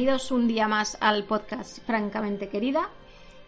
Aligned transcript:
Bienvenidos 0.00 0.30
un 0.30 0.48
día 0.48 0.66
más 0.66 0.96
al 1.02 1.24
podcast 1.24 1.84
Francamente 1.84 2.48
Querida. 2.48 2.88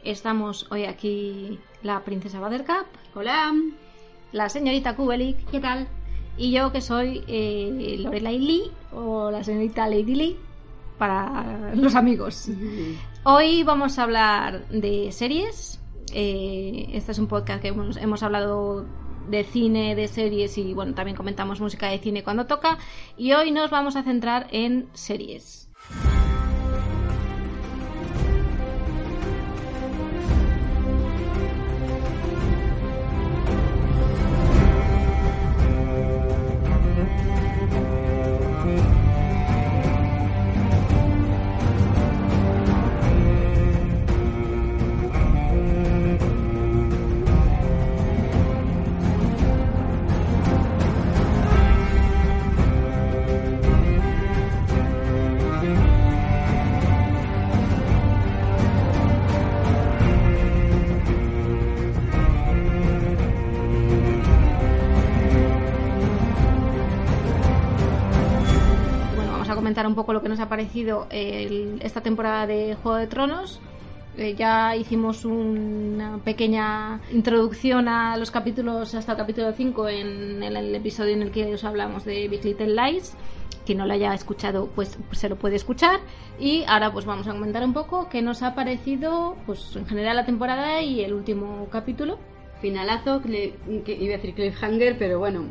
Estamos 0.04 0.70
hoy 0.70 0.84
aquí 0.84 1.58
la 1.82 2.04
princesa 2.04 2.40
Buttercup. 2.40 2.88
Hola. 3.14 3.54
La 4.32 4.50
señorita 4.50 4.94
Kubelik. 4.94 5.50
¿Qué 5.50 5.60
tal? 5.60 5.88
Y 6.36 6.52
yo 6.52 6.70
que 6.70 6.82
soy 6.82 7.24
eh, 7.26 7.96
Lorelai 8.00 8.38
Lee 8.38 8.70
o 8.92 9.30
la 9.30 9.42
señorita 9.42 9.88
Lady 9.88 10.14
Lee 10.14 10.36
para 10.98 11.74
los 11.74 11.94
amigos. 11.94 12.50
Hoy 13.24 13.62
vamos 13.62 13.98
a 13.98 14.02
hablar 14.02 14.68
de 14.68 15.10
series. 15.10 15.80
Eh, 16.12 16.90
este 16.92 17.12
es 17.12 17.18
un 17.18 17.28
podcast 17.28 17.62
que 17.62 17.68
hemos, 17.68 17.96
hemos 17.96 18.22
hablado 18.22 18.84
de 19.26 19.44
cine, 19.44 19.94
de 19.94 20.06
series 20.06 20.58
y 20.58 20.74
bueno, 20.74 20.92
también 20.92 21.16
comentamos 21.16 21.62
música 21.62 21.88
de 21.88 21.98
cine 21.98 22.22
cuando 22.22 22.44
toca. 22.44 22.76
Y 23.16 23.32
hoy 23.32 23.52
nos 23.52 23.70
vamos 23.70 23.96
a 23.96 24.02
centrar 24.02 24.48
en 24.50 24.90
series. 24.92 25.70
Un 69.92 69.96
poco 69.96 70.12
lo 70.14 70.22
que 70.22 70.28
nos 70.30 70.40
ha 70.40 70.48
parecido 70.48 71.06
el- 71.10 71.78
esta 71.82 72.00
temporada 72.00 72.46
de 72.46 72.74
Juego 72.82 72.96
de 72.98 73.06
Tronos. 73.06 73.60
Eh, 74.16 74.34
ya 74.36 74.74
hicimos 74.76 75.24
una 75.24 76.18
pequeña 76.24 77.00
introducción 77.12 77.88
a 77.88 78.16
los 78.16 78.30
capítulos 78.30 78.94
hasta 78.94 79.12
el 79.12 79.18
capítulo 79.18 79.52
5 79.52 79.88
en 79.88 80.42
el, 80.42 80.56
el 80.56 80.74
episodio 80.74 81.12
en 81.14 81.22
el 81.22 81.30
que 81.30 81.54
os 81.54 81.64
hablamos 81.64 82.04
de 82.04 82.28
Big 82.28 82.44
Little 82.44 82.74
Lies. 82.74 83.14
Quien 83.66 83.78
no 83.78 83.86
lo 83.86 83.92
haya 83.94 84.12
escuchado, 84.12 84.68
pues 84.74 84.98
se 85.12 85.28
lo 85.28 85.36
puede 85.36 85.56
escuchar. 85.56 86.00
Y 86.38 86.64
ahora 86.66 86.92
pues 86.92 87.04
vamos 87.04 87.28
a 87.28 87.32
comentar 87.32 87.62
un 87.64 87.72
poco 87.72 88.08
qué 88.08 88.20
nos 88.22 88.42
ha 88.42 88.54
parecido 88.54 89.36
pues 89.46 89.76
en 89.76 89.86
general 89.86 90.16
la 90.16 90.26
temporada 90.26 90.82
y 90.82 91.02
el 91.02 91.12
último 91.14 91.68
capítulo. 91.70 92.18
Finalazo, 92.60 93.20
que 93.22 93.54
iba 94.00 94.14
a 94.14 94.16
decir 94.18 94.34
cliffhanger, 94.34 94.96
pero 94.98 95.18
bueno. 95.18 95.44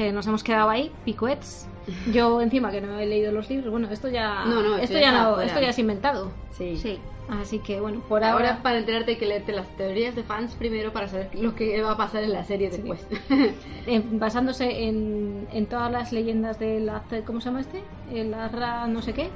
Que 0.00 0.12
nos 0.12 0.26
hemos 0.26 0.42
quedado 0.42 0.70
ahí, 0.70 0.90
picuets. 1.04 1.68
Yo 2.10 2.40
encima 2.40 2.70
que 2.70 2.80
no 2.80 2.98
he 2.98 3.04
leído 3.04 3.32
los 3.32 3.50
libros, 3.50 3.70
bueno, 3.70 3.88
esto 3.90 4.08
ya 4.08 4.44
No, 4.46 4.62
no, 4.62 4.78
esto 4.78 4.98
ya 4.98 5.12
no, 5.12 5.40
esto 5.40 5.60
ya 5.60 5.68
es 5.68 5.78
inventado. 5.78 6.30
Sí. 6.52 6.76
Sí, 6.76 6.98
así 7.28 7.58
que 7.58 7.80
bueno, 7.80 8.00
por 8.08 8.24
Ahora, 8.24 8.32
ahora, 8.32 8.62
para 8.62 8.78
enterarte 8.78 9.12
hay 9.12 9.16
que 9.18 9.26
leerte 9.26 9.52
las 9.52 9.66
teorías 9.76 10.14
de 10.14 10.22
fans 10.22 10.54
primero 10.54 10.92
para 10.92 11.08
saber 11.08 11.28
lo 11.34 11.54
que 11.54 11.82
va 11.82 11.92
a 11.92 11.96
pasar 11.98 12.22
en 12.22 12.32
la 12.32 12.44
serie 12.44 12.70
después. 12.70 13.06
eh, 13.86 14.02
basándose 14.12 14.84
en, 14.84 15.46
en 15.52 15.66
todas 15.66 15.92
las 15.92 16.12
leyendas 16.12 16.58
de 16.58 16.80
la 16.80 17.02
¿cómo 17.26 17.40
se 17.42 17.46
llama 17.46 17.60
este? 17.60 17.82
El 18.10 18.32
Arra 18.32 18.86
no 18.86 19.02
sé 19.02 19.12
qué, 19.12 19.28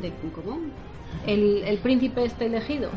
¿De 0.00 0.12
cómo? 0.34 0.58
el, 1.26 1.62
el 1.64 1.78
príncipe 1.78 2.24
este 2.24 2.46
elegido. 2.46 2.90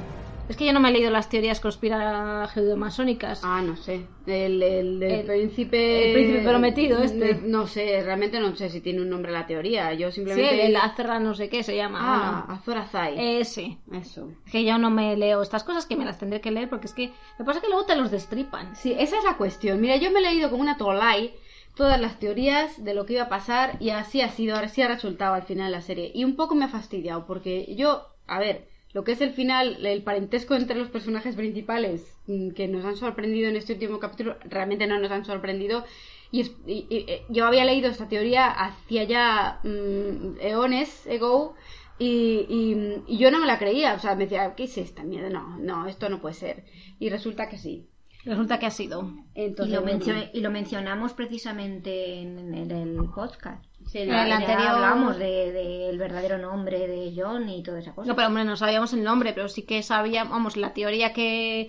Es 0.47 0.57
que 0.57 0.65
yo 0.65 0.73
no 0.73 0.79
me 0.79 0.89
he 0.89 0.91
leído 0.91 1.09
las 1.09 1.27
teorías 1.27 1.59
conspiranomasónicas. 1.59 3.41
Ah, 3.43 3.61
no 3.61 3.75
sé. 3.75 4.05
El, 4.27 4.61
el, 4.61 5.01
El- 5.03 5.25
príncipe... 5.25 6.07
el 6.09 6.13
príncipe 6.13 6.47
prometido 6.47 7.01
este. 7.01 7.35
No 7.43 7.67
sé, 7.67 8.01
realmente 8.03 8.39
no 8.39 8.55
sé 8.55 8.69
si 8.69 8.81
tiene 8.81 9.01
un 9.01 9.09
nombre 9.09 9.31
la 9.31 9.45
teoría. 9.47 9.93
Yo 9.93 10.09
sí, 10.11 10.15
simplemente... 10.17 10.65
el 10.65 10.75
Azra 10.75 11.19
no 11.19 11.33
sé 11.33 11.49
qué 11.49 11.63
se 11.63 11.75
llama. 11.75 11.99
Ah, 12.01 12.45
bueno, 12.45 12.59
Azor 12.61 12.77
Ahai. 12.77 13.39
ese. 13.39 13.77
Eso. 13.91 14.29
Que 14.51 14.63
yo 14.63 14.77
no 14.77 14.89
me 14.89 15.15
leo 15.17 15.41
estas 15.41 15.63
cosas, 15.63 15.85
que 15.85 15.95
me 15.95 16.05
las 16.05 16.19
tendré 16.19 16.41
que 16.41 16.51
leer 16.51 16.69
porque 16.69 16.87
es 16.87 16.93
que 16.93 17.07
lo 17.07 17.13
que 17.37 17.43
pasa 17.45 17.57
es 17.59 17.63
que 17.63 17.69
luego 17.69 17.85
te 17.85 17.95
los 17.95 18.11
destripan. 18.11 18.75
Sí, 18.75 18.95
esa 18.97 19.17
es 19.17 19.23
la 19.23 19.37
cuestión. 19.37 19.81
Mira, 19.81 19.95
yo 19.97 20.11
me 20.11 20.19
he 20.19 20.23
leído 20.23 20.49
como 20.49 20.61
una 20.61 20.77
tolai 20.77 21.33
todas 21.75 21.99
las 21.99 22.19
teorías 22.19 22.83
de 22.83 22.93
lo 22.93 23.05
que 23.05 23.13
iba 23.13 23.23
a 23.23 23.29
pasar 23.29 23.77
y 23.79 23.89
así 23.89 24.21
ha 24.21 24.29
sido, 24.29 24.55
así 24.55 24.81
ha 24.81 24.87
resultado 24.87 25.33
al 25.33 25.43
final 25.43 25.71
de 25.71 25.77
la 25.77 25.81
serie. 25.81 26.11
Y 26.13 26.23
un 26.23 26.35
poco 26.35 26.55
me 26.55 26.65
ha 26.65 26.69
fastidiado 26.69 27.25
porque 27.25 27.73
yo, 27.75 28.03
a 28.27 28.39
ver, 28.39 28.67
lo 28.95 29.03
que 29.03 29.11
es 29.11 29.19
el 29.19 29.31
final, 29.31 29.85
el 29.85 30.03
parentesco 30.03 30.55
entre 30.55 30.77
los 30.77 30.87
personajes 30.87 31.35
principales 31.35 32.17
mm, 32.27 32.51
que 32.51 32.67
nos 32.69 32.85
han 32.85 32.95
sorprendido 32.95 33.49
en 33.49 33.57
este 33.57 33.73
último 33.73 33.99
capítulo, 33.99 34.37
realmente 34.45 34.87
no 34.87 34.97
nos 34.99 35.11
han 35.11 35.25
sorprendido. 35.25 35.83
Y, 36.31 36.39
es- 36.41 36.55
y- 36.65 36.87
y- 36.89 37.05
eh, 37.11 37.21
yo 37.29 37.45
había 37.45 37.65
leído 37.65 37.89
esta 37.89 38.07
teoría 38.07 38.47
hacía 38.49 39.03
ya 39.03 39.59
mm, 39.63 40.37
eones 40.39 41.05
ago 41.07 41.55
y, 41.99 42.45
y- 42.49 43.03
y 43.13 43.17
yo 43.17 43.31
no 43.31 43.39
me 43.41 43.47
la 43.47 43.59
creía. 43.59 43.95
O 43.95 43.99
sea, 43.99 44.15
me 44.15 44.23
decía, 44.23 44.55
¿qué 44.55 44.63
es 44.63 44.77
esta 44.77 45.03
mierda? 45.03 45.29
No, 45.29 45.57
no, 45.59 45.87
esto 45.87 46.07
no 46.09 46.21
puede 46.21 46.35
ser. 46.35 46.63
Y 46.97 47.09
resulta 47.09 47.49
que 47.49 47.57
sí. 47.57 47.87
Resulta 48.23 48.59
que 48.59 48.65
ha 48.65 48.71
sido. 48.71 49.11
Entonces, 49.35 49.73
y, 49.73 49.75
lo 49.75 49.81
bueno, 49.83 49.99
mencio- 49.99 50.29
y 50.33 50.39
lo 50.39 50.49
mencionamos 50.51 51.13
precisamente 51.13 52.21
en, 52.21 52.55
en 52.55 52.71
el 52.71 52.95
podcast. 53.13 53.63
Sí, 53.87 53.99
En 53.99 54.09
la- 54.11 54.25
el 54.25 54.31
anterior- 54.31 54.67
hablamos 54.67 55.17
del 55.17 55.53
de, 55.53 55.63
del 55.87 55.97
verdadero 55.97 56.37
nombre 56.37 56.87
de 56.87 57.13
John 57.15 57.47
y 57.49 57.63
toda 57.63 57.79
esa 57.79 57.93
cosa. 57.93 58.07
No, 58.07 58.15
pero 58.15 58.27
hombre, 58.27 58.43
no 58.45 58.55
sabíamos 58.57 58.93
el 58.93 59.03
nombre, 59.03 59.33
pero 59.33 59.47
sí 59.49 59.61
que 59.63 59.81
sabíamos, 59.83 60.31
vamos, 60.31 60.57
la 60.57 60.73
teoría 60.73 61.13
que 61.13 61.67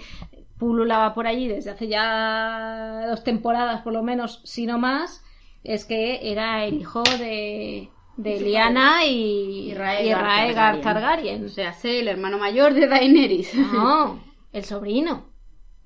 pululaba 0.58 1.14
por 1.14 1.26
allí 1.26 1.48
desde 1.48 1.70
hace 1.70 1.88
ya 1.88 3.06
dos 3.08 3.22
temporadas, 3.24 3.82
por 3.82 3.92
lo 3.92 4.02
menos, 4.02 4.40
si 4.44 4.66
no 4.66 4.78
más, 4.78 5.22
es 5.64 5.84
que 5.84 6.30
era 6.32 6.64
el 6.64 6.74
hijo 6.74 7.02
de, 7.02 7.90
de 8.16 8.40
Liana 8.40 9.04
y, 9.04 9.70
Y 9.70 9.74
Raegar 9.74 10.04
y 10.04 10.14
Raegar 10.14 10.54
Targaryen. 10.80 10.82
Targaryen. 10.82 11.44
O 11.44 11.48
sea, 11.48 11.72
sé 11.74 12.00
el 12.00 12.08
hermano 12.08 12.38
mayor 12.38 12.72
de 12.72 12.86
Daenerys. 12.86 13.54
No, 13.54 14.18
el 14.52 14.64
sobrino. 14.64 15.26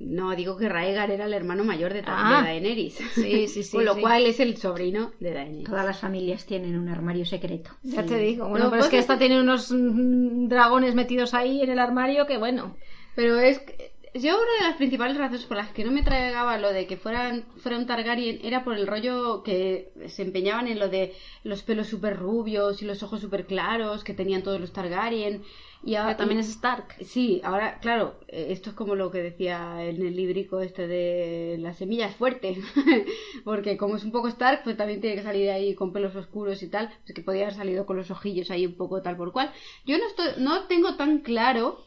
No, 0.01 0.35
digo 0.35 0.57
que 0.57 0.69
Raegar 0.69 1.11
era 1.11 1.27
el 1.27 1.35
hermano 1.35 1.63
mayor 1.63 1.93
de, 1.93 2.03
Ah. 2.07 2.41
de 2.43 2.49
Daenerys. 2.49 2.95
Sí, 3.15 3.47
sí, 3.49 3.63
sí, 3.63 3.77
Con 3.77 3.85
lo 3.85 3.95
sí. 3.95 4.01
cual 4.01 4.25
es 4.27 4.41
el 4.41 4.57
sobrino 4.57 5.13
de 5.21 5.33
Daenerys. 5.35 5.65
Todas 5.69 5.85
las 5.85 6.01
familias 6.01 6.47
tienen 6.47 6.79
un 6.79 6.89
armario 6.89 7.27
secreto. 7.27 7.71
Ya 7.83 8.05
te 8.05 8.17
digo. 8.19 8.49
Bueno, 8.49 8.65
Lo 8.67 8.71
pero 8.71 8.83
es 8.85 8.89
que 8.89 8.97
pasa 8.97 9.13
esta 9.15 9.19
tiene 9.19 9.41
unos 9.41 9.71
mm, 9.71 10.49
dragones 10.49 10.95
metidos 10.95 11.35
ahí 11.35 11.63
en 11.63 11.71
el 11.71 11.79
armario 11.79 12.27
que 12.27 12.39
bueno. 12.39 12.77
Pero 13.15 13.39
es 13.39 13.59
que- 13.59 13.90
yo 14.15 14.37
una 14.37 14.53
de 14.59 14.69
las 14.69 14.77
principales 14.77 15.17
razones 15.17 15.45
por 15.45 15.57
las 15.57 15.71
que 15.71 15.85
no 15.85 15.93
me 15.93 16.03
tragaba 16.03 16.59
lo 16.59 16.73
de 16.73 16.87
que 16.87 16.97
fueran, 16.97 17.45
fuera 17.59 17.79
un 17.79 17.87
Targaryen 17.87 18.41
era 18.43 18.65
por 18.65 18.75
el 18.75 18.87
rollo 18.87 19.43
que 19.43 19.93
se 20.07 20.23
empeñaban 20.23 20.67
en 20.67 20.79
lo 20.79 20.89
de 20.89 21.15
los 21.45 21.63
pelos 21.63 21.89
súper 21.89 22.17
rubios 22.17 22.83
y 22.83 22.87
los 22.87 23.03
ojos 23.03 23.21
súper 23.21 23.47
claros 23.47 24.03
que 24.03 24.15
tenían 24.15 24.43
todos 24.43 24.61
los 24.61 24.73
Targaryen. 24.73 25.43
Y 25.83 25.95
ahora 25.95 26.11
Pero 26.11 26.19
también 26.19 26.41
es 26.41 26.49
Stark. 26.51 26.97
Sí, 27.03 27.41
ahora, 27.43 27.79
claro, 27.79 28.21
eh, 28.29 28.49
esto 28.51 28.71
es 28.71 28.77
como 28.77 28.97
lo 28.97 29.11
que 29.11 29.23
decía 29.23 29.83
en 29.83 30.05
el 30.05 30.15
librico 30.15 30.61
este 30.61 30.87
de 30.87 31.57
la 31.59 31.73
semilla 31.73 32.07
es 32.07 32.17
fuerte, 32.17 32.59
porque 33.45 33.79
como 33.79 33.97
es 33.97 34.05
un 34.05 34.13
poco 34.13 34.29
Stark, 34.29 34.63
pues 34.65 34.77
también 34.77 35.01
tiene 35.01 35.17
que 35.17 35.23
salir 35.23 35.49
ahí 35.51 35.75
con 35.75 35.93
pelos 35.93 36.15
oscuros 36.17 36.63
y 36.63 36.69
tal, 36.69 36.91
pues 37.05 37.15
que 37.15 37.23
podía 37.23 37.45
haber 37.45 37.55
salido 37.55 37.87
con 37.87 37.97
los 37.97 38.11
ojillos 38.11 38.51
ahí 38.51 38.67
un 38.67 38.75
poco 38.75 39.01
tal 39.01 39.17
por 39.17 39.33
cual. 39.33 39.53
Yo 39.87 39.97
no 39.97 40.07
estoy, 40.07 40.43
no 40.43 40.67
tengo 40.67 40.97
tan 40.97 41.21
claro 41.21 41.83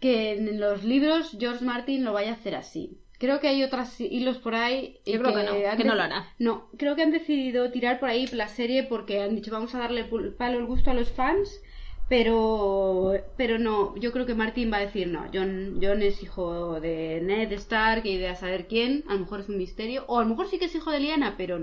que 0.00 0.32
en 0.32 0.58
los 0.58 0.82
libros 0.84 1.36
George 1.38 1.64
Martin 1.64 2.04
lo 2.04 2.12
vaya 2.12 2.30
a 2.30 2.34
hacer 2.34 2.54
así. 2.54 2.98
Creo 3.18 3.38
que 3.38 3.48
hay 3.48 3.62
otros 3.62 4.00
hilos 4.00 4.38
por 4.38 4.54
ahí. 4.54 4.98
y 5.04 5.12
Yo 5.12 5.20
creo 5.20 5.34
que 5.34 5.42
no, 5.42 5.76
que 5.76 5.84
lo 5.84 5.92
hará. 5.92 6.26
No, 6.38 6.70
creo 6.78 6.96
que 6.96 7.02
han 7.02 7.10
decidido 7.10 7.70
tirar 7.70 8.00
por 8.00 8.08
ahí 8.08 8.26
la 8.28 8.48
serie 8.48 8.84
porque 8.84 9.20
han 9.20 9.36
dicho 9.36 9.50
vamos 9.52 9.74
a 9.74 9.78
darle 9.78 10.04
palo 10.38 10.58
el 10.58 10.64
gusto 10.64 10.90
a 10.90 10.94
los 10.94 11.10
fans, 11.10 11.60
pero 12.08 13.12
pero 13.36 13.58
no, 13.58 13.94
yo 13.96 14.10
creo 14.12 14.24
que 14.24 14.34
Martin 14.34 14.72
va 14.72 14.78
a 14.78 14.86
decir 14.86 15.06
no, 15.06 15.26
John, 15.34 15.78
John 15.82 16.00
es 16.00 16.22
hijo 16.22 16.80
de 16.80 17.20
Ned 17.22 17.52
Stark 17.52 18.06
y 18.06 18.16
de 18.16 18.28
a 18.28 18.36
saber 18.36 18.66
quién, 18.66 19.04
a 19.06 19.12
lo 19.12 19.20
mejor 19.20 19.40
es 19.40 19.50
un 19.50 19.58
misterio, 19.58 20.04
o 20.08 20.18
a 20.18 20.22
lo 20.22 20.30
mejor 20.30 20.48
sí 20.48 20.58
que 20.58 20.64
es 20.64 20.74
hijo 20.74 20.90
de 20.90 21.00
Lyanna, 21.00 21.34
pero 21.36 21.60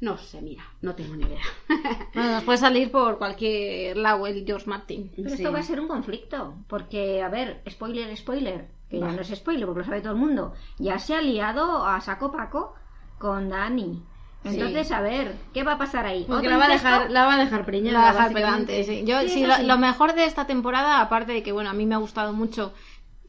no 0.00 0.18
sé, 0.18 0.42
mira, 0.42 0.64
no 0.82 0.94
tengo 0.94 1.16
ni 1.16 1.24
idea. 1.24 1.40
Bueno, 2.14 2.32
nos 2.32 2.44
puede 2.44 2.58
salir 2.58 2.90
por 2.90 3.18
cualquier 3.18 3.96
lado 3.96 4.26
el 4.26 4.44
George 4.46 4.66
Martin. 4.68 5.10
Pero 5.14 5.28
Sí. 5.30 5.36
esto 5.36 5.52
va 5.52 5.58
a 5.60 5.62
ser 5.62 5.80
un 5.80 5.88
conflicto, 5.88 6.54
porque, 6.68 7.22
a 7.22 7.28
ver, 7.28 7.62
spoiler, 7.68 8.14
spoiler, 8.16 8.68
que 8.88 9.00
ya 9.00 9.10
no 9.12 9.20
es 9.20 9.28
spoiler 9.34 9.66
porque 9.66 9.80
lo 9.80 9.84
sabe 9.86 10.00
todo 10.00 10.12
el 10.12 10.18
mundo, 10.18 10.54
ya 10.78 10.98
se 10.98 11.14
ha 11.14 11.20
liado 11.20 11.84
a 11.86 12.00
saco 12.00 12.30
paco 12.32 12.74
con 13.18 13.48
Dani. 13.50 14.02
Entonces, 14.44 14.86
Sí. 14.88 14.94
a 14.94 15.00
ver, 15.00 15.34
¿qué 15.52 15.64
va 15.64 15.72
a 15.72 15.78
pasar 15.78 16.06
ahí? 16.06 16.24
Porque 16.28 16.46
¿Otro 16.46 16.50
la 16.50 16.58
va 16.58 16.64
a 16.66 16.68
dejar, 16.68 17.10
la 17.10 17.26
va 17.26 17.34
a 17.34 17.38
dejar 17.38 17.64
preñada. 17.66 17.92
La 17.98 18.04
va 18.04 18.08
a 18.10 18.12
dejar 18.12 18.32
pedante, 18.32 18.84
sí. 18.84 19.02
Yo, 19.04 19.20
Sí, 19.22 19.44
lo, 19.44 19.56
sí. 19.56 19.64
lo 19.64 19.76
mejor 19.78 20.14
de 20.14 20.24
esta 20.24 20.46
temporada, 20.46 21.00
aparte 21.00 21.32
de 21.32 21.42
que, 21.42 21.50
bueno, 21.52 21.70
a 21.70 21.72
mí 21.72 21.84
me 21.84 21.96
ha 21.96 21.98
gustado 21.98 22.32
mucho, 22.32 22.72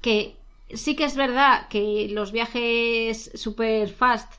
que 0.02 0.38
sí 0.74 0.96
que 0.96 1.06
es 1.06 1.16
verdad 1.16 1.68
que 1.70 2.08
los 2.12 2.32
viajes 2.32 3.32
super 3.34 3.90
fast, 3.90 4.32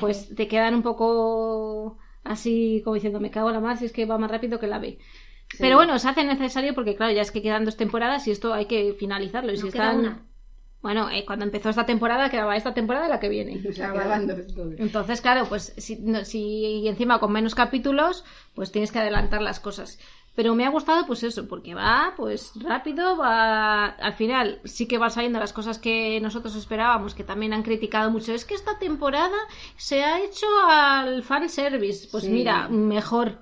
pues 0.00 0.34
te 0.34 0.48
quedan 0.48 0.74
un 0.74 0.82
poco 0.82 1.98
así 2.24 2.80
como 2.84 2.94
diciendo, 2.94 3.20
me 3.20 3.30
cago 3.30 3.48
en 3.48 3.54
la 3.54 3.60
mar 3.60 3.76
si 3.78 3.84
es 3.86 3.92
que 3.92 4.06
va 4.06 4.18
más 4.18 4.30
rápido 4.30 4.58
que 4.58 4.66
la 4.66 4.78
B. 4.78 4.98
Pero 5.58 5.76
bueno, 5.76 5.98
se 5.98 6.08
hace 6.08 6.24
necesario 6.24 6.74
porque, 6.74 6.96
claro, 6.96 7.12
ya 7.12 7.22
es 7.22 7.30
que 7.30 7.42
quedan 7.42 7.64
dos 7.64 7.76
temporadas 7.76 8.26
y 8.26 8.30
esto 8.30 8.54
hay 8.54 8.66
que 8.66 8.94
finalizarlo. 8.94 9.52
Y 9.52 9.56
No 9.56 9.62
si 9.66 9.70
queda 9.70 9.90
están... 9.90 9.98
una. 10.00 10.22
Bueno, 10.82 11.08
eh, 11.10 11.24
cuando 11.24 11.44
empezó 11.46 11.70
esta 11.70 11.86
temporada, 11.86 12.28
quedaba 12.28 12.56
esta 12.56 12.74
temporada 12.74 13.06
y 13.06 13.10
la 13.10 13.20
que 13.20 13.28
viene. 13.28 13.62
O 13.68 13.72
sea. 13.72 13.92
Entonces, 14.78 15.20
claro, 15.20 15.46
pues 15.48 15.72
si, 15.78 15.96
no- 15.96 16.24
si 16.24 16.40
y 16.82 16.88
encima 16.88 17.20
con 17.20 17.32
menos 17.32 17.54
capítulos, 17.54 18.24
pues 18.54 18.70
tienes 18.72 18.92
que 18.92 18.98
adelantar 18.98 19.40
las 19.42 19.60
cosas. 19.60 19.98
Pero 20.36 20.54
me 20.56 20.66
ha 20.66 20.70
gustado 20.70 21.06
pues 21.06 21.22
eso, 21.22 21.46
porque 21.46 21.74
va 21.74 22.12
pues 22.16 22.52
rápido, 22.60 23.16
va 23.16 23.86
al 23.86 24.14
final 24.14 24.60
sí 24.64 24.86
que 24.88 24.98
van 24.98 25.12
saliendo 25.12 25.38
las 25.38 25.52
cosas 25.52 25.78
que 25.78 26.20
nosotros 26.20 26.56
esperábamos, 26.56 27.14
que 27.14 27.22
también 27.22 27.52
han 27.52 27.62
criticado 27.62 28.10
mucho. 28.10 28.32
Es 28.32 28.44
que 28.44 28.54
esta 28.54 28.78
temporada 28.78 29.36
se 29.76 30.02
ha 30.02 30.20
hecho 30.20 30.46
al 30.68 31.22
fanservice. 31.22 32.08
Pues 32.10 32.24
Sí. 32.24 32.30
mira, 32.30 32.68
mejor. 32.68 33.38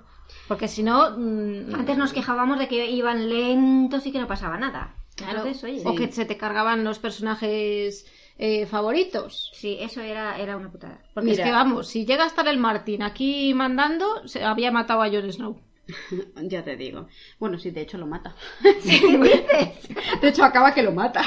Porque 0.47 0.67
si 0.67 0.83
no... 0.83 1.11
mm, 1.17 1.73
Antes 1.73 1.97
nos 1.97 2.13
quejábamos 2.13 2.59
de 2.59 2.67
que 2.67 2.89
iban 2.91 3.27
lentos 3.29 4.05
y 4.05 4.11
que 4.11 4.19
no 4.19 4.27
pasaba 4.27 4.57
nada. 4.57 4.95
claro, 5.15 5.39
Entonces, 5.39 5.63
oye, 5.63 5.81
o 5.85 5.95
que 5.95 6.11
se 6.11 6.25
te 6.25 6.37
cargaban 6.37 6.83
los 6.83 6.99
personajes 6.99 8.05
eh, 8.37 8.65
favoritos. 8.67 9.51
sí, 9.55 9.77
eso 9.79 10.01
era, 10.01 10.37
era 10.37 10.57
una 10.57 10.71
putada. 10.71 10.99
Porque 11.13 11.31
Mira. 11.31 11.43
es 11.43 11.47
que 11.49 11.53
vamos, 11.53 11.87
si 11.87 12.05
llega 12.05 12.23
a 12.23 12.27
estar 12.27 12.47
el 12.47 12.57
Martín 12.59 13.01
aquí 13.03 13.53
mandando, 13.55 14.27
se 14.27 14.43
había 14.43 14.71
matado 14.71 15.01
a 15.01 15.09
Jon 15.09 15.31
Snow. 15.31 15.59
Ya 16.43 16.63
te 16.63 16.75
digo. 16.77 17.07
Bueno, 17.39 17.57
sí, 17.59 17.71
de 17.71 17.81
hecho 17.81 17.97
lo 17.97 18.07
mata. 18.07 18.35
De 20.21 20.27
hecho 20.29 20.43
acaba 20.43 20.73
que 20.73 20.83
lo 20.83 20.91
mata. 20.91 21.23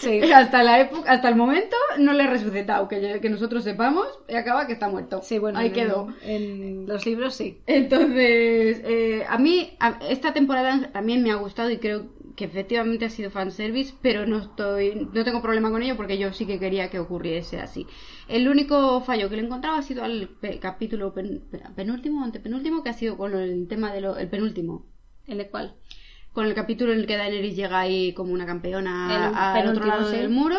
Sí. 0.00 0.20
Hasta 0.32 0.62
la 0.62 0.80
época, 0.80 1.10
hasta 1.12 1.28
el 1.28 1.36
momento 1.36 1.76
no 1.98 2.12
le 2.12 2.24
he 2.24 2.26
resucitado, 2.26 2.88
que, 2.88 3.20
que 3.20 3.30
nosotros 3.30 3.62
sepamos, 3.64 4.06
y 4.28 4.34
acaba 4.34 4.66
que 4.66 4.72
está 4.72 4.88
muerto. 4.88 5.20
Sí, 5.22 5.38
bueno, 5.38 5.58
ahí 5.58 5.68
en- 5.68 5.72
quedó. 5.72 6.08
En 6.22 6.86
los 6.86 7.06
libros 7.06 7.34
sí. 7.34 7.60
Entonces, 7.66 8.80
eh, 8.84 9.24
a 9.28 9.38
mí 9.38 9.76
a- 9.80 9.98
esta 10.08 10.32
temporada 10.32 10.90
también 10.92 11.22
me 11.22 11.30
ha 11.30 11.36
gustado 11.36 11.70
y 11.70 11.78
creo 11.78 12.06
que 12.36 12.44
efectivamente 12.44 13.04
ha 13.04 13.10
sido 13.10 13.30
fanservice, 13.30 13.94
pero 14.02 14.26
no 14.26 14.38
estoy, 14.38 15.08
no 15.12 15.24
tengo 15.24 15.42
problema 15.42 15.70
con 15.70 15.82
ello 15.82 15.96
porque 15.96 16.18
yo 16.18 16.32
sí 16.32 16.46
que 16.46 16.58
quería 16.58 16.90
que 16.90 16.98
ocurriese 16.98 17.60
así. 17.60 17.86
El 18.28 18.48
único 18.48 19.00
fallo 19.02 19.28
que 19.28 19.36
le 19.36 19.42
he 19.42 19.44
encontrado 19.46 19.76
ha 19.76 19.82
sido 19.82 20.04
al 20.04 20.28
pe- 20.40 20.58
capítulo 20.58 21.12
pen- 21.12 21.42
penúltimo 21.76 22.24
antepenúltimo, 22.24 22.82
que 22.82 22.90
ha 22.90 22.94
sido 22.94 23.16
con 23.16 23.34
el 23.34 23.68
tema 23.68 23.92
del 23.92 24.04
el 24.18 24.28
penúltimo. 24.28 24.86
¿El 25.26 25.38
de 25.38 25.48
cuál? 25.50 25.74
Con 26.32 26.46
el 26.46 26.54
capítulo 26.54 26.92
en 26.94 27.00
el 27.00 27.06
que 27.06 27.16
Daenerys 27.18 27.54
llega 27.54 27.78
ahí 27.80 28.14
como 28.14 28.32
una 28.32 28.46
campeona 28.46 29.58
El 29.58 29.62
al 29.66 29.68
otro 29.68 29.84
lado 29.84 30.10
sí. 30.10 30.16
del 30.16 30.30
muro 30.30 30.56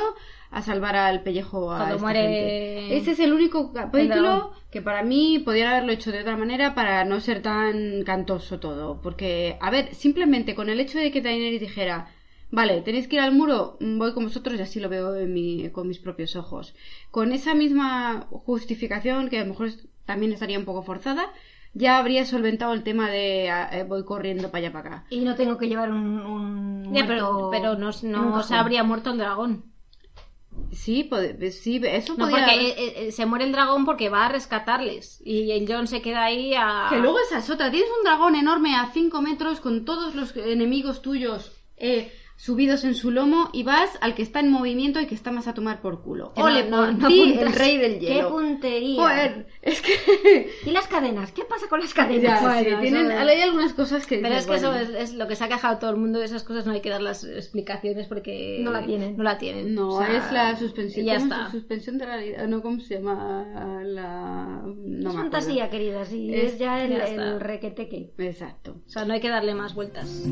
a 0.53 0.61
salvar 0.61 0.95
al 0.95 1.23
pellejo 1.23 1.71
a 1.71 1.77
Cuando 1.77 1.95
esta 1.95 2.05
muere 2.07 2.19
gente. 2.21 2.97
Ese 2.97 3.11
es 3.11 3.19
el 3.19 3.33
único 3.33 3.67
el 3.67 3.73
capítulo 3.73 4.51
que 4.71 4.81
para 4.81 5.03
mí 5.03 5.39
podrían 5.39 5.69
haberlo 5.71 5.91
hecho 5.91 6.11
de 6.11 6.21
otra 6.21 6.37
manera 6.37 6.73
para 6.75 7.03
no 7.05 7.19
ser 7.19 7.41
tan 7.41 8.03
cantoso 8.03 8.59
todo. 8.59 9.01
Porque, 9.01 9.57
a 9.61 9.69
ver, 9.71 9.93
simplemente 9.95 10.55
con 10.55 10.69
el 10.69 10.79
hecho 10.79 10.97
de 10.99 11.11
que 11.11 11.21
Daenerys 11.21 11.59
dijera 11.61 12.07
Vale, 12.51 12.81
tenéis 12.81 13.07
que 13.07 13.15
ir 13.15 13.21
al 13.23 13.33
muro, 13.33 13.77
mm, 13.79 13.97
voy 13.97 14.13
con 14.13 14.25
vosotros 14.25 14.59
y 14.59 14.61
así 14.61 14.79
lo 14.79 14.87
veo 14.87 15.15
en 15.15 15.33
mi- 15.33 15.69
con 15.71 15.87
mis 15.87 15.97
propios 15.97 16.35
ojos. 16.35 16.75
Con 17.09 17.31
esa 17.31 17.55
misma 17.55 18.27
justificación, 18.29 19.29
que 19.29 19.39
a 19.39 19.43
lo 19.43 19.49
mejor 19.49 19.69
también 20.05 20.31
estaría 20.33 20.59
un 20.59 20.65
poco 20.65 20.83
forzada, 20.83 21.25
ya 21.73 21.97
habría 21.97 22.25
solventado 22.25 22.73
el 22.73 22.83
tema 22.83 23.09
de 23.09 23.49
ah, 23.49 23.69
eh, 23.71 23.83
voy 23.83 24.05
corriendo 24.05 24.51
para 24.51 24.59
allá 24.65 24.71
para 24.71 24.87
acá. 24.97 25.05
Y 25.09 25.21
no 25.21 25.33
tengo 25.33 25.57
que 25.57 25.67
llevar 25.67 25.91
un, 25.91 26.19
un 26.19 26.93
Ya, 26.93 27.07
pero, 27.07 27.33
muerto 27.33 27.49
pero 27.51 27.75
no, 27.75 27.89
no 28.03 28.43
se 28.43 28.53
habría 28.53 28.83
muerto 28.83 29.11
el 29.11 29.17
dragón. 29.17 29.72
Sí, 30.75 31.03
pode- 31.03 31.51
sí, 31.51 31.81
eso 31.83 32.13
No, 32.13 32.25
podría 32.27 32.45
porque 32.45 32.53
haber- 32.59 32.79
eh, 32.79 33.07
eh, 33.07 33.11
se 33.11 33.25
muere 33.25 33.45
el 33.45 33.51
dragón 33.51 33.85
porque 33.85 34.09
va 34.09 34.25
a 34.25 34.29
rescatarles. 34.29 35.21
Y 35.25 35.51
el 35.51 35.65
John 35.71 35.87
se 35.87 36.01
queda 36.01 36.23
ahí 36.23 36.53
a. 36.55 36.87
Que 36.89 36.97
luego 36.99 37.17
esa 37.19 37.39
es 37.39 37.49
otra. 37.49 37.71
Tienes 37.71 37.89
un 37.97 38.03
dragón 38.03 38.35
enorme 38.35 38.75
a 38.75 38.91
5 38.93 39.21
metros 39.21 39.59
con 39.59 39.85
todos 39.85 40.15
los 40.15 40.35
enemigos 40.37 41.01
tuyos 41.01 41.51
eh, 41.77 42.11
subidos 42.35 42.83
en 42.83 42.95
su 42.95 43.11
lomo 43.11 43.49
y 43.53 43.63
vas 43.63 43.89
al 44.01 44.15
que 44.15 44.21
está 44.21 44.39
en 44.41 44.49
movimiento 44.51 44.99
y 44.99 45.05
que 45.05 45.15
está 45.15 45.31
más 45.31 45.47
a 45.47 45.53
tomar 45.53 45.81
por 45.81 46.01
culo. 46.01 46.33
No- 46.35 46.43
Ole, 46.43 46.69
no- 46.69 46.77
por 46.81 46.93
no 46.93 47.07
el 47.09 47.53
rey 47.53 47.77
del 47.77 47.99
¡Qué 47.99 48.05
hielo. 48.05 48.31
puntería! 48.31 49.01
Joder, 49.01 49.47
es 49.61 49.81
que... 49.81 50.49
¿Y 50.65 50.71
las 50.71 50.87
cadenas? 50.87 51.31
¿Qué 51.31 51.43
pasa 51.45 51.67
con 51.69 51.79
las 51.79 51.93
Ya, 51.93 52.03
cadenas? 52.03 52.39
sí, 52.59 52.65
tienen, 52.81 53.11
eso- 53.11 53.19
hay 53.29 53.41
algunas 53.41 53.73
cosas 53.73 54.05
que... 54.05 54.17
Pero 54.17 54.29
dices, 54.35 54.43
es 54.43 54.49
que 54.49 54.55
eso 54.57 54.73
es, 54.73 54.89
es 54.89 55.13
lo 55.13 55.27
que 55.27 55.35
se 55.35 55.43
ha 55.43 55.47
quejado 55.47 55.77
todo 55.77 55.91
el 55.91 55.97
mundo 55.97 56.19
de 56.19 56.25
esas 56.25 56.43
cosas, 56.43 56.65
no 56.65 56.73
hay 56.73 56.81
que 56.81 56.89
dar 56.89 57.01
las 57.01 57.23
explicaciones 57.23 58.07
porque 58.07 58.57
No 58.61 58.71
la 58.71 58.85
tienen. 58.85 59.15
No 59.15 59.23
la 59.23 59.37
tienen. 59.37 59.73
No, 59.73 59.89
O 59.89 60.03
sea, 60.03 60.17
es 60.17 60.31
la 60.31 60.55
suspensión. 60.57 61.05
y 61.05 61.07
ya 61.07 61.17
¿cómo 61.19 61.31
está. 61.33 61.45
es? 61.45 61.51
Suspensión 61.51 61.97
de 61.97 62.05
realidad. 62.05 62.47
No, 62.47 62.61
¿cómo 62.61 62.79
se 62.81 62.95
llama? 62.95 63.81
La... 63.85 64.61
No 64.65 65.09
es 65.11 65.15
fantasía, 65.15 65.69
querida, 65.69 66.03
sí. 66.05 66.33
Es- 66.33 66.53
Es, 66.53 66.59
ya 66.59 66.83
el, 66.83 66.91
ya 66.97 67.05
el 67.05 67.39
requeteque. 67.39 68.11
Exacto. 68.17 68.75
O 68.85 68.89
sea, 68.89 69.05
no 69.05 69.13
hay 69.13 69.21
que 69.21 69.29
darle 69.29 69.53
más 69.55 69.73
vueltas. 69.75 70.23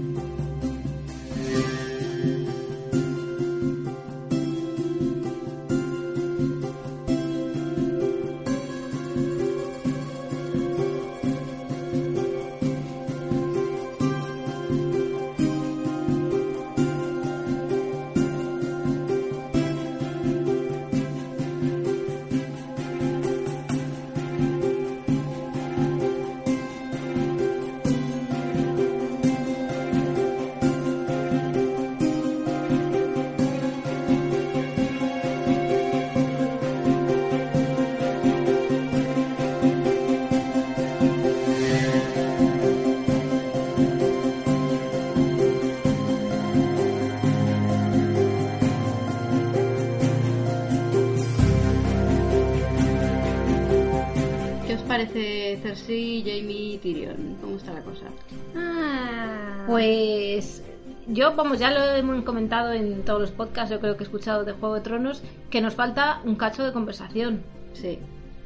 Cersei, 55.75 56.21
Jamie 56.25 56.73
y 56.75 56.77
Tyrion? 56.77 57.37
¿Cómo 57.41 57.55
está 57.57 57.73
la 57.73 57.81
cosa? 57.81 58.05
Ah, 58.55 59.63
Pues 59.67 60.63
yo, 61.07 61.33
vamos, 61.35 61.59
ya 61.59 61.71
lo 61.71 61.83
hemos 61.95 62.23
comentado 62.23 62.73
en 62.73 63.03
todos 63.03 63.21
los 63.21 63.31
podcasts, 63.31 63.71
yo 63.71 63.79
creo 63.79 63.95
que 63.97 64.03
he 64.03 64.05
escuchado 64.05 64.43
de 64.43 64.51
Juego 64.53 64.75
de 64.75 64.81
Tronos, 64.81 65.21
que 65.49 65.61
nos 65.61 65.73
falta 65.75 66.21
un 66.25 66.35
cacho 66.35 66.63
de 66.63 66.73
conversación. 66.73 67.41
Sí. 67.73 67.99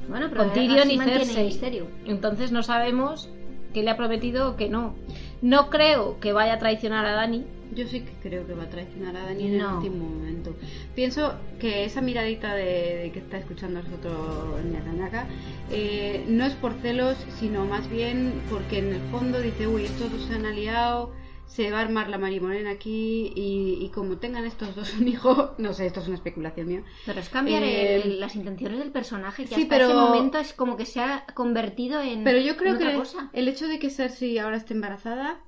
Bueno, 0.07 0.27
pero 0.29 0.43
Con 0.43 0.53
Tyrion 0.53 0.91
y 0.91 0.97
Cersei. 0.99 1.45
misterio. 1.45 1.87
Entonces 2.05 2.51
no 2.51 2.61
sabemos 2.61 3.29
qué 3.73 3.81
le 3.81 3.89
ha 3.89 3.97
prometido 3.97 4.51
o 4.51 4.55
qué 4.55 4.69
no. 4.69 4.93
No 5.41 5.69
creo 5.69 6.19
que 6.19 6.31
vaya 6.31 6.53
a 6.53 6.59
traicionar 6.59 7.05
a 7.05 7.13
Dani. 7.13 7.43
Yo 7.71 7.87
sí 7.87 8.01
que 8.01 8.11
creo 8.21 8.45
que 8.47 8.53
va 8.53 8.63
a 8.63 8.69
traicionar 8.69 9.15
a 9.17 9.23
Dani 9.25 9.47
en 9.47 9.55
el 9.55 9.65
último 9.65 10.05
momento. 10.07 10.55
Pienso 10.93 11.35
que 11.59 11.83
esa 11.85 12.01
miradita 12.01 12.53
de, 12.55 12.95
de 13.03 13.11
que 13.11 13.19
está 13.19 13.37
escuchando 13.37 13.79
a 13.79 13.83
nosotros 13.83 14.63
Ñacañaca 14.65 15.27
eh, 15.71 16.23
no 16.27 16.45
es 16.45 16.53
por 16.53 16.73
celos, 16.75 17.17
sino 17.39 17.65
más 17.65 17.89
bien 17.89 18.41
porque 18.49 18.79
en 18.79 18.93
el 18.93 19.01
fondo 19.01 19.41
dice, 19.41 19.67
uy, 19.67 19.83
estos 19.85 20.11
dos 20.11 20.21
se 20.23 20.35
han 20.35 20.45
aliado, 20.45 21.11
se 21.47 21.69
va 21.71 21.79
a 21.79 21.81
armar 21.81 22.09
la 22.09 22.17
marimorena 22.17 22.71
aquí 22.71 23.31
y, 23.35 23.77
y 23.83 23.89
como 23.89 24.17
tengan 24.17 24.45
estos 24.45 24.75
dos 24.75 24.93
un 24.95 25.07
hijo, 25.07 25.53
no 25.57 25.73
sé, 25.73 25.85
esto 25.87 25.99
es 25.99 26.07
una 26.07 26.15
especulación 26.15 26.67
mía. 26.67 26.83
Pero 27.05 27.19
es 27.19 27.29
cambiar 27.29 27.63
Eh, 27.63 27.95
el- 28.03 28.19
las 28.19 28.35
intenciones 28.35 28.79
del 28.79 28.91
personaje 28.91 29.43
que 29.43 29.55
sí, 29.55 29.63
hasta 29.63 29.67
pero- 29.75 29.85
ese 29.85 29.93
momento 29.95 30.37
es 30.37 30.53
como 30.53 30.77
que 30.77 30.85
se 30.85 31.01
ha 31.01 31.25
convertido 31.33 32.01
en 32.01 32.23
Pero 32.23 32.39
yo 32.39 32.57
creo 32.57 32.71
en 32.71 32.75
otra 32.77 32.91
que 32.91 32.97
cosa. 32.97 33.29
el 33.33 33.47
hecho 33.47 33.67
de 33.67 33.79
que 33.79 33.89
Cersei 33.89 34.37
ahora 34.39 34.57
esté 34.57 34.73
embarazada, 34.73 35.39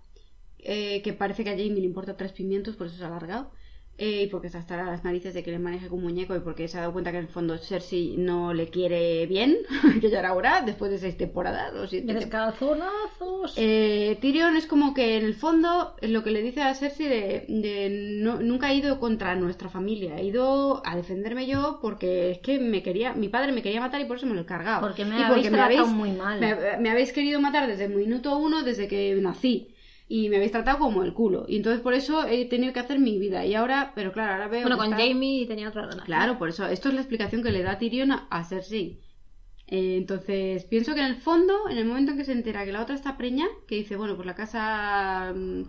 eh, 0.67 1.01
que 1.03 1.13
parece 1.13 1.43
que 1.43 1.49
a 1.51 1.57
Jamie 1.59 1.81
le 1.83 1.91
importa 1.91 2.17
tres 2.17 2.33
pimientos, 2.33 2.75
por 2.77 2.87
eso 2.87 2.97
se 2.97 3.03
ha 3.03 3.07
alargado, 3.07 3.51
eh, 3.99 4.23
y 4.23 4.27
porque 4.27 4.49
se 4.49 4.59
estará 4.59 4.83
a 4.87 4.91
las 4.91 5.03
narices 5.03 5.33
de 5.33 5.43
que 5.43 5.51
le 5.51 5.59
maneje 5.59 5.87
como 5.89 6.03
muñeco 6.03 6.35
y 6.35 6.39
porque 6.41 6.67
se 6.67 6.77
ha 6.77 6.81
dado 6.81 6.93
cuenta 6.93 7.11
que 7.11 7.17
en 7.17 7.23
el 7.25 7.29
fondo 7.31 7.57
Cersei 7.57 8.15
no 8.17 8.53
le 8.53 8.69
quiere 8.69 9.25
bien, 9.25 9.57
que 10.01 10.09
ya 10.11 10.19
era 10.19 10.33
hora, 10.35 10.61
después 10.61 10.91
de 10.91 10.99
seis 10.99 11.17
temporadas 11.17 11.73
o 11.73 11.87
siete. 11.87 12.13
Descalzonazos. 12.13 13.53
Eh, 13.59 14.17
Tyrion 14.21 14.55
es 14.55 14.67
como 14.67 14.93
que 14.93 15.17
en 15.17 15.25
el 15.25 15.33
fondo 15.33 15.95
lo 16.01 16.23
que 16.23 16.31
le 16.31 16.43
dice 16.43 16.61
a 16.61 16.75
Cersei 16.75 17.07
de, 17.07 17.45
de 17.49 17.89
no- 18.21 18.39
nunca 18.39 18.71
he 18.71 18.75
ido 18.75 18.99
contra 18.99 19.35
nuestra 19.35 19.69
familia, 19.69 20.19
he 20.19 20.25
ido 20.25 20.81
a 20.85 20.95
defenderme 20.95 21.47
yo 21.47 21.79
porque 21.81 22.31
es 22.31 22.39
que 22.39 22.59
me 22.59 22.83
quería, 22.83 23.13
mi 23.13 23.29
padre 23.29 23.51
me 23.51 23.63
quería 23.63 23.79
matar 23.81 24.01
y 24.01 24.05
por 24.05 24.17
eso 24.17 24.27
me 24.27 24.35
lo 24.35 24.41
he 24.41 24.45
cargado. 24.45 24.81
Porque 24.81 25.05
me 25.05 25.17
Y 25.19 25.23
habéis 25.23 25.49
tratado 25.49 25.87
muy 25.87 26.11
mal. 26.11 26.39
Me, 26.39 26.77
me 26.79 26.89
habéis 26.91 27.11
querido 27.13 27.39
matar 27.39 27.67
desde 27.67 27.85
el 27.85 27.95
minuto 27.95 28.37
uno, 28.37 28.63
desde 28.63 28.87
que 28.87 29.15
nací. 29.21 29.73
Y 30.09 30.29
me 30.29 30.37
habéis 30.37 30.53
tratado 30.53 30.79
como 30.79 31.03
el 31.03 31.13
culo. 31.13 31.45
Y 31.47 31.57
entonces 31.57 31.81
por 31.81 31.93
eso 31.93 32.25
he 32.25 32.45
tenido 32.45 32.71
que 32.71 32.79
hacer 32.79 32.97
mi 32.97 33.19
vida. 33.19 33.45
Y 33.45 33.55
ahora, 33.55 33.91
pero 33.93 34.13
claro, 34.13 34.33
ahora 34.33 34.47
veo. 34.47 34.61
bueno, 34.61 34.77
con 34.77 34.93
está- 34.93 35.05
Jamie 35.05 35.45
tenía 35.47 35.67
otra 35.67 35.81
relación. 35.81 36.05
Claro, 36.05 36.37
por 36.37 36.49
eso. 36.49 36.65
Esto 36.65 36.89
es 36.89 36.95
la 36.95 37.01
explicación 37.01 37.43
que 37.43 37.51
le 37.51 37.61
da 37.61 37.77
Tyrion 37.77 38.11
a, 38.11 38.43
Cersei. 38.45 39.01
Eh, 39.67 39.97
entonces, 39.97 40.63
pienso 40.63 40.93
que 40.95 41.01
en 41.01 41.07
el 41.07 41.17
fondo, 41.17 41.53
en 41.69 41.77
el 41.77 41.85
momento 41.85 42.11
en 42.13 42.17
que 42.17 42.23
se 42.23 42.31
entera 42.31 42.63
que 42.63 42.71
la 42.71 42.81
otra 42.81 42.95
está 42.95 43.17
preña, 43.17 43.47
que 43.67 43.75
dice, 43.75 43.97
bueno, 43.97 44.15
pues 44.15 44.25
la 44.25 44.35
casa 44.35 45.33
mm, 45.35 45.63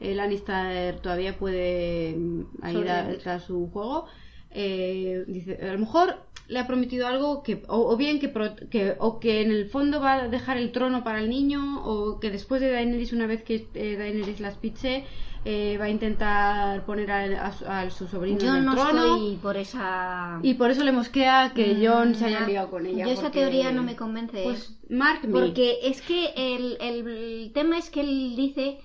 eh, 0.00 0.14
Lannister 0.14 0.98
todavía 1.00 1.38
puede 1.38 2.16
mm, 2.16 2.44
ahí 2.62 2.82
dar 2.82 3.40
su 3.40 3.68
juego, 3.68 4.06
eh, 4.50 5.24
dice, 5.28 5.58
a 5.62 5.72
lo 5.74 5.78
mejor 5.78 6.26
le 6.48 6.58
ha 6.60 6.66
prometido 6.66 7.06
algo 7.06 7.42
que, 7.42 7.62
o, 7.68 7.90
o 7.92 7.96
bien 7.96 8.18
que, 8.20 8.28
pro- 8.28 8.54
que, 8.70 8.94
o 8.98 9.18
que 9.18 9.42
en 9.42 9.50
el 9.50 9.68
fondo 9.68 10.00
va 10.00 10.14
a 10.14 10.28
dejar 10.28 10.56
el 10.58 10.70
trono 10.72 11.02
para 11.04 11.18
el 11.20 11.28
niño, 11.28 11.82
o 11.84 12.20
que 12.20 12.30
después 12.30 12.60
de 12.60 12.70
Daenerys, 12.70 13.12
una 13.12 13.26
vez 13.26 13.42
que 13.42 13.66
eh, 13.74 13.96
Daenerys 13.96 14.40
las 14.40 14.56
piche, 14.56 15.04
eh, 15.44 15.76
va 15.78 15.84
a 15.84 15.88
intentar 15.90 16.84
poner 16.86 17.10
a, 17.10 17.46
a 17.46 17.52
su- 17.52 17.64
a 17.66 17.90
su 17.90 18.08
sobrino 18.08 18.38
Yo 18.40 18.48
en 18.50 18.56
el 18.56 18.64
no 18.64 18.74
trono. 18.74 19.14
estoy 19.16 19.36
por 19.36 19.56
esa 19.56 20.40
Y 20.42 20.54
por 20.54 20.70
eso 20.72 20.82
le 20.82 20.90
mosquea 20.92 21.52
que 21.54 21.74
Mm, 21.74 21.84
John 21.86 22.14
se 22.16 22.24
haya 22.26 22.46
liado 22.46 22.68
con 22.70 22.84
ella. 22.86 23.04
Yo 23.06 23.12
esa 23.12 23.22
porque- 23.24 23.40
teoría 23.40 23.70
no 23.72 23.82
me 23.84 23.94
convence. 23.94 24.42
Pues 24.42 24.76
Mark 24.90 25.20
me. 25.24 25.32
Porque 25.32 25.78
es 25.84 26.02
que 26.02 26.32
el, 26.36 26.76
el- 26.80 27.06
el 27.08 27.52
tema 27.52 27.78
es 27.78 27.90
que 27.90 28.00
él 28.00 28.34
dice 28.36 28.78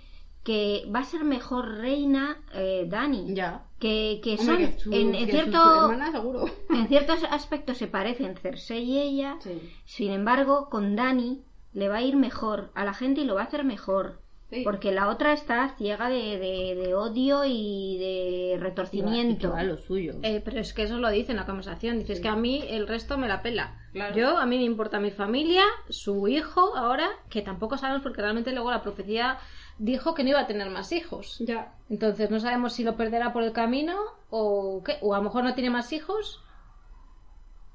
que 0.44 0.86
va 0.94 1.00
a 1.00 1.04
ser 1.04 1.24
mejor 1.24 1.78
reina 1.80 2.38
eh, 2.54 2.86
Dani. 2.88 3.34
Ya. 3.34 3.66
Que, 3.82 4.22
que 4.24 4.36
Hombre, 4.40 4.46
son 4.46 4.58
que 4.58 4.80
su- 4.80 4.94
en, 4.94 5.16
en 5.16 5.26
que 5.26 5.32
su 5.32 5.38
cierto 5.38 5.58
hermana, 5.92 6.12
seguro. 6.12 6.46
en 6.70 6.88
ciertos 6.88 7.24
aspectos 7.30 7.78
se 7.78 7.88
parecen 7.88 8.38
Cersei 8.38 8.84
y 8.84 9.00
ella. 9.00 9.36
Sí. 9.42 9.60
Sin 9.86 10.12
embargo, 10.12 10.70
con 10.70 10.96
Dani 10.96 11.42
le 11.74 11.90
va 11.90 11.98
a 11.98 12.02
ir 12.02 12.16
mejor 12.16 12.72
a 12.76 12.86
la 12.86 12.94
gente 12.94 13.22
y 13.22 13.26
lo 13.26 13.36
va 13.36 13.42
a 13.42 13.46
hacer 13.46 13.64
mejor. 13.66 14.22
Sí. 14.52 14.64
Porque 14.66 14.92
la 14.92 15.08
otra 15.08 15.32
está 15.32 15.76
ciega 15.78 16.10
de, 16.10 16.38
de- 16.38 16.76
de 16.76 16.94
odio 16.94 17.44
y 17.46 17.98
de 17.98 18.58
retorcimiento. 18.60 19.34
Y 19.34 19.40
que 19.40 19.48
va 19.48 19.60
a 19.62 19.64
lo 19.64 19.78
suyo. 19.78 20.16
Eh, 20.24 20.42
pero 20.44 20.60
es 20.60 20.74
que 20.74 20.84
eso 20.84 20.98
lo 21.00 21.10
dice 21.10 21.32
en 21.32 21.38
la 21.38 21.46
conversación. 21.46 21.98
Dices 22.00 22.20
que 22.20 22.28
a 22.28 22.36
mí 22.36 22.62
el 22.70 22.86
resto 22.88 23.18
me 23.18 23.30
la 23.30 23.42
pela. 23.42 23.80
Claro. 23.94 24.16
Yo, 24.16 24.38
a 24.38 24.46
mí 24.46 24.58
me 24.58 24.64
importa 24.66 25.00
mi 25.00 25.10
familia, 25.12 25.64
su 25.90 26.28
hijo 26.28 26.76
ahora, 26.76 27.08
que 27.30 27.42
tampoco 27.42 27.78
sabemos 27.78 28.04
porque 28.04 28.22
realmente 28.22 28.52
luego 28.52 28.72
la 28.72 28.82
profecía 28.84 29.38
dijo 29.78 30.14
que 30.14 30.24
no 30.24 30.30
iba 30.30 30.40
a 30.40 30.48
tener 30.48 30.70
más 30.70 30.92
hijos. 30.92 31.38
Ya. 31.40 31.74
Entonces 31.90 32.30
no 32.30 32.40
sabemos 32.40 32.74
si 32.74 32.84
lo 32.84 32.96
perderá 32.98 33.34
por 33.34 33.44
el 33.44 33.52
camino 33.52 33.98
o 34.30 34.82
qué. 34.84 34.98
O 35.02 35.14
a 35.14 35.18
lo 35.18 35.24
mejor 35.24 35.44
no 35.44 35.54
tiene 35.54 35.70
más 35.70 35.92
hijos. 35.94 36.44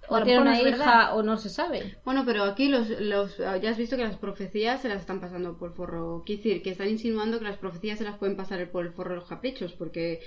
O 0.08 0.22
tiene 0.22 0.40
una 0.40 0.52
no 0.52 0.60
hija 0.60 0.70
verdad. 0.70 1.16
o 1.16 1.22
no 1.22 1.36
se 1.36 1.48
sabe. 1.48 1.98
Bueno, 2.04 2.24
pero 2.24 2.44
aquí 2.44 2.68
los, 2.68 2.88
los, 2.88 3.38
ya 3.38 3.70
has 3.70 3.76
visto 3.76 3.96
que 3.96 4.04
las 4.04 4.16
profecías 4.16 4.80
se 4.80 4.88
las 4.88 5.00
están 5.00 5.20
pasando 5.20 5.56
por 5.58 5.70
el 5.70 5.74
forro. 5.74 6.22
Quiero 6.24 6.42
decir, 6.42 6.62
que 6.62 6.70
están 6.70 6.88
insinuando 6.88 7.38
que 7.38 7.44
las 7.44 7.56
profecías 7.56 7.98
se 7.98 8.04
las 8.04 8.16
pueden 8.16 8.36
pasar 8.36 8.70
por 8.70 8.86
el 8.86 8.92
forro 8.92 9.10
de 9.10 9.16
los 9.16 9.28
caprichos, 9.28 9.72
porque 9.72 10.20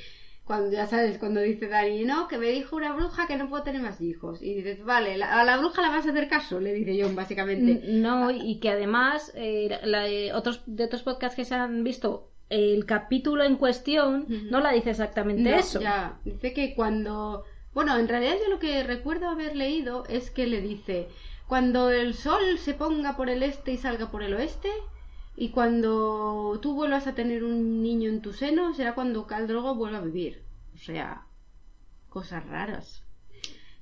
cuando 0.49 0.71
ya 0.71 0.87
sabes, 0.87 1.19
cuando 1.19 1.41
dice 1.41 1.67
Dani, 1.67 2.05
no, 2.05 2.27
que 2.27 2.39
me 2.39 2.47
dijo 2.47 2.75
una 2.75 2.91
bruja 2.95 3.27
que 3.27 3.37
no 3.37 3.49
puedo 3.49 3.61
tener 3.61 3.83
más 3.83 4.01
hijos. 4.01 4.41
Y 4.41 4.55
dices, 4.55 4.83
vale, 4.83 5.15
la- 5.15 5.39
a 5.39 5.43
la 5.43 5.57
bruja 5.57 5.83
la 5.83 5.89
vas 5.89 6.07
a 6.07 6.09
hacer 6.09 6.27
caso, 6.27 6.59
le 6.59 6.73
dice 6.73 6.99
John, 6.99 7.15
básicamente. 7.15 7.83
No, 7.87 8.31
y 8.31 8.59
que 8.59 8.71
además, 8.71 9.31
eh, 9.35 9.79
la 9.83 10.01
de 10.05 10.33
otros, 10.33 10.63
de 10.65 10.85
otros 10.85 11.03
podcasts 11.03 11.35
que 11.35 11.45
se 11.45 11.53
han 11.53 11.83
visto, 11.83 12.31
el 12.49 12.87
capítulo 12.87 13.43
en 13.43 13.57
cuestión 13.57 14.25
no 14.49 14.59
la 14.59 14.71
dice 14.71 14.89
exactamente 14.89 15.51
No, 15.51 15.55
eso. 15.55 15.79
Ya, 15.81 16.17
dice 16.25 16.51
que 16.51 16.73
cuando... 16.73 17.43
Bueno, 17.75 17.95
en 17.99 18.07
realidad 18.07 18.33
yo 18.43 18.49
lo 18.49 18.57
que 18.57 18.81
recuerdo 18.81 19.27
haber 19.29 19.55
leído 19.55 20.03
es 20.09 20.31
que 20.31 20.47
le 20.47 20.61
dice, 20.61 21.09
cuando 21.47 21.91
el 21.91 22.15
sol 22.15 22.57
se 22.57 22.73
ponga 22.73 23.15
por 23.15 23.29
el 23.29 23.43
este 23.43 23.73
y 23.73 23.77
salga 23.77 24.09
por 24.09 24.23
el 24.23 24.33
oeste, 24.33 24.69
y 25.41 25.49
cuando 25.51 26.59
tú 26.61 26.73
vuelvas 26.75 27.07
a 27.07 27.15
tener 27.15 27.43
un 27.45 27.81
niño 27.81 28.09
en 28.09 28.21
tu 28.21 28.33
seno, 28.33 28.73
será 28.73 28.93
cuando 28.93 29.25
Khal 29.25 29.47
Drogo 29.47 29.73
vuelva 29.75 29.99
a 29.99 30.01
vivir. 30.01 30.43
O 30.75 30.77
sea, 30.77 31.23
cosas 32.09 32.45
raras. 32.45 33.03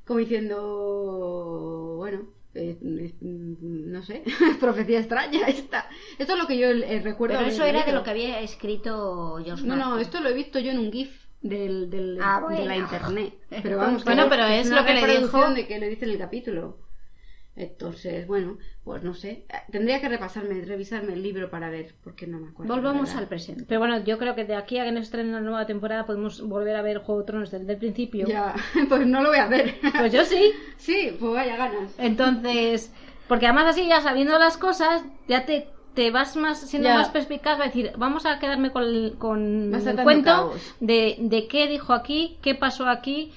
Como 0.06 0.20
diciendo, 0.20 1.96
bueno, 1.98 2.28
eh, 2.54 2.78
eh, 2.82 3.14
no 3.22 4.02
sé, 4.04 4.24
profecía 4.60 5.00
extraña 5.00 5.48
esta. 5.48 5.90
Esto 6.18 6.34
es 6.34 6.40
lo 6.40 6.48
que 6.48 6.58
yo 6.58 6.68
eh, 6.70 7.02
recuerdo. 7.04 7.38
Pero 7.38 7.50
eso 7.50 7.64
era 7.64 7.84
de 7.84 7.92
lo 7.92 8.04
que 8.04 8.12
había 8.12 8.40
escrito 8.42 9.40
George 9.44 9.66
No, 9.66 9.76
no, 9.76 9.98
esto 9.98 10.20
lo 10.22 10.30
he 10.30 10.34
visto 10.34 10.60
yo 10.60 10.72
en 10.72 10.80
un 10.80 10.92
GIF 10.92 11.12
del, 11.42 11.90
del- 11.90 12.20
Ah, 12.22 12.42
de 12.50 12.66
la 12.66 12.78
internet. 12.78 13.34
Pero 13.64 13.78
vamos, 13.78 14.04
Bueno, 14.06 14.28
pero 14.30 14.46
es 14.46 14.70
lo 14.70 14.86
que 14.86 14.94
le 14.94 15.20
dijo. 15.20 15.50
de 15.54 15.68
que 15.68 15.80
le 15.80 15.90
dice 15.90 16.06
en 16.06 16.12
el 16.12 16.18
capítulo. 16.18 16.78
Entonces, 17.58 18.28
bueno, 18.28 18.60
pues 18.84 19.02
no 19.04 19.16
sé. 19.16 19.46
Tendría 19.72 20.00
que 20.00 20.08
repasarme, 20.08 20.64
revisarme 20.64 21.14
el 21.14 21.24
libro 21.24 21.50
para 21.50 21.70
ver, 21.72 21.96
porque 22.04 22.28
no 22.28 22.40
me 22.40 22.50
acuerdo. 22.50 22.74
Volvamos 22.74 23.16
al 23.16 23.28
presente. 23.28 23.66
Pero 23.68 23.80
bueno, 23.80 24.04
yo 24.04 24.20
creo 24.20 24.36
que 24.36 24.46
de 24.46 24.56
aquí 24.56 24.78
a 24.78 24.86
que 24.86 24.92
nos 24.92 25.04
estrene 25.06 25.32
la 25.32 25.42
nueva 25.42 25.66
temporada 25.66 26.06
podemos 26.06 26.40
volver 26.48 26.76
a 26.76 26.84
ver 26.84 27.00
Juego 27.00 27.22
de 27.22 27.26
Tronos 27.28 27.52
desde 27.52 27.74
el 27.74 27.80
principio. 27.80 28.28
Ya, 28.28 28.54
pues 28.90 29.08
no 29.08 29.24
lo 29.24 29.30
voy 29.30 29.40
a 29.40 29.46
hacer. 29.46 29.76
Pues 29.98 30.14
yo 30.14 30.24
sí. 30.24 30.54
sí, 30.78 31.18
pues 31.20 31.34
vaya 31.34 31.58
ganas. 31.58 31.96
Entonces, 31.98 32.94
porque 33.28 33.48
además 33.48 33.66
así 33.76 33.88
ya 33.88 34.02
sabiendo 34.02 34.38
las 34.38 34.58
cosas, 34.58 35.04
ya 35.28 35.46
te, 35.46 35.68
te 35.96 36.12
vas 36.12 36.36
más 36.36 36.60
siendo 36.60 36.90
Ya. 36.90 36.96
más 36.96 37.10
perspicaz, 37.10 37.60
va 37.60 37.64
a 37.64 37.68
decir, 37.68 37.92
vamos 37.98 38.28
a 38.28 38.38
quedarme 38.38 38.72
con 38.72 38.84
el, 38.84 39.16
con 39.18 39.74
el 39.74 40.04
cuento 40.04 40.54
de, 40.80 41.18
de 41.20 41.48
qué 41.48 41.68
dijo 41.68 41.94
aquí, 41.94 42.38
qué 42.44 42.54
pasó 42.54 42.88
aquí, 42.88 43.34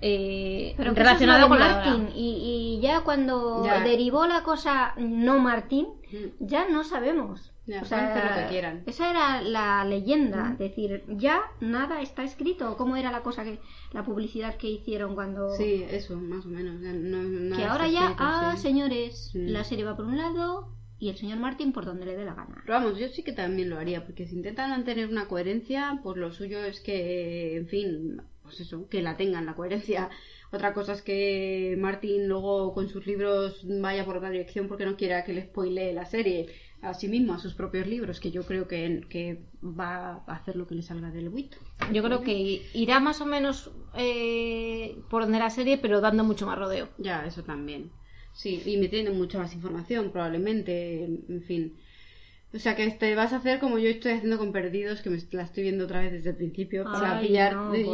eh, 0.00 0.74
Pero 0.76 0.94
relacionado 0.94 1.48
con 1.48 1.60
es 1.60 1.64
Martin. 1.68 2.08
Y, 2.14 2.76
y 2.78 2.80
ya 2.82 3.00
cuando 3.02 3.64
Ya. 3.64 3.80
derivó 3.80 4.26
la 4.26 4.42
cosa 4.42 4.94
no 4.98 5.38
Martín, 5.38 5.86
Mm. 6.12 6.44
ya 6.46 6.68
no 6.68 6.84
sabemos. 6.84 7.52
Ya, 7.66 7.82
O 7.82 7.84
sea, 7.84 8.08
hacer 8.14 8.24
lo 8.30 8.34
que 8.44 8.48
quieran. 8.48 8.82
Esa 8.86 9.10
era 9.10 9.42
la 9.42 9.84
leyenda, 9.84 10.56
decir, 10.58 11.04
ya 11.06 11.42
nada 11.60 12.00
está 12.00 12.24
escrito. 12.24 12.78
¿Cómo 12.78 12.96
era 12.96 13.12
la 13.12 13.20
cosa 13.22 13.44
que 13.44 13.58
la 13.92 14.04
publicidad 14.04 14.56
que 14.56 14.68
hicieron 14.70 15.14
cuando 15.14 15.50
Sí, 15.54 15.84
eso, 15.90 16.16
más 16.16 16.46
o 16.46 16.48
menos. 16.48 16.76
no- 16.80 17.22
nada 17.22 17.56
que 17.58 17.68
ahora 17.68 17.86
ya, 17.88 18.00
escrito, 18.04 18.24
ah, 18.24 18.52
sí. 18.56 18.62
señores, 18.62 19.28
Sí. 19.32 19.40
la 19.48 19.64
serie 19.64 19.84
va 19.84 19.96
por 19.96 20.06
un 20.06 20.16
lado 20.16 20.68
y 20.98 21.10
el 21.10 21.18
señor 21.18 21.40
Martín 21.40 21.72
por 21.74 21.84
donde 21.84 22.06
le 22.06 22.16
dé 22.16 22.24
la 22.24 22.32
gana. 22.34 22.62
Pero 22.64 22.72
vamos, 22.80 22.98
yo 22.98 23.08
sí 23.08 23.22
que 23.22 23.32
también 23.34 23.68
lo 23.68 23.76
haría, 23.78 24.02
porque 24.06 24.26
si 24.26 24.34
intentan 24.36 24.70
mantener 24.70 25.06
una 25.10 25.28
coherencia, 25.28 26.00
pues 26.02 26.16
lo 26.16 26.32
suyo 26.32 26.64
es 26.64 26.80
que, 26.80 27.58
en 27.58 27.66
fin, 27.68 28.22
pues 28.48 28.60
eso, 28.60 28.88
que 28.88 29.02
la 29.02 29.16
tengan 29.16 29.46
la 29.46 29.54
coherencia. 29.54 30.10
Otra 30.50 30.72
cosa 30.72 30.94
es 30.94 31.02
que 31.02 31.76
Martin 31.78 32.26
luego 32.26 32.72
con 32.72 32.88
sus 32.88 33.06
libros 33.06 33.64
vaya 33.64 34.04
por 34.04 34.16
otra 34.16 34.30
dirección 34.30 34.66
porque 34.66 34.86
no 34.86 34.96
quiera 34.96 35.24
que 35.24 35.34
le 35.34 35.42
spoilee 35.42 35.92
la 35.92 36.06
serie 36.06 36.48
a 36.80 36.94
sí 36.94 37.08
mismo, 37.08 37.34
a 37.34 37.38
sus 37.38 37.54
propios 37.54 37.86
libros, 37.86 38.20
que 38.20 38.30
yo 38.30 38.44
creo 38.44 38.66
que, 38.66 39.04
que 39.10 39.44
va 39.62 40.24
a 40.26 40.34
hacer 40.34 40.56
lo 40.56 40.66
que 40.66 40.74
le 40.74 40.82
salga 40.82 41.10
del 41.10 41.28
buito. 41.28 41.58
Yo 41.92 42.02
creo 42.02 42.22
que 42.22 42.62
irá 42.72 43.00
más 43.00 43.20
o 43.20 43.26
menos 43.26 43.70
eh, 43.94 44.96
por 45.10 45.22
donde 45.22 45.38
la 45.38 45.50
serie, 45.50 45.78
pero 45.78 46.00
dando 46.00 46.24
mucho 46.24 46.46
más 46.46 46.58
rodeo. 46.58 46.88
Ya, 46.98 47.26
eso 47.26 47.42
también. 47.42 47.90
Sí, 48.32 48.62
y 48.64 48.76
metiendo 48.76 49.12
mucha 49.12 49.38
más 49.38 49.54
información, 49.54 50.10
probablemente, 50.12 51.04
en 51.04 51.42
fin. 51.42 51.76
O 52.54 52.58
sea 52.58 52.74
que 52.74 52.88
te 52.92 53.14
vas 53.14 53.34
a 53.34 53.36
hacer 53.36 53.58
como 53.58 53.78
yo 53.78 53.90
estoy 53.90 54.12
haciendo 54.12 54.38
con 54.38 54.52
Perdidos, 54.52 55.02
que 55.02 55.10
me 55.10 55.18
la 55.32 55.42
estoy 55.42 55.64
viendo 55.64 55.84
otra 55.84 56.00
vez 56.00 56.12
desde 56.12 56.30
el 56.30 56.36
principio 56.36 56.84
para 56.84 57.18
Ay, 57.18 57.26
pillar. 57.26 57.54
no, 57.54 57.74
y- 57.76 57.84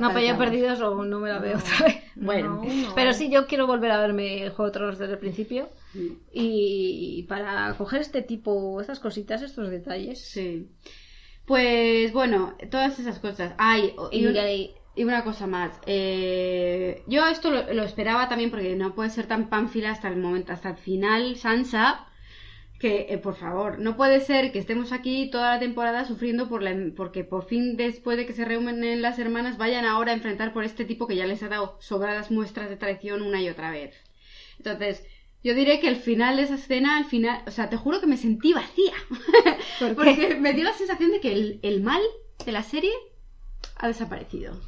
No, 0.00 0.12
pero 0.12 0.38
perdidos 0.38 0.80
o 0.80 1.04
no 1.04 1.20
me 1.20 1.28
la 1.30 1.38
veo 1.38 1.56
otra 1.58 1.86
vez. 1.86 1.96
Bueno, 2.16 2.62
No, 2.64 2.72
no. 2.88 2.94
Pero 2.96 3.12
sí, 3.12 3.30
yo 3.30 3.46
quiero 3.46 3.66
volver 3.68 3.90
a 3.92 4.00
verme 4.00 4.42
el 4.42 4.50
Juego 4.50 4.70
de 4.70 4.72
Tronos 4.72 4.98
desde 4.98 5.12
el 5.14 5.18
principio. 5.20 5.68
Sí. 5.92 6.18
Y 6.32 7.22
para 7.28 7.74
coger 7.78 8.00
este 8.00 8.22
tipo, 8.22 8.80
estas 8.80 8.98
cositas, 8.98 9.40
estos 9.40 9.70
detalles. 9.70 10.20
Sí. 10.20 10.68
Pues 11.46 12.12
bueno, 12.12 12.56
todas 12.70 12.98
esas 12.98 13.18
cosas. 13.18 13.54
Ay, 13.58 13.94
y 14.94 15.04
una 15.04 15.24
cosa 15.24 15.46
más. 15.46 15.78
Eh, 15.86 17.02
yo 17.06 17.26
esto 17.28 17.50
lo, 17.50 17.72
lo 17.72 17.82
esperaba 17.82 18.28
también 18.28 18.50
porque 18.50 18.74
no 18.74 18.94
puede 18.94 19.10
ser 19.10 19.26
tan 19.26 19.48
pánfila 19.48 19.90
hasta 19.92 20.08
el 20.08 20.16
momento, 20.16 20.52
hasta 20.52 20.70
el 20.70 20.76
final, 20.76 21.36
Sansa. 21.36 22.06
Que, 22.82 23.06
eh, 23.10 23.18
por 23.18 23.36
favor, 23.36 23.78
no 23.78 23.96
puede 23.96 24.18
ser 24.18 24.50
que 24.50 24.58
estemos 24.58 24.90
aquí 24.90 25.30
toda 25.30 25.54
la 25.54 25.60
temporada 25.60 26.04
sufriendo 26.04 26.48
por 26.48 26.64
la, 26.64 26.74
porque 26.96 27.22
por 27.22 27.44
fin 27.44 27.76
después 27.76 28.16
de 28.16 28.26
que 28.26 28.32
se 28.32 28.44
reúnen 28.44 29.00
las 29.02 29.20
hermanas 29.20 29.56
vayan 29.56 29.84
ahora 29.84 30.10
a 30.10 30.16
enfrentar 30.16 30.52
por 30.52 30.64
este 30.64 30.84
tipo 30.84 31.06
que 31.06 31.14
ya 31.14 31.24
les 31.24 31.44
ha 31.44 31.48
dado 31.48 31.76
sobradas 31.80 32.32
muestras 32.32 32.68
de 32.68 32.76
traición 32.76 33.22
una 33.22 33.40
y 33.40 33.48
otra 33.48 33.70
vez. 33.70 33.94
Entonces, 34.58 35.04
yo 35.44 35.54
diré 35.54 35.78
que 35.78 35.86
el 35.86 35.94
final 35.94 36.36
de 36.36 36.42
esa 36.42 36.56
escena, 36.56 36.96
al 36.96 37.04
final, 37.04 37.44
o 37.46 37.52
sea, 37.52 37.70
te 37.70 37.76
juro 37.76 38.00
que 38.00 38.08
me 38.08 38.16
sentí 38.16 38.52
vacía. 38.52 38.94
Porque 39.94 40.36
me 40.40 40.52
dio 40.52 40.64
la 40.64 40.72
sensación 40.72 41.12
de 41.12 41.20
que 41.20 41.32
el, 41.32 41.60
el 41.62 41.82
mal 41.82 42.02
de 42.44 42.50
la 42.50 42.64
serie 42.64 42.92
ha 43.76 43.86
desaparecido. 43.86 44.60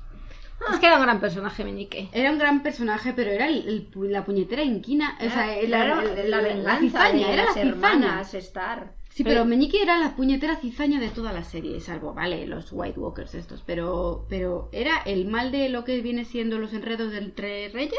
Es 0.73 0.79
que 0.81 0.87
era 0.87 0.97
un 0.97 1.03
gran 1.03 1.21
personaje, 1.21 1.65
Meñique. 1.65 2.09
Era 2.13 2.31
un 2.31 2.39
gran 2.39 2.63
personaje, 2.63 3.13
pero 3.15 3.31
era 3.31 3.49
el- 3.49 3.89
el 3.95 4.13
la 4.13 4.25
puñetera 4.25 4.63
inquina. 4.63 5.17
O 5.21 5.31
sea, 5.31 5.47
la, 5.47 5.67
Claro, 5.67 6.01
la- 6.03 6.15
la, 6.15 6.25
la 6.25 6.41
venganza 6.41 6.81
cizaña, 6.81 7.27
de 7.29 7.33
era 7.35 7.37
la 7.37 7.45
las 7.45 7.55
cizaña. 7.55 7.71
hermanas 7.71 8.35
estar. 8.35 8.93
Sí, 9.11 9.23
pero 9.23 9.45
Meñique 9.45 9.81
era 9.81 9.97
la 9.99 10.17
puñetera 10.17 10.57
cizaña 10.57 10.99
de 10.99 11.09
toda 11.09 11.33
la 11.33 11.45
serie, 11.45 11.79
salvo, 11.81 12.15
vale, 12.15 12.47
los 12.49 12.71
White 12.73 12.99
Walkers 12.99 13.35
estos, 13.37 13.63
pero, 13.65 14.27
pero 14.29 14.69
era 14.73 15.03
el 15.07 15.27
mal 15.29 15.53
de 15.53 15.69
lo 15.69 15.85
que 15.85 16.01
viene 16.01 16.25
siendo 16.25 16.59
los 16.59 16.73
enredos 16.73 17.13
de 17.13 17.19
entre 17.19 17.69
reyes, 17.69 17.95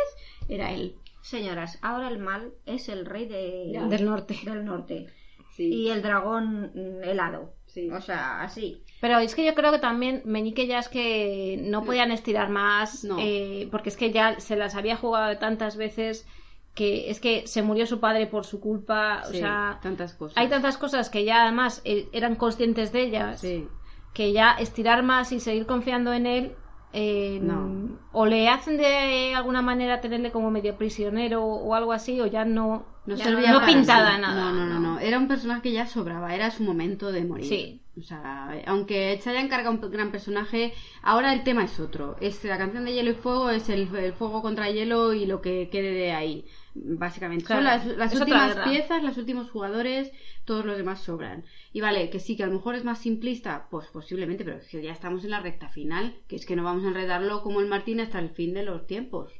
era 0.49 0.71
él. 0.73 0.95
Señoras, 1.21 1.79
ahora 1.81 2.09
el 2.09 2.19
mal 2.19 2.51
es 2.65 2.89
el 2.89 3.05
rey 3.05 3.27
de-. 3.27 3.79
Del 3.89 4.03
norte. 4.05 4.37
del 4.43 4.65
norte. 4.65 5.07
Sí. 5.55 5.63
Y 5.73 5.89
el 5.89 6.01
dragón 6.01 6.71
mm, 6.75 7.03
helado. 7.05 7.53
Sí. 7.75 7.89
O 7.91 7.99
sea, 7.99 8.41
así. 8.41 8.81
Pero 9.01 9.19
es 9.19 9.35
que 9.35 9.43
yo 9.45 9.53
creo 9.53 9.69
que 9.73 9.79
también 9.79 10.21
Meñique 10.23 10.65
ya 10.65 10.79
es 10.79 10.87
que 10.87 11.59
no 11.61 11.83
podían 11.83 12.09
estirar 12.11 12.49
más, 12.49 13.03
No. 13.03 13.17
eh, 13.19 13.67
porque 13.69 13.89
es 13.89 13.97
que 13.97 14.11
ya 14.11 14.39
se 14.39 14.55
las 14.55 14.75
había 14.75 14.95
jugado 14.95 15.37
tantas 15.39 15.75
veces 15.75 16.25
que 16.73 17.09
es 17.09 17.19
que 17.19 17.47
se 17.47 17.63
murió 17.63 17.85
su 17.85 17.99
padre 17.99 18.27
por 18.27 18.45
su 18.45 18.61
culpa, 18.61 19.23
o 19.27 19.31
sea, 19.33 19.79
tantas 19.81 20.13
cosas. 20.13 20.37
hay 20.37 20.47
tantas 20.47 20.77
cosas 20.77 21.09
que 21.09 21.25
ya 21.25 21.41
además 21.43 21.81
eh, 21.83 22.07
eran 22.13 22.35
conscientes 22.35 22.93
de 22.93 23.01
ellas, 23.03 23.41
Sí. 23.41 23.67
que 24.13 24.31
ya 24.31 24.51
estirar 24.57 25.03
más 25.03 25.33
y 25.33 25.41
seguir 25.41 25.65
confiando 25.65 26.13
en 26.13 26.25
él, 26.27 26.55
eh, 26.95 27.39
No. 27.41 27.99
o 28.11 28.25
le 28.25 28.47
hacen 28.49 28.77
de 28.77 29.33
alguna 29.35 29.61
manera 29.61 30.01
tenerle 30.01 30.31
como 30.31 30.51
medio 30.51 30.77
prisionero 30.77 31.43
o 31.43 31.75
algo 31.75 31.91
así, 31.93 32.19
o 32.21 32.27
ya 32.27 32.45
no, 32.45 32.85
No 33.05 33.15
ya 33.15 33.23
servía 33.25 33.51
no 33.51 33.65
pintada 33.65 34.17
nada. 34.17 34.51
No, 34.51 34.53
no, 34.53 34.65
no, 34.65 34.79
no. 34.79 34.99
Era 34.99 35.17
un 35.19 35.27
personaje 35.27 35.61
que 35.63 35.71
ya 35.73 35.87
sobraba, 35.87 36.33
era 36.33 36.51
su 36.51 36.63
momento 36.63 37.11
de 37.11 37.23
morir. 37.25 37.45
Sí. 37.45 37.81
O 37.97 38.01
sea, 38.01 38.49
aunque 38.67 39.17
se 39.21 39.29
haya 39.29 39.41
encargado 39.41 39.71
un 39.75 39.91
gran 39.91 40.11
personaje, 40.11 40.73
ahora 41.01 41.33
el 41.33 41.43
tema 41.43 41.63
es 41.63 41.79
otro. 41.79 42.17
Es 42.19 42.43
la 42.43 42.57
canción 42.57 42.83
de 42.85 42.93
Hielo 42.93 43.11
y 43.11 43.13
Fuego, 43.13 43.49
es 43.49 43.69
el, 43.69 43.93
el 43.95 44.13
fuego 44.13 44.41
contra 44.41 44.69
hielo 44.69 45.13
y 45.13 45.25
lo 45.25 45.41
que 45.41 45.69
quede 45.71 45.91
de 45.93 46.11
ahí. 46.11 46.45
Básicamente. 46.75 47.45
Son 47.45 47.63
las, 47.63 47.85
últimas 48.13 48.57
piezas, 48.67 49.01
los 49.01 49.17
últimos 49.17 49.49
jugadores, 49.49 50.11
todos 50.43 50.65
los 50.65 50.77
demás 50.77 50.99
sobran. 50.99 51.45
Y 51.71 51.79
vale, 51.79 52.09
que 52.09 52.19
sí, 52.19 52.35
que 52.35 52.43
a 52.43 52.47
lo 52.47 52.53
mejor 52.53 52.75
es 52.75 52.83
más 52.83 52.99
simplista, 52.99 53.67
pues 53.71 53.87
posiblemente, 53.87 54.43
pero 54.43 54.57
es 54.57 54.67
que 54.67 54.81
ya 54.81 54.91
estamos 54.91 55.23
en 55.23 55.31
la 55.31 55.39
recta 55.39 55.69
final, 55.69 56.15
que 56.27 56.35
es 56.35 56.45
que 56.45 56.55
no 56.55 56.63
vamos 56.63 56.83
a 56.83 56.89
enredarlo 56.89 57.41
como 57.41 57.61
el 57.61 57.67
Martín 57.67 58.01
hasta 58.01 58.19
el 58.19 58.29
fin 58.29 58.53
de 58.53 58.63
los 58.63 58.85
tiempos. 58.87 59.31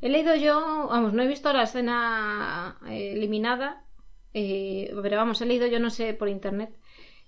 He 0.00 0.08
leído 0.08 0.36
yo, 0.36 0.86
vamos, 0.88 1.12
no 1.12 1.22
he 1.22 1.26
visto 1.26 1.52
la 1.52 1.64
escena 1.64 2.78
eh, 2.88 3.12
eliminada, 3.14 3.82
eh, 4.32 4.94
pero 5.02 5.16
vamos, 5.16 5.40
he 5.40 5.46
leído 5.46 5.66
yo 5.66 5.80
no 5.80 5.90
sé 5.90 6.14
por 6.14 6.28
internet 6.28 6.70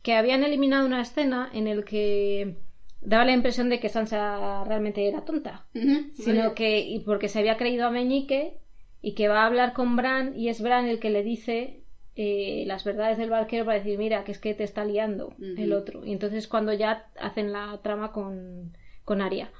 que 0.02 0.14
habían 0.14 0.44
eliminado 0.44 0.86
una 0.86 1.02
escena 1.02 1.50
en 1.52 1.66
el 1.66 1.84
que 1.84 2.56
daba 3.00 3.24
la 3.24 3.32
impresión 3.32 3.68
de 3.68 3.80
que 3.80 3.88
Sansa 3.88 4.64
realmente 4.64 5.06
era 5.06 5.24
tonta, 5.24 5.66
sino 6.14 6.46
Oye, 6.46 6.54
que 6.54 6.80
y 6.80 7.00
porque 7.00 7.28
se 7.28 7.40
había 7.40 7.56
creído 7.56 7.86
a 7.86 7.90
Meñique 7.90 8.58
y 9.00 9.14
que 9.14 9.28
va 9.28 9.42
a 9.42 9.46
hablar 9.46 9.72
con 9.72 9.96
Bran 9.96 10.36
y 10.36 10.48
es 10.48 10.60
Bran 10.60 10.86
el 10.86 10.98
que 10.98 11.10
le 11.10 11.22
dice 11.22 11.82
eh, 12.16 12.64
las 12.66 12.84
verdades 12.84 13.16
del 13.16 13.30
barquero 13.30 13.64
para 13.64 13.78
decir 13.78 13.98
mira 13.98 14.24
que 14.24 14.32
es 14.32 14.38
que 14.38 14.54
te 14.54 14.64
está 14.64 14.84
liando 14.84 15.34
el 15.38 15.72
otro 15.72 16.04
y 16.04 16.12
entonces 16.12 16.48
cuando 16.48 16.72
ya 16.72 17.06
hacen 17.20 17.52
la 17.52 17.78
trama 17.82 18.12
con, 18.12 18.76
con 19.04 19.22
Arya. 19.22 19.50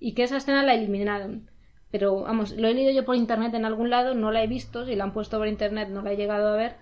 Y 0.00 0.12
que 0.14 0.24
esa 0.24 0.36
escena 0.36 0.62
la 0.62 0.74
eliminaron. 0.74 1.50
Pero 1.90 2.22
vamos 2.22 2.52
lo 2.52 2.68
he 2.68 2.74
leído 2.74 2.92
yo 2.92 3.04
por 3.04 3.16
internet 3.16 3.54
en 3.54 3.64
algún 3.64 3.88
lado 3.90 4.14
no 4.14 4.32
la 4.32 4.42
he 4.42 4.46
visto 4.46 4.84
si 4.84 4.96
la 4.96 5.04
han 5.04 5.12
puesto 5.12 5.38
por 5.38 5.46
internet 5.46 5.88
no 5.88 6.02
la 6.02 6.12
he 6.12 6.16
llegado 6.16 6.48
a 6.48 6.56
ver. 6.56 6.76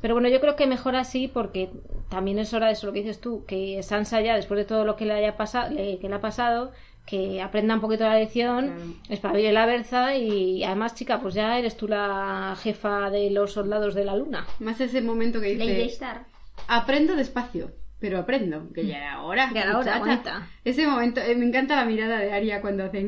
Pero 0.00 0.14
bueno 0.14 0.28
yo 0.28 0.40
creo 0.40 0.56
que 0.56 0.66
mejor 0.66 0.96
así 0.96 1.28
porque 1.28 1.70
también 2.08 2.38
es 2.38 2.52
hora 2.52 2.66
de 2.66 2.72
eso 2.72 2.86
lo 2.86 2.92
que 2.92 3.00
dices 3.00 3.20
tú 3.20 3.44
que 3.46 3.82
Sansa 3.82 4.20
ya 4.20 4.36
después 4.36 4.58
de 4.58 4.64
todo 4.64 4.84
lo 4.84 4.96
que 4.96 5.06
le 5.06 5.14
haya 5.14 5.36
pasado 5.36 5.74
que 5.74 6.08
le 6.08 6.14
ha 6.14 6.20
pasado 6.20 6.72
que 7.06 7.42
aprenda 7.42 7.74
un 7.74 7.80
poquito 7.80 8.04
la 8.04 8.18
lección 8.18 8.66
Claro. 8.66 8.82
espabile 9.10 9.52
la 9.52 9.66
berza 9.66 10.14
y 10.16 10.64
además 10.64 10.94
chica 10.94 11.20
pues 11.20 11.34
ya 11.34 11.58
eres 11.58 11.76
tú 11.76 11.86
la 11.86 12.56
jefa 12.62 13.10
de 13.10 13.30
los 13.30 13.52
soldados 13.52 13.94
de 13.94 14.04
la 14.04 14.16
luna 14.16 14.46
Más 14.60 14.80
ese 14.80 15.02
momento 15.02 15.40
que 15.40 15.54
Lady 15.54 15.68
dice, 15.74 15.84
Star. 15.86 16.24
aprendo 16.66 17.14
despacio, 17.14 17.72
pero 18.00 18.18
aprendo, 18.20 18.72
que 18.72 18.86
ya 18.86 18.96
era 18.98 19.22
hora. 19.22 19.50
Ya 19.54 19.62
era 19.62 19.78
hora, 19.78 19.98
bonita. 19.98 20.48
Ese 20.64 20.86
momento, 20.86 21.20
eh, 21.20 21.34
me 21.36 21.44
encanta 21.46 21.76
la 21.76 21.84
mirada 21.84 22.18
de 22.18 22.32
Aria 22.32 22.60
cuando 22.60 22.84
hace 22.84 23.06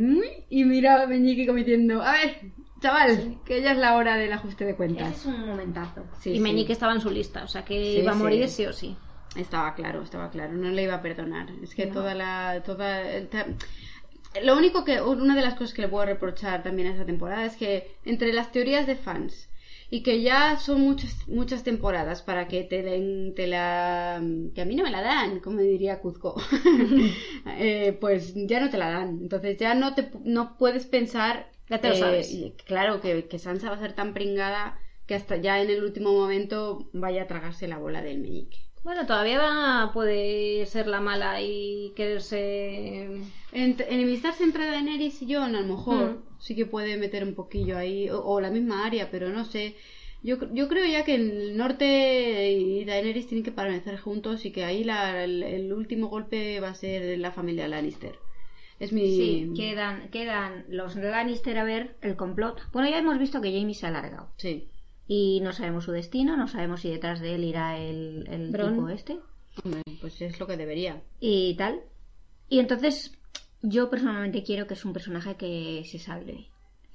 y 0.51 0.65
mira 0.65 1.03
a 1.03 1.07
Meñique 1.07 1.47
como 1.47 1.59
diciendo, 1.59 2.03
a 2.03 2.13
ver, 2.13 2.37
chaval, 2.81 3.39
que 3.47 3.63
ya 3.63 3.73
es 3.73 3.79
la 3.79 3.97
hora 3.97 4.17
del 4.17 4.33
ajuste 4.33 4.65
de 4.65 4.71
Ese 4.73 4.77
cuentas. 4.77 5.21
es 5.21 5.27
un 5.27 5.47
momentazo. 5.47 6.05
Sí, 6.21 6.31
y 6.31 6.35
sí. 6.37 6.41
Meñique 6.41 6.73
estaba 6.73 6.93
en 6.93 7.01
su 7.01 7.11
lista 7.11 7.45
o 7.45 7.49
sea 7.49 7.65
que 7.65 7.75
Sí, 7.75 8.01
iba 8.01 8.13
a 8.13 8.15
morir 8.15 8.47
sí 8.49 8.67
o 8.67 8.73
sí 8.75 8.97
Estaba 9.37 9.75
claro, 9.75 10.03
estaba 10.03 10.31
claro, 10.31 10.53
no 10.55 10.71
le 10.71 10.83
iba 10.85 10.95
a 10.95 11.03
perdonar. 11.03 11.47
Es 11.63 11.75
que 11.75 11.87
toda 11.89 12.15
la... 12.15 12.63
Toda, 12.65 13.03
ta- 13.29 13.45
lo 14.43 14.57
único 14.57 14.85
que... 14.85 15.01
Una 15.01 15.35
de 15.37 15.43
las 15.43 15.55
cosas 15.55 15.75
que 15.75 15.83
le 15.83 15.89
puedo 15.89 16.05
reprochar 16.07 16.63
también 16.63 16.89
a 16.89 16.93
esta 16.93 17.07
temporada 17.07 17.45
es 17.47 17.57
que 17.57 17.97
entre 18.05 18.33
las 18.33 18.53
teorías 18.53 18.87
de 18.87 18.97
fans 18.97 19.49
y 19.91 20.03
que 20.03 20.21
ya 20.23 20.57
son 20.59 20.81
muchas 20.81 21.29
muchas 21.29 21.63
temporadas 21.63 22.23
para 22.23 22.49
que 22.49 22.65
te 22.65 22.83
den 22.83 23.35
te 23.37 23.47
la 23.47 24.21
que 24.55 24.61
a 24.63 24.65
mí 24.65 24.75
no 24.75 24.83
me 24.83 24.91
la 24.91 25.01
dan 25.01 25.39
como 25.41 25.61
diría 25.61 26.01
Cuzco 26.01 26.35
Eh, 27.59 27.97
pues 28.01 28.35
ya 28.35 28.61
no 28.61 28.69
te 28.71 28.79
la 28.79 28.91
dan 28.91 29.19
entonces 29.23 29.57
ya 29.59 29.75
no 29.75 29.95
te 29.95 30.11
no 30.25 30.57
puedes 30.59 30.87
pensar 30.87 31.53
Ya 31.69 31.81
te 31.81 31.89
lo 31.89 31.95
eh, 31.95 31.97
sabes. 31.97 32.33
y 32.33 32.57
claro 32.67 33.01
que, 33.01 33.29
que 33.29 33.39
Sansa 33.39 33.71
va 33.71 33.77
a 33.77 33.81
ser 33.81 33.95
tan 33.95 34.13
pringada 34.15 34.79
que 35.07 35.15
hasta 35.15 35.37
ya 35.37 35.61
en 35.63 35.71
el 35.71 35.85
último 35.85 36.13
momento 36.13 36.91
vaya 36.93 37.23
a 37.23 37.27
tragarse 37.29 37.69
la 37.69 37.79
bola 37.79 38.03
del 38.03 38.19
meñique 38.21 38.66
bueno 38.87 39.05
todavía 39.05 39.39
va- 39.39 39.91
puede 39.93 40.65
ser 40.67 40.87
la 40.87 41.01
mala 41.01 41.41
y 41.43 41.93
quererse 41.97 43.09
enemistarse 43.53 44.45
entre 44.45 44.67
Daenerys 44.67 45.21
y 45.23 45.35
Jon, 45.35 45.55
a 45.57 45.61
lo 45.61 45.67
mejor 45.77 46.05
Mm. 46.13 46.23
sí 46.39 46.55
que 46.55 46.67
puede 46.67 46.97
meter 46.97 47.23
un 47.25 47.35
poquillo 47.35 47.77
ahí, 47.77 48.09
o, 48.11 48.19
o 48.25 48.41
la 48.41 48.51
misma 48.51 48.87
área, 48.87 49.11
pero 49.11 49.29
no 49.31 49.45
sé. 49.45 49.75
Yo, 50.23 50.37
yo 50.53 50.69
creo 50.69 50.85
ya 50.87 51.05
que 51.05 51.15
el 51.15 51.57
norte 51.57 52.51
y 52.53 52.85
Daenerys 52.85 53.27
tienen 53.29 53.45
que 53.45 53.53
permanecer 53.53 53.99
juntos 53.99 54.45
y 54.45 54.51
que 54.53 54.65
ahí 54.65 54.85
la- 54.85 55.25
el, 55.25 55.43
el 55.43 55.73
último 55.73 56.07
golpe 56.09 56.61
va 56.61 56.69
a 56.71 56.75
ser 56.75 57.03
de 57.05 57.17
la 57.17 57.33
familia 57.33 57.69
Lannister. 57.69 58.15
Es 58.79 58.93
mi. 58.93 59.07
Sí, 59.17 59.51
quedan, 59.57 60.09
quedan 60.11 60.65
los 60.69 60.97
Lannister 60.97 61.59
a 61.59 61.65
ver 61.65 61.97
el 62.03 62.15
complot. 62.17 62.61
Bueno, 62.73 62.89
ya 62.91 62.99
hemos 62.99 63.19
visto 63.19 63.41
que 63.41 63.53
Jamie 63.53 63.75
se 63.75 63.87
ha 63.87 63.89
alargado. 63.89 64.29
Sí. 64.37 64.69
Y 65.09 65.41
no 65.41 65.53
sabemos 65.53 65.85
su 65.85 65.93
destino, 65.93 66.37
no 66.37 66.49
sabemos 66.49 66.81
si 66.81 66.91
detrás 66.91 67.21
de 67.21 67.35
él 67.37 67.45
irá 67.45 67.79
el, 67.79 68.27
el 68.29 68.51
tipo 68.53 68.89
este. 68.89 69.19
Hombre, 69.65 69.83
pues 70.01 70.21
es 70.21 70.39
lo 70.41 70.47
que 70.47 70.57
debería. 70.57 71.01
Y 71.21 71.55
tal. 71.57 71.81
Y 72.49 72.59
entonces, 72.59 73.17
yo 73.63 73.89
personalmente 73.89 74.43
quiero 74.43 74.67
que 74.67 74.75
es 74.75 74.85
un 74.85 74.93
personaje 74.93 75.37
que 75.37 75.83
se 75.91 75.99
salve. 75.99 76.49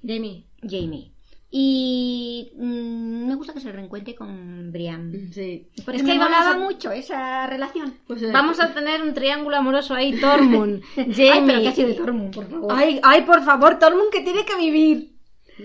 Jamie 0.06 0.46
Jamie. 0.62 1.12
Y 1.54 2.52
mm, 2.56 3.28
me 3.28 3.36
gusta 3.36 3.54
que 3.54 3.60
se 3.60 3.72
reencuentre 3.72 4.16
con 4.16 4.72
Brian. 4.72 5.30
Sí. 5.34 5.68
Porque 5.84 5.98
Es 5.98 6.04
que 6.04 6.18
vamos 6.18 6.30
molaba 6.30 6.52
a- 6.52 6.58
mucho 6.58 6.92
esa 6.92 7.46
relación. 7.48 7.94
Pues, 8.08 8.22
eh, 8.24 8.32
Vamos 8.32 8.60
a 8.62 8.74
tener 8.74 9.02
un 9.02 9.14
triángulo 9.14 9.58
amoroso 9.58 9.94
ahí, 9.94 10.18
Tormund, 10.20 10.82
Jamie. 10.96 11.32
Ay, 11.32 11.44
pero 11.46 11.62
¿qué 11.62 11.68
ha 11.68 11.72
sido 11.76 11.96
Tormund, 11.96 12.34
por 12.34 12.50
favor? 12.50 12.74
Ay, 12.74 13.00
ay, 13.04 13.22
por 13.24 13.44
favor, 13.44 13.78
Tormund 13.80 14.12
que 14.12 14.22
tiene 14.22 14.46
que 14.46 14.56
vivir. 14.58 15.12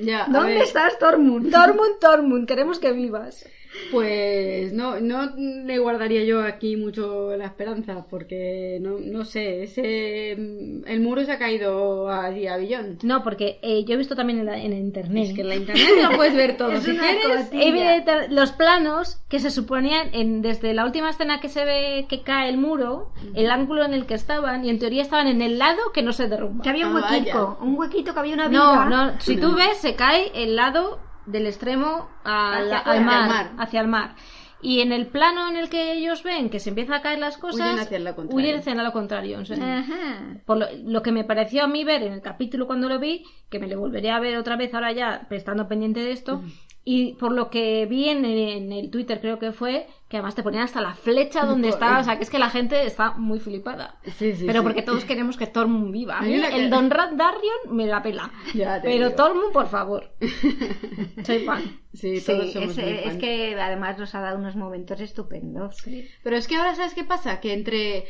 Ya, 0.03 0.27
¿Dónde 0.29 0.63
estás, 0.63 0.99
Tormund? 0.99 1.51
Tormund, 1.51 1.99
Tormund, 2.01 2.47
queremos 2.47 2.79
que 2.79 2.93
vivas. 2.93 3.47
Pues 3.91 4.73
no, 4.73 4.99
no 5.01 5.31
le 5.37 5.79
guardaría 5.79 6.25
yo 6.25 6.43
aquí 6.43 6.77
mucho 6.77 7.37
la 7.37 7.47
esperanza, 7.47 8.05
porque 8.11 8.79
no, 8.81 8.99
no 8.99 9.25
sé, 9.25 9.63
ese 9.63 10.33
el 10.33 11.01
muro 11.01 11.25
se 11.25 11.33
ha 11.33 11.39
caído 11.39 12.09
a, 12.09 12.27
a 12.27 12.57
billón. 12.59 12.99
No, 13.05 13.23
porque 13.23 13.59
eh, 13.63 13.85
yo 13.85 13.95
he 13.95 13.97
visto 13.97 14.17
también 14.17 14.41
en, 14.41 14.47
la- 14.47 14.59
en 14.61 14.73
internet. 14.73 15.29
Es 15.29 15.35
que 15.35 15.43
en 15.43 15.49
la 15.49 15.57
internet 15.63 15.87
lo 16.11 16.17
puedes 16.17 16.35
ver 16.35 16.57
todo. 16.57 16.73
Es 16.73 16.83
si 16.83 16.91
una 16.91 17.01
quieres, 17.03 17.45
cotilla. 17.47 17.65
He 17.65 17.97
visto 18.01 18.13
los 18.31 18.53
planos 18.53 19.21
que 19.29 19.39
se 19.39 19.51
suponían 19.51 20.09
en, 20.13 20.43
desde 20.43 20.75
la 20.75 20.85
última 20.85 21.11
escena 21.11 21.41
que 21.41 21.49
se 21.49 21.65
ve 21.65 22.07
que 22.09 22.23
cae 22.23 22.49
el 22.49 22.59
muro, 22.59 23.13
el 23.35 23.51
ángulo 23.51 23.85
en 23.85 23.95
el 23.95 24.07
que 24.07 24.15
estaban, 24.15 24.65
y 24.65 24.71
en 24.71 24.79
teoría 24.81 25.03
estaban 25.03 25.29
en 25.29 25.43
el 25.43 25.59
lado 25.59 25.79
que 25.95 26.03
no 26.03 26.13
se 26.13 26.27
derrumba. 26.29 26.63
Que 26.65 26.71
había 26.71 26.89
un 26.89 26.97
Ah, 26.97 27.09
huequito, 27.13 27.59
un 27.61 27.77
huequito 27.79 28.13
que 28.15 28.21
había 28.21 28.35
una 28.35 28.49
viga. 28.49 28.87
No, 28.87 29.13
no, 29.13 29.21
si 29.21 29.37
tú 29.37 29.55
ves, 29.55 29.77
se 29.79 29.95
cae 29.95 30.33
el 30.35 30.57
lado 30.57 30.99
del 31.27 31.47
extremo 31.47 32.09
al, 32.25 32.65
Hacia 32.73 32.79
al 32.79 32.99
afuera, 32.99 33.01
mar, 33.01 33.27
hacia 33.29 33.41
el 33.43 33.47
mar. 33.57 33.63
hacia 33.67 33.81
el 33.81 33.89
mar. 33.89 34.15
Y 34.63 34.81
en 34.81 34.91
el 34.91 35.07
plano 35.09 35.49
en 35.49 35.57
el 35.57 35.69
que 35.69 35.93
ellos 35.93 36.23
ven 36.23 36.49
que 36.49 36.61
se 36.61 36.71
empiezan 36.71 36.95
a 36.95 37.03
caer 37.03 37.19
las 37.19 37.37
cosas, 37.37 37.61
Huyen 37.69 37.79
hacia 37.79 37.99
lo 37.99 38.17
contrario. 38.17 38.37
huyen 38.37 38.59
hacia 38.59 38.75
lo 38.75 38.93
contrario. 38.93 39.39
o 39.41 39.45
sea, 39.45 39.79
Ajá. 39.81 40.39
por 40.47 40.57
lo, 40.57 40.67
lo 40.85 41.03
que 41.03 41.13
me 41.13 41.25
pareció 41.25 41.65
a 41.65 41.67
mí 41.69 41.85
ver 41.85 42.03
en 42.03 42.15
el 42.15 42.23
capítulo 42.23 42.67
cuando 42.67 42.89
lo 42.89 42.99
vi, 42.99 43.23
que 43.51 43.59
me 43.59 43.69
lo 43.69 43.79
volveré 43.79 44.11
a 44.11 44.19
ver 44.19 44.37
otra 44.39 44.57
vez 44.57 44.73
ahora 44.75 44.93
ya, 44.93 45.27
estando 45.31 45.69
pendiente 45.69 46.01
de 46.01 46.13
esto, 46.13 46.43
y 46.85 47.15
por 47.15 47.33
lo 47.33 47.51
que 47.51 47.85
vi 47.87 48.09
en, 48.09 48.25
en 48.25 48.73
el 48.73 48.91
Twitter 48.91 49.21
creo 49.21 49.39
que 49.39 49.53
fue, 49.53 49.87
que 50.09 50.17
además 50.19 50.37
te 50.37 50.43
ponían 50.45 50.63
hasta 50.63 50.81
la 50.81 50.95
flecha 50.95 51.45
donde 51.45 51.69
estaba, 51.69 51.99
o 51.99 52.05
sea, 52.05 52.17
que 52.17 52.23
es 52.23 52.31
que 52.31 52.39
la 52.39 52.49
gente 52.51 52.87
está 52.87 53.13
muy 53.13 53.41
flipada. 53.41 53.97
Sí, 54.05 54.35
sí, 54.37 54.45
pero 54.47 54.61
sí. 54.61 54.65
porque 54.65 54.83
todos 54.83 55.05
queremos 55.05 55.37
que 55.37 55.49
Tormund 55.49 55.91
viva. 55.93 56.19
A 56.19 56.23
mí 56.23 56.41
que- 56.41 56.47
El 56.65 56.71
Don 56.71 56.91
Rat 56.91 57.13
Darion 57.15 57.59
me 57.77 57.87
la 57.87 58.03
pela. 58.03 58.31
Ya 58.55 58.81
te 58.81 58.89
pero 58.89 59.07
digo. 59.09 59.17
Tormund, 59.17 59.53
por 59.53 59.67
favor. 59.69 60.13
Soy 61.25 61.41
fan. 61.41 61.81
Sí, 61.93 62.21
Sí, 62.21 62.27
todos 62.27 62.53
somos 62.53 62.77
es, 62.79 62.85
muy 62.85 62.93
es 62.99 63.05
fan. 63.05 63.19
que 63.19 63.61
además 63.61 63.99
nos 63.99 64.15
ha 64.15 64.21
dado 64.21 64.39
unos 64.39 64.55
momentos 64.55 65.01
estupendos. 65.01 65.77
Pero 66.23 66.37
es 66.37 66.47
que 66.47 66.57
ahora, 66.57 66.75
¿sabes 66.75 66.95
qué 66.95 67.05
pasa? 67.05 67.41
Que 67.41 67.53
entre 67.55 68.05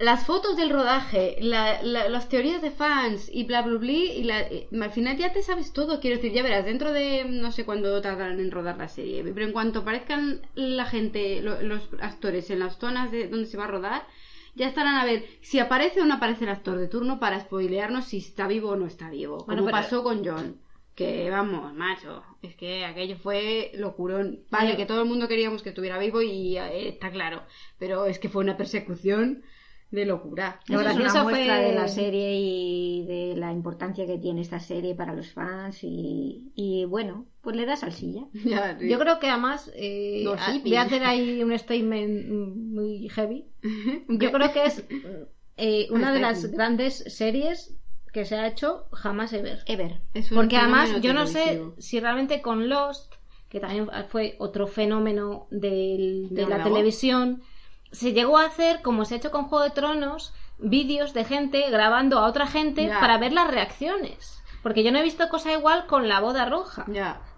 las 0.00 0.24
fotos 0.26 0.56
del 0.56 0.70
rodaje, 0.70 1.36
la- 1.40 1.82
la- 1.82 2.08
las 2.08 2.28
teorías 2.28 2.62
de 2.62 2.70
fans 2.70 3.30
y 3.32 3.44
bla 3.44 3.62
bla 3.62 3.78
bla, 3.78 3.90
y 3.92 4.24
la- 4.24 4.48
al 4.84 4.90
final 4.92 5.16
ya 5.16 5.32
te 5.32 5.42
sabes 5.42 5.72
todo. 5.72 6.00
Quiero 6.00 6.16
decir, 6.16 6.32
ya 6.32 6.42
verás, 6.42 6.64
dentro 6.64 6.92
de 6.92 7.24
no 7.26 7.52
sé 7.52 7.64
cuándo 7.64 8.00
tardarán 8.00 8.40
en 8.40 8.50
rodar 8.50 8.78
la 8.78 8.88
serie, 8.88 9.22
pero 9.22 9.44
en 9.46 9.52
cuanto 9.52 9.80
aparezcan 9.80 10.40
la 10.54 10.86
gente, 10.86 11.42
lo- 11.42 11.60
los 11.62 11.88
actores 12.00 12.50
en 12.50 12.60
las 12.60 12.78
zonas 12.78 13.10
de 13.12 13.28
donde 13.28 13.46
se 13.46 13.56
va 13.58 13.64
a 13.64 13.68
rodar, 13.68 14.06
ya 14.54 14.66
estarán 14.66 14.96
a 14.96 15.04
ver 15.04 15.24
si 15.42 15.58
aparece 15.60 16.00
o 16.00 16.06
no 16.06 16.14
aparece 16.14 16.44
el 16.44 16.50
actor 16.50 16.78
de 16.78 16.88
turno 16.88 17.20
para 17.20 17.38
spoilearnos 17.40 18.06
si 18.06 18.18
está 18.18 18.48
vivo 18.48 18.70
o 18.70 18.76
no 18.76 18.86
está 18.86 19.10
vivo. 19.10 19.44
Bueno, 19.46 19.62
como 19.62 19.66
pero- 19.66 19.82
pasó 19.82 20.02
con 20.02 20.24
John. 20.24 20.60
Que 20.96 21.30
vamos, 21.30 21.72
macho, 21.72 22.22
es 22.42 22.56
que 22.56 22.84
aquello 22.84 23.16
fue 23.16 23.70
locurón. 23.74 24.40
Vale, 24.50 24.76
que 24.76 24.84
todo 24.86 25.00
el 25.02 25.08
mundo 25.08 25.28
queríamos 25.28 25.62
que 25.62 25.68
estuviera 25.70 25.98
vivo 25.98 26.20
y 26.20 26.58
eh, 26.58 26.88
está 26.88 27.10
claro, 27.10 27.42
pero 27.78 28.04
es 28.06 28.18
que 28.18 28.28
fue 28.28 28.42
una 28.42 28.56
persecución 28.58 29.42
de 29.90 30.04
locura. 30.06 30.60
Lo 30.68 30.78
gracioso 30.78 31.24
fue- 31.24 31.40
de 31.44 31.74
la 31.74 31.88
serie 31.88 32.36
y 32.38 33.04
de 33.06 33.34
la 33.36 33.52
importancia 33.52 34.06
que 34.06 34.18
tiene 34.18 34.40
esta 34.40 34.60
serie 34.60 34.94
para 34.94 35.14
los 35.14 35.32
fans 35.32 35.82
y, 35.82 36.52
y 36.54 36.84
bueno, 36.84 37.26
pues 37.40 37.56
le 37.56 37.66
da 37.66 37.74
salsilla. 37.76 38.22
Ya, 38.44 38.78
sí. 38.78 38.88
Yo 38.88 38.98
creo 39.00 39.18
que 39.18 39.28
además 39.28 39.70
eh, 39.74 40.24
a- 40.38 40.58
voy 40.62 40.76
a 40.76 40.82
hacer 40.82 41.02
ahí 41.04 41.42
un 41.42 41.58
statement 41.58 42.28
muy 42.28 43.08
heavy. 43.08 43.46
Yo 44.08 44.30
creo 44.32 44.52
que 44.52 44.64
es 44.64 44.84
eh, 45.56 45.88
una 45.90 46.12
de 46.12 46.20
las 46.20 46.46
grandes 46.52 47.04
series 47.08 47.76
que 48.12 48.24
se 48.24 48.36
ha 48.36 48.46
hecho 48.46 48.86
jamás 48.92 49.32
ever. 49.32 49.60
Ever. 49.66 50.00
Porque 50.34 50.56
además 50.56 51.00
yo 51.00 51.12
no 51.12 51.26
sé 51.26 51.62
si 51.78 52.00
realmente 52.00 52.42
con 52.42 52.68
Lost, 52.68 53.14
que 53.48 53.60
también 53.60 53.88
fue 54.08 54.34
otro 54.38 54.66
fenómeno 54.66 55.46
del- 55.50 56.28
de, 56.30 56.42
¿De 56.42 56.48
la 56.48 56.58
la 56.58 56.64
televisión, 56.64 57.42
se 57.92 58.12
llegó 58.12 58.38
a 58.38 58.46
hacer, 58.46 58.82
como 58.82 59.04
se 59.04 59.14
ha 59.14 59.16
hecho 59.18 59.30
con 59.30 59.44
Juego 59.46 59.64
de 59.64 59.70
Tronos, 59.70 60.32
vídeos 60.58 61.12
de 61.14 61.24
gente 61.24 61.68
grabando 61.70 62.18
a 62.18 62.26
otra 62.26 62.46
gente 62.46 62.88
para 63.00 63.18
ver 63.18 63.32
las 63.32 63.48
reacciones. 63.50 64.42
Porque 64.62 64.82
yo 64.84 64.92
no 64.92 64.98
he 64.98 65.02
visto 65.02 65.28
cosa 65.30 65.52
igual 65.52 65.86
con 65.86 66.08
la 66.08 66.20
boda 66.20 66.44
roja. 66.44 66.84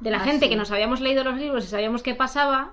De 0.00 0.10
la 0.10 0.16
Ah, 0.18 0.20
gente 0.24 0.46
sí. 0.46 0.50
que 0.50 0.56
nos 0.56 0.70
habíamos 0.72 1.00
leído 1.00 1.22
los 1.22 1.36
libros 1.36 1.64
y 1.64 1.68
sabíamos 1.68 2.02
qué 2.02 2.14
pasaba. 2.16 2.72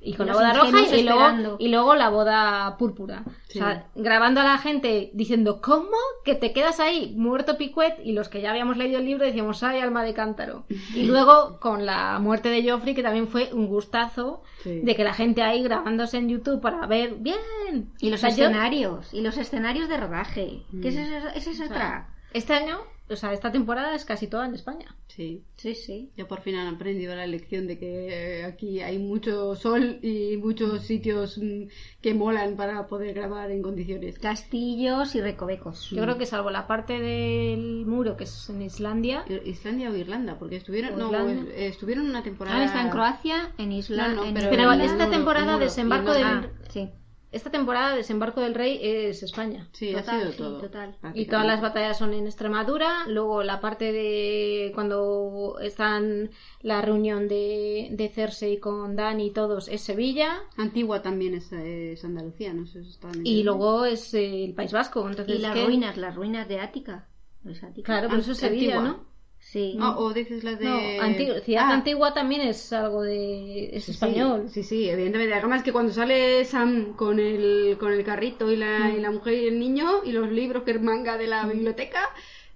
Y 0.00 0.14
con 0.14 0.26
Los 0.28 0.36
la 0.40 0.52
boda 0.52 0.60
roja 0.60 0.96
y 0.96 1.02
luego, 1.02 1.56
y 1.58 1.68
luego 1.68 1.94
la 1.96 2.10
boda 2.10 2.76
púrpura. 2.78 3.24
Sí. 3.48 3.58
O 3.58 3.62
sea, 3.64 3.86
grabando 3.96 4.40
a 4.40 4.44
la 4.44 4.58
gente 4.58 5.10
diciendo, 5.14 5.60
¿cómo? 5.60 5.96
Que 6.24 6.36
te 6.36 6.52
quedas 6.52 6.78
ahí 6.78 7.12
muerto 7.16 7.56
picuet 7.58 7.94
y 8.04 8.12
los 8.12 8.28
que 8.28 8.40
ya 8.40 8.50
habíamos 8.50 8.76
leído 8.76 8.98
el 9.00 9.04
libro 9.06 9.24
decíamos, 9.26 9.62
¡ay, 9.64 9.80
alma 9.80 10.04
de 10.04 10.14
cántaro! 10.14 10.64
Y 10.94 11.02
luego 11.06 11.58
con 11.58 11.86
la 11.86 12.18
muerte 12.20 12.50
de 12.50 12.70
Joffrey, 12.70 12.94
que 12.94 13.02
también 13.02 13.26
fue 13.26 13.50
un 13.52 13.66
gustazo 13.66 14.42
Sí. 14.62 14.80
de 14.80 14.94
que 14.96 15.04
la 15.04 15.12
gente 15.14 15.42
ahí 15.42 15.62
grabándose 15.62 16.18
en 16.18 16.28
YouTube 16.28 16.60
para 16.60 16.86
ver, 16.86 17.16
¡bien! 17.16 17.92
Y 18.00 18.10
los 18.10 18.20
O 18.20 18.26
sea, 18.26 18.30
yo- 18.30 18.44
escenarios, 18.46 19.12
y 19.12 19.20
los 19.22 19.36
escenarios 19.38 19.88
de 19.88 19.96
rodaje. 19.96 20.62
Que 20.82 20.88
esa 20.88 21.02
es, 21.02 21.24
esa 21.36 21.36
es 21.36 21.48
o 21.48 21.52
sea, 21.54 21.66
otra. 21.66 22.08
este 22.32 22.54
año, 22.54 22.78
o 23.08 23.16
sea, 23.16 23.32
esta 23.32 23.52
temporada 23.52 23.94
es 23.94 24.04
casi 24.04 24.26
toda 24.26 24.46
en 24.46 24.54
España. 24.54 24.94
Sí. 25.08 25.44
Sí, 25.56 25.74
sí. 25.74 26.10
Ya 26.16 26.26
por 26.28 26.40
fin 26.42 26.56
han 26.56 26.74
aprendido 26.74 27.14
la 27.16 27.26
lección 27.26 27.66
de 27.66 27.78
que 27.78 28.08
eh, 28.40 28.44
aquí 28.44 28.80
hay 28.80 28.98
mucho 28.98 29.54
sol 29.56 29.98
y 30.02 30.36
muchos 30.36 30.82
sitios 30.82 31.38
mm, 31.38 31.68
que 32.02 32.14
molan 32.14 32.56
para 32.56 32.86
poder 32.86 33.14
grabar 33.14 33.50
en 33.50 33.62
condiciones. 33.62 34.18
Castillos 34.18 35.14
y 35.14 35.20
recovecos. 35.20 35.90
Yo 35.90 36.02
creo 36.02 36.18
que 36.18 36.26
salvo 36.26 36.50
la 36.50 36.66
parte 36.66 37.00
del 37.00 37.86
muro 37.86 38.16
que 38.16 38.24
es 38.24 38.50
en 38.50 38.62
Islandia, 38.62 39.24
I- 39.28 39.48
Islandia 39.50 39.90
o 39.90 39.94
Irlanda, 39.96 40.38
porque 40.38 40.56
estuvieron, 40.56 40.98
no, 40.98 41.28
eh, 41.28 41.66
estuvieron 41.68 42.06
una 42.10 42.22
temporada. 42.22 42.56
Ahora 42.56 42.66
está 42.66 42.82
en 42.82 42.90
Croacia, 42.90 43.52
en 43.58 43.72
Isla. 43.72 44.08
No, 44.08 44.14
no, 44.16 44.24
en 44.24 44.34
pero- 44.34 44.72
esta 44.82 45.08
temporada 45.10 45.58
desembarco 45.58 46.08
los- 46.12 46.22
Ah, 46.22 46.46
sí. 46.68 46.90
Esta 47.32 47.50
temporada 47.50 47.94
Desembarco 47.96 48.40
del 48.40 48.54
Rey 48.54 48.78
es 48.82 49.22
España. 49.22 49.68
Sí, 49.72 49.92
Total, 49.92 50.16
ha 50.16 50.20
sido 50.20 50.32
sí, 50.32 50.38
todo. 50.38 50.60
total. 50.60 50.96
Y 51.14 51.26
todas 51.26 51.44
las 51.46 51.60
batallas 51.60 51.98
son 51.98 52.14
en 52.14 52.26
Extremadura. 52.26 53.06
Luego 53.08 53.42
la 53.42 53.60
parte 53.60 53.92
de 53.92 54.72
cuando 54.74 55.58
están 55.60 56.30
la 56.62 56.80
reunión 56.82 57.28
de, 57.28 57.88
de 57.90 58.08
Cersei 58.08 58.58
con 58.58 58.96
Dani 58.96 59.26
y 59.26 59.30
todos 59.32 59.68
es 59.68 59.82
Sevilla. 59.82 60.38
Antigua 60.56 61.02
también 61.02 61.34
es, 61.34 61.52
es 61.52 62.04
Andalucía, 62.04 62.54
no 62.54 62.66
sé 62.66 62.82
si 62.84 62.90
está 62.90 63.10
en 63.10 63.26
Y 63.26 63.40
el- 63.40 63.46
luego 63.46 63.84
es 63.84 64.14
eh, 64.14 64.44
el 64.44 64.54
País 64.54 64.72
Vasco. 64.72 65.08
Entonces, 65.08 65.36
Y 65.36 65.42
las 65.42 65.52
¿qué? 65.54 65.64
ruinas, 65.64 65.96
las 65.96 66.14
ruinas 66.14 66.48
de 66.48 66.60
Ática. 66.60 67.08
¿No 67.42 67.52
es 67.52 67.62
Ática? 67.62 67.84
Claro, 67.86 68.08
pero 68.08 68.20
eso 68.22 68.32
es 68.32 68.38
Sevilla, 68.38 68.78
Antigua. 68.78 68.98
¿no? 68.98 69.15
Sí. 69.52 69.78
Ah, 69.80 69.96
o 69.98 70.12
dices 70.12 70.42
las 70.44 70.58
de. 70.58 70.64
No, 70.66 71.02
Antigua, 71.02 71.40
Ciudad 71.40 71.64
Ah, 71.66 71.72
Antigua 71.74 72.12
también 72.12 72.40
es 72.42 72.72
algo 72.72 73.02
de. 73.02 73.70
es 73.76 73.84
sí, 73.84 73.92
español. 73.92 74.48
Sí, 74.50 74.62
sí, 74.64 74.88
evidentemente. 74.88 75.34
Además 75.34 75.62
que 75.62 75.72
cuando 75.72 75.92
sale 75.92 76.44
Sam 76.44 76.94
con 76.94 77.20
el, 77.20 77.76
con 77.78 77.92
el 77.92 78.04
carrito 78.04 78.50
y 78.50 78.56
la, 78.56 78.80
Mm. 78.80 78.96
y 78.96 79.00
la 79.00 79.10
mujer 79.12 79.34
y 79.34 79.46
el 79.46 79.58
niño 79.60 80.02
y 80.04 80.12
los 80.12 80.30
libros 80.30 80.64
que 80.64 80.72
es 80.72 80.82
manga 80.82 81.16
de 81.16 81.28
la 81.28 81.46
biblioteca, 81.46 82.00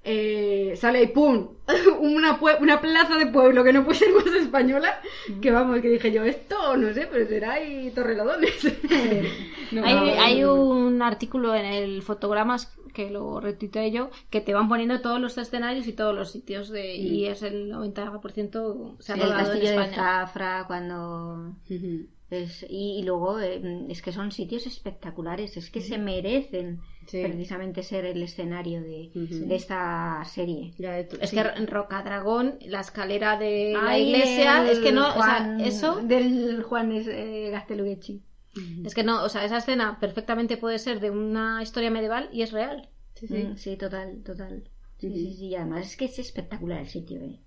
eh, 0.03 0.75
sale 0.77 1.03
y 1.05 1.07
¡pum! 1.07 1.51
Una, 2.01 2.39
una 2.61 2.81
plaza 2.81 3.17
de 3.19 3.27
pueblo 3.27 3.63
que 3.63 3.73
no 3.73 3.85
puede 3.85 3.99
ser 3.99 4.13
más 4.13 4.27
española. 4.35 5.01
Mm. 5.29 5.41
Que 5.41 5.51
vamos, 5.53 5.81
que 5.81 5.89
dije 5.91 6.11
yo, 6.11 6.25
esto 6.25 6.77
no 6.77 6.93
sé, 6.93 7.07
pero 7.11 7.27
será 7.29 7.53
ahí 7.53 7.93
Torrelodones. 7.95 8.67
No, 9.71 9.85
hay, 9.85 9.95
no, 9.95 10.01
hay 10.23 10.43
un 10.45 11.01
artículo 11.01 11.55
en 11.55 11.65
el 11.65 12.03
Fotogramas 12.03 12.77
que 12.93 13.11
lo 13.11 13.41
retuiteé 13.41 13.91
yo 13.91 14.11
que 14.31 14.41
te 14.41 14.55
van 14.55 14.69
poniendo 14.69 15.01
todos 15.01 15.21
los 15.21 15.37
escenarios 15.39 15.87
y 15.87 15.93
todos 15.93 16.15
los 16.15 16.31
sitios 16.31 16.69
de 16.71 16.97
y 16.97 17.27
es 17.27 17.43
el 17.43 17.71
90% 17.73 18.97
se 19.01 19.13
ha 19.13 19.17
Sí, 19.17 19.21
el 19.23 19.29
rodado 19.29 19.53
en 19.53 19.61
castillo 19.61 19.81
de. 19.81 19.95
Zafra, 19.95 20.65
cuando. 20.67 21.55
Es, 22.31 22.65
y, 22.69 23.01
y 23.01 23.03
luego 23.03 23.41
eh, 23.41 23.61
es 23.89 24.03
que 24.03 24.13
son 24.13 24.31
sitios 24.31 24.65
espectaculares, 24.65 25.57
es 25.57 25.69
que 25.69 25.81
se 25.81 25.99
merecen 25.99 26.79
Sí. 27.07 27.23
precisamente 27.25 27.83
ser 27.83 28.05
el 28.05 28.23
escenario 28.23 28.83
de, 28.83 29.11
Ujú. 29.17 29.47
de 29.49 29.55
esta 29.57 30.23
serie. 30.27 30.73
Es 31.21 31.33
que 31.33 31.43
Rocadragón, 31.67 32.59
la 32.67 32.81
escalera 32.81 33.37
de 33.37 33.73
la 33.73 33.89
Ay, 33.91 34.03
iglesia, 34.11 34.63
el 34.63 34.69
es 34.69 34.79
que 34.79 34.93
no, 34.93 35.09
o 35.09 35.13
sea, 35.15 35.23
Juan- 35.39 35.61
eso, 35.61 35.97
Del 36.03 36.63
Juan 36.63 36.93
eh, 36.93 37.49
Gasteluguechi. 37.51 38.23
Es 38.85 38.95
que 38.95 39.03
no, 39.05 39.23
o 39.25 39.29
sea, 39.29 39.45
esa 39.45 39.59
escena 39.59 39.99
perfectamente 40.01 40.57
puede 40.57 40.79
ser 40.79 41.01
de 41.01 41.11
una 41.11 41.63
historia 41.63 41.91
medieval 41.91 42.29
y 42.33 42.43
es 42.43 42.53
real. 42.53 42.89
Sí, 43.15 43.29
sí. 43.29 43.35
Mm, 43.35 43.57
Sí, 43.57 43.77
total, 43.77 44.23
total. 44.25 44.65
Sí, 44.99 45.11
sí, 45.13 45.35
sí, 45.35 45.47
y 45.49 45.55
además 45.55 45.87
es 45.87 45.97
que 45.97 46.05
es 46.07 46.19
espectacular 46.19 46.81
el 46.81 46.89
sitio, 46.89 47.21
¿eh? 47.23 47.39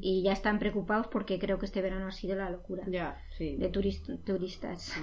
Y 0.00 0.22
ya 0.22 0.32
están 0.32 0.58
preocupados 0.58 1.08
porque 1.08 1.38
creo 1.38 1.58
que 1.58 1.66
este 1.66 1.82
verano 1.82 2.06
ha 2.06 2.10
sido 2.12 2.34
la 2.36 2.48
locura 2.48 2.84
Ya, 2.88 3.20
sí. 3.36 3.54
de 3.56 3.70
turis- 3.70 4.02
turistas. 4.24 4.94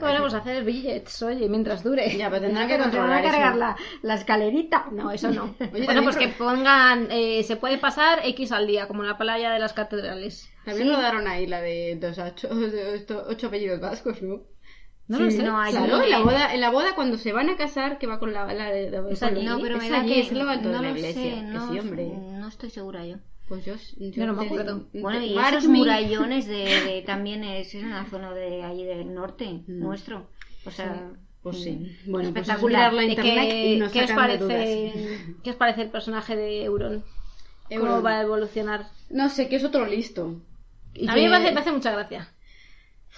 Bueno, 0.00 0.20
pues 0.22 0.32
hacer 0.34 0.64
billets, 0.64 1.22
oye, 1.22 1.46
mientras 1.48 1.84
dure. 1.84 2.16
Ya, 2.16 2.30
pero 2.30 2.40
tendrán 2.46 2.66
que 2.68 2.78
controlar 2.78 3.18
a 3.18 3.22
cargar 3.22 3.50
eso. 3.50 3.58
la, 3.58 3.76
la 4.02 4.14
escalerita. 4.14 4.86
No, 4.92 5.10
eso 5.10 5.30
no. 5.30 5.54
Oye, 5.74 5.84
bueno, 5.84 6.02
pues 6.02 6.16
pro- 6.16 6.24
que 6.26 6.32
pongan, 6.32 7.08
eh, 7.10 7.42
se 7.44 7.56
puede 7.56 7.76
pasar 7.76 8.20
X 8.24 8.50
al 8.52 8.66
día, 8.66 8.88
como 8.88 9.02
en 9.02 9.08
la 9.10 9.18
playa 9.18 9.52
de 9.52 9.58
las 9.58 9.74
catedrales. 9.74 10.48
También 10.64 10.88
rodaron 10.88 11.28
ahí 11.28 11.46
la 11.46 11.60
de 11.60 11.96
dos 12.00 12.18
ocho, 12.18 12.48
de 12.54 12.94
ocho, 13.02 13.24
ocho 13.28 13.46
apellidos 13.48 13.80
vascos, 13.80 14.22
¿no? 14.22 14.40
No 15.06 15.18
Sí, 15.18 15.24
lo 15.24 15.30
sé. 15.30 15.42
no, 15.42 15.60
allí 15.60 15.76
Claro, 15.76 16.02
en 16.02 16.10
la 16.10 16.18
boda, 16.20 16.54
en 16.54 16.60
la 16.62 16.70
boda 16.70 16.94
cuando 16.94 17.18
se 17.18 17.32
van 17.32 17.50
a 17.50 17.56
casar, 17.56 17.98
que 17.98 18.06
va 18.06 18.18
con 18.18 18.32
la, 18.32 18.52
la, 18.54 18.74
Es 18.74 19.20
con- 19.20 19.28
allí. 19.28 19.44
No, 19.44 19.60
pero 19.60 19.76
es 19.76 19.82
me 19.82 19.90
da 19.90 20.00
allí, 20.00 20.14
que 20.14 20.20
es 20.20 20.32
lo 20.32 20.48
alto 20.48 20.68
no 20.70 20.76
de 20.78 20.82
la 20.82 20.90
lo 20.90 20.96
iglesia. 20.96 21.22
sé, 21.22 21.30
que 21.36 21.42
no, 21.42 21.72
sí, 21.72 21.78
hombre. 21.78 22.06
no 22.06 22.48
estoy 22.48 22.70
segura 22.70 23.04
yo. 23.06 23.16
Pues 23.46 23.62
yo, 23.66 23.74
Yo 23.98 24.26
no 24.26 24.32
me 24.32 24.40
te- 24.40 24.46
acuerdo. 24.46 24.86
Bueno, 24.94 25.20
y 25.22 25.34
Mark 25.34 25.58
esos 25.58 25.68
me- 25.68 25.76
murallones 25.78 26.46
de, 26.46 26.54
de- 26.54 27.02
también 27.06 27.44
es 27.44 27.74
en 27.74 27.90
la 27.90 28.06
zona 28.06 28.32
de 28.32 28.62
ahí 28.62 28.82
del 28.84 29.12
norte 29.14 29.44
Mm. 29.66 29.78
nuestro. 29.80 30.26
O 30.64 30.70
sea, 30.70 31.10
Pues 31.42 31.62
sí. 31.62 31.72
mm, 32.06 32.10
Bueno, 32.10 32.30
pues 32.30 32.42
es 32.44 32.48
espectacular. 32.48 32.90
mirar 32.90 32.92
la 32.94 33.04
¿Y 33.04 33.08
internet 33.10 33.48
qué, 33.50 33.66
y 33.74 33.78
nos 33.78 33.92
qué 33.92 34.04
os 34.04 34.12
parece, 34.12 34.42
dudas. 34.44 35.36
¿Qué 35.44 35.50
os 35.50 35.56
parece 35.56 35.82
el 35.82 35.90
personaje 35.90 36.34
de 36.36 36.64
Euron? 36.64 37.04
¿Cómo 37.68 37.80
Euron. 37.80 38.04
va 38.06 38.18
a 38.18 38.22
evolucionar? 38.22 38.86
No 39.10 39.28
sé, 39.28 39.48
que 39.50 39.56
es 39.56 39.64
otro 39.64 39.84
listo. 39.84 40.40
Y 40.94 41.06
a 41.06 41.14
mí 41.14 41.22
me 41.24 41.28
que- 41.28 41.34
hace, 41.34 41.52
me 41.52 41.60
hace 41.60 41.72
mucha 41.72 41.90
gracia. 41.92 42.32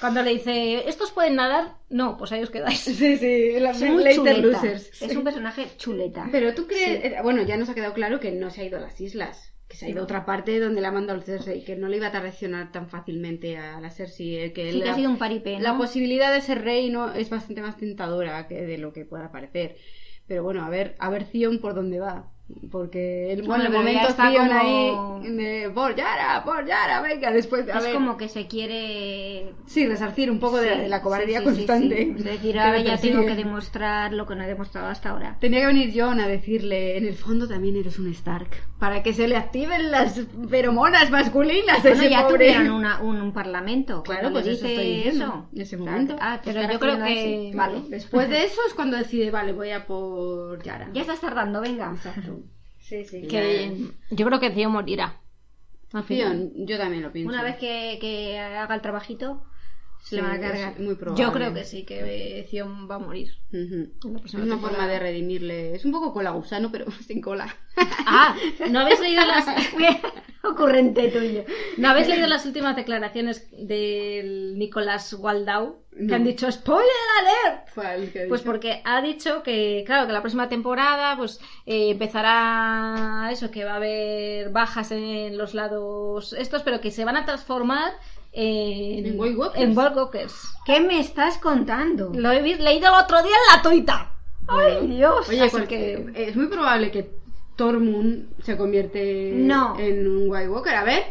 Cuando 0.00 0.22
le 0.22 0.32
dice, 0.32 0.88
¿estos 0.88 1.10
pueden 1.10 1.36
nadar? 1.36 1.76
No, 1.88 2.16
pues 2.18 2.30
ahí 2.32 2.42
os 2.42 2.50
quedáis. 2.50 2.80
Sí, 2.84 3.16
sí, 3.16 3.58
la 3.58 3.70
Es 3.70 3.82
muy 3.82 4.04
later 4.04 4.38
losers. 4.38 5.02
Es 5.02 5.16
un 5.16 5.24
personaje 5.24 5.68
chuleta. 5.76 6.28
Pero 6.30 6.54
tú 6.54 6.66
crees, 6.66 7.04
eh, 7.04 7.16
bueno, 7.22 7.42
ya 7.42 7.56
nos 7.56 7.68
ha 7.68 7.74
quedado 7.74 7.94
claro 7.94 8.20
que 8.20 8.32
no 8.32 8.50
se 8.50 8.60
ha 8.60 8.64
ido 8.64 8.78
a 8.78 8.82
las 8.82 9.00
islas, 9.00 9.54
que 9.68 9.76
se 9.76 9.86
ha 9.86 9.88
ido 9.88 10.00
a 10.00 10.04
otra 10.04 10.26
parte 10.26 10.60
donde 10.60 10.80
le 10.80 10.86
ha 10.86 10.92
mandado 10.92 11.18
el 11.18 11.24
Cersei, 11.24 11.64
que 11.64 11.76
no 11.76 11.88
le 11.88 11.96
iba 11.96 12.08
a 12.08 12.12
traicionar 12.12 12.72
tan 12.72 12.88
fácilmente 12.88 13.56
a 13.56 13.80
la 13.80 13.90
Cersei, 13.90 14.36
eh, 14.36 14.52
que 14.52 14.70
Sí 14.70 14.80
que 14.80 14.84
la, 14.84 14.92
ha 14.92 14.96
sido 14.96 15.10
un 15.10 15.18
paripé, 15.18 15.56
¿no? 15.56 15.62
la 15.62 15.78
posibilidad 15.78 16.32
de 16.32 16.42
ser 16.42 16.62
rey 16.62 16.90
no 16.90 17.14
es 17.14 17.30
bastante 17.30 17.62
más 17.62 17.76
tentadora 17.76 18.46
que 18.48 18.62
de 18.66 18.78
lo 18.78 18.92
que 18.92 19.06
pueda 19.06 19.32
parecer. 19.32 19.76
Pero 20.26 20.42
bueno, 20.42 20.64
a 20.64 20.68
ver, 20.68 20.94
a 20.98 21.08
ver 21.08 21.24
Zion 21.24 21.58
por 21.58 21.74
dónde 21.74 22.00
va. 22.00 22.32
Porque 22.70 23.32
el, 23.32 23.42
bueno, 23.42 23.64
el 23.64 23.72
momento 23.72 24.06
está 24.06 24.30
Zion 24.30 24.46
como- 24.48 25.20
ahí 25.20 25.30
de 25.32 25.70
por 25.74 25.96
Yara, 25.96 26.44
por 26.44 26.64
Yara, 26.64 27.00
venga, 27.00 27.32
después 27.32 27.68
a 27.68 27.78
es 27.78 27.84
ver. 27.84 27.94
como 27.94 28.16
que 28.16 28.28
se 28.28 28.46
quiere 28.46 29.52
Sí, 29.66 29.84
resarcir 29.86 30.30
un 30.30 30.38
poco 30.38 30.58
de, 30.60 30.72
Sí, 30.74 30.80
de 30.82 30.88
la 30.88 31.02
cobardía 31.02 31.40
sí, 31.40 31.44
sí, 31.44 31.50
constante. 31.56 32.02
Es 32.16 32.22
decir, 32.24 32.56
ahora 32.60 32.80
ya 32.82 32.96
tengo 32.98 33.26
que 33.26 33.34
demostrar 33.34 34.12
lo 34.12 34.26
que 34.26 34.36
no 34.36 34.44
he 34.44 34.46
demostrado 34.46 34.86
hasta 34.86 35.10
ahora. 35.10 35.36
Tenía 35.40 35.60
que 35.62 35.66
venir 35.66 35.92
John 35.96 36.20
a 36.20 36.28
decirle, 36.28 36.96
en 36.96 37.06
el 37.06 37.16
fondo 37.16 37.48
también 37.48 37.74
eres 37.76 37.98
un 37.98 38.06
Stark, 38.12 38.48
para 38.78 39.02
que 39.02 39.12
se 39.12 39.26
le 39.26 39.36
activen 39.36 39.90
las 39.90 40.20
feromonas 40.48 41.10
masculinas 41.10 41.82
Bueno, 41.82 41.96
ese 42.00 42.10
ya 42.10 42.28
pobre. 42.28 42.52
tuvieron 42.52 42.70
una- 42.70 43.00
un, 43.02 43.20
un 43.22 43.32
parlamento. 43.32 44.04
Claro, 44.04 44.30
pues 44.30 44.46
eso 44.46 44.66
dice 44.66 44.98
estoy 45.00 45.16
eso. 45.20 45.48
en 45.52 45.60
ese 45.62 45.76
momento. 45.76 46.16
Ah, 46.20 46.40
Pero 46.44 46.62
yo 46.62 46.78
creo 46.78 47.02
que- 47.04 47.50
Vale. 47.56 47.82
después 47.88 48.28
de 48.30 48.44
eso 48.44 48.60
es 48.68 48.74
cuando 48.74 48.96
decide, 48.96 49.32
vale, 49.32 49.52
voy 49.52 49.70
a 49.70 49.84
por 49.84 50.62
Yara. 50.62 50.88
Ya 50.92 51.00
estás 51.00 51.20
tardando, 51.20 51.60
venga. 51.60 51.90
Exacto. 51.92 52.35
Sí, 52.88 53.04
sí. 53.04 53.26
Que 53.26 53.90
yo 54.10 54.26
creo 54.26 54.38
que 54.40 54.50
Tío 54.50 54.70
morirá. 54.70 55.20
Al 55.92 56.04
final. 56.04 56.52
yo 56.56 56.78
también 56.78 57.02
lo 57.02 57.12
pienso. 57.12 57.30
Una 57.32 57.42
vez 57.42 57.56
que, 57.56 57.98
que 58.00 58.38
haga 58.38 58.74
el 58.74 58.80
trabajito, 58.80 59.42
se 60.02 60.10
Sí, 60.10 60.16
le 60.16 60.22
van 60.22 60.30
a 60.32 60.34
es 60.36 60.40
cargar. 60.40 60.80
muy 60.80 60.94
probable. 60.94 61.24
Yo 61.24 61.32
creo 61.32 61.54
que 61.54 61.64
sí, 61.64 61.84
que 61.84 62.46
Theon 62.50 62.88
va 62.88 62.96
a 62.96 62.98
morir. 62.98 63.32
Es 63.52 64.34
una 64.34 64.44
temporada. 64.44 64.58
forma 64.60 64.86
de 64.88 64.98
redimirle. 65.00 65.74
Es 65.74 65.84
un 65.84 65.92
poco 65.92 66.12
cola 66.12 66.30
gusano, 66.30 66.70
pero 66.70 66.86
sin 67.06 67.20
cola. 67.20 67.54
Ah, 68.06 68.36
¿no 68.70 68.80
habéis 68.80 69.00
leído 69.00 69.24
las... 69.26 69.46
Ocurrente 70.44 71.08
tuyo. 71.08 71.44
¿No 71.76 71.88
habéis 71.88 72.06
leído 72.08 72.28
las 72.28 72.46
últimas 72.46 72.76
declaraciones 72.76 73.48
del 73.66 74.56
Nicolás 74.58 75.12
Waldau? 75.14 75.82
Que 75.96 76.02
No. 76.02 76.16
han 76.16 76.24
dicho 76.24 76.50
¡Spoiler 76.52 76.84
alert! 77.20 77.68
¿Cuál 77.74 78.10
que 78.12 78.24
ha 78.24 78.28
Pues 78.28 78.42
dicho? 78.42 78.50
porque 78.52 78.82
ha 78.84 79.00
dicho 79.00 79.42
que, 79.42 79.82
claro, 79.86 80.06
que 80.06 80.12
la 80.12 80.20
próxima 80.20 80.48
temporada 80.48 81.16
pues 81.16 81.40
eh, 81.64 81.90
empezará 81.92 83.30
eso, 83.32 83.50
que 83.50 83.64
va 83.64 83.72
a 83.72 83.76
haber 83.76 84.50
bajas 84.50 84.90
en 84.92 85.38
los 85.38 85.54
lados 85.54 86.34
estos, 86.34 86.62
pero 86.62 86.80
que 86.82 86.90
se 86.90 87.04
van 87.06 87.16
a 87.16 87.24
transformar 87.24 87.92
en, 88.32 89.06
En 89.06 89.18
White 89.20 89.36
Walkers. 89.36 89.62
en 89.64 89.78
White 89.78 89.94
Walkers. 89.94 90.34
¿Qué 90.66 90.80
me 90.80 91.00
estás 91.00 91.38
contando? 91.38 92.12
Lo 92.14 92.30
he 92.30 92.42
leído 92.42 92.88
el 92.88 92.94
otro 93.02 93.22
día 93.22 93.32
en 93.50 93.56
la 93.56 93.62
tuita. 93.62 94.10
¡Ay, 94.48 94.86
Dios! 94.88 95.28
Oye, 95.30 95.40
Así 95.40 95.50
cual- 95.50 95.66
que... 95.66 96.12
es 96.14 96.36
muy 96.36 96.46
probable 96.48 96.90
que 96.90 97.10
Tormund 97.56 98.28
se 98.42 98.56
convierte 98.56 99.32
No. 99.34 99.78
en 99.78 100.06
un 100.06 100.30
White 100.30 100.48
Walker. 100.50 100.74
A 100.74 100.84
ver, 100.84 101.04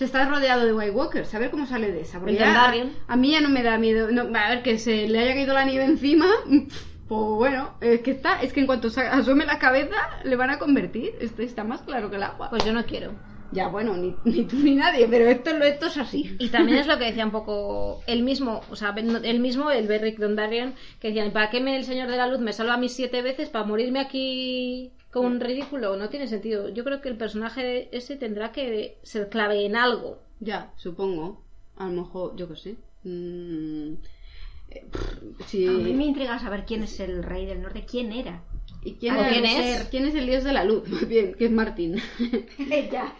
se 0.00 0.06
está 0.06 0.24
rodeado 0.26 0.64
de 0.64 0.72
White 0.72 0.92
Walkers. 0.92 1.34
A 1.34 1.38
ver 1.38 1.50
cómo 1.50 1.66
sale 1.66 1.92
de 1.92 2.00
esa. 2.00 2.18
Porque 2.20 2.34
ya- 2.36 2.72
a 3.06 3.16
mí 3.16 3.32
ya 3.32 3.42
no 3.42 3.50
me 3.50 3.62
da 3.62 3.76
miedo. 3.76 4.10
No, 4.10 4.22
a 4.34 4.48
ver, 4.48 4.62
que 4.62 4.78
se 4.78 5.06
le 5.06 5.18
haya 5.18 5.34
caído 5.34 5.52
la 5.52 5.66
nieve 5.66 5.84
encima. 5.84 6.26
Pues 7.06 7.22
bueno, 7.22 7.74
es 7.80 8.00
que 8.02 8.12
está, 8.12 8.40
es 8.40 8.52
que 8.52 8.60
en 8.60 8.66
cuanto 8.66 8.86
asome 8.88 9.44
la 9.44 9.58
cabeza 9.58 9.96
le 10.24 10.36
van 10.36 10.48
a 10.50 10.58
convertir. 10.58 11.10
Esto 11.20 11.42
está 11.42 11.64
más 11.64 11.82
claro 11.82 12.08
que 12.08 12.16
el 12.16 12.22
agua. 12.22 12.48
Pues 12.50 12.64
yo 12.64 12.72
no 12.72 12.84
quiero. 12.86 13.12
ya, 13.52 13.66
bueno, 13.68 13.94
ni, 13.96 14.14
ni 14.24 14.44
tú 14.44 14.56
ni 14.56 14.76
nadie, 14.76 15.06
pero 15.10 15.26
esto, 15.28 15.52
lo- 15.52 15.64
esto 15.66 15.86
es 15.88 15.98
así. 15.98 16.36
Y 16.38 16.48
también 16.48 16.78
es 16.78 16.86
lo 16.86 16.96
que 16.98 17.04
decía 17.10 17.24
un 17.26 17.32
poco 17.32 18.00
el 18.06 18.22
mismo, 18.22 18.60
o 18.70 18.76
sea, 18.76 18.94
el 18.96 19.40
mismo, 19.40 19.70
el 19.72 19.86
Beric 19.88 20.18
Dondarrion, 20.18 20.74
que 21.00 21.08
decían, 21.08 21.32
¿para 21.32 21.50
qué 21.50 21.60
me 21.60 21.76
el 21.76 21.84
Señor 21.84 22.08
de 22.08 22.16
la 22.16 22.26
Luz 22.28 22.38
me 22.40 22.52
salva 22.54 22.74
a 22.74 22.78
mí 22.78 22.88
siete 22.88 23.20
veces 23.22 23.48
para 23.50 23.64
morirme 23.66 23.98
aquí 23.98 24.92
como 25.10 25.26
un 25.26 25.40
ridículo? 25.40 25.96
No 25.96 26.08
tiene 26.08 26.26
sentido. 26.26 26.68
Yo 26.68 26.84
creo 26.84 27.00
que 27.00 27.08
el 27.08 27.16
personaje 27.16 27.94
ese 27.96 28.16
tendrá 28.16 28.52
que 28.52 28.98
ser 29.02 29.28
clave 29.28 29.64
en 29.66 29.76
algo. 29.76 30.22
Ya, 30.38 30.72
supongo. 30.76 31.42
A 31.76 31.86
lo 31.86 32.02
mejor, 32.02 32.36
yo 32.36 32.48
qué 32.48 32.56
sé. 32.56 32.76
Mm, 33.04 33.94
eh, 34.70 34.86
pff, 34.90 35.46
sí. 35.46 35.66
A 35.66 35.72
mí 35.72 35.94
me 35.94 36.04
intriga 36.06 36.38
saber 36.38 36.64
quién 36.64 36.82
es 36.84 37.00
el 37.00 37.22
rey 37.22 37.46
del 37.46 37.62
norte. 37.62 37.84
¿Quién 37.84 38.12
era? 38.12 38.42
¿Y 38.82 38.94
quién, 38.94 39.16
¿O 39.16 39.20
es, 39.22 39.32
quién 39.32 39.44
es? 39.44 39.84
¿Quién 39.88 40.06
es 40.06 40.14
el 40.14 40.26
dios 40.26 40.44
de 40.44 40.52
la 40.52 40.64
luz? 40.64 40.88
Más 40.88 41.08
bien, 41.08 41.34
que 41.34 41.46
es 41.46 41.50
Martín. 41.50 41.96
ya. 42.92 43.14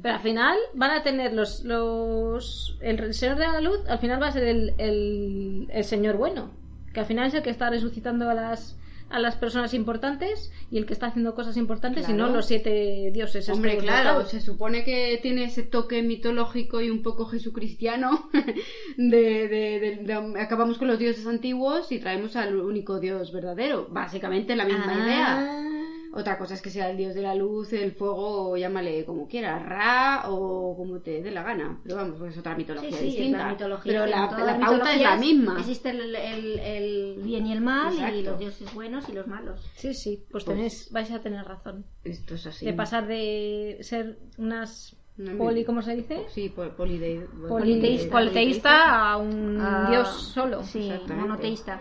Pero 0.00 0.14
al 0.16 0.20
final 0.20 0.58
van 0.74 0.90
a 0.90 1.02
tener 1.02 1.32
los... 1.32 1.64
los 1.64 2.76
el 2.82 3.14
Señor 3.14 3.38
de 3.38 3.46
la 3.46 3.60
Luz, 3.60 3.80
al 3.88 3.98
final 3.98 4.20
va 4.22 4.28
a 4.28 4.32
ser 4.32 4.44
el, 4.44 4.74
el, 4.76 5.66
el 5.70 5.84
Señor 5.84 6.16
bueno. 6.18 6.50
Que 6.92 7.00
al 7.00 7.06
final 7.06 7.28
es 7.28 7.34
el 7.34 7.42
que 7.42 7.48
está 7.48 7.70
resucitando 7.70 8.28
a 8.28 8.34
las 8.34 8.76
a 9.12 9.18
las 9.18 9.36
personas 9.36 9.74
importantes 9.74 10.50
y 10.70 10.78
el 10.78 10.86
que 10.86 10.92
está 10.94 11.06
haciendo 11.06 11.34
cosas 11.34 11.56
importantes 11.56 12.08
y 12.08 12.12
no 12.12 12.28
los 12.28 12.46
siete 12.46 13.10
dioses. 13.12 13.48
Hombre, 13.48 13.76
claro, 13.78 14.24
se 14.24 14.40
supone 14.40 14.84
que 14.84 15.18
tiene 15.22 15.44
ese 15.44 15.62
toque 15.62 16.02
mitológico 16.02 16.80
y 16.80 16.90
un 16.90 17.02
poco 17.02 17.26
jesucristiano 17.26 18.28
de, 18.96 19.48
de- 19.48 19.80
de- 19.80 19.96
de- 20.04 20.40
acabamos 20.40 20.78
con 20.78 20.88
los 20.88 20.98
dioses 20.98 21.26
antiguos 21.26 21.92
y 21.92 21.98
traemos 21.98 22.36
al 22.36 22.56
único 22.56 22.98
dios 23.00 23.32
verdadero. 23.32 23.86
Básicamente 23.90 24.56
la 24.56 24.64
misma 24.64 24.86
Ah. 24.88 25.04
idea. 25.04 25.58
Otra 26.14 26.36
cosa 26.36 26.52
es 26.54 26.60
que 26.60 26.68
sea 26.70 26.90
el 26.90 26.96
dios 26.98 27.14
de 27.14 27.22
la 27.22 27.34
luz, 27.34 27.72
el 27.72 27.92
fuego, 27.92 28.50
o 28.50 28.56
llámale 28.56 29.04
como 29.06 29.26
quieras, 29.26 29.64
Ra 29.64 30.24
o 30.28 30.76
como 30.76 31.00
te 31.00 31.22
dé 31.22 31.30
la 31.30 31.42
gana. 31.42 31.78
Pero 31.82 31.96
vamos, 31.96 32.16
pues 32.18 32.32
es 32.32 32.38
otra 32.38 32.54
mitología 32.54 32.90
Sí, 32.90 32.96
sí, 32.96 33.04
es 33.08 33.12
distinta. 33.14 33.38
la 33.38 33.48
mitología. 33.52 33.92
Pero 33.92 34.06
la, 34.06 34.44
la 34.44 34.58
pauta 34.60 34.94
es 34.94 35.00
la 35.00 35.16
misma. 35.16 35.56
Existe 35.58 35.88
el, 35.90 36.14
el- 36.14 36.58
el 36.58 37.20
bien 37.22 37.46
y 37.46 37.52
el 37.52 37.62
mal 37.62 37.94
y 38.14 38.22
los 38.22 38.38
dioses 38.38 38.72
buenos 38.74 39.08
y 39.08 39.12
los 39.12 39.26
malos. 39.26 39.70
Sí, 39.74 39.94
sí, 39.94 40.22
pues, 40.30 40.44
Pues- 40.44 40.54
tenéis, 40.56 40.88
vais 40.92 41.10
a 41.12 41.20
tener 41.20 41.46
razón. 41.46 41.84
Esto 42.04 42.34
es 42.34 42.46
así. 42.46 42.66
De 42.66 42.74
pasar 42.74 43.06
de 43.06 43.78
ser 43.80 44.18
unas 44.36 44.94
Una 45.18 45.36
poli, 45.36 45.64
¿cómo 45.64 45.80
se 45.82 45.94
dice? 45.96 46.24
Sí, 46.28 46.48
polide- 46.54 47.26
Politeísta, 47.48 47.48
politeísta. 47.48 48.10
politeísta 48.10 49.10
a 49.12 49.16
un 49.16 49.58
Ah, 49.60 49.86
dios 49.90 50.08
solo. 50.08 50.62
Sí, 50.62 50.92
monoteísta. 51.08 51.80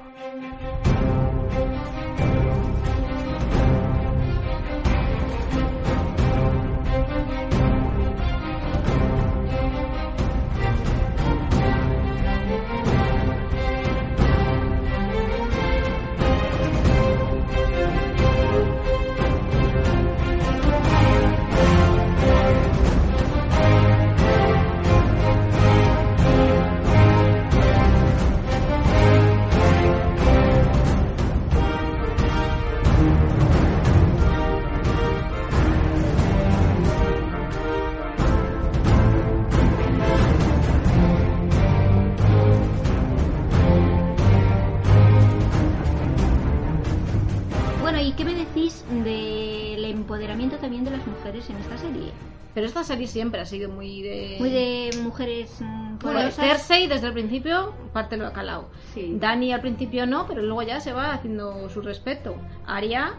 Esta 52.82 52.94
serie 52.94 53.08
siempre 53.08 53.39
ha 53.41 53.46
sido 53.46 53.70
muy 53.70 54.02
de... 54.02 54.36
Muy 54.39 54.50
de 54.50 54.89
mujeres 55.02 55.56
mm, 55.60 56.00
Bueno. 56.00 56.32
Cersei 56.32 56.88
desde 56.88 57.08
el 57.08 57.13
principio 57.13 57.74
parte 57.94 58.17
lo 58.17 58.28
ha 58.28 58.34
calado. 58.34 58.70
Sí. 58.94 59.15
Dani 59.20 59.54
al 59.54 59.62
principio 59.62 60.06
no, 60.08 60.26
pero 60.28 60.41
luego 60.41 60.63
ya 60.63 60.80
se 60.80 60.91
va 60.94 61.13
haciendo 61.13 61.70
su 61.70 61.82
respeto. 61.82 62.36
Aria, 62.65 63.13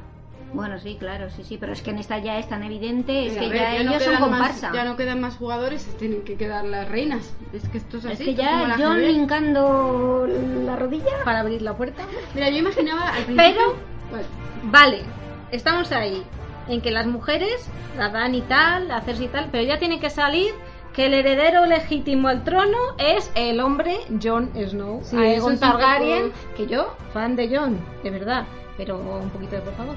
Bueno, 0.53 0.79
sí, 0.79 0.97
claro, 0.99 1.31
sí, 1.31 1.45
sí, 1.45 1.57
pero 1.59 1.73
es 1.73 1.81
que 1.81 1.91
en 1.91 1.99
esta 1.99 2.19
ya 2.19 2.39
es 2.39 2.49
tan 2.49 2.63
evidente, 2.63 3.27
es 3.27 3.35
que 3.35 3.49
ver, 3.49 3.59
ya, 3.59 3.83
no 3.85 3.91
ellos 3.93 4.03
son 4.03 4.15
quedan 4.17 4.31
más- 4.31 4.39
comparsa. 4.41 4.71
ya 4.75 4.85
no 4.85 4.97
quedan 4.97 5.21
más 5.21 5.37
jugadores, 5.37 5.87
tienen 5.99 6.23
que 6.23 6.35
quedar 6.35 6.65
las 6.65 6.89
reinas. 6.89 7.33
Es 7.55 7.67
que 7.69 7.79
esto 7.79 7.99
es 7.99 8.05
así. 8.05 8.13
es 8.15 8.19
que 8.29 8.35
ya 8.35 8.67
ajedrez. 8.67 9.17
hincando 9.17 10.27
la 10.67 10.77
rodilla. 10.77 11.25
para 11.25 11.41
abrir 11.41 11.63
la 11.63 11.75
puerta. 11.75 12.03
Mira, 12.35 12.51
yo 12.51 12.59
imaginaba 12.59 13.09
al 13.09 13.25
principio. 13.25 13.37
Pero- 13.55 13.77
Bueno, 14.11 14.27
Vale, 14.65 15.03
estamos 15.51 15.91
ahí. 15.93 16.23
En 16.69 16.81
que 16.81 16.91
las 16.91 17.07
mujeres 17.07 17.69
la 17.97 18.09
dan 18.11 18.35
y 18.35 18.41
tal, 18.43 18.89
la 18.89 18.97
hacerse 18.99 19.25
y 19.25 19.29
tal, 19.29 19.49
pero 19.51 19.65
ya 19.65 19.79
tiene 19.79 20.01
que 20.01 20.11
salir 20.11 20.53
que 20.93 21.07
el 21.07 21.15
heredero 21.15 21.65
legítimo 21.67 22.29
al 22.29 22.45
trono 22.45 22.77
es 22.99 23.31
el 23.35 23.61
hombre 23.61 23.97
Jon 24.23 24.51
Snow, 24.55 25.01
Sí, 25.03 25.17
es 25.23 25.43
un 25.43 25.59
Targaryen, 25.59 26.31
poco- 26.33 26.55
que 26.57 26.67
yo, 26.67 26.95
fan 27.15 27.35
de 27.37 27.55
Jon, 27.57 27.79
de 28.03 28.11
verdad, 28.11 28.45
pero 28.77 28.99
un 28.99 29.31
poquito 29.31 29.57
de 29.57 29.63
por 29.63 29.75
favor. 29.75 29.97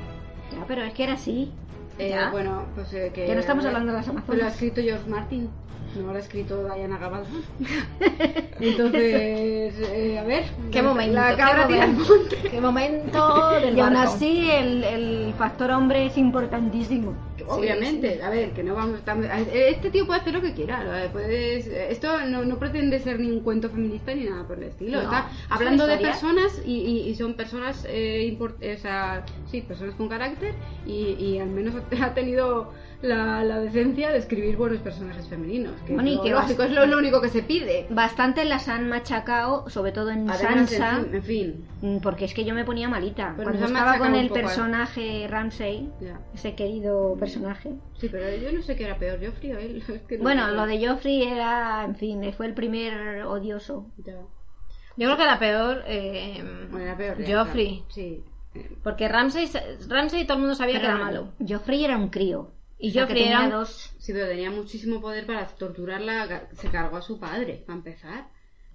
Ya, 0.54 0.64
pero 0.68 0.84
es 0.84 0.94
que 0.94 1.04
era 1.04 1.14
así. 1.14 1.52
Eh, 1.98 2.28
bueno, 2.32 2.66
pues 2.76 2.94
eh, 2.94 3.12
que... 3.14 3.28
Ya 3.28 3.34
no 3.36 3.40
estamos 3.40 3.66
hablando 3.66 3.92
de 3.92 3.98
las 4.00 4.06
Pues 4.08 4.16
lo 4.16 4.46
ha 4.46 4.48
Amazonas. 4.48 4.54
escrito 4.54 4.82
George 4.82 5.10
Martin, 5.10 5.50
no 5.96 6.12
lo 6.12 6.18
ha 6.18 6.20
escrito 6.20 6.64
Diana 6.74 6.98
Gabaldon. 6.98 7.44
Entonces, 8.60 9.76
eh, 9.80 10.20
a 10.20 10.24
ver... 10.24 10.44
Qué 10.72 10.82
momento, 10.82 11.14
La 11.14 11.36
qué 11.36 11.38
cabra 11.38 11.68
tira 11.68 11.84
al 11.86 11.94
momento. 11.94 12.16
monte. 12.18 12.36
Qué 12.50 12.62
momento 12.62 13.50
del 13.62 13.78
Y 13.78 13.80
aún 13.80 13.96
así, 13.96 14.50
el, 14.52 14.84
el 14.84 15.34
factor 15.38 15.72
hombre 15.72 16.06
es 16.08 16.18
importantísimo. 16.18 17.14
Obviamente, 17.48 18.22
a 18.22 18.30
ver, 18.30 18.52
que 18.54 18.64
no 18.64 18.76
vamos 18.76 19.04
tam- 19.06 19.24
Este 19.54 19.90
tío 19.92 20.06
puede 20.06 20.22
hacer 20.22 20.34
lo 20.34 20.42
que 20.42 20.54
quiera. 20.54 21.10
puedes- 21.12 21.68
esto 21.68 22.20
no, 22.28 22.44
no 22.46 22.58
pretende 22.58 23.00
ser 23.00 23.20
ni 23.20 23.30
un 23.32 23.42
cuento 23.42 23.70
feminista 23.70 24.14
ni 24.14 24.24
nada 24.26 24.48
por 24.48 24.58
el 24.58 24.64
estilo. 24.66 24.98
No, 24.98 25.04
Está 25.04 25.30
es 25.30 25.52
hablando 25.52 25.88
de 25.88 25.98
personas 25.98 26.62
y, 26.66 26.74
y- 26.74 27.10
y 27.10 27.16
son 27.16 27.36
personas, 27.36 27.86
eh, 27.90 28.36
import- 28.38 28.76
o 28.76 28.78
sea, 28.80 29.26
sí, 29.46 29.62
personas 29.62 29.96
con 29.96 30.10
carácter 30.10 30.54
y, 30.86 31.16
y 31.20 31.40
al 31.40 31.50
menos 31.50 31.74
ha 32.02 32.14
tenido 32.14 32.72
la, 33.06 33.44
la 33.44 33.60
decencia 33.60 34.12
de 34.12 34.18
escribir 34.18 34.58
buenos 34.58 34.80
personajes 34.80 35.28
femeninos. 35.28 35.74
Que 35.86 35.94
Bueno, 35.94 36.10
y 36.10 36.14
es 36.14 36.18
lo 36.18 36.24
que 36.24 36.30
lógico, 36.32 36.64
es 36.64 36.72
lo, 36.72 36.86
lo 36.86 36.98
único 36.98 37.22
que 37.22 37.30
se 37.30 37.44
pide. 37.44 37.88
Bastante 37.90 38.44
las 38.46 38.68
han 38.68 38.90
machacado, 38.90 39.70
sobre 39.70 39.92
todo 39.92 40.10
en 40.12 40.30
Además, 40.30 40.70
Sansa, 40.70 40.98
en 40.98 41.06
fin, 41.06 41.16
en 41.16 41.24
fin, 41.24 41.68
mm, 41.82 41.98
porque 42.02 42.26
es 42.26 42.34
que 42.34 42.44
yo 42.46 42.54
me 42.54 42.66
ponía 42.66 42.90
malita. 42.90 43.34
Pues 43.36 43.48
Cuando 43.48 43.66
estaba 43.66 43.98
con 43.98 44.16
el 44.16 44.28
¿eh? 44.28 44.30
personaje 44.30 45.28
Ramsay, 45.30 45.90
ya. 46.02 46.20
ese 46.34 46.56
querido 46.56 47.16
personaje. 47.20 47.72
Sí, 47.98 48.10
pero 48.10 48.36
yo 48.36 48.52
no 48.52 48.62
sé 48.62 48.76
qué 48.76 48.86
era 48.86 48.98
peor, 48.98 49.20
Joffrey 49.26 49.54
o 49.54 49.60
él. 49.60 49.84
Es 49.88 50.02
que 50.02 50.18
no 50.18 50.24
Bueno, 50.24 50.50
lo 50.52 50.66
de 50.66 50.86
Joffrey 50.88 51.24
era, 51.24 51.84
en 51.86 51.96
fin, 51.96 52.34
fue 52.36 52.48
el 52.48 52.54
primer 52.54 53.24
odioso. 53.24 53.88
Ya. 54.06 54.14
Yo 54.98 55.08
creo 55.08 55.18
que 55.18 55.24
era 55.24 55.40
peor 55.40 55.84
eh, 55.88 56.44
Bueno, 56.70 56.86
era 56.86 56.98
peor. 56.98 57.18
ya, 57.24 57.40
Joffrey, 57.40 57.68
claro. 57.80 57.86
Sí. 57.90 58.24
Porque 58.84 59.10
Ramsay, 59.10 59.50
Ramsay 59.90 60.24
todo 60.26 60.36
el 60.36 60.40
mundo 60.42 60.56
sabía 60.56 60.80
que 60.80 60.86
era 60.86 60.94
Pero 60.96 61.06
malo. 61.06 61.34
Joffrey 61.46 61.84
era 61.84 61.98
un 61.98 62.08
crío. 62.10 62.52
Y 62.78 62.90
O 62.90 62.94
sea, 62.94 63.08
que 63.08 63.14
tenía 63.14 63.50
dos... 63.50 63.92
Sí, 64.00 64.14
pero 64.14 64.28
tenía 64.28 64.52
muchísimo 64.52 65.02
poder 65.02 65.26
para 65.26 65.48
torturarla. 65.48 66.50
Se 66.54 66.70
cargó 66.70 66.98
a 66.98 67.02
su 67.02 67.20
padre, 67.20 67.64
para 67.66 67.78
empezar. 67.78 68.28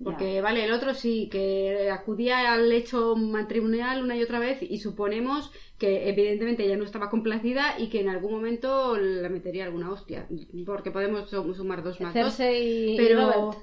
Porque, 0.03 0.41
vale, 0.41 0.65
el 0.65 0.73
otro 0.73 0.95
sí, 0.95 1.29
que 1.31 1.91
acudía 1.91 2.55
al 2.55 2.73
hecho 2.73 3.15
matrimonial 3.17 4.03
una 4.03 4.17
y 4.17 4.23
otra 4.23 4.39
vez 4.39 4.63
y 4.63 4.79
suponemos 4.79 5.53
que 5.79 6.09
evidentemente 6.09 6.65
ella 6.65 6.79
no 6.79 6.85
estaba 6.85 7.11
complacida 7.11 7.79
y 7.79 7.91
que 7.91 8.01
en 8.01 8.09
algún 8.09 8.33
momento 8.33 8.97
la 8.97 9.29
metería 9.29 9.65
alguna 9.65 9.91
hostia. 9.91 10.27
Porque 10.65 10.91
podemos 10.91 11.29
sum- 11.29 11.55
sumar 11.55 11.83
dos 11.83 12.01
más 12.01 12.15
dos. 12.15 12.41
Y 12.41 12.95
Pero... 12.97 13.31
Robert. 13.31 13.59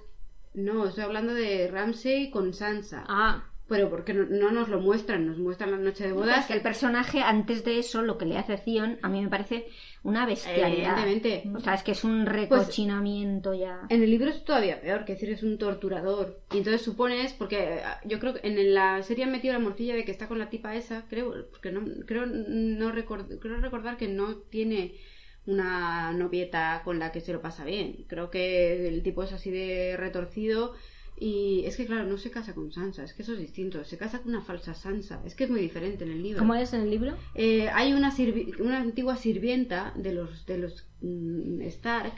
No, 0.53 0.87
estoy 0.87 1.03
hablando 1.03 1.33
de 1.33 1.67
Ramsey 1.67 2.29
con 2.29 2.53
Sansa. 2.53 3.03
Ah, 3.07 3.43
Pero 3.67 3.89
porque 3.89 4.13
no, 4.13 4.23
no 4.25 4.51
nos 4.51 4.69
lo 4.69 4.79
muestran, 4.79 5.25
nos 5.27 5.37
muestran 5.37 5.71
la 5.71 5.77
noche 5.77 6.03
de 6.05 6.09
Es 6.11 6.15
bodas. 6.15 6.45
que 6.45 6.53
el 6.53 6.61
personaje, 6.61 7.21
antes 7.21 7.63
de 7.65 7.79
eso, 7.79 8.01
lo 8.01 8.17
que 8.17 8.25
le 8.25 8.37
hace 8.37 8.57
Theon, 8.57 8.97
a 9.01 9.09
mí 9.09 9.21
me 9.21 9.27
parece 9.29 9.67
una 10.03 10.25
bestialidad. 10.25 10.97
Evidentemente. 11.03 11.49
O 11.53 11.59
sea, 11.59 11.73
es 11.73 11.83
que 11.83 11.91
es 11.91 12.03
un 12.05 12.23
Pues, 12.23 12.35
recochinamiento 12.35 13.53
ya. 13.53 13.81
En 13.89 14.01
el 14.03 14.09
libro 14.09 14.29
es 14.29 14.43
todavía 14.45 14.79
peor, 14.79 15.03
que 15.03 15.13
decir, 15.13 15.29
es 15.31 15.43
un 15.43 15.57
torturador. 15.57 16.39
Y 16.53 16.59
entonces 16.59 16.81
supones, 16.81 17.33
porque 17.33 17.81
ah, 17.83 17.99
yo 18.05 18.19
creo 18.19 18.35
que 18.35 18.47
en 18.47 18.73
la 18.73 19.01
serie 19.03 19.25
han 19.25 19.31
metido 19.31 19.53
la 19.53 19.59
morcilla 19.59 19.95
de 19.95 20.05
que 20.05 20.11
está 20.11 20.27
con 20.29 20.39
la 20.39 20.49
tipa 20.49 20.75
esa, 20.75 21.05
creo, 21.09 21.33
porque 21.49 21.71
no, 21.71 21.81
creo, 22.05 22.25
no 22.25 22.91
record- 22.93 23.37
creo 23.39 23.59
recordar 23.59 23.97
que 23.97 24.07
no 24.07 24.35
tiene 24.37 24.93
una 25.45 26.11
novieta 26.13 26.81
con 26.83 26.99
la 26.99 27.11
que 27.11 27.21
se 27.21 27.33
lo 27.33 27.41
pasa 27.41 27.63
bien. 27.65 28.05
Creo 28.07 28.29
que 28.29 28.87
el 28.87 29.03
tipo 29.03 29.23
es 29.23 29.33
así 29.33 29.51
de 29.51 29.95
retorcido. 29.97 30.73
Y 31.19 31.63
es 31.65 31.75
que, 31.77 31.87
claro, 31.87 32.05
no 32.05 32.17
se 32.19 32.29
casa 32.29 32.53
con 32.53 32.71
Sansa, 32.71 33.03
es 33.03 33.13
que 33.13 33.23
eso 33.23 33.33
es 33.33 33.39
distinto. 33.39 33.83
Se 33.83 33.97
casa 33.97 34.19
con 34.19 34.29
una 34.35 34.41
falsa 34.43 34.75
Sansa, 34.75 35.21
es 35.25 35.33
que 35.33 35.45
es 35.45 35.49
muy 35.49 35.61
diferente 35.61 36.03
en 36.03 36.11
el 36.11 36.21
libro. 36.21 36.39
¿cómo 36.39 36.53
es 36.53 36.73
en 36.73 36.81
el 36.81 36.91
libro? 36.91 37.15
Eh, 37.33 37.69
hay 37.69 37.93
una, 37.93 38.11
sirvi- 38.15 38.59
una 38.59 38.79
antigua 38.79 39.15
sirvienta 39.17 39.93
de 39.95 40.13
los, 40.13 40.45
de 40.45 40.57
los 40.59 40.85
mm, 41.01 41.61
Stark 41.61 42.13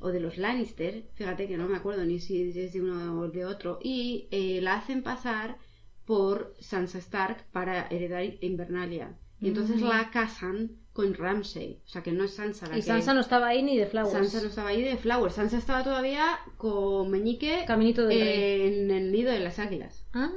o 0.00 0.08
de 0.08 0.20
los 0.20 0.38
Lannister, 0.38 1.04
fíjate 1.14 1.46
que 1.48 1.58
no 1.58 1.68
me 1.68 1.76
acuerdo 1.76 2.04
ni 2.06 2.20
si 2.20 2.50
es 2.58 2.72
de 2.72 2.80
uno 2.80 3.20
o 3.20 3.28
de 3.28 3.44
otro, 3.44 3.80
y 3.82 4.28
eh, 4.30 4.60
la 4.62 4.76
hacen 4.76 5.02
pasar 5.02 5.58
por 6.06 6.54
Sansa 6.60 6.98
Stark 6.98 7.44
para 7.52 7.86
heredar 7.88 8.24
Invernalia. 8.40 9.18
Y 9.40 9.48
entonces 9.48 9.80
la 9.82 10.10
casan 10.10 10.70
con 10.98 11.14
Ramsay, 11.14 11.78
o 11.86 11.88
sea 11.88 12.02
que 12.02 12.10
no 12.10 12.24
es 12.24 12.34
Sansa 12.34 12.66
la 12.66 12.72
Y 12.76 12.80
que- 12.80 12.86
Sansa 12.86 13.14
no 13.14 13.20
estaba 13.20 13.46
ahí 13.46 13.62
ni 13.62 13.78
de 13.78 13.86
Flowers. 13.86 14.10
Sansa 14.12 14.40
no 14.40 14.48
estaba 14.48 14.70
ahí 14.70 14.82
de 14.82 14.96
Flowers, 14.96 15.34
Sansa 15.36 15.56
estaba 15.58 15.84
todavía 15.84 16.40
con 16.56 17.08
Meñique 17.08 17.62
Caminito 17.68 18.04
del 18.08 18.18
en 18.20 18.90
el 18.90 19.12
nido 19.12 19.30
de 19.30 19.38
las 19.38 19.60
águilas, 19.60 20.04
Ah. 20.12 20.32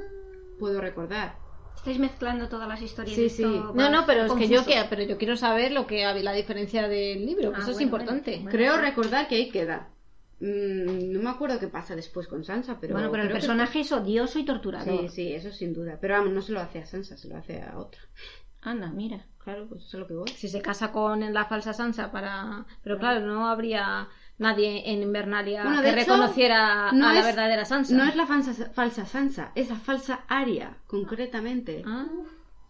puedo 0.60 0.80
recordar. 0.80 1.34
Estáis 1.74 1.98
mezclando 1.98 2.48
todas 2.48 2.68
las 2.68 2.80
historias. 2.80 3.16
Sí, 3.16 3.24
esto 3.24 3.36
sí. 3.42 3.58
va 3.58 3.72
No, 3.74 3.90
no, 3.90 4.06
pero 4.06 4.24
es 4.26 4.32
que 4.34 4.46
yo 4.46 4.64
que, 4.64 4.80
pero 4.88 5.02
yo 5.02 5.18
quiero 5.18 5.36
saber 5.36 5.72
lo 5.72 5.88
que 5.88 6.04
la 6.22 6.32
diferencia 6.32 6.86
del 6.86 7.26
libro, 7.26 7.50
que 7.50 7.56
Ah, 7.56 7.62
eso 7.62 7.70
es 7.72 7.76
bueno, 7.78 7.82
importante. 7.82 8.34
bueno. 8.36 8.50
Creo 8.50 8.76
recordar 8.76 9.26
que 9.26 9.34
ahí 9.34 9.48
queda. 9.50 9.88
Mm, 10.38 11.10
no 11.12 11.20
me 11.22 11.30
acuerdo 11.30 11.58
qué 11.58 11.66
pasa 11.66 11.96
después 11.96 12.28
con 12.28 12.44
Sansa, 12.44 12.78
pero. 12.80 12.94
bueno, 12.94 13.10
pero 13.10 13.24
el 13.24 13.28
creo 13.30 13.40
que- 13.40 13.46
personaje 13.46 13.80
es 13.80 13.90
odioso 13.90 14.38
y 14.38 14.44
torturador. 14.44 15.00
Sí, 15.00 15.08
sí, 15.08 15.32
eso 15.34 15.50
sin 15.50 15.72
duda. 15.74 15.98
Pero 16.00 16.14
vamos, 16.14 16.32
no 16.32 16.40
se 16.40 16.52
lo 16.52 16.60
hace 16.60 16.78
a 16.78 16.86
Sansa, 16.86 17.16
se 17.16 17.26
lo 17.28 17.36
hace 17.36 17.60
a 17.62 17.76
otra. 17.78 18.00
Anda, 18.60 18.92
mira. 18.92 19.26
Claro, 19.44 19.66
pues 19.68 19.82
eso 19.82 19.96
es 19.96 20.00
lo 20.00 20.06
que 20.06 20.14
voy. 20.14 20.28
Si 20.28 20.48
se 20.48 20.62
casa 20.62 20.92
con 20.92 21.32
la 21.32 21.44
falsa 21.46 21.72
Sansa 21.72 22.12
para, 22.12 22.64
pero 22.84 22.98
claro, 22.98 23.26
no 23.26 23.48
habría 23.48 24.08
nadie 24.38 24.90
en 24.92 25.02
Invernalia 25.02 25.64
Bueno, 25.64 25.82
que 25.82 25.88
hecho, 25.88 25.96
reconociera 25.96 26.92
no 26.92 27.08
a 27.08 27.12
la 27.12 27.20
es- 27.20 27.26
verdadera 27.26 27.64
Sansa. 27.64 27.94
No 27.94 28.04
es 28.04 28.14
la 28.14 28.26
falsa, 28.26 28.52
falsa 28.70 29.04
Sansa, 29.04 29.50
es 29.56 29.68
la 29.68 29.76
falsa 29.76 30.20
Aria, 30.28 30.76
concretamente. 30.86 31.82
Ah. 31.86 32.06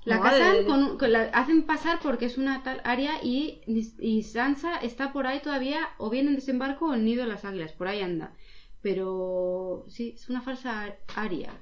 La 0.04 0.18
Madre 0.18 0.64
casan 0.64 0.96
con 0.98 1.12
la 1.12 1.22
hacen 1.32 1.62
pasar 1.62 2.00
porque 2.02 2.24
es 2.24 2.36
una 2.36 2.62
tal 2.64 2.80
Aria 2.84 3.22
y, 3.22 3.60
y 4.00 4.22
Sansa 4.24 4.76
está 4.78 5.12
por 5.12 5.26
ahí 5.28 5.40
todavía 5.40 5.78
o 5.98 6.10
bien 6.10 6.26
en 6.26 6.34
desembarco 6.34 6.86
o 6.86 6.94
en 6.94 7.04
nido 7.04 7.22
de 7.22 7.28
las 7.28 7.44
águilas, 7.44 7.72
por 7.72 7.86
ahí 7.86 8.00
anda. 8.00 8.32
Pero 8.80 9.84
sí, 9.88 10.14
es 10.16 10.28
una 10.28 10.40
falsa 10.40 10.96
Aria. 11.14 11.52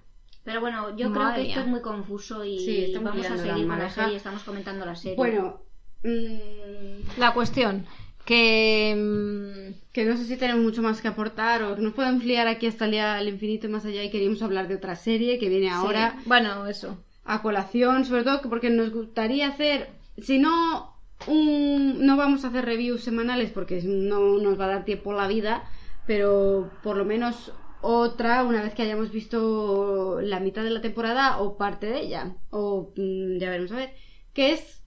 Pero 0.45 0.61
bueno, 0.61 0.97
yo 0.97 1.13
creo 1.13 1.35
que 1.35 1.43
esto 1.43 1.55
mía. 1.55 1.61
es 1.61 1.67
muy 1.67 1.81
confuso 1.81 2.45
y 2.45 2.59
Sí, 2.59 2.93
vamos 2.95 3.13
a 3.13 3.35
liando 3.35 3.45
la 3.45 3.53
seguir 3.53 3.69
con 3.69 3.79
la 3.79 3.91
serie, 3.91 4.17
estamos 4.17 4.43
comentando 4.43 4.87
la 4.87 4.97
serie. 4.97 5.17
Bueno, 5.17 5.61
mm, 6.03 7.19
La 7.19 7.35
cuestión 7.35 7.87
que 8.25 8.95
mm, 8.97 9.93
que 9.93 10.05
no 10.05 10.17
sé 10.17 10.25
si 10.25 10.37
tenemos 10.37 10.63
mucho 10.65 10.83
más 10.83 11.01
que 11.01 11.09
aportar 11.09 11.63
o 11.63 11.75
que 11.77 11.83
nos 11.83 11.95
podemos 11.95 12.25
liar 12.25 12.47
aquí 12.49 12.67
hasta 12.67 12.85
el 12.85 12.93
día 12.93 13.23
infinito 13.23 13.67
y 13.67 13.71
más 13.71 13.85
allá 13.85 14.03
y 14.05 14.11
queríamos 14.11 14.41
hablar 14.43 14.69
de 14.69 14.77
otra 14.77 14.95
serie 14.97 15.39
que 15.39 15.49
viene 15.49 15.71
ahora 15.71 16.13
sí, 16.17 16.23
bueno, 16.27 16.67
eso. 16.67 17.03
a 17.25 17.43
colación, 17.43 18.05
sobre 18.05 18.23
todo 18.25 18.41
que 18.41 18.49
porque 18.49 18.71
nos 18.71 18.93
gustaría 18.93 19.49
hacer, 19.49 19.91
si 20.19 20.39
no 20.39 20.97
un, 21.27 22.07
no 22.07 22.17
vamos 22.17 22.45
a 22.45 22.49
hacer 22.49 22.65
reviews 22.65 23.03
semanales 23.03 23.51
porque 23.51 23.83
no 23.85 24.39
nos 24.39 24.59
va 24.59 24.65
a 24.67 24.69
dar 24.69 24.85
tiempo 24.85 25.13
la 25.13 25.27
vida, 25.29 25.65
pero 26.07 26.71
por 26.83 26.97
lo 26.97 27.05
menos 27.05 27.53
otra 27.83 28.43
una 28.45 28.63
vez 28.63 28.75
que 28.75 28.83
hayamos 28.83 29.11
visto 29.11 30.21
la 30.21 30.41
mitad 30.41 30.63
de 30.63 30.71
la 30.71 30.81
temporada 30.81 31.39
o 31.39 31.57
parte 31.57 31.87
de 31.87 32.01
ella, 32.01 32.35
o 32.51 32.93
mm, 32.97 33.39
ya 33.39 33.51
veremos 33.51 33.73
a 33.73 33.77
ver, 33.77 33.95
que 34.33 34.53
es 34.53 34.83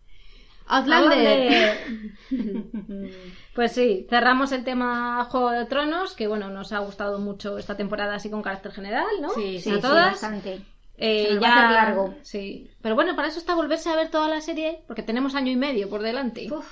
Outlander. 0.68 1.78
Pues 3.54 3.72
sí, 3.74 4.08
cerramos 4.10 4.52
el 4.52 4.64
tema 4.64 5.26
Juego 5.30 5.52
de 5.52 5.66
Tronos, 5.66 6.16
que 6.16 6.28
bueno, 6.28 6.50
nos 6.50 6.72
ha 6.72 6.80
gustado 6.80 7.20
mucho 7.20 7.58
esta 7.60 7.78
temporada 7.78 8.16
así 8.16 8.30
con 8.32 8.42
carácter 8.42 8.72
general, 8.72 9.06
¿no? 9.22 9.30
Sí, 9.30 9.60
sí, 9.60 9.70
a 9.70 9.76
sí, 9.76 9.82
todas. 9.82 10.12
bastante. 10.14 10.62
Eh, 10.98 11.26
Se 11.28 11.34
nos 11.36 11.44
ya 11.44 11.50
va 11.50 11.54
a 11.56 11.58
hacer 11.60 11.72
largo. 11.72 12.16
Sí. 12.22 12.72
Pero 12.82 12.96
bueno, 12.96 13.16
para 13.16 13.28
eso 13.28 13.38
está 13.40 13.54
volverse 13.56 13.90
a 13.90 13.96
ver 13.96 14.10
toda 14.10 14.28
la 14.28 14.42
serie, 14.42 14.84
porque 14.88 15.04
tenemos 15.04 15.36
año 15.36 15.52
y 15.52 15.56
medio 15.56 15.90
por 15.90 16.02
delante. 16.02 16.48
Uf, 16.52 16.66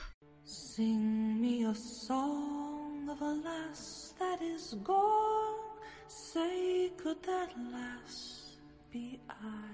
Sing 0.43 1.39
me 1.39 1.65
a 1.67 1.73
song 1.75 3.07
of 3.09 3.21
a 3.21 3.33
lass 3.43 4.15
that 4.17 4.41
is 4.41 4.75
gone. 4.83 5.70
Say, 6.13 6.91
could 6.97 7.23
that 7.23 7.51
lass 7.71 8.57
be 8.91 9.17
I? 9.29 9.71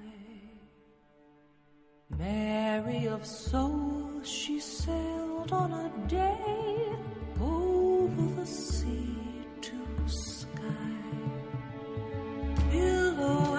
Mary 2.16 3.08
of 3.08 3.26
soul, 3.26 4.22
she 4.24 4.60
sailed 4.60 5.52
on 5.52 5.72
a 5.74 5.90
day 6.08 6.96
over 7.42 8.40
the 8.40 8.46
sea 8.46 9.18
to 9.62 9.80
sky. 10.06 11.02
Billow 12.70 13.56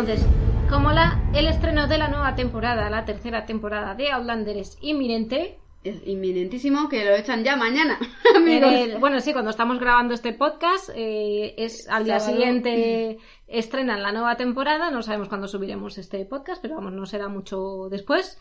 Entonces, 0.00 0.26
como 0.68 0.90
la, 0.90 1.20
el 1.34 1.46
estreno 1.46 1.86
de 1.86 1.98
la 1.98 2.08
nueva 2.08 2.34
temporada, 2.34 2.90
la 2.90 3.04
tercera 3.04 3.46
temporada 3.46 3.94
de 3.94 4.10
Outlander 4.10 4.56
es 4.56 4.76
inminente, 4.80 5.58
Es 5.84 6.02
inminentísimo 6.04 6.88
que 6.88 7.04
lo 7.04 7.12
echan 7.14 7.44
ya 7.44 7.54
mañana, 7.56 7.98
en 8.30 8.36
amigos. 8.36 8.72
el- 8.74 8.98
bueno, 8.98 9.20
sí, 9.20 9.32
cuando 9.32 9.50
estamos 9.52 9.78
grabando 9.78 10.12
este 10.14 10.32
podcast, 10.32 10.90
eh, 10.96 11.54
es 11.58 11.88
al 11.88 12.04
día 12.04 12.18
Sábado. 12.18 12.38
siguiente 12.38 13.18
estrenan 13.46 14.02
la 14.02 14.10
nueva 14.10 14.36
temporada. 14.36 14.90
No 14.90 15.02
sabemos 15.02 15.28
cuándo 15.28 15.46
subiremos 15.46 15.96
este 15.98 16.24
podcast, 16.24 16.60
pero 16.60 16.74
vamos, 16.74 16.92
no 16.92 17.06
será 17.06 17.28
mucho 17.28 17.88
después. 17.88 18.36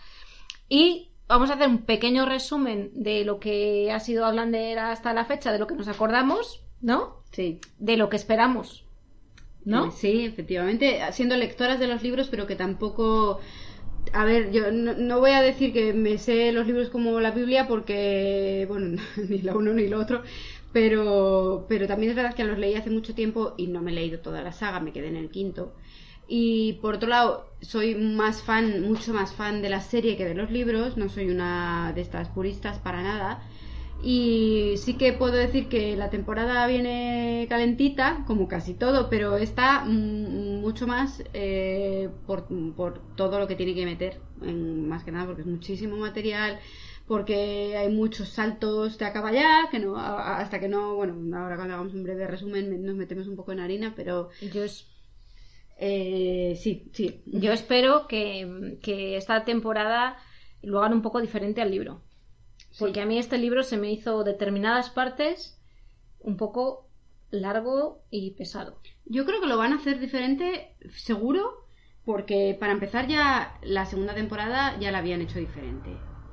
Y 0.69 1.11
vamos 1.27 1.51
a 1.51 1.53
hacer 1.53 1.67
un 1.67 1.83
pequeño 1.85 2.25
resumen 2.25 2.89
de 2.95 3.25
lo 3.25 3.39
que 3.39 3.91
ha 3.91 3.99
sido 3.99 4.25
Outlander 4.25 4.79
hasta 4.79 5.13
la 5.13 5.25
fecha, 5.25 5.51
de 5.51 5.59
lo 5.59 5.67
que 5.67 5.75
nos 5.75 5.87
acordamos, 5.87 6.63
¿no? 6.81 7.21
Sí. 7.31 7.59
De 7.77 7.95
lo 7.97 8.09
que 8.09 8.15
esperamos, 8.15 8.82
¿no? 9.65 9.91
Sí, 9.91 10.25
efectivamente, 10.25 10.99
siendo 11.11 11.35
lectoras 11.37 11.79
de 11.79 11.87
los 11.87 12.03
libros, 12.03 12.29
pero 12.29 12.47
que 12.47 12.55
tampoco... 12.55 13.39
A 14.13 14.25
ver, 14.25 14.51
yo 14.51 14.71
no, 14.71 14.93
no 14.95 15.19
voy 15.19 15.31
a 15.31 15.41
decir 15.41 15.73
que 15.73 15.93
me 15.93 16.17
sé 16.17 16.51
los 16.51 16.67
libros 16.67 16.89
como 16.89 17.19
la 17.21 17.31
Biblia 17.31 17.67
porque, 17.67 18.65
bueno, 18.67 19.01
ni 19.29 19.39
lo 19.41 19.57
uno 19.57 19.73
ni 19.73 19.87
lo 19.87 19.99
otro, 19.99 20.23
pero, 20.71 21.65
pero 21.69 21.87
también 21.87 22.11
es 22.11 22.15
verdad 22.15 22.35
que 22.35 22.43
los 22.43 22.57
leí 22.59 22.75
hace 22.75 22.89
mucho 22.89 23.15
tiempo 23.15 23.53
y 23.57 23.67
no 23.67 23.81
me 23.81 23.91
he 23.91 23.95
leído 23.95 24.19
toda 24.19 24.41
la 24.43 24.51
saga, 24.53 24.79
me 24.81 24.93
quedé 24.93 25.07
en 25.07 25.17
el 25.17 25.31
quinto. 25.31 25.75
Y 26.27 26.73
por 26.81 26.95
otro 26.95 27.09
lado, 27.09 27.55
soy 27.61 27.95
más 27.95 28.43
fan, 28.43 28.81
mucho 28.81 29.13
más 29.13 29.33
fan 29.33 29.61
de 29.61 29.69
la 29.69 29.81
serie 29.81 30.17
que 30.17 30.25
de 30.25 30.35
los 30.35 30.51
libros, 30.51 30.97
no 30.97 31.09
soy 31.09 31.29
una 31.29 31.91
de 31.95 32.01
estas 32.01 32.29
puristas 32.29 32.79
para 32.79 33.03
nada. 33.03 33.43
Y 34.05 34.75
sí 34.77 34.97
que 34.97 35.13
puedo 35.13 35.33
decir 35.35 35.69
que 35.69 35.95
la 35.95 36.09
temporada 36.09 36.67
viene 36.67 37.45
calentita, 37.49 38.23
como 38.27 38.47
casi 38.49 38.73
todo, 38.73 39.09
pero 39.09 39.37
está 39.37 39.85
mucho 39.85 40.87
más 40.87 41.23
eh, 41.33 42.09
por, 42.25 42.47
por 42.75 43.01
todo 43.15 43.39
lo 43.39 43.47
que 43.47 43.55
tiene 43.55 43.73
que 43.75 43.85
meter, 43.85 44.19
en- 44.41 44.89
más 44.89 45.03
que 45.05 45.11
nada 45.11 45.25
porque 45.27 45.41
es 45.43 45.47
muchísimo 45.47 45.95
material, 45.97 46.59
porque 47.07 47.77
hay 47.77 47.89
muchos 47.93 48.27
saltos 48.29 48.97
de 48.97 49.05
acaba 49.05 49.31
ya, 49.31 49.69
que 49.71 49.79
no, 49.79 49.95
hasta 49.97 50.59
que 50.59 50.67
no, 50.67 50.95
bueno, 50.95 51.13
ahora 51.37 51.55
cuando 51.55 51.73
hagamos 51.75 51.93
un 51.93 52.03
breve 52.03 52.27
resumen 52.27 52.69
me- 52.69 52.77
nos 52.79 52.95
metemos 52.95 53.27
un 53.27 53.37
poco 53.37 53.53
en 53.53 53.61
harina, 53.61 53.93
pero 53.95 54.29
Yo, 54.53 54.63
es- 54.65 54.85
eh, 55.77 56.57
sí, 56.61 56.89
sí, 56.93 57.21
yo 57.25 57.51
espero 57.53 58.07
que, 58.07 58.77
que 58.81 59.17
esta 59.17 59.45
temporada 59.45 60.17
lo 60.61 60.79
hagan 60.79 60.93
un 60.93 61.01
poco 61.01 61.21
diferente 61.21 61.61
al 61.61 61.71
libro. 61.71 62.01
Porque 62.79 63.01
a 63.01 63.05
mí 63.05 63.17
este 63.19 63.37
libro 63.37 63.63
se 63.63 63.77
me 63.77 63.91
hizo 63.91 64.23
determinadas 64.23 64.89
partes 64.89 65.59
un 66.19 66.37
poco 66.37 66.87
largo 67.31 68.01
y 68.09 68.31
pesado. 68.31 68.77
Yo 69.05 69.25
creo 69.25 69.41
que 69.41 69.47
lo 69.47 69.57
van 69.57 69.73
a 69.73 69.77
hacer 69.77 69.99
diferente, 69.99 70.75
seguro, 70.95 71.65
porque 72.05 72.55
para 72.59 72.73
empezar 72.73 73.07
ya 73.07 73.57
la 73.61 73.85
segunda 73.85 74.13
temporada 74.13 74.77
ya 74.79 74.91
la 74.91 74.99
habían 74.99 75.21
hecho 75.21 75.39
diferente. 75.39 75.89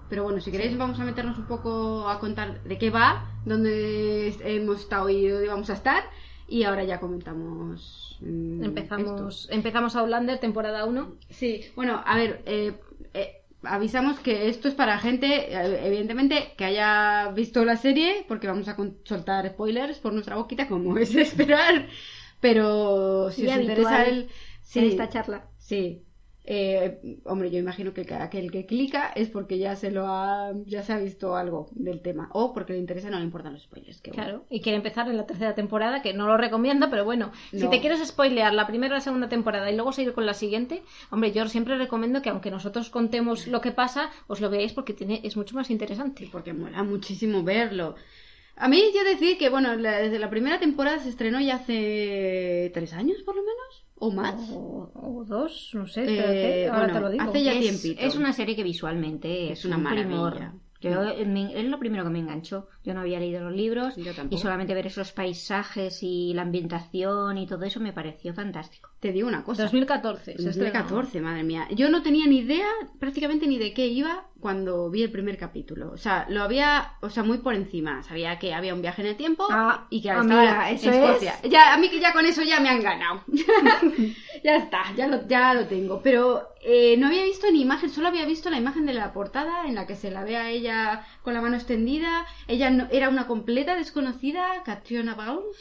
Pero 0.08 0.24
bueno, 0.24 0.40
si 0.40 0.50
queréis 0.50 0.76
vamos 0.76 0.98
a 0.98 1.04
meternos 1.04 1.38
un 1.38 1.46
poco 1.46 2.08
a 2.08 2.18
contar 2.18 2.62
de 2.64 2.78
qué 2.78 2.90
va, 2.90 3.30
dónde 3.44 4.34
hemos 4.44 4.80
estado 4.80 5.08
y 5.08 5.28
dónde 5.28 5.48
vamos 5.48 5.70
a 5.70 5.74
estar. 5.74 6.04
Y 6.48 6.64
ahora 6.64 6.82
ya 6.82 6.98
comentamos. 6.98 8.18
mm, 8.20 8.64
Empezamos, 8.64 9.42
esto. 9.42 9.54
empezamos 9.54 9.94
a 9.94 10.00
Outlander, 10.00 10.38
temporada 10.40 10.84
1. 10.84 11.14
Sí, 11.28 11.64
bueno, 11.76 12.02
a 12.04 12.16
ver, 12.16 12.42
eh, 12.46 12.80
avisamos 13.62 14.20
que 14.20 14.48
esto 14.48 14.68
es 14.68 14.74
para 14.74 14.98
gente, 14.98 15.26
eh, 15.54 15.86
evidentemente, 15.86 16.54
que 16.56 16.64
haya 16.64 17.28
visto 17.32 17.64
la 17.64 17.76
serie, 17.76 18.24
porque 18.28 18.46
vamos 18.48 18.68
a 18.68 18.76
soltar 19.04 19.48
spoilers 19.48 19.98
por 19.98 20.12
nuestra 20.12 20.36
boquita, 20.36 20.68
como 20.68 20.96
es 20.98 21.14
esperar. 21.14 21.88
Pero 22.40 23.30
si 23.30 23.44
Y 23.44 23.48
os 23.48 23.56
interesa 23.56 24.04
el. 24.06 24.30
en 24.74 24.84
esta 24.84 25.08
charla. 25.08 25.50
Sí. 25.58 26.06
Eh, 26.44 27.18
hombre, 27.24 27.50
yo 27.50 27.58
imagino 27.58 27.92
que 27.92 28.00
aquel 28.14 28.50
que 28.50 28.66
clica 28.66 29.12
es 29.14 29.28
porque 29.28 29.58
ya 29.58 29.76
se 29.76 29.90
lo 29.90 30.06
ha, 30.06 30.52
ya 30.66 30.82
se 30.82 30.92
ha 30.92 30.98
visto 30.98 31.36
algo 31.36 31.68
del 31.72 32.00
tema. 32.00 32.28
O 32.32 32.52
porque 32.54 32.72
le 32.72 32.78
interesa 32.78 33.08
y 33.08 33.10
no 33.10 33.18
le 33.18 33.24
importan 33.24 33.52
los 33.52 33.62
spoilers. 33.62 34.00
que 34.00 34.10
bueno. 34.10 34.22
Claro, 34.24 34.44
y 34.50 34.60
quiere 34.60 34.76
empezar 34.76 35.08
en 35.08 35.16
la 35.16 35.26
tercera 35.26 35.54
temporada, 35.54 36.02
que 36.02 36.14
no 36.14 36.26
lo 36.26 36.36
recomiendo, 36.38 36.88
pero 36.90 37.04
bueno, 37.04 37.30
si 37.50 37.68
te 37.68 37.80
quieres 37.80 38.04
spoilear 38.06 38.52
la 38.54 38.66
primera 38.66 38.94
y 38.94 38.98
la 38.98 39.00
segunda 39.02 39.28
temporada 39.28 39.70
y 39.70 39.74
luego 39.76 39.92
seguir 39.92 40.12
con 40.14 40.26
la 40.26 40.34
siguiente, 40.34 40.82
hombre, 41.10 41.32
yo 41.32 41.46
siempre 41.48 41.76
recomiendo 41.76 42.22
que 42.22 42.30
aunque 42.30 42.50
nosotros 42.50 42.90
contemos 42.90 43.46
lo 43.46 43.60
que 43.60 43.72
pasa, 43.72 44.10
os 44.26 44.40
lo 44.40 44.50
veáis 44.50 44.72
porque 44.72 44.94
tiene, 44.94 45.20
es 45.22 45.36
mucho 45.36 45.54
más 45.54 45.70
interesante. 45.70 46.28
porque 46.32 46.52
mola 46.52 46.82
muchísimo 46.82 47.42
verlo. 47.44 47.94
A 48.56 48.68
mí 48.68 48.82
yo 48.94 49.04
decir 49.04 49.38
que, 49.38 49.48
bueno, 49.50 49.74
la- 49.76 49.98
desde 49.98 50.18
la 50.18 50.28
primera 50.30 50.58
temporada 50.58 50.98
se 50.98 51.08
estrenó 51.10 51.40
ya 51.40 51.56
hace 51.56 52.70
tres 52.74 52.92
años, 52.92 53.22
por 53.22 53.34
lo 53.36 53.42
menos, 53.42 53.84
o 54.00 54.10
más. 54.10 54.34
O, 54.50 54.90
o 54.94 55.24
dos, 55.24 55.70
no 55.74 55.86
sé, 55.86 56.02
Eh, 56.02 56.04
espérate, 56.16 56.68
ahora 56.68 56.78
bueno, 56.80 56.94
te 56.94 57.00
lo 57.00 57.10
digo. 57.10 57.22
hace 57.24 57.44
ya 57.44 57.52
es, 57.52 57.60
tiempito. 57.60 58.02
es 58.06 58.16
una 58.16 58.32
serie 58.32 58.56
que 58.56 58.62
visualmente 58.64 59.52
Es 59.52 59.60
es, 59.60 59.64
una 59.66 59.76
un 59.76 59.82
maravilla. 59.84 60.06
primor. 60.08 60.52
Yo, 60.82 61.02
me- 61.26 61.60
es 61.60 61.64
lo 61.66 61.78
primero 61.78 62.04
que 62.04 62.08
me 62.10 62.20
enganchó. 62.20 62.66
Yo 62.82 62.94
no 62.94 63.00
había 63.00 63.20
leído 63.20 63.42
los 63.42 63.54
libros 63.54 63.96
Yo 63.96 64.14
tampoco. 64.14 64.34
y 64.34 64.38
solamente 64.38 64.72
ver 64.72 64.86
esos 64.86 65.12
paisajes 65.12 66.02
y 66.02 66.32
la 66.32 66.40
ambientación 66.40 67.36
y 67.36 67.46
todo 67.46 67.64
eso 67.66 67.80
me 67.80 67.92
pareció 67.92 68.32
fantástico. 68.32 68.88
Te 68.98 69.12
digo 69.12 69.28
una 69.28 69.44
cosa. 69.44 69.64
2014. 69.64 70.24
se 70.24 70.48
estrenó. 70.48 70.72
2014, 70.72 71.20
madre 71.20 71.44
mía. 71.44 71.68
Yo 71.76 71.90
no 71.90 72.02
tenía 72.02 72.26
ni 72.26 72.38
idea, 72.38 72.66
prácticamente 72.98 73.46
ni 73.46 73.58
de 73.58 73.74
qué 73.74 73.88
iba 73.88 74.24
cuando 74.40 74.90
vi 74.90 75.02
el 75.02 75.12
primer 75.12 75.36
capítulo. 75.38 75.90
O 75.92 75.96
sea, 75.98 76.26
lo 76.28 76.42
había, 76.42 76.94
o 77.00 77.10
sea, 77.10 77.22
muy 77.22 77.38
por 77.38 77.54
encima. 77.54 78.02
Sabía 78.02 78.38
que 78.38 78.54
había 78.54 78.74
un 78.74 78.82
viaje 78.82 79.02
en 79.02 79.08
el 79.08 79.16
tiempo 79.16 79.46
Ah, 79.50 79.86
y 79.90 80.02
que 80.02 80.10
amiga, 80.10 80.42
estaba 80.42 80.70
eso 80.70 80.88
en 80.92 81.02
Escocia. 81.04 81.34
es. 81.42 81.50
Ya, 81.50 81.74
a 81.74 81.76
mí 81.78 81.88
que 81.90 82.00
ya 82.00 82.12
con 82.12 82.26
eso 82.26 82.42
ya 82.42 82.60
me 82.60 82.68
han 82.70 82.82
ganado. 82.82 83.22
ya 84.44 84.56
está, 84.56 84.82
ya 84.96 85.06
lo, 85.06 85.26
ya 85.28 85.54
lo 85.54 85.66
tengo. 85.66 86.00
Pero 86.02 86.48
eh, 86.62 86.96
no 86.98 87.06
había 87.08 87.24
visto 87.24 87.50
ni 87.50 87.60
imagen, 87.62 87.90
solo 87.90 88.08
había 88.08 88.24
visto 88.26 88.50
la 88.50 88.58
imagen 88.58 88.86
de 88.86 88.94
la 88.94 89.12
portada 89.12 89.66
en 89.66 89.74
la 89.74 89.86
que 89.86 89.96
se 89.96 90.10
la 90.10 90.24
ve 90.24 90.36
a 90.36 90.50
ella 90.50 91.04
con 91.22 91.34
la 91.34 91.40
mano 91.40 91.56
extendida. 91.56 92.26
Ella 92.48 92.70
no- 92.70 92.88
era 92.90 93.08
una 93.08 93.26
completa 93.26 93.74
desconocida, 93.76 94.62
Catriona 94.64 95.14
Balf. 95.14 95.56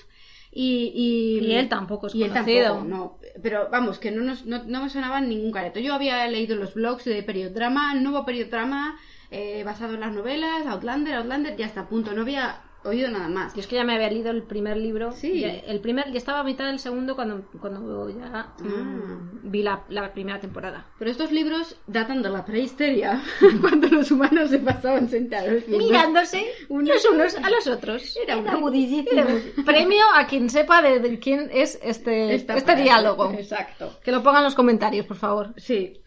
Y, 0.51 1.39
y, 1.41 1.45
Y 1.45 1.53
él 1.53 1.69
tampoco 1.69 2.07
es 2.07 2.15
y 2.15 2.23
él 2.23 2.31
conocido. 2.31 2.63
tampoco, 2.75 2.89
no. 2.89 3.17
Pero 3.41 3.69
vamos, 3.71 3.99
que 3.99 4.11
no, 4.11 4.21
nos, 4.23 4.45
no, 4.45 4.63
no 4.63 4.81
me 4.83 4.89
sonaba 4.89 5.21
ningún 5.21 5.51
careto. 5.51 5.79
Yo 5.79 5.93
había 5.93 6.25
leído 6.27 6.55
los 6.55 6.73
blogs 6.73 7.05
de 7.05 7.21
periodrama, 7.23 7.93
nuevo 7.95 8.25
periodrama, 8.25 8.97
eh, 9.31 9.63
basado 9.63 9.93
en 9.93 9.99
las 10.01 10.13
novelas, 10.13 10.65
Outlander, 10.65 11.15
Outlander, 11.15 11.55
ya 11.55 11.67
está, 11.67 11.87
punto. 11.87 12.13
No 12.13 12.21
había 12.23 12.61
oído 12.83 13.09
nada 13.09 13.27
más. 13.27 13.53
Yo 13.53 13.61
es 13.61 13.67
que 13.67 13.75
ya 13.75 13.83
me 13.83 13.93
había 13.95 14.09
leído 14.09 14.31
el 14.31 14.43
primer 14.43 14.77
libro. 14.77 15.11
Sí. 15.11 15.41
Ya- 15.41 15.53
el 15.53 15.79
primer, 15.81 16.11
ya 16.11 16.17
estaba 16.17 16.39
a 16.39 16.43
mitad 16.43 16.65
del 16.67 16.79
segundo 16.79 17.15
cuando, 17.15 17.43
cuando 17.59 18.09
ya 18.09 18.29
Ah. 18.33 18.53
mm, 18.61 19.49
vi 19.51 19.63
la, 19.63 19.83
la 19.89 20.13
primera 20.13 20.39
temporada. 20.39 20.85
Pero 20.97 21.11
estos 21.11 21.31
libros 21.31 21.75
datan 21.87 22.21
de 22.21 22.29
la 22.29 22.45
prehistoria, 22.45 23.21
cuando 23.61 23.87
los 23.89 24.11
humanos 24.11 24.49
se 24.49 24.59
pasaban 24.59 25.09
sentados. 25.09 25.67
Mirándose 25.67 26.45
Unos- 26.69 26.89
los 26.89 27.05
unos 27.05 27.35
a 27.37 27.49
los 27.49 27.67
otros. 27.75 28.15
Era 28.21 28.37
una 28.37 28.49
Era 28.51 28.57
un 28.57 29.65
Premio 29.65 30.03
a 30.15 30.25
quien 30.27 30.49
sepa 30.49 30.81
de, 30.81 30.99
de 30.99 31.19
quién 31.19 31.49
es 31.51 31.79
este, 31.83 32.33
Esta 32.35 32.55
este 32.55 32.75
diálogo. 32.75 33.31
Exacto. 33.33 33.99
Que 34.03 34.11
lo 34.11 34.23
pongan 34.23 34.39
en 34.41 34.45
los 34.45 34.55
comentarios, 34.55 35.05
por 35.05 35.17
favor. 35.17 35.53
Sí. 35.57 36.01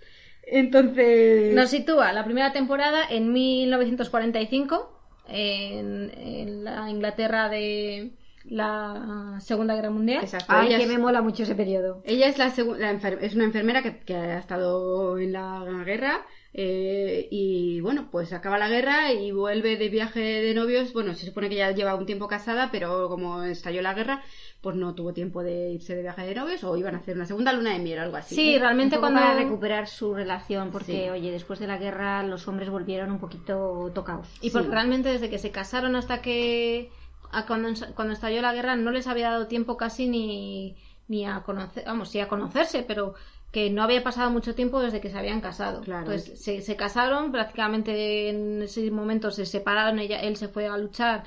Entonces. 0.44 1.54
Nos 1.54 1.70
sitúa 1.70 2.12
la 2.12 2.24
primera 2.24 2.52
temporada 2.52 3.04
en 3.08 3.32
1945, 3.32 5.01
en, 5.28 6.10
en 6.16 6.64
la 6.64 6.90
Inglaterra 6.90 7.48
de 7.48 8.10
la 8.44 9.36
Segunda 9.40 9.74
Guerra 9.74 9.90
Mundial. 9.90 10.22
Exacto. 10.22 10.46
Ay, 10.48 10.68
ella 10.68 10.78
que 10.78 10.84
es- 10.84 10.88
me 10.90 10.98
mola 10.98 11.22
mucho 11.22 11.42
ese 11.44 11.54
periodo. 11.54 12.02
Ella 12.04 12.26
es, 12.28 12.38
la 12.38 12.50
segu- 12.54 12.76
la 12.76 12.92
enfer- 12.92 13.18
es 13.20 13.34
una 13.34 13.44
enfermera 13.44 13.82
que, 13.82 14.00
que 14.00 14.14
ha 14.14 14.38
estado 14.38 15.18
en 15.18 15.32
la 15.32 15.64
guerra 15.84 16.22
eh, 16.54 17.28
y 17.30 17.80
bueno, 17.80 18.08
pues 18.10 18.32
acaba 18.34 18.58
la 18.58 18.68
guerra 18.68 19.10
y 19.12 19.32
vuelve 19.32 19.76
de 19.78 19.88
viaje 19.88 20.20
de 20.20 20.52
novios. 20.54 20.92
Bueno, 20.92 21.14
se 21.14 21.24
supone 21.26 21.48
que 21.48 21.54
ya 21.56 21.70
lleva 21.70 21.94
un 21.94 22.04
tiempo 22.04 22.28
casada, 22.28 22.68
pero 22.70 23.08
como 23.08 23.42
estalló 23.44 23.80
la 23.80 23.94
guerra, 23.94 24.22
pues 24.60 24.76
no 24.76 24.94
tuvo 24.94 25.14
tiempo 25.14 25.42
de 25.42 25.70
irse 25.72 25.94
de 25.96 26.02
viaje 26.02 26.26
de 26.26 26.34
novios 26.34 26.62
o 26.64 26.76
iban 26.76 26.94
a 26.94 26.98
hacer 26.98 27.16
una 27.16 27.24
segunda 27.24 27.52
luna 27.54 27.72
de 27.72 27.78
miel 27.78 28.00
o 28.00 28.02
algo 28.02 28.16
así. 28.16 28.34
Sí, 28.34 28.58
realmente 28.58 28.96
Un 28.96 29.00
poco 29.00 29.12
cuando... 29.14 29.30
para 29.30 29.42
recuperar 29.42 29.86
su 29.88 30.12
relación, 30.14 30.70
porque 30.70 31.04
Sí. 31.04 31.08
oye, 31.08 31.30
después 31.32 31.58
de 31.58 31.66
la 31.68 31.78
guerra 31.78 32.22
los 32.22 32.46
hombres 32.48 32.68
volvieron 32.68 33.10
un 33.12 33.18
poquito 33.18 33.90
tocados. 33.94 34.28
Y 34.42 34.50
porque 34.50 34.68
Sí. 34.68 34.72
realmente 34.74 35.08
desde 35.08 35.30
que 35.30 35.38
se 35.38 35.50
casaron 35.50 35.96
hasta 35.96 36.20
que 36.20 36.90
a 37.32 37.46
cuando, 37.46 37.68
cuando 37.94 38.14
estalló 38.14 38.40
la 38.42 38.52
guerra 38.54 38.76
no 38.76 38.90
les 38.90 39.06
había 39.06 39.30
dado 39.30 39.46
tiempo 39.46 39.76
casi 39.76 40.06
ni, 40.08 40.76
ni 41.08 41.26
a 41.26 41.42
conocer, 41.42 41.84
vamos, 41.86 42.10
sí 42.10 42.20
a 42.20 42.28
conocerse, 42.28 42.82
pero 42.82 43.14
que 43.50 43.68
no 43.70 43.82
había 43.82 44.02
pasado 44.02 44.30
mucho 44.30 44.54
tiempo 44.54 44.80
desde 44.80 45.00
que 45.00 45.10
se 45.10 45.18
habían 45.18 45.40
casado. 45.42 45.80
Claro. 45.82 46.10
Entonces 46.10 46.42
se, 46.42 46.62
se 46.62 46.76
casaron, 46.76 47.32
prácticamente 47.32 48.30
en 48.30 48.62
ese 48.62 48.90
momento 48.90 49.30
se 49.30 49.44
separaron, 49.46 49.98
ella, 49.98 50.20
él 50.20 50.36
se 50.36 50.48
fue 50.48 50.66
a 50.68 50.76
luchar. 50.78 51.24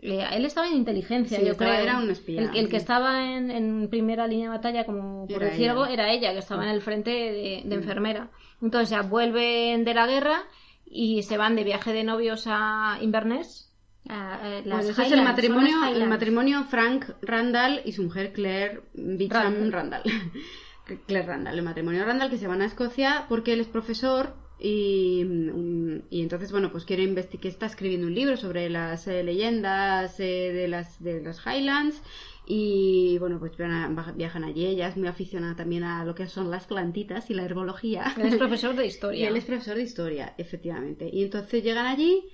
Eh, 0.00 0.22
él 0.32 0.44
estaba 0.44 0.66
en 0.66 0.74
inteligencia, 0.74 1.38
Sí, 1.38 1.44
yo 1.46 1.52
estaba- 1.52 1.70
creo. 1.72 1.82
era 1.84 1.98
un 1.98 2.10
espía, 2.10 2.42
El, 2.42 2.56
el 2.56 2.68
que 2.68 2.76
estaba 2.76 3.24
en, 3.36 3.50
en 3.50 3.88
primera 3.88 4.26
línea 4.26 4.50
de 4.50 4.56
batalla, 4.56 4.84
como 4.84 5.26
por 5.28 5.42
Era 5.44 5.70
algo, 5.70 5.84
ella. 5.86 5.92
era 5.94 6.12
ella, 6.12 6.32
que 6.32 6.40
estaba 6.40 6.64
en 6.64 6.70
el 6.70 6.82
frente 6.82 7.10
de, 7.10 7.62
de 7.64 7.74
enfermera. 7.74 8.28
Entonces 8.60 8.90
ya 8.90 9.02
vuelven 9.02 9.84
de 9.84 9.94
la 9.94 10.06
guerra 10.06 10.42
y 10.84 11.22
se 11.22 11.38
van 11.38 11.56
de 11.56 11.64
viaje 11.64 11.92
de 11.92 12.04
novios 12.04 12.44
a 12.48 12.98
Inverness. 13.00 13.71
Pues 14.04 14.88
ese 14.88 15.02
es 15.02 15.12
el 15.12 15.22
matrimonio, 15.22 15.84
el 15.84 16.08
matrimonio 16.08 16.64
Frank 16.64 17.06
Randall 17.22 17.82
y 17.84 17.92
su 17.92 18.02
mujer 18.02 18.32
Claire 18.32 18.82
Beecham 18.94 19.70
Randall. 19.70 20.02
Claire 21.06 21.26
Randall, 21.26 21.58
el 21.58 21.64
matrimonio 21.64 22.04
Randall, 22.04 22.28
que 22.28 22.38
se 22.38 22.48
van 22.48 22.62
a 22.62 22.66
Escocia 22.66 23.26
porque 23.28 23.52
él 23.52 23.60
es 23.60 23.68
profesor 23.68 24.34
y, 24.58 25.24
mm, 25.24 26.02
y 26.10 26.22
entonces, 26.22 26.52
bueno, 26.52 26.70
pues 26.70 26.84
quiere 26.84 27.04
investigar, 27.04 27.52
está 27.52 27.66
escribiendo 27.66 28.06
un 28.06 28.14
libro 28.14 28.36
sobre 28.36 28.68
las 28.68 29.06
eh, 29.06 29.22
leyendas 29.22 30.18
eh, 30.20 30.52
de, 30.52 30.68
las, 30.68 31.02
de 31.02 31.20
los 31.22 31.40
Highlands 31.46 32.02
y, 32.46 33.18
bueno, 33.18 33.38
pues 33.38 33.52
viajan, 33.56 34.44
allí. 34.44 34.66
Ella 34.66 34.88
es 34.88 34.96
muy 34.96 35.08
aficionada 35.08 35.54
también 35.54 35.84
a 35.84 36.04
lo 36.04 36.14
que 36.14 36.26
son 36.26 36.50
las 36.50 36.66
plantitas 36.66 37.30
y 37.30 37.34
la 37.34 37.44
herbología. 37.44 38.14
Él 38.16 38.26
es 38.26 38.36
profesor 38.36 38.74
de 38.74 38.84
Y 38.84 38.88
historia. 38.88 39.28
él 39.28 39.36
es 39.36 39.44
profesor 39.44 39.76
de 39.76 39.82
historia, 39.82 40.34
efectivamente. 40.38 41.08
Y 41.12 41.22
entonces 41.22 41.62
llegan 41.62 41.86
allí 41.86 42.24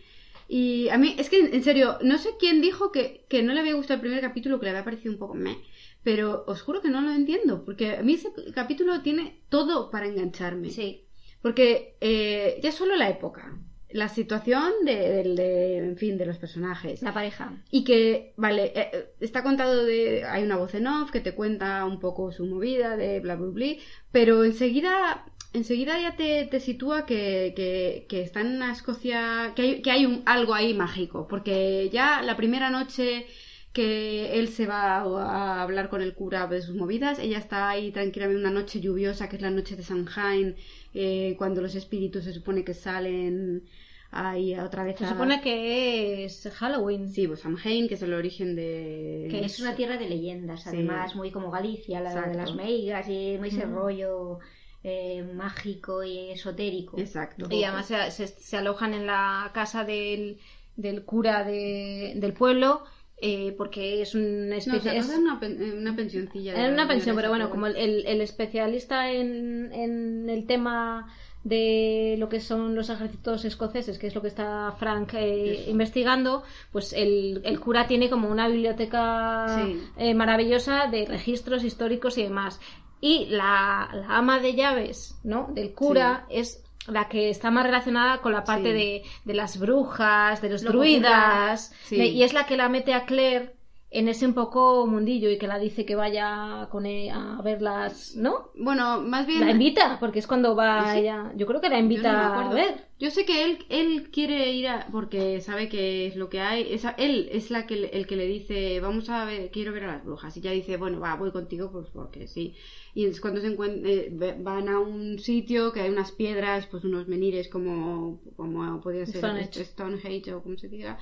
y 0.49 0.89
a 0.89 0.99
mí, 0.99 1.15
es 1.19 1.29
que 1.31 1.39
en 1.41 1.63
serio, 1.63 1.99
no 2.03 2.19
sé 2.19 2.31
quién 2.39 2.61
dijo 2.63 2.91
que, 2.91 3.27
que 3.29 3.43
no 3.43 3.53
le 3.53 3.61
había 3.61 3.75
gustado 3.75 3.97
el 3.97 4.01
primer 4.01 4.21
capítulo, 4.21 4.59
que 4.59 4.65
le 4.65 4.71
había 4.71 4.85
parecido 4.85 5.13
un 5.13 5.19
poco 5.19 5.35
meh. 5.35 5.59
Pero 6.03 6.45
os 6.47 6.63
juro 6.63 6.81
que 6.81 6.89
no 6.89 7.01
lo 7.03 7.13
entiendo, 7.13 7.65
porque 7.65 7.97
a 7.97 8.03
mí 8.03 8.15
ese 8.15 8.31
capítulo 8.55 9.03
tiene 9.03 9.43
todo 9.51 9.91
para 9.91 10.07
engancharme. 10.07 10.71
Sí. 10.71 11.05
Porque 11.43 11.97
eh, 12.01 12.59
ya 12.63 12.73
solo 12.73 12.97
la 12.97 13.11
época, 13.11 13.59
la 13.91 14.09
situación 14.09 14.73
de, 14.85 14.95
del- 14.97 15.37
de- 15.37 15.77
en 15.79 15.97
fin, 15.97 16.17
de 16.19 16.27
los 16.27 16.39
personajes. 16.39 17.03
La 17.03 17.13
pareja. 17.13 17.53
Y 17.71 17.85
que, 17.85 18.33
vale, 18.37 18.67
eh, 18.75 18.91
eh, 18.93 19.07
está 19.21 19.43
contado 19.43 19.85
de. 19.85 20.25
Hay 20.25 20.43
una 20.45 20.57
voz 20.57 20.75
en 20.75 20.87
off 20.87 21.11
que 21.11 21.21
te 21.21 21.35
cuenta 21.35 21.85
un 21.85 22.01
poco 22.01 22.33
su 22.33 22.47
movida 22.47 22.97
de 22.97 23.21
bla 23.21 23.37
bla 23.37 23.49
bla, 23.49 23.67
pero 24.13 24.45
enseguida. 24.45 25.27
Enseguida 25.53 26.01
ya 26.01 26.15
te, 26.17 26.45
te 26.47 26.61
sitúa 26.61 27.07
que, 27.07 27.53
que, 27.57 28.07
que 28.09 28.23
está 28.23 28.41
en 28.43 28.49
una 28.57 28.73
Escocia. 28.73 29.53
que 29.57 29.63
hay, 29.63 29.83
que 29.83 29.91
hay 29.91 30.07
un, 30.07 30.23
algo 30.27 30.55
ahí 30.55 30.75
mágico. 30.75 31.27
Porque 31.29 31.89
ya 31.93 32.23
la 32.23 32.37
primera 32.37 32.71
noche 32.71 33.27
que 33.73 34.39
él 34.39 34.49
se 34.49 34.67
va 34.67 34.97
a 34.99 35.63
hablar 35.63 35.89
con 35.89 36.03
el 36.03 36.15
cura 36.15 36.47
de 36.49 36.61
sus 36.63 36.75
movidas, 36.75 37.19
ella 37.19 37.39
está 37.39 37.69
ahí 37.71 37.93
tranquilamente 37.93 38.41
una 38.41 38.51
noche 38.51 38.81
lluviosa, 38.81 39.29
que 39.29 39.37
es 39.37 39.43
la 39.43 39.51
noche 39.51 39.77
de 39.77 39.83
Samhain, 39.83 40.57
eh, 40.95 41.35
cuando 41.39 41.61
los 41.61 41.75
espíritus 41.75 42.25
se 42.25 42.33
supone 42.33 42.65
que 42.65 42.75
salen 42.75 43.63
ahí 44.11 44.55
otra 44.59 44.85
vez 44.85 44.97
Se 44.99 45.05
a- 45.05 45.11
supone 45.11 45.41
que 45.43 46.25
es 46.25 46.49
Halloween. 46.57 47.09
Sí, 47.09 47.27
pues 47.29 47.41
Samhain, 47.41 47.89
que 47.89 47.95
es 47.95 48.03
el 48.03 48.15
origen 48.15 48.57
de... 48.57 49.29
Que 49.31 49.45
es 49.45 49.61
una 49.61 49.77
tierra 49.77 49.97
de 49.99 50.09
leyendas, 50.09 50.63
Sí. 50.63 50.71
además, 50.71 51.15
muy 51.15 51.31
como 51.31 51.51
Galicia, 51.51 52.01
la 52.01 52.11
Exacto. 52.11 52.31
de 52.31 52.37
las 52.37 52.55
meigas 52.55 53.09
y 53.09 53.37
muy 53.39 53.49
ese 53.49 53.65
rollo 53.67 54.39
eh, 54.85 55.23
mágico 55.35 56.03
y 56.05 56.31
esotérico. 56.31 56.99
Exacto. 56.99 57.47
Y 57.51 57.65
además 57.65 57.87
se, 57.87 58.11
se- 58.11 58.27
se 58.29 58.57
alojan 58.57 58.95
en 58.95 59.07
la 59.07 59.51
casa 59.53 59.85
del, 59.85 60.39
del 60.77 61.05
cura 61.05 61.45
de- 61.45 62.13
del 62.17 62.33
pueblo 62.33 62.85
eh, 63.21 63.53
porque 63.59 64.01
es 64.03 64.15
un 64.15 64.49
No, 64.51 64.55
especie... 64.55 64.91
se 64.93 64.97
es- 64.99 65.09
una, 65.19 65.41
pen- 65.41 65.79
una 65.81 65.97
pensioncilla. 65.97 66.55
de 66.55 66.73
una 66.73 66.87
pensión, 66.87 67.17
pero 67.17 67.29
bueno, 67.31 67.51
como 67.51 67.67
el, 67.67 67.77
el- 67.77 68.07
el 68.07 68.21
especialista 68.21 69.11
en, 69.11 69.73
en 69.73 70.31
el 70.31 70.47
tema 70.47 71.13
de 71.43 72.17
lo 72.19 72.29
que 72.29 72.41
son 72.41 72.75
los 72.77 72.91
ejércitos 72.91 73.45
escoceses, 73.45 73.99
que 73.99 74.07
es 74.09 74.15
lo 74.15 74.23
que 74.23 74.29
está 74.29 74.73
Frank 74.79 75.15
eh, 75.15 75.65
investigando, 75.69 76.43
pues 76.71 76.93
el, 76.93 77.41
el 77.45 77.59
cura 77.59 77.87
tiene 77.89 78.09
como 78.11 78.29
una 78.29 78.49
biblioteca 78.49 79.47
Sí. 79.65 79.81
eh, 79.97 80.15
maravillosa 80.15 80.87
de 80.87 81.05
registros 81.07 81.65
históricos 81.65 82.19
y 82.19 82.23
demás. 82.25 82.61
Y 83.01 83.27
la, 83.27 83.89
la 83.93 84.17
ama 84.17 84.41
de 84.41 84.55
llaves, 84.55 85.19
¿no? 85.25 85.49
Del 85.51 85.73
cura 85.75 86.27
es 86.29 86.63
la 86.87 87.09
que 87.09 87.29
está 87.31 87.51
más 87.51 87.65
relacionada 87.65 88.19
con 88.23 88.33
la 88.33 88.45
parte 88.45 88.73
Sí. 88.73 88.73
de, 88.73 89.03
de 89.25 89.35
las 89.35 89.59
brujas, 89.61 90.41
de 90.41 90.49
los 90.51 90.63
Lo 90.63 90.71
druidas, 90.73 91.73
Sí. 91.85 91.97
de- 91.97 92.07
y 92.07 92.23
es 92.23 92.33
la 92.33 92.47
que 92.47 92.57
la 92.57 92.69
mete 92.69 92.95
a 92.95 93.05
Claire 93.05 93.55
en 93.91 94.09
ese 94.09 94.27
un 94.27 94.35
poco 94.35 94.87
mundillo 94.87 95.31
y 95.31 95.39
que 95.39 95.47
la 95.47 95.59
dice 95.59 95.87
que 95.87 95.95
vaya 95.95 96.69
con 96.71 96.85
e- 96.85 97.11
a 97.11 97.41
verlas, 97.43 98.15
¿no? 98.17 98.51
Bueno, 98.55 99.01
más 99.01 99.27
bien... 99.27 99.41
La 99.41 99.51
invita, 99.53 99.97
porque 99.99 100.19
es 100.19 100.27
cuando 100.27 100.55
va 100.55 100.93
Sí. 100.93 101.01
ella. 101.01 101.33
Yo 101.37 101.47
creo 101.47 101.61
que 101.61 101.71
la 101.71 101.77
no 101.77 101.83
invita 101.83 102.35
a 102.49 102.53
ver. 102.53 102.87
Yo 102.99 103.11
sé 103.11 103.25
que 103.25 103.45
él, 103.45 103.65
él 103.71 104.11
quiere 104.11 104.53
ir 104.53 104.69
a... 104.69 104.89
porque 104.93 105.41
sabe 105.41 105.69
que 105.71 106.07
es 106.07 106.17
lo 106.17 106.29
que 106.29 106.41
hay. 106.41 106.67
Esa, 106.71 106.91
él 106.99 107.29
es 107.33 107.51
la 107.51 107.67
que, 107.67 107.87
el 107.87 108.07
que 108.07 108.17
le 108.17 108.27
dice, 108.27 108.81
vamos 108.81 109.09
a 109.09 109.25
ver, 109.25 109.51
quiero 109.51 109.73
ver 109.73 109.85
a 109.85 109.93
las 109.95 110.05
brujas. 110.05 110.37
Y 110.37 110.41
ella 110.41 110.51
dice, 110.51 110.77
bueno, 110.77 111.01
va, 111.01 111.15
voy 111.15 111.31
contigo 111.31 111.71
pues 111.73 111.87
porque 111.93 112.27
sí. 112.27 112.55
Y 112.95 113.07
es 113.07 113.21
cuando 113.21 113.41
se 113.41 113.47
encuentran, 113.47 114.45
van 114.45 114.69
a 114.69 114.81
un 114.81 115.19
sitio 115.19 115.73
que 115.73 115.81
hay 115.81 115.91
unas 115.91 116.13
piedras, 116.13 116.67
pues 116.67 116.85
unos 116.85 117.07
menires 117.09 117.49
como, 117.49 118.21
como 118.37 118.81
podría 118.81 119.07
ser 119.07 119.19
Stonehenge. 119.19 119.65
Stonehenge 119.65 120.35
o 120.35 120.43
como 120.43 120.59
se 120.59 120.69
diga. 120.69 120.99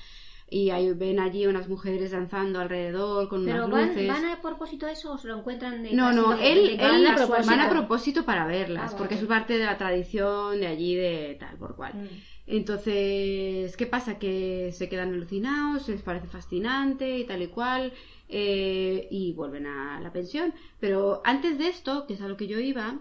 Y 0.49 0.71
ahí 0.71 0.93
ven 0.93 1.19
allí 1.19 1.45
unas 1.47 1.69
mujeres 1.69 2.13
danzando 2.13 2.61
alrededor 2.61 3.29
con 3.29 3.45
Pero 3.45 3.67
unas 3.67 3.89
luces. 3.89 4.07
van 4.09 4.25
a 4.27 4.41
propósito 4.41 4.87
eso 4.87 5.13
o 5.13 5.19
se 5.19 5.27
lo 5.27 5.39
encuentran 5.39 5.83
de 5.83 5.93
No, 5.93 6.13
no, 6.13 6.35
él, 6.35 6.71
él 6.71 6.79
van 6.79 7.05
a 7.07 7.17
van 7.17 7.17
propósito. 7.27 7.61
a 7.63 7.69
propósito 7.71 8.25
para 8.25 8.47
verlas, 8.47 8.93
Ah, 8.95 8.97
porque 8.97 9.15
vale. 9.17 9.25
es 9.25 9.29
parte 9.29 9.59
de 9.59 9.65
la 9.65 9.77
tradición 9.77 10.61
de 10.61 10.67
allí, 10.69 10.95
de 10.95 11.37
tal 11.41 11.57
por 11.57 11.75
cual. 11.75 11.95
Mm. 11.95 12.07
Entonces, 12.49 13.77
¿qué 13.77 13.87
pasa? 13.87 14.19
Que 14.19 14.71
se 14.73 14.89
quedan 14.89 15.13
alucinados, 15.15 15.89
les 15.89 16.03
parece 16.03 16.29
fascinante 16.29 17.19
y 17.19 17.25
tal 17.25 17.43
y 17.43 17.49
cual, 17.49 17.93
eh, 18.29 19.09
y 19.11 19.33
vuelven 19.33 19.67
a 19.67 20.01
la 20.01 20.13
pensión. 20.13 20.55
Pero 20.79 21.23
antes 21.25 21.59
de 21.59 21.69
esto, 21.69 22.07
que 22.07 22.15
es 22.15 22.21
a 22.21 22.29
lo 22.29 22.37
que 22.37 22.47
yo 22.47 22.59
iba, 22.61 22.99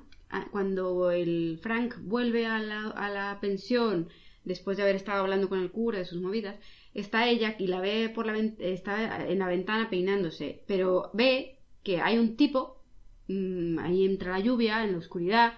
cuando 0.52 1.12
el 1.12 1.60
Frank 1.62 1.96
vuelve 2.02 2.46
a 2.48 2.60
la, 2.60 2.90
a 2.90 3.10
la 3.10 3.38
pensión, 3.40 4.10
después 4.44 4.78
de 4.78 4.84
haber 4.84 4.96
estado 4.96 5.22
hablando 5.22 5.48
con 5.50 5.60
el 5.60 5.72
cura 5.72 6.00
de 6.00 6.06
sus 6.06 6.20
movidas, 6.22 6.56
está 6.96 7.28
ella 7.28 7.56
y 7.60 7.68
la 7.68 7.80
ve 7.82 8.10
por 8.10 8.26
la 8.26 8.36
está 8.60 9.28
en 9.30 9.38
la 9.40 9.48
ventana 9.48 9.90
peinándose, 9.90 10.64
pero 10.66 11.12
ve 11.14 11.60
que 11.84 12.02
hay 12.02 12.18
un 12.18 12.36
tipo 12.36 12.82
mm, 13.28 13.78
ahí 13.80 14.06
entre 14.06 14.30
la 14.32 14.40
lluvia, 14.40 14.84
en 14.84 14.94
la 14.94 14.98
oscuridad, 14.98 15.54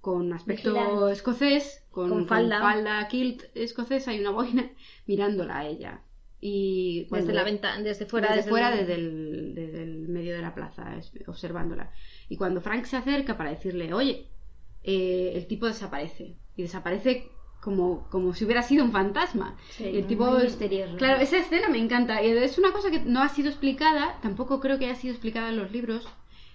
con 0.00 0.32
aspecto 0.32 1.08
escocés, 1.08 1.84
con, 1.90 2.08
Con 2.10 2.26
falda. 2.26 2.60
falda 2.60 3.08
kilt 3.08 3.42
escocesa 3.54 4.14
y 4.14 4.20
una 4.20 4.30
boina, 4.30 4.70
mirándola 5.06 5.58
a 5.58 5.66
ella. 5.66 6.02
Y 6.40 7.06
cuando- 7.08 7.26
Desde 7.28 7.38
la 7.38 7.44
ventana, 7.44 7.82
desde 7.82 8.04
fuera. 8.06 8.34
desde, 8.34 8.50
fuera, 8.50 8.72
el- 8.72 8.78
desde 8.80 8.94
el, 8.96 9.54
desde 9.54 9.82
el 9.84 10.08
medio 10.08 10.34
de 10.34 10.42
la 10.42 10.54
plaza, 10.54 10.96
es- 10.96 11.12
observándola. 11.28 11.92
Y 12.28 12.36
cuando 12.36 12.60
Frank 12.60 12.84
se 12.84 12.96
acerca 12.96 13.36
para 13.38 13.50
decirle, 13.50 13.94
oye, 13.94 14.26
eh, 14.82 15.32
el 15.36 15.46
tipo 15.46 15.66
desaparece. 15.66 16.34
Y 16.56 16.62
desaparece 16.62 17.28
como, 17.62 18.08
como 18.10 18.34
si 18.34 18.44
hubiera 18.44 18.62
sido 18.62 18.84
un 18.84 18.90
fantasma. 18.90 19.56
Sí, 19.70 19.84
el 19.84 20.06
tipo 20.08 20.26
muy 20.26 20.42
misterioso. 20.42 20.96
Claro, 20.96 21.20
esa 21.20 21.38
escena 21.38 21.68
me 21.68 21.78
encanta. 21.78 22.20
Y 22.20 22.30
es 22.30 22.58
una 22.58 22.72
cosa 22.72 22.90
que 22.90 22.98
no 22.98 23.22
ha 23.22 23.28
sido 23.28 23.48
explicada, 23.48 24.18
tampoco 24.20 24.58
creo 24.58 24.80
que 24.80 24.86
haya 24.86 24.96
sido 24.96 25.14
explicada 25.14 25.50
en 25.50 25.58
los 25.58 25.70
libros. 25.70 26.08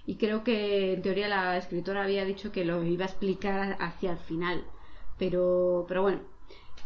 Y 0.05 0.16
creo 0.16 0.43
que 0.43 0.93
en 0.93 1.01
teoría 1.01 1.30
la 1.30 1.58
escritora 1.58 2.03
había 2.03 2.26
dicho 2.26 2.51
que 2.51 2.66
lo 2.66 2.84
iba 2.84 3.05
a 3.05 3.08
explicar 3.08 3.78
hacia 3.80 4.12
el 4.12 4.18
final. 4.18 4.66
Pero, 5.18 5.86
pero 5.88 6.01
bueno. 6.01 6.20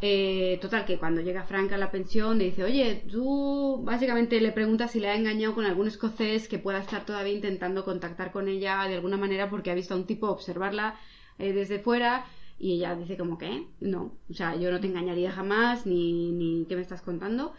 Eh, 0.03 0.59
total, 0.61 0.85
que 0.85 0.97
cuando 0.97 1.21
llega 1.21 1.43
Frank 1.43 1.71
a 1.71 1.77
la 1.77 1.91
pensión 1.91 2.37
le 2.37 2.45
dice, 2.45 2.63
oye, 2.63 3.03
tú 3.11 3.81
básicamente 3.83 4.39
le 4.39 4.51
preguntas 4.51 4.91
si 4.91 4.99
le 4.99 5.09
ha 5.09 5.15
engañado 5.15 5.53
con 5.53 5.65
algún 5.65 5.87
escocés 5.87 6.47
que 6.47 6.57
pueda 6.57 6.79
estar 6.79 7.05
todavía 7.05 7.33
intentando 7.33 7.85
contactar 7.85 8.31
con 8.31 8.47
ella 8.47 8.83
de 8.87 8.95
alguna 8.95 9.17
manera 9.17 9.49
porque 9.49 9.69
ha 9.69 9.75
visto 9.75 9.93
a 9.93 9.97
un 9.97 10.07
tipo 10.07 10.27
observarla 10.27 10.95
eh, 11.37 11.53
desde 11.53 11.77
fuera 11.79 12.25
y 12.61 12.73
ella 12.73 12.95
dice 12.95 13.17
como 13.17 13.37
que 13.37 13.65
no, 13.79 14.13
o 14.29 14.33
sea, 14.33 14.55
yo 14.55 14.71
no 14.71 14.79
te 14.79 14.87
engañaría 14.87 15.31
jamás 15.31 15.85
ni, 15.85 16.31
ni 16.31 16.65
qué 16.69 16.75
me 16.75 16.81
estás 16.81 17.01
contando 17.01 17.53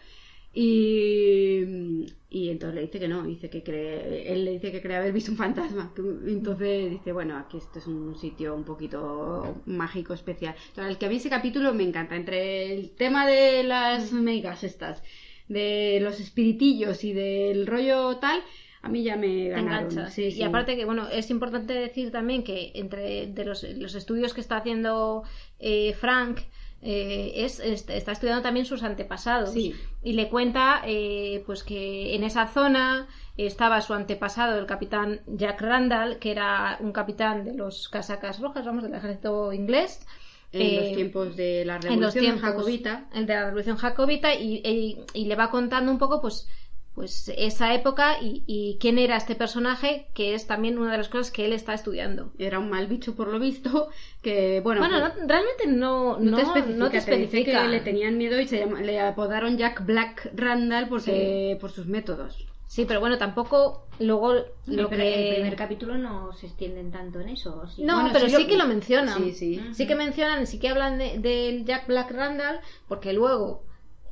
y, 0.55 2.05
y 2.29 2.49
entonces 2.49 2.75
le 2.75 2.81
dice 2.81 2.99
que 2.99 3.07
no, 3.07 3.23
dice 3.23 3.49
que 3.49 3.63
cree, 3.63 4.31
él 4.31 4.45
le 4.45 4.51
dice 4.51 4.71
que 4.71 4.83
cree 4.83 4.97
haber 4.97 5.11
visto 5.11 5.31
un 5.31 5.37
fantasma. 5.37 5.91
Entonces 6.27 6.91
dice, 6.91 7.11
bueno, 7.11 7.37
aquí 7.37 7.57
este 7.57 7.79
es 7.79 7.87
un 7.87 8.15
sitio 8.15 8.53
un 8.53 8.63
poquito 8.63 9.63
mágico, 9.65 10.13
especial. 10.13 10.55
Entonces, 10.69 10.91
el 10.91 10.97
que 10.99 11.07
a 11.07 11.09
mí 11.09 11.15
ese 11.15 11.29
capítulo 11.29 11.73
me 11.73 11.83
encanta, 11.83 12.15
entre 12.15 12.71
el 12.71 12.91
tema 12.91 13.25
de 13.25 13.63
las 13.63 14.11
megas 14.11 14.63
estas, 14.63 15.01
de 15.47 15.99
los 16.01 16.19
espiritillos 16.19 17.03
y 17.03 17.13
del 17.13 17.65
rollo 17.65 18.17
tal, 18.17 18.39
a 18.83 18.89
mí 18.89 19.01
ya 19.03 19.15
me 19.15 19.49
ganaron. 19.49 19.89
engancha. 19.91 20.11
Sí, 20.11 20.25
y 20.25 20.31
sí. 20.31 20.43
aparte 20.43 20.75
que, 20.75 20.85
bueno, 20.85 21.07
es 21.09 21.29
importante 21.31 21.73
decir 21.73 22.11
también 22.11 22.43
que 22.43 22.71
entre 22.75 23.25
de 23.27 23.45
los, 23.45 23.63
los 23.63 23.95
estudios 23.95 24.33
que 24.33 24.41
está 24.41 24.57
haciendo 24.57 25.23
eh, 25.59 25.93
Frank, 25.93 26.39
eh, 26.81 27.31
es, 27.45 27.59
es- 27.61 27.87
está 27.89 28.11
estudiando 28.11 28.41
también 28.43 28.65
sus 28.65 28.83
antepasados. 28.83 29.51
Sí. 29.53 29.73
Y 30.03 30.13
le 30.13 30.27
cuenta 30.29 30.81
eh, 30.85 31.41
pues 31.45 31.63
que 31.63 32.13
en 32.13 32.23
esa 32.25 32.45
zona 32.47 33.07
estaba 33.37 33.79
su 33.81 33.93
antepasado, 33.93 34.59
el 34.59 34.65
capitán 34.65 35.21
Jack 35.27 35.61
Randall, 35.61 36.19
que 36.19 36.31
era 36.31 36.77
un 36.81 36.91
capitán 36.91 37.45
de 37.45 37.53
los 37.53 37.87
casacas 37.89 38.39
rojas, 38.41 38.65
vamos, 38.65 38.83
del 38.83 38.93
ejército 38.93 39.53
inglés. 39.53 40.05
en 40.51 40.61
Eh, 40.61 40.79
los 40.87 40.95
tiempos 40.95 41.35
de 41.37 41.63
la 41.65 41.75
en 41.77 41.81
los 41.81 42.13
revolución 42.13 42.21
tiempos 42.25 42.41
jacobita. 42.43 43.05
el 43.15 43.25
de 43.25 43.33
la 43.33 43.45
revolución 43.45 43.77
jacobita 43.77 44.35
y, 44.35 44.61
y- 44.63 44.97
y 45.13 45.25
le 45.25 45.35
va 45.35 45.49
contando 45.49 45.89
un 45.91 45.97
poco 45.97 46.19
pues 46.21 46.47
pues 46.95 47.31
esa 47.37 47.73
época 47.73 48.17
y, 48.21 48.43
y 48.45 48.77
quién 48.79 48.99
era 48.99 49.17
este 49.17 49.33
personaje 49.35 50.07
que 50.13 50.35
es 50.35 50.45
también 50.45 50.77
una 50.77 50.91
de 50.91 50.97
las 50.99 51.09
cosas 51.09 51.31
que 51.31 51.45
él 51.45 51.53
está 51.53 51.73
estudiando 51.73 52.31
Era 52.37 52.59
un 52.59 52.69
mal 52.69 52.85
bicho 52.87 53.15
por 53.15 53.27
lo 53.29 53.39
visto, 53.39 53.89
que 54.21 54.61
bueno, 54.61 54.81
bueno 54.81 54.99
pues- 54.99 55.15
no- 55.21 55.27
realmente 55.27 55.67
no 55.67 56.19
No, 56.19 56.31
no, 56.31 56.37
te 56.37 56.43
especifica, 56.43 56.77
no 56.77 56.85
te 56.85 56.91
te 56.91 56.97
dice 56.97 57.11
especifica 57.13 57.61
que 57.63 57.67
le 57.69 57.79
tenían 57.79 58.17
miedo 58.17 58.39
y 58.39 58.47
se 58.47 58.59
llama- 58.59 58.81
le 58.81 58.99
apodaron 58.99 59.57
Jack 59.57 59.85
Black 59.85 60.31
Randall 60.35 60.87
porque, 60.87 61.57
por 61.59 61.71
sus 61.71 61.87
métodos. 61.87 62.45
Sí, 62.67 62.85
pero 62.85 62.99
bueno, 62.99 63.19
tampoco 63.19 63.85
luego 63.99 64.33
lo 64.33 64.89
pero 64.89 65.03
que... 65.03 65.29
el 65.29 65.35
primer 65.35 65.55
capítulo 65.55 65.95
no 65.97 66.33
se 66.33 66.47
extienden 66.47 66.91
tanto 66.91 67.19
en 67.19 67.29
eso. 67.29 67.61
¿o 67.63 67.67
sí? 67.67 67.83
No, 67.83 67.95
Bueno, 67.95 68.09
pero 68.13 68.25
sí 68.27 68.35
sí, 68.35 68.41
lo- 68.43 68.47
que 68.47 68.57
lo 68.57 68.65
mencionan. 68.65 69.23
Sí, 69.23 69.31
sí. 69.33 69.61
Sí 69.73 69.85
que 69.85 69.95
mencionan, 69.95 70.47
sí 70.47 70.57
que 70.59 70.69
hablan 70.69 70.97
de- 70.97 71.19
del 71.19 71.65
Jack 71.65 71.85
Black 71.85 72.09
Randall, 72.11 72.59
porque 72.87 73.13
luego, 73.13 73.63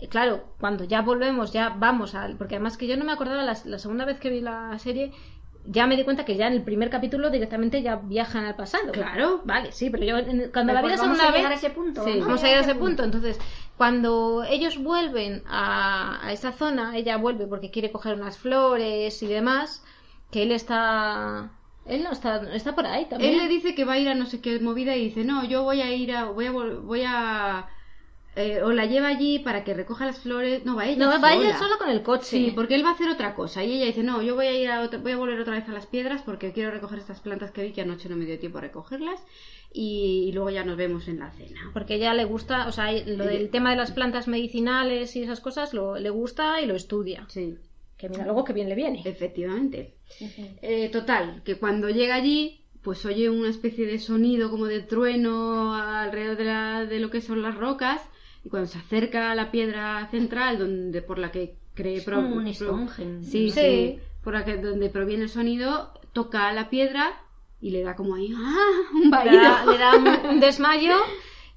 claro, 0.10 0.44
cuando 0.60 0.84
ya 0.84 1.02
volvemos, 1.02 1.52
ya 1.54 1.70
vamos 1.70 2.16
al. 2.16 2.36
Porque 2.38 2.56
además 2.56 2.78
que 2.78 2.88
yo 2.88 2.98
no 2.98 3.06
me 3.06 3.12
acordaba 3.12 3.44
la, 3.44 3.58
la 3.66 3.80
segunda 3.80 4.06
vez 4.06 4.20
que 4.20 4.30
vi 4.30 4.42
la 4.42 4.78
serie, 4.80 5.12
ya 5.66 5.86
me 5.86 5.96
di 5.96 6.04
cuenta 6.04 6.26
que 6.26 6.36
ya 6.36 6.48
en 6.48 6.54
el 6.54 6.64
primer 6.64 6.90
capítulo 6.90 7.30
directamente 7.30 7.82
ya 7.84 7.98
viajan 7.98 8.46
al 8.46 8.56
pasado. 8.56 8.92
Claro. 8.92 9.42
Vale, 9.46 9.72
sí, 9.72 9.90
pero 9.92 10.04
yo 10.04 10.18
en- 10.18 10.50
cuando 10.52 10.74
Pero 10.74 10.74
la 10.74 10.82
vi 10.82 10.88
pues 10.88 10.98
la 10.98 11.04
vamos 11.04 11.18
segunda 11.18 11.24
a 11.30 11.32
llegar 11.38 11.52
a 11.52 11.56
vez. 11.56 11.64
ese 11.64 11.70
punto. 11.74 12.04
Sí. 12.04 12.20
Vamos 12.20 12.44
a 12.44 12.50
ir 12.50 12.56
a 12.58 12.60
ese 12.62 12.76
punto. 12.76 13.04
Entonces, 13.04 13.40
cuando 13.78 14.44
ellos 14.50 14.78
vuelven 14.82 15.44
a, 15.48 16.26
a 16.26 16.32
esa 16.34 16.52
zona, 16.52 16.98
ella 16.98 17.18
vuelve 17.18 17.46
porque 17.48 17.70
quiere 17.72 17.92
coger 17.92 18.16
unas 18.16 18.38
flores 18.40 19.22
y 19.22 19.28
demás, 19.28 19.84
que 20.32 20.44
él 20.44 20.52
está. 20.52 21.52
Él 21.86 22.04
no 22.04 22.12
está, 22.12 22.42
está 22.54 22.76
por 22.76 22.86
ahí 22.86 23.06
también. 23.06 23.34
Él 23.34 23.38
le 23.40 23.48
dice 23.48 23.74
que 23.76 23.86
va 23.86 23.94
a 23.94 24.00
ir 24.00 24.08
a 24.08 24.14
no 24.16 24.28
sé 24.28 24.40
qué 24.40 24.60
movida 24.60 24.96
y 24.96 25.06
dice, 25.06 25.24
no, 25.26 25.44
yo 25.46 25.64
voy 25.64 25.82
a 25.82 25.92
ir 25.94 26.12
a... 26.14 26.26
Voy 26.26 26.46
a... 26.46 26.52
Voy 26.52 27.04
a 27.06 27.68
eh, 28.36 28.62
o 28.64 28.72
la 28.72 28.86
lleva 28.86 29.08
allí 29.10 29.40
para 29.40 29.64
que 29.64 29.74
recoja 29.74 30.06
las 30.06 30.20
flores. 30.20 30.64
No, 30.66 30.76
va 30.76 30.86
ella 30.86 31.06
no, 31.06 31.12
sola. 31.12 31.20
va 31.22 31.34
ella 31.36 31.58
sola 31.58 31.76
con 31.78 31.90
el 31.90 32.02
coche. 32.02 32.26
Sí, 32.26 32.52
porque 32.56 32.76
él 32.76 32.84
va 32.86 32.90
a 32.90 32.94
hacer 32.94 33.10
otra 33.10 33.36
cosa. 33.36 33.64
Y 33.64 33.74
ella 33.74 33.86
dice, 33.88 34.04
no, 34.04 34.22
yo 34.22 34.36
voy 34.36 34.46
a 34.48 34.54
ir 34.58 34.70
a 34.70 34.82
otra- 34.82 35.00
voy 35.00 35.12
a 35.12 35.18
volver 35.18 35.40
otra 35.40 35.56
vez 35.56 35.68
a 35.68 35.74
las 35.74 35.86
piedras 35.86 36.22
porque 36.22 36.54
quiero 36.54 36.72
recoger 36.72 37.00
estas 37.00 37.20
plantas 37.20 37.52
que 37.52 37.64
vi 37.64 37.72
que 37.72 37.82
anoche 37.82 38.08
no 38.10 38.16
me 38.16 38.26
dio 38.26 38.40
tiempo 38.40 38.60
a 38.60 38.62
recogerlas. 38.62 39.20
Y, 39.74 40.26
y 40.28 40.32
luego 40.34 40.50
ya 40.50 40.66
nos 40.66 40.76
vemos 40.78 41.08
en 41.08 41.20
la 41.20 41.32
cena. 41.32 41.62
Porque 41.74 41.96
ella 41.96 42.14
le 42.14 42.26
gusta, 42.26 42.68
o 42.68 42.72
sea, 42.74 42.92
lo 42.92 43.26
del 43.26 43.50
tema 43.50 43.70
de 43.72 43.78
las 43.78 43.92
plantas 43.92 44.28
medicinales 44.28 45.16
y 45.16 45.24
esas 45.24 45.40
cosas 45.40 45.74
lo, 45.74 45.98
le 45.98 46.10
gusta 46.10 46.60
y 46.62 46.66
lo 46.66 46.76
estudia. 46.76 47.26
Sí, 47.30 47.56
Que 47.98 48.10
mira, 48.10 48.26
luego 48.26 48.44
que 48.44 48.52
bien 48.54 48.68
le 48.68 48.76
viene. 48.76 49.02
efectivamente. 49.06 49.94
Eh, 50.62 50.90
total, 50.92 51.42
que 51.46 51.56
cuando 51.56 51.90
llega 51.90 52.16
allí, 52.16 52.66
pues 52.82 53.06
oye 53.06 53.30
una 53.30 53.48
especie 53.50 53.86
de 53.86 53.98
sonido 54.00 54.50
como 54.50 54.66
de 54.66 54.82
trueno 54.82 55.74
alrededor 55.76 56.36
de, 56.38 56.44
la- 56.46 56.86
de 56.86 57.00
lo 57.00 57.10
que 57.10 57.22
son 57.22 57.42
las 57.42 57.56
rocas. 57.56 58.02
Y 58.44 58.50
cuando 58.50 58.68
se 58.68 58.80
acerca 58.80 59.32
a 59.32 59.36
la 59.36 59.52
piedra 59.52 60.08
central, 60.12 60.58
donde 60.60 61.02
por 61.02 61.20
la 61.20 61.32
que 61.32 61.56
cree 61.74 61.98
Es 61.98 62.06
como 62.06 62.36
un 62.36 62.54
Stonehenge. 62.54 63.24
Sí, 63.24 63.50
Sí. 63.50 63.52
sí. 63.52 64.00
Por 64.24 64.34
la 64.34 64.46
que, 64.46 64.58
donde 64.58 64.90
proviene 64.90 65.24
el 65.24 65.30
sonido, 65.30 65.92
toca 66.14 66.52
la 66.54 66.70
piedra 66.70 67.14
y 67.60 67.72
le 67.72 67.82
da 67.84 67.96
como 67.96 68.16
ahí 68.16 68.34
¡ah! 68.36 68.72
un 68.94 69.04
Le 69.04 69.10
vaído. 69.10 69.42
da, 69.42 69.66
le 69.72 69.78
da 69.78 69.96
un, 69.98 70.30
un 70.36 70.40
desmayo 70.40 70.96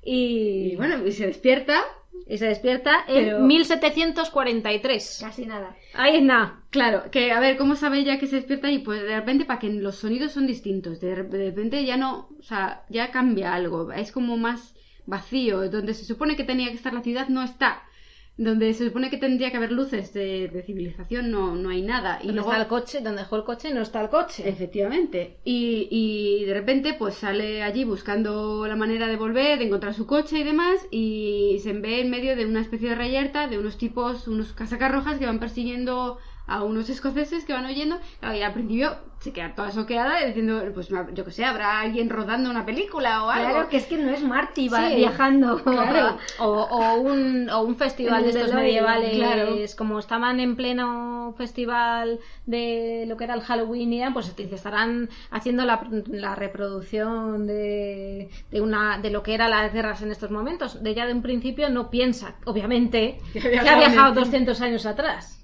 y, 0.02 0.72
Y 0.72 0.76
bueno, 0.76 1.06
y 1.06 1.12
se 1.12 1.26
despierta. 1.26 1.82
y 2.26 2.38
se 2.38 2.46
despierta 2.46 3.04
en 3.08 3.24
Pero- 3.24 3.40
1743. 3.40 5.18
Casi 5.20 5.46
nada. 5.46 5.76
Ahí 5.94 6.16
es 6.16 6.22
nada. 6.22 6.60
Claro, 6.70 7.10
que 7.10 7.32
a 7.32 7.40
ver, 7.40 7.56
¿cómo 7.56 7.76
sabe 7.76 7.98
ella 8.00 8.18
que 8.18 8.26
se 8.26 8.36
despierta? 8.36 8.70
Y 8.70 8.78
pues 8.80 9.02
de 9.02 9.14
repente, 9.16 9.44
para 9.44 9.58
que 9.58 9.70
los 9.70 9.96
sonidos 9.96 10.32
son 10.32 10.46
distintos. 10.46 11.00
De 11.00 11.14
repente 11.14 11.84
ya 11.84 11.96
no, 11.96 12.28
o 12.38 12.42
sea, 12.42 12.84
ya 12.88 13.10
cambia 13.10 13.54
algo. 13.54 13.92
Es 13.92 14.12
como 14.12 14.36
más 14.36 14.74
vacío. 15.06 15.70
Donde 15.70 15.94
se 15.94 16.04
supone 16.04 16.36
que 16.36 16.44
tenía 16.44 16.68
que 16.68 16.76
estar 16.76 16.92
la 16.92 17.02
ciudad, 17.02 17.28
no 17.28 17.42
está. 17.42 17.82
Donde 18.36 18.74
se 18.74 18.86
supone 18.86 19.10
que 19.10 19.16
tendría 19.16 19.52
que 19.52 19.58
haber 19.58 19.70
luces 19.70 20.12
de, 20.12 20.48
de 20.48 20.62
civilización, 20.64 21.30
no, 21.30 21.54
no 21.54 21.68
hay 21.68 21.82
nada. 21.82 22.18
Y 22.20 22.26
Donde 22.26 22.32
luego, 22.34 22.50
está 22.50 22.62
el 22.62 22.68
coche, 22.68 23.00
donde 23.00 23.22
dejó 23.22 23.36
el 23.36 23.44
coche, 23.44 23.72
no 23.72 23.80
está 23.80 24.00
el 24.00 24.08
coche. 24.08 24.48
Efectivamente. 24.48 25.36
Y, 25.44 25.86
y 25.88 26.44
de 26.44 26.54
repente, 26.54 26.94
pues 26.94 27.14
sale 27.14 27.62
allí 27.62 27.84
buscando 27.84 28.66
la 28.66 28.74
manera 28.74 29.06
de 29.06 29.16
volver, 29.16 29.60
de 29.60 29.66
encontrar 29.66 29.94
su 29.94 30.06
coche 30.06 30.40
y 30.40 30.42
demás, 30.42 30.84
y 30.90 31.60
se 31.62 31.72
ve 31.74 32.00
en 32.00 32.10
medio 32.10 32.34
de 32.34 32.46
una 32.46 32.60
especie 32.60 32.88
de 32.88 32.96
reyerta 32.96 33.46
de 33.46 33.58
unos 33.58 33.78
tipos, 33.78 34.26
unos 34.26 34.52
casacas 34.52 34.90
rojas 34.90 35.18
que 35.18 35.26
van 35.26 35.38
persiguiendo 35.38 36.18
a 36.46 36.62
unos 36.62 36.90
escoceses 36.90 37.44
que 37.44 37.52
van 37.52 37.64
oyendo. 37.66 37.98
Y 38.22 38.42
al 38.42 38.52
principio 38.52 38.96
se 39.20 39.32
queda 39.32 39.54
toda 39.54 39.70
soqueada 39.70 40.22
diciendo, 40.26 40.62
pues 40.74 40.88
yo 41.14 41.24
que 41.24 41.30
sé, 41.30 41.44
habrá 41.46 41.80
alguien 41.80 42.10
rodando 42.10 42.50
una 42.50 42.66
película 42.66 43.24
o 43.24 43.30
algo. 43.30 43.50
Claro, 43.50 43.68
que 43.70 43.78
es 43.78 43.86
que 43.86 43.96
no 43.96 44.10
es 44.10 44.22
Marty 44.22 44.68
va 44.68 44.88
Sí. 44.90 44.96
viajando. 44.96 45.62
Claro. 45.62 46.18
O, 46.38 46.46
o 46.48 46.94
un, 47.00 47.48
o 47.48 47.62
un 47.62 47.76
festival 47.76 48.24
de 48.24 48.30
estos 48.30 48.52
medievales, 48.52 49.14
claro. 49.16 49.56
como 49.78 49.98
estaban 49.98 50.40
en 50.40 50.56
pleno 50.56 51.34
festival 51.38 52.18
de 52.44 53.04
lo 53.06 53.16
que 53.16 53.24
era 53.24 53.34
el 53.34 53.40
Halloween, 53.40 53.92
y 53.92 54.02
pues 54.12 54.34
estarán 54.38 55.08
haciendo 55.30 55.64
la, 55.64 55.86
la 56.08 56.34
reproducción 56.34 57.46
de, 57.46 58.28
de 58.50 58.60
una 58.60 58.98
de 58.98 59.10
lo 59.10 59.22
que 59.22 59.34
eran 59.34 59.50
las 59.50 59.72
guerras 59.72 60.02
en 60.02 60.10
estos 60.10 60.30
momentos. 60.30 60.82
De 60.82 60.90
ella 60.90 61.06
de 61.06 61.12
un 61.12 61.22
principio 61.22 61.70
no 61.70 61.90
piensa, 61.90 62.34
obviamente, 62.44 63.18
Que 63.32 63.38
ha 63.40 63.50
viajado 63.50 63.72
en 63.84 63.92
viajado 63.92 64.08
el 64.08 64.14
200 64.16 64.60
años 64.60 64.86
atrás. 64.86 65.43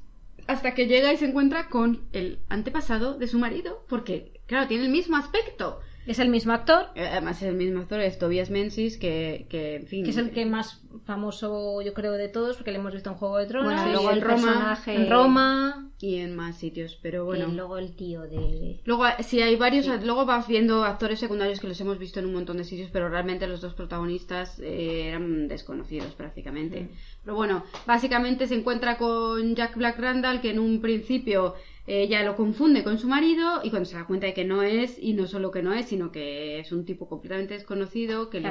Hasta 0.51 0.75
que 0.75 0.89
llega 0.89 1.13
y 1.13 1.17
se 1.17 1.27
encuentra 1.27 1.69
con 1.69 2.09
el 2.11 2.41
antepasado 2.49 3.17
de 3.17 3.29
su 3.29 3.39
marido, 3.39 3.85
porque, 3.89 4.41
claro, 4.47 4.67
tiene 4.67 4.87
el 4.87 4.91
mismo 4.91 5.17
aspecto. 5.17 5.79
Es 6.11 6.19
el 6.19 6.29
mismo 6.29 6.53
actor, 6.53 6.87
Eh, 6.97 7.07
Además, 7.07 7.41
es 7.41 7.49
el 7.49 7.55
mismo 7.55 7.81
actor, 7.81 8.01
es 8.01 8.19
Tobias 8.19 8.51
Menzies, 8.51 8.99
que, 8.99 9.47
que 9.49 9.77
en 9.77 9.87
fin. 9.87 10.05
que 10.05 10.11
es 10.11 10.17
el 10.17 10.31
que 10.31 10.45
más 10.45 10.83
famoso 11.05 11.81
yo 11.83 11.95
creo 11.95 12.13
de 12.13 12.29
todos, 12.29 12.57
porque 12.57 12.73
le 12.73 12.79
hemos 12.79 12.93
visto 12.93 13.11
en 13.11 13.17
Juego 13.17 13.39
de 13.39 13.47
Tronos, 13.47 13.73
Bueno, 13.75 13.89
y 13.89 13.93
luego 13.93 14.11
en 14.11 14.17
el 14.17 14.23
Roma, 14.23 14.37
personaje- 14.37 14.95
en 14.97 15.11
Roma, 15.11 15.87
y 16.01 16.17
en 16.17 16.35
más 16.35 16.57
sitios, 16.57 16.99
pero 17.03 17.25
bueno. 17.27 17.47
Y 17.49 17.53
luego 17.53 17.79
el 17.79 17.95
tío 17.95 18.23
de... 18.23 18.81
Luego, 18.87 19.05
sí, 19.21 19.41
hay 19.43 19.55
varios. 19.57 19.87
Luego 20.03 20.25
vas 20.27 20.49
viendo 20.49 20.83
actores 20.83 21.21
secundarios 21.21 21.61
que 21.61 21.69
los 21.69 21.81
hemos 21.81 21.99
visto 21.99 22.19
en 22.21 22.27
un 22.27 22.33
montón 22.33 22.57
de 22.57 22.65
sitios, 22.65 22.89
pero 22.93 23.09
realmente 23.09 23.47
los 23.47 23.61
dos 23.61 23.75
protagonistas 23.75 24.59
eh, 24.61 25.09
eran 25.09 25.47
desconocidos 25.47 26.15
prácticamente. 26.15 26.89
Pero 27.23 27.37
bueno, 27.37 27.65
básicamente 27.87 28.47
se 28.49 28.55
encuentra 28.57 28.97
con 28.99 29.55
Jack 29.55 29.77
Black 29.77 29.99
Randall, 29.99 30.41
que 30.41 30.51
en 30.51 30.59
un 30.59 30.81
principio 30.81 31.55
eh, 31.55 31.80
ella 32.03 32.23
lo 32.23 32.35
confunde 32.37 32.83
con 32.85 32.99
su 32.99 33.09
marido, 33.09 33.61
y 33.63 33.71
cuando 33.71 33.89
se 33.89 33.97
da 33.97 34.05
cuenta 34.07 34.27
de 34.27 34.35
que 34.35 34.45
no 34.45 34.63
es, 34.63 34.97
y 34.99 35.13
no 35.15 35.27
solo 35.27 35.51
que 35.51 35.63
no 35.63 35.73
es, 35.75 35.87
sino 35.87 36.11
que 36.13 36.61
es 36.61 36.73
un 36.73 36.85
tipo 36.85 37.09
completamente 37.09 37.55
desconocido, 37.55 38.29
que, 38.31 38.41
le- 38.41 38.49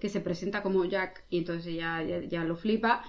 que 0.00 0.08
se 0.08 0.20
presenta 0.20 0.62
como 0.62 0.84
Jack, 0.84 1.24
y 1.30 1.38
entonces 1.38 1.66
ella 1.66 2.02
ya, 2.02 2.20
ya 2.20 2.44
lo 2.44 2.56
flipa. 2.56 3.02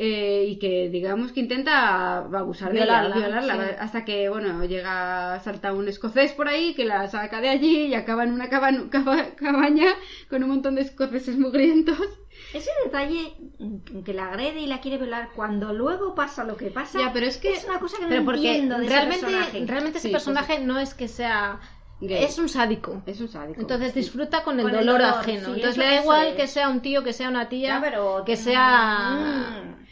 eh, 0.00 0.44
y 0.48 0.58
que 0.60 0.88
digamos 0.90 1.32
que 1.32 1.40
intenta 1.40 2.18
abusar 2.18 2.68
de 2.72 2.76
Violarla, 2.80 3.16
ella, 3.16 3.26
violarla, 3.26 3.68
sí. 3.70 3.74
hasta 3.80 4.04
que 4.04 4.28
bueno 4.28 4.64
llega 4.64 5.40
salta 5.40 5.72
un 5.72 5.88
escocés 5.88 6.32
por 6.32 6.46
ahí 6.46 6.72
que 6.74 6.84
la 6.84 7.08
saca 7.08 7.40
de 7.40 7.48
allí 7.48 7.86
y 7.86 7.94
acaba 7.94 8.22
en 8.22 8.30
una 8.32 8.48
caban- 8.48 8.88
caba- 8.90 9.34
cabaña 9.34 9.88
con 10.30 10.44
un 10.44 10.50
montón 10.50 10.76
de 10.76 10.82
escoceses 10.82 11.36
mugrientos 11.36 11.98
Ese 12.54 12.70
detalle 12.84 13.34
mm, 13.58 14.02
que 14.04 14.14
la 14.14 14.28
agrede 14.28 14.60
y 14.60 14.66
la 14.66 14.80
quiere 14.80 14.96
violar 14.96 15.30
cuando 15.34 15.72
luego 15.72 16.14
pasa 16.14 16.44
lo 16.44 16.56
que 16.56 16.70
pasa. 16.70 16.98
Ya, 16.98 17.12
pero 17.12 17.26
es 17.26 17.36
que- 17.36 17.52
Es 17.52 17.64
una 17.64 17.78
cosa 17.78 17.98
que 17.98 18.06
no 18.06 18.14
entiendo 18.32 18.78
de 18.78 18.86
ese 18.86 18.94
realmente, 18.94 19.26
personaje. 19.26 19.64
realmente 19.66 19.98
ese 19.98 20.08
Sí, 20.08 20.12
personaje 20.12 20.58
no 20.60 20.78
es 20.78 20.94
que 20.94 21.08
sea 21.08 21.60
Gay. 22.00 22.22
es 22.24 22.38
un 22.38 22.48
sádico 22.48 23.02
es 23.06 23.20
un 23.20 23.28
sádico 23.28 23.60
entonces 23.60 23.92
Sí. 23.92 24.00
disfruta 24.00 24.44
con 24.44 24.58
el 24.60 24.66
Con 24.66 24.74
el 24.76 24.86
dolor 24.86 25.02
ajeno 25.02 25.46
sí, 25.46 25.52
entonces 25.56 25.76
le 25.78 25.84
da 25.84 26.00
igual 26.02 26.26
es. 26.28 26.34
que 26.34 26.46
sea 26.46 26.68
un 26.68 26.80
tío 26.80 27.02
que 27.02 27.12
sea 27.12 27.28
una 27.28 27.48
tía 27.48 27.80
pero- 27.82 28.22
que 28.24 28.36
sea 28.36 29.16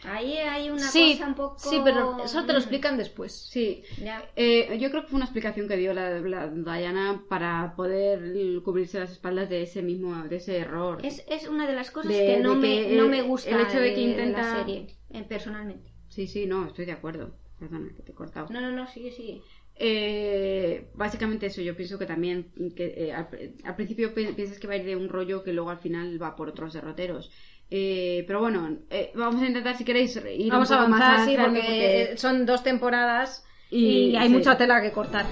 Mm, 0.04 0.06
ahí 0.08 0.36
hay 0.38 0.70
una 0.70 0.88
sí 0.88 1.14
cosa 1.14 1.26
un 1.26 1.34
poco... 1.34 1.58
sí 1.58 1.80
pero 1.84 2.22
eso 2.24 2.42
te 2.44 2.52
lo 2.52 2.58
Mm, 2.58 2.62
explican 2.62 2.96
después 2.96 3.32
sí 3.50 3.82
ya. 4.02 4.22
Eh, 4.36 4.78
yo 4.80 4.90
creo 4.90 5.02
que 5.02 5.08
fue 5.08 5.16
una 5.16 5.24
explicación 5.24 5.66
que 5.68 5.76
dio 5.76 5.92
la, 5.94 6.20
la 6.20 6.46
Diana 6.48 7.22
para 7.28 7.74
poder 7.76 8.62
cubrirse 8.62 9.00
las 9.00 9.10
espaldas 9.10 9.48
de 9.48 9.62
ese 9.62 9.82
mismo 9.82 10.14
de 10.24 10.36
ese 10.36 10.58
error 10.58 11.00
Es, 11.04 11.24
es 11.28 11.48
una 11.48 11.66
de 11.66 11.72
las 11.74 11.90
cosas 11.90 12.12
De- 12.12 12.24
que 12.26 12.36
no, 12.40 12.50
de 12.50 12.56
me, 12.56 12.96
no 12.96 13.08
me 13.08 13.22
gusta 13.22 13.50
el 13.50 13.66
hecho 13.66 13.80
de 13.80 13.94
que 13.94 14.00
la 14.00 14.10
intenta- 14.10 14.56
serie, 14.58 14.86
eh, 15.10 15.24
personalmente. 15.28 15.90
sí 16.08 16.26
sí 16.28 16.46
no 16.46 16.66
estoy 16.66 16.84
de 16.84 16.92
acuerdo 16.92 17.34
perdona 17.58 17.88
que 17.96 18.02
te 18.02 18.12
he 18.12 18.14
cortado 18.14 18.46
No, 18.50 18.60
no, 18.60 18.70
no, 18.70 18.86
sigue, 18.86 19.10
sigue. 19.10 19.42
Eh, 19.78 20.88
básicamente 20.94 21.46
eso, 21.46 21.60
yo 21.60 21.76
pienso 21.76 21.98
que 21.98 22.06
también 22.06 22.50
que, 22.74 22.94
eh, 22.96 23.12
al, 23.12 23.28
al 23.64 23.76
principio 23.76 24.14
pi- 24.14 24.32
piensas 24.32 24.58
que 24.58 24.66
va 24.66 24.72
a 24.74 24.76
ir 24.78 24.84
de 24.86 24.96
un 24.96 25.08
rollo 25.08 25.42
que 25.44 25.52
luego 25.52 25.70
al 25.70 25.78
final 25.78 26.20
va 26.22 26.34
por 26.34 26.48
otros 26.48 26.72
derroteros. 26.72 27.30
Eh, 27.68 28.24
pero 28.26 28.40
bueno, 28.40 28.78
vamos 29.14 29.42
a 29.42 29.46
intentar 29.46 29.76
si 29.76 29.84
queréis 29.84 30.16
ir 30.16 30.50
vamos 30.52 30.70
un 30.70 30.76
a 30.76 30.86
más 30.88 31.00
avanzar 31.02 31.28
sí 31.28 31.36
adelante 31.36 31.60
porque, 31.60 32.16
son 32.16 32.46
dos 32.46 32.62
temporadas 32.62 33.44
y, 33.68 34.10
Y- 34.10 34.16
hay 34.16 34.28
sí. 34.28 34.34
mucha 34.34 34.56
tela 34.56 34.80
que 34.80 34.92
cortar 34.92 35.26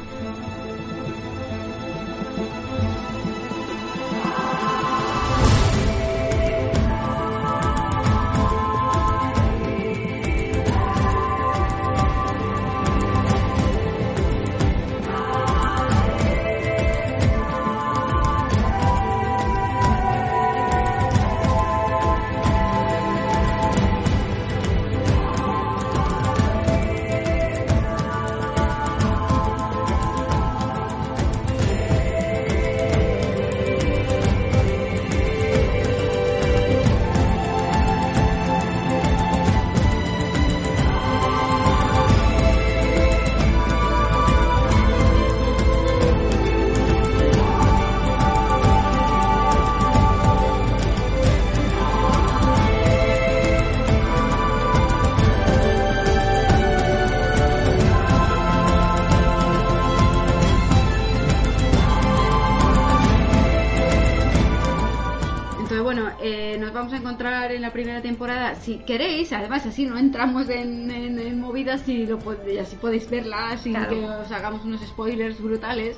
si 68.64 68.78
queréis, 68.78 69.32
además 69.32 69.66
así 69.66 69.84
no 69.86 69.98
entramos 69.98 70.48
en, 70.48 70.90
en- 70.90 71.18
en 71.18 71.40
movidas 71.40 71.86
y, 71.88 72.06
lo, 72.06 72.18
y 72.50 72.58
así 72.58 72.76
podéis 72.76 73.08
verla 73.10 73.56
sin 73.58 73.74
Claro. 73.74 73.90
que 73.90 74.04
os 74.04 74.30
hagamos 74.32 74.64
unos 74.64 74.80
spoilers 74.80 75.40
brutales. 75.40 75.96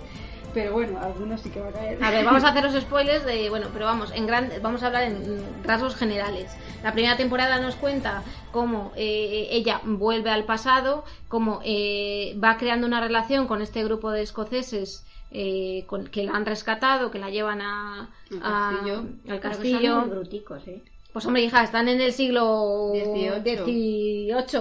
Pero 0.55 0.73
bueno, 0.73 0.99
algunos 0.99 1.43
sí 1.43 1.51
que 1.51 1.61
va 1.61 1.69
a 1.69 1.73
caer. 1.73 2.03
A 2.03 2.11
ver, 2.11 2.25
vamos 2.25 2.43
a 2.43 2.49
hacer 2.51 2.65
los 2.65 2.75
spoilers 2.83 3.27
de, 3.27 3.51
bueno, 3.51 3.67
pero 3.75 3.85
vamos, 3.85 4.11
en 4.15 4.27
gran, 4.27 4.51
vamos 4.63 4.83
a 4.83 4.87
hablar 4.87 5.03
en 5.03 5.43
rasgos 5.65 5.95
generales. 5.97 6.51
La 6.83 6.93
primera 6.93 7.17
temporada 7.19 7.61
nos 7.61 7.77
cuenta 7.77 8.23
cómo 8.53 8.91
eh, 8.97 9.49
ella 9.51 9.81
vuelve 9.85 10.31
al 10.31 10.45
pasado, 10.45 11.05
cómo 11.29 11.61
eh, 11.63 12.35
va 12.43 12.57
creando 12.57 12.87
una 12.87 13.01
relación 13.03 13.47
con 13.47 13.61
este 13.61 13.85
grupo 13.85 14.11
de 14.11 14.23
escoceses 14.23 15.05
eh, 15.31 15.85
con- 15.87 16.07
que 16.07 16.25
la 16.25 16.33
han 16.33 16.47
rescatado, 16.47 17.11
que 17.11 17.19
la 17.19 17.29
llevan 17.29 17.61
a, 17.61 18.09
Al 18.31 18.41
a- 18.43 18.71
castillo. 18.71 18.99
al 19.29 19.29
son 19.29 19.39
castillo. 19.41 20.01
muy 20.01 20.09
bruticos, 20.11 20.67
¿eh? 20.69 20.83
Pues 21.17 21.25
hombre, 21.25 21.45
hija, 21.45 21.65
están 21.65 21.89
en 21.89 21.99
el 22.03 22.13
siglo. 22.13 22.91
XVIII, 22.93 23.41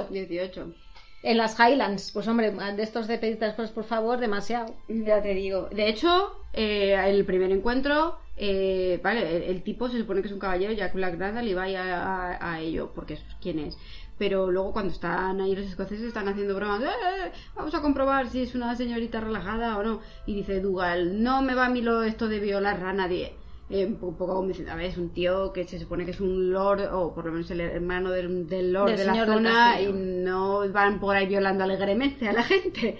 18. 0.09 0.73
en 1.21 1.37
las 1.37 1.59
Highlands. 1.59 2.11
Pues 2.13 2.29
hombre, 2.29 2.49
de 2.51 2.81
estos 2.81 3.07
de 3.09 3.17
pedir 3.17 3.37
cosas, 3.39 3.71
por 3.71 3.83
favor, 3.83 4.19
demasiado. 4.21 4.73
Ya 4.87 5.21
te 5.21 5.33
digo. 5.33 5.67
De 5.69 5.89
hecho, 5.89 6.31
eh, 6.53 6.95
el 7.07 7.25
primer 7.25 7.51
encuentro, 7.51 8.17
eh, 8.37 9.01
vale, 9.03 9.35
el, 9.35 9.43
el 9.43 9.63
tipo 9.63 9.89
se 9.89 9.97
supone 9.99 10.21
que 10.21 10.27
es 10.27 10.33
un 10.33 10.39
caballero, 10.39 10.71
Jack 10.71 10.93
Blackradle, 10.93 11.43
y 11.49 11.53
va 11.53 11.63
a, 11.65 12.37
a- 12.37 12.53
a 12.53 12.61
ello, 12.61 12.93
porque 12.95 13.15
es 13.15 13.21
quién 13.41 13.59
es. 13.59 13.77
Pero 14.17 14.49
luego 14.49 14.71
cuando 14.71 14.93
están 14.93 15.41
ahí 15.41 15.57
los 15.57 15.65
escoceses 15.65 16.05
están 16.07 16.29
haciendo 16.29 16.55
bromas, 16.55 16.81
"Eh, 16.83 16.85
eh, 16.85 17.31
vamos 17.53 17.75
a 17.75 17.81
comprobar 17.81 18.29
si 18.29 18.43
es 18.43 18.55
una 18.55 18.73
señorita 18.77 19.19
relajada 19.19 19.77
o 19.77 19.83
no. 19.83 19.99
Y 20.25 20.35
dice 20.35 20.61
Dougal, 20.61 21.21
no 21.21 21.41
me 21.41 21.53
va 21.53 21.65
a 21.65 21.69
mí 21.69 21.81
lo 21.81 22.01
esto 22.03 22.29
de 22.29 22.39
violar 22.39 22.81
a 22.81 22.93
nadie. 22.93 23.33
Eh, 23.69 23.83
un 23.85 23.95
poco 23.95 24.27
como 24.27 24.47
diciendo, 24.47 24.71
a 24.71 24.75
ver, 24.75 24.85
es 24.85 24.97
un 24.97 25.09
tío 25.09 25.51
que 25.51 25.63
se 25.63 25.79
supone 25.79 26.05
que 26.05 26.11
es 26.11 26.21
un 26.21 26.51
lord, 26.51 26.81
o 26.93 27.15
por 27.15 27.25
lo 27.25 27.31
menos 27.31 27.49
el 27.49 27.61
hermano 27.61 28.11
del, 28.11 28.47
del 28.47 28.71
lord 28.73 28.89
Del 28.89 28.97
de 28.99 29.05
la 29.05 29.25
zona, 29.25 29.81
y 29.81 29.91
no 29.91 30.69
van 30.71 30.99
por 30.99 31.15
ahí 31.15 31.25
violando 31.25 31.63
alegremente 31.63 32.27
a 32.29 32.33
la 32.33 32.43
gente, 32.43 32.97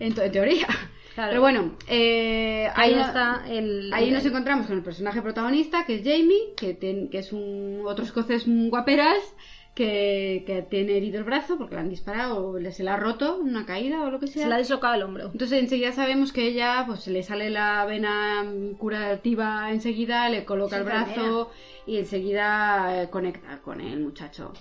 en, 0.00 0.12
to- 0.14 0.22
en 0.22 0.32
teoría. 0.32 0.66
Claro. 1.14 1.30
Pero 1.30 1.40
bueno, 1.40 1.76
eh, 1.88 2.68
Ahí 2.74 2.94
no- 2.94 3.00
está 3.02 3.44
el... 3.48 3.92
Ahí 3.92 4.08
el- 4.08 4.14
nos 4.14 4.24
encontramos 4.26 4.66
con 4.66 4.76
el 4.76 4.82
personaje 4.82 5.20
protagonista, 5.22 5.84
que 5.84 5.96
es 5.96 6.02
Jamie, 6.02 6.54
que, 6.56 6.74
ten- 6.74 7.08
que 7.08 7.18
es 7.18 7.32
un 7.32 7.82
otro 7.84 8.04
escocés 8.04 8.44
guaperas, 8.46 9.18
que, 9.80 10.44
que 10.46 10.60
tiene 10.62 10.96
herido 10.98 11.18
el 11.18 11.24
brazo 11.24 11.56
porque 11.56 11.74
le 11.74 11.80
han 11.80 11.88
disparado 11.88 12.48
o 12.48 12.58
le- 12.58 12.70
se 12.72 12.84
le 12.84 12.90
ha 12.90 12.96
roto 12.96 13.38
una 13.38 13.64
caída 13.64 14.02
o 14.02 14.10
lo 14.10 14.20
que 14.20 14.26
sea. 14.26 14.42
Se 14.42 14.48
le 14.48 14.54
ha 14.54 14.58
dislocado 14.58 14.94
el 14.94 15.02
hombro. 15.02 15.30
Entonces 15.32 15.58
enseguida 15.58 15.92
sabemos 15.92 16.32
que 16.32 16.46
ella, 16.46 16.84
pues 16.86 17.00
se 17.00 17.10
le 17.10 17.22
sale 17.22 17.48
la 17.48 17.84
vena 17.86 18.44
curativa 18.78 19.70
enseguida, 19.72 20.28
le 20.28 20.44
coloca 20.44 20.76
el 20.76 20.84
brazo 20.84 21.50
y 21.86 21.96
enseguida 21.98 23.02
eh, 23.04 23.10
conecta 23.10 23.58
con 23.62 23.80
el 23.80 24.00
muchacho. 24.00 24.52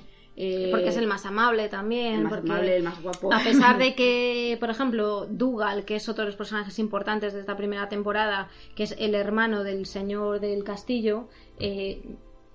Eh, 0.42 0.70
Porque 0.72 0.88
es 0.88 0.96
el 0.96 1.06
más 1.06 1.26
amable 1.26 1.68
también. 1.68 2.14
el 2.16 2.24
más 2.24 2.34
porque 2.34 2.50
amable, 2.50 2.76
el 2.78 2.84
más 2.84 3.02
guapo. 3.04 3.34
A 3.34 3.40
pesar 3.44 3.78
de 3.78 3.94
que, 4.00 4.56
por 4.62 4.70
ejemplo, 4.70 5.26
Dougal, 5.30 5.84
que 5.84 5.98
es 5.98 6.08
otro 6.08 6.24
de 6.24 6.28
los 6.28 6.38
personajes 6.38 6.80
importantes 6.80 7.34
de 7.34 7.42
esta 7.42 7.58
primera 7.58 7.90
temporada, 7.90 8.48
que 8.76 8.84
es 8.84 8.96
el 9.00 9.16
hermano 9.16 9.64
del 9.66 9.86
señor 9.86 10.40
del 10.40 10.64
castillo, 10.64 11.28
eh, 11.60 12.02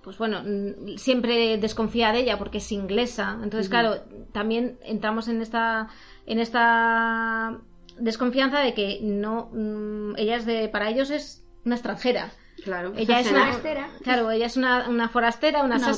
pues 0.05 0.19
bueno, 0.19 0.43
mm, 0.45 0.97
siempre 0.97 1.57
desconfía 1.57 2.11
de 2.11 2.19
ella 2.19 2.37
porque 2.37 2.59
es 2.59 2.71
inglesa. 2.71 3.39
Entonces, 3.41 3.69
claro, 3.69 4.03
también 4.31 4.77
entramos 4.83 5.27
en 5.27 5.41
esta, 5.41 5.89
en 6.27 6.39
esta 6.39 7.59
desconfianza 7.97 8.59
de 8.59 8.75
que 8.75 8.99
no, 9.01 9.49
mm, 9.51 10.13
ella 10.17 10.35
es 10.35 10.45
de, 10.45 10.69
para 10.69 10.89
ellos 10.89 11.09
es 11.09 11.43
una 11.65 11.75
extranjera. 11.75 12.31
Claro, 12.63 12.93
Ella 12.95 13.19
es 13.19 13.31
una 13.31 13.45
forastera. 13.47 13.89
Claro, 14.01 14.31
ella 14.31 14.45
es 14.45 14.57
una, 14.57 14.87
una 14.87 15.09
forastera, 15.09 15.63
una, 15.63 15.75
una 15.75 15.93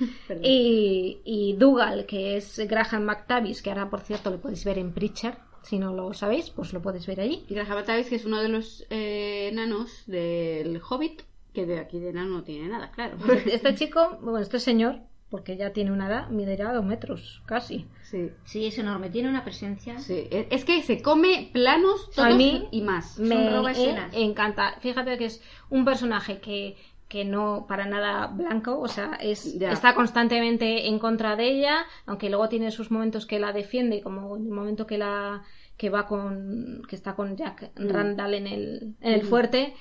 y, 0.42 1.20
y 1.24 1.54
Dougal, 1.54 2.06
que 2.06 2.36
es 2.36 2.58
Graham 2.68 3.04
McTavish, 3.04 3.60
que 3.60 3.70
ahora 3.70 3.90
por 3.90 4.00
cierto 4.00 4.30
lo 4.30 4.40
podéis 4.40 4.64
ver 4.64 4.78
en 4.78 4.92
Preacher, 4.92 5.36
si 5.62 5.78
no 5.78 5.92
lo 5.92 6.14
sabéis, 6.14 6.50
pues 6.50 6.72
lo 6.72 6.80
podéis 6.80 7.06
ver 7.06 7.20
allí. 7.20 7.44
Y 7.48 7.54
Graham 7.54 7.84
Tavis, 7.84 8.08
que 8.08 8.14
es 8.16 8.24
uno 8.24 8.40
de 8.40 8.48
los 8.48 8.86
eh, 8.90 9.48
enanos 9.50 10.04
del 10.06 10.80
Hobbit, 10.88 11.22
que 11.58 11.66
de 11.66 11.80
aquí 11.80 11.98
de 11.98 12.10
enano 12.10 12.30
no 12.30 12.42
tiene 12.44 12.68
nada, 12.68 12.90
claro. 12.92 13.16
Este 13.52 13.74
chico, 13.74 14.18
bueno, 14.22 14.38
este 14.38 14.60
señor, 14.60 15.00
porque 15.28 15.56
ya 15.56 15.72
tiene 15.72 15.90
una 15.92 16.06
edad, 16.06 16.28
medirá 16.28 16.72
dos 16.72 16.84
metros, 16.84 17.42
casi. 17.46 17.86
Sí, 18.04 18.30
Sí, 18.44 18.66
es 18.66 18.78
enorme, 18.78 19.10
tiene 19.10 19.28
una 19.28 19.42
presencia. 19.44 19.98
sí. 19.98 20.28
Es 20.30 20.64
que 20.64 20.82
se 20.82 21.02
come 21.02 21.50
planos 21.52 22.10
todos 22.14 22.28
A 22.28 22.34
mí 22.36 22.68
y 22.70 22.82
más. 22.82 23.18
Me 23.18 23.50
roba 23.50 23.72
escenas. 23.72 24.14
encanta. 24.14 24.76
Fíjate 24.80 25.18
que 25.18 25.24
es 25.26 25.42
un 25.68 25.84
personaje 25.84 26.38
que, 26.38 26.76
que 27.08 27.24
no 27.24 27.66
para 27.68 27.86
nada 27.86 28.28
blanco, 28.28 28.78
o 28.78 28.86
sea, 28.88 29.18
es, 29.20 29.58
Ya. 29.58 29.72
está 29.72 29.94
constantemente 29.94 30.86
en 30.88 30.98
contra 31.00 31.36
de 31.36 31.48
ella, 31.50 31.84
aunque 32.06 32.28
luego 32.30 32.48
tiene 32.48 32.70
sus 32.70 32.90
momentos 32.90 33.26
que 33.26 33.38
la 33.40 33.52
defiende, 33.52 34.00
como 34.00 34.36
en 34.36 34.44
el 34.46 34.52
momento 34.52 34.86
que 34.86 34.96
la 34.98 35.42
que 35.76 35.90
va 35.90 36.06
con 36.08 36.82
que 36.88 36.96
está 36.96 37.14
con 37.14 37.36
Jack 37.36 37.70
Mm. 37.78 37.88
Randall 37.90 38.34
en 38.34 38.46
el, 38.48 38.94
en 39.00 39.12
el 39.12 39.22
fuerte, 39.22 39.74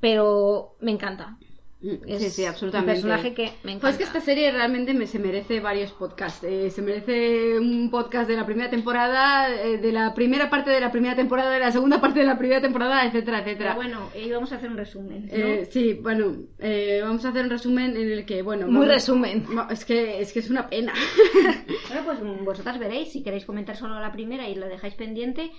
pero 0.00 0.76
me 0.80 0.90
encanta. 0.92 1.36
Mm, 1.82 1.94
Es 2.08 2.22
sí, 2.22 2.28
sí, 2.28 2.44
absolutamente. 2.44 2.90
Un 3.00 3.08
personaje 3.08 3.32
que 3.32 3.44
me 3.64 3.72
encanta. 3.72 3.80
Pues 3.80 3.92
es 3.94 3.96
que 3.98 4.04
esta 4.04 4.20
serie 4.20 4.50
realmente 4.52 4.92
me- 4.92 5.06
se 5.06 5.18
merece 5.18 5.60
varios 5.60 5.92
podcasts. 5.92 6.44
Eh, 6.44 6.68
se 6.70 6.82
merece 6.82 7.58
un 7.58 7.90
podcast 7.90 8.28
de 8.28 8.36
la 8.36 8.44
primera 8.44 8.68
temporada, 8.68 9.48
eh, 9.48 9.78
de 9.78 9.90
la 9.90 10.12
primera 10.12 10.50
parte 10.50 10.68
de 10.68 10.78
la 10.78 10.92
primera 10.92 11.16
temporada, 11.16 11.50
de 11.50 11.58
la 11.60 11.72
segunda 11.72 11.98
parte 11.98 12.20
de 12.20 12.26
la 12.26 12.36
primera 12.36 12.60
temporada, 12.60 13.06
etcétera, 13.06 13.38
etcétera. 13.38 13.76
Pero 13.78 13.88
bueno, 13.88 14.10
y 14.14 14.30
vamos 14.30 14.52
a 14.52 14.56
hacer 14.56 14.68
un 14.70 14.76
resumen. 14.76 15.24
¿no? 15.24 15.32
Eh, 15.32 15.68
sí, 15.70 15.94
bueno, 15.94 16.36
eh, 16.58 17.00
vamos 17.02 17.24
a 17.24 17.30
hacer 17.30 17.44
un 17.44 17.50
resumen 17.50 17.96
en 17.96 18.12
el 18.12 18.26
que, 18.26 18.42
bueno, 18.42 18.66
Muy 18.66 18.74
vamos- 18.74 18.88
resumen. 18.88 19.46
Es 19.70 19.86
que 19.86 20.20
es 20.20 20.34
que 20.34 20.40
es 20.40 20.50
una 20.50 20.68
pena. 20.68 20.92
Bueno, 21.88 22.02
pues 22.04 22.22
mm, 22.22 22.44
vosotras 22.44 22.78
veréis, 22.78 23.10
si 23.10 23.22
queréis 23.22 23.44
comentar 23.46 23.74
solo 23.76 23.98
la 23.98 24.12
primera 24.12 24.46
y 24.48 24.54
lo 24.54 24.66
dejáis 24.68 24.94
pendiente, 24.94 25.50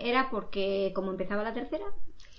era 0.00 0.28
porque 0.30 0.92
como 0.94 1.10
empezaba 1.10 1.42
la 1.42 1.52
tercera, 1.54 1.84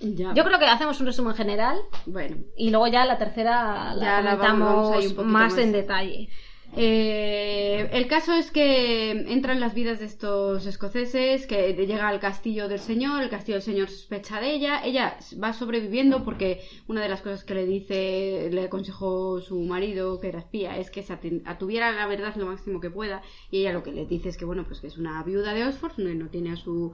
ya. 0.02 0.34
Yo 0.34 0.44
creo 0.44 0.60
que 0.60 0.66
hacemos 0.66 1.00
un 1.00 1.08
resumen 1.08 1.34
general 1.36 1.78
Bueno, 2.06 2.38
y 2.58 2.70
luego 2.70 2.88
ya 2.88 3.06
la 3.06 3.18
tercera 3.18 3.94
la 3.96 4.22
Ya 4.22 4.38
comentamos 4.38 5.14
más 5.16 5.26
más. 5.26 5.58
en 5.58 5.72
detalle. 5.72 6.30
Eh, 6.78 7.90
el 7.92 8.08
caso 8.08 8.34
es 8.34 8.50
que 8.50 9.12
entra 9.12 9.52
en 9.52 9.60
las 9.60 9.74
vidas 9.74 10.00
de 10.00 10.06
estos 10.06 10.66
escoceses, 10.66 11.46
que 11.46 11.74
llega 11.74 12.08
al 12.08 12.22
castillo 12.22 12.70
del 12.70 12.80
señor, 12.80 13.22
el 13.22 13.30
castillo 13.30 13.58
del 13.58 13.64
señor 13.64 13.90
sospecha 13.90 14.40
de 14.40 14.54
ella, 14.54 14.82
ella 14.86 15.18
va 15.42 15.52
sobreviviendo 15.52 16.24
porque 16.24 16.62
una 16.88 17.02
de 17.02 17.10
las 17.10 17.22
cosas 17.22 17.44
que 17.44 17.56
le 17.56 17.66
dice, 17.66 18.50
le 18.54 18.64
aconsejó 18.64 19.42
su 19.42 19.60
marido, 19.60 20.22
que 20.22 20.30
era 20.30 20.40
espía, 20.40 20.78
es 20.78 20.90
que 20.92 21.04
se 21.04 21.14
atuviera 21.46 21.92
la 21.92 22.08
verdad 22.08 22.36
lo 22.38 22.46
máximo 22.46 22.80
que 22.80 22.90
pueda, 22.90 23.22
y 23.50 23.60
ella 23.60 23.74
lo 23.74 23.84
que 23.84 23.92
le 23.92 24.06
dice 24.06 24.30
es 24.30 24.38
que 24.38 24.46
bueno, 24.46 24.64
pues 24.66 24.80
que 24.80 24.88
es 24.88 24.98
una 24.98 25.22
viuda 25.24 25.54
de 25.54 25.66
Oxford, 25.66 25.98
no, 25.98 26.14
no 26.14 26.30
tiene 26.30 26.54
a 26.54 26.56
su 26.56 26.94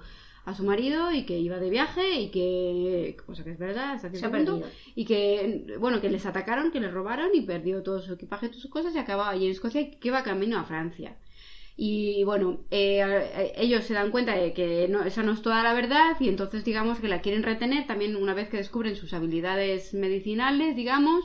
a 0.49 0.53
su 0.57 0.63
marido 0.71 1.11
y 1.11 1.25
que 1.27 1.37
iba 1.47 1.57
de 1.59 1.69
viaje 1.77 2.05
y 2.23 2.31
que 2.35 3.17
cosa 3.25 3.43
que 3.43 3.51
es 3.51 3.59
verdad 3.59 3.87
hasta 3.95 4.09
cierto 4.09 4.19
Se 4.19 4.25
ha 4.27 4.31
punto, 4.37 4.53
perdido. 4.53 4.69
y 4.95 5.03
que 5.09 5.75
bueno 5.83 5.99
que 6.01 6.09
les 6.15 6.25
atacaron 6.25 6.71
que 6.73 6.79
les 6.79 6.93
robaron 6.99 7.29
y 7.33 7.41
perdió 7.51 7.83
todo 7.87 7.99
su 8.01 8.13
equipaje 8.13 8.47
todas 8.47 8.61
sus 8.61 8.71
cosas 8.71 8.95
y 8.95 8.99
acababa 8.99 9.31
allí 9.31 9.45
en 9.45 9.51
Escocia 9.51 9.81
y 9.81 9.91
que 9.99 10.07
iba 10.11 10.23
camino 10.31 10.57
a 10.59 10.63
Francia 10.71 11.11
y 11.75 12.23
bueno 12.23 12.47
eh, 12.71 13.01
eh, 13.01 13.53
ellos 13.57 13.83
se 13.85 13.93
dan 13.93 14.09
cuenta 14.11 14.33
de 14.35 14.53
que 14.53 14.87
no, 14.89 15.03
esa 15.03 15.21
no 15.23 15.31
es 15.33 15.41
toda 15.41 15.61
la 15.63 15.73
verdad 15.73 16.15
y 16.19 16.27
entonces 16.29 16.63
digamos 16.65 16.99
que 16.99 17.07
la 17.07 17.21
quieren 17.21 17.43
retener 17.43 17.85
también 17.85 18.15
una 18.15 18.33
vez 18.33 18.49
que 18.49 18.57
descubren 18.57 18.95
sus 18.95 19.13
habilidades 19.13 19.93
medicinales 19.93 20.75
digamos 20.75 21.23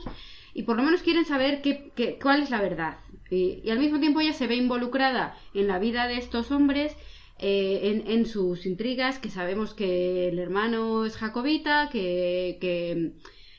y 0.53 0.63
por 0.63 0.77
lo 0.77 0.83
menos 0.83 1.01
quieren 1.01 1.25
saber 1.25 1.61
qué, 1.61 1.91
qué- 1.95 2.19
cuál 2.21 2.43
es 2.43 2.49
la 2.51 2.61
verdad 2.61 2.97
y, 3.31 3.61
y 3.63 3.69
al 3.71 3.79
mismo 3.79 3.99
tiempo 3.99 4.19
ella 4.21 4.33
se 4.33 4.47
ve 4.47 4.55
involucrada 4.55 5.35
en 5.55 5.67
la 5.67 5.79
vida 5.79 6.07
de 6.07 6.17
estos 6.17 6.51
hombres 6.51 6.95
eh, 7.43 7.81
en, 7.91 8.09
en 8.09 8.25
sus 8.25 8.65
intrigas, 8.65 9.19
que 9.19 9.29
sabemos 9.29 9.73
que 9.73 10.29
el 10.29 10.39
hermano 10.39 11.05
es 11.05 11.17
jacobita, 11.17 11.89
que, 11.91 12.57
que, 12.61 13.11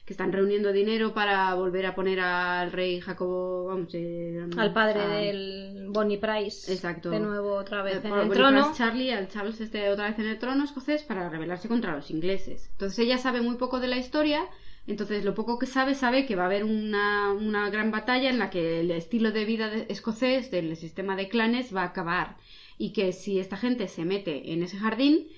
que 0.07 0.13
están 0.13 0.33
reuniendo 0.33 0.73
dinero 0.73 1.13
para 1.15 1.55
volver 1.55 1.87
a 1.87 1.95
poner 1.95 2.21
al 2.21 2.73
rey 2.73 3.01
Jacobo, 3.01 3.67
vamos, 3.67 3.91
eh, 3.95 4.47
Al 4.57 4.73
padre 4.73 5.01
a- 5.01 5.09
del 5.09 5.87
Bonnie 5.91 6.19
Price. 6.19 6.73
Exacto. 6.73 7.11
De 7.11 7.21
nuevo 7.21 7.55
otra 7.55 7.83
vez 7.83 8.05
en 8.05 8.13
el 8.13 8.27
por 8.29 8.37
trono. 8.37 8.63
Prince 8.63 8.79
Charlie, 8.79 9.13
al 9.13 9.29
Charles 9.29 9.61
este 9.61 9.89
otra 9.91 10.09
vez 10.09 10.19
en 10.19 10.27
el 10.27 10.39
trono 10.39 10.65
escocés 10.65 11.03
para 11.05 11.29
rebelarse 11.29 11.69
contra 11.69 11.95
los 11.95 12.11
ingleses. 12.11 12.69
Entonces 12.73 12.99
ella 12.99 13.19
sabe 13.19 13.41
muy 13.43 13.57
poco 13.57 13.81
de 13.81 13.89
la 13.89 13.97
historia, 13.99 14.45
entonces 14.87 15.25
lo 15.25 15.35
poco 15.35 15.59
que 15.59 15.67
sabe 15.67 15.95
sabe 15.95 16.27
que 16.27 16.37
va 16.37 16.43
a 16.43 16.47
haber 16.47 16.65
una, 16.65 17.33
una 17.33 17.71
gran 17.71 17.91
batalla 17.91 18.29
en 18.31 18.39
la 18.39 18.51
que 18.51 18.81
el 18.81 18.91
estilo 18.91 19.31
de 19.31 19.45
vida 19.47 19.69
de- 19.71 19.87
escocés 19.89 20.51
del 20.51 20.77
sistema 20.77 21.17
de 21.17 21.29
clanes 21.29 21.75
va 21.75 21.83
a 21.83 21.87
acabar 21.87 22.37
y 22.79 22.93
que 22.93 23.13
si 23.13 23.39
esta 23.39 23.57
gente 23.57 23.89
se 23.89 24.05
mete 24.05 24.53
en 24.53 24.63
ese 24.63 24.79
jardín 24.79 25.29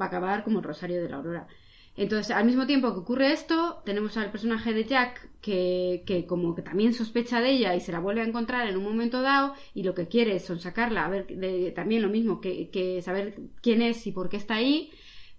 va 0.00 0.06
a 0.06 0.08
acabar 0.08 0.44
como 0.44 0.58
el 0.58 0.64
Rosario 0.64 1.02
de 1.02 1.08
la 1.08 1.16
Aurora. 1.16 1.46
Entonces, 1.94 2.30
al 2.34 2.46
mismo 2.46 2.66
tiempo 2.66 2.92
que 2.94 3.00
ocurre 3.00 3.32
esto, 3.32 3.82
tenemos 3.84 4.16
al 4.16 4.30
personaje 4.30 4.72
de 4.72 4.84
Jack 4.86 5.28
que, 5.42 6.02
que 6.06 6.24
como 6.26 6.54
que 6.54 6.62
también 6.62 6.94
sospecha 6.94 7.40
de 7.40 7.50
ella 7.50 7.74
y 7.74 7.80
se 7.80 7.92
la 7.92 8.00
vuelve 8.00 8.22
a 8.22 8.24
encontrar 8.24 8.66
en 8.66 8.78
un 8.78 8.84
momento 8.84 9.20
dado 9.20 9.54
y 9.74 9.82
lo 9.82 9.94
que 9.94 10.08
quiere 10.08 10.36
es 10.36 10.44
sonsacarla, 10.46 11.04
a 11.04 11.08
ver, 11.10 11.26
de- 11.26 11.70
también 11.72 12.00
lo 12.02 12.08
mismo, 12.08 12.40
que, 12.40 12.70
que 12.70 13.02
saber 13.02 13.34
quién 13.60 13.82
es 13.82 14.06
y 14.06 14.12
por 14.12 14.30
qué 14.30 14.38
está 14.38 14.54
ahí, 14.54 14.90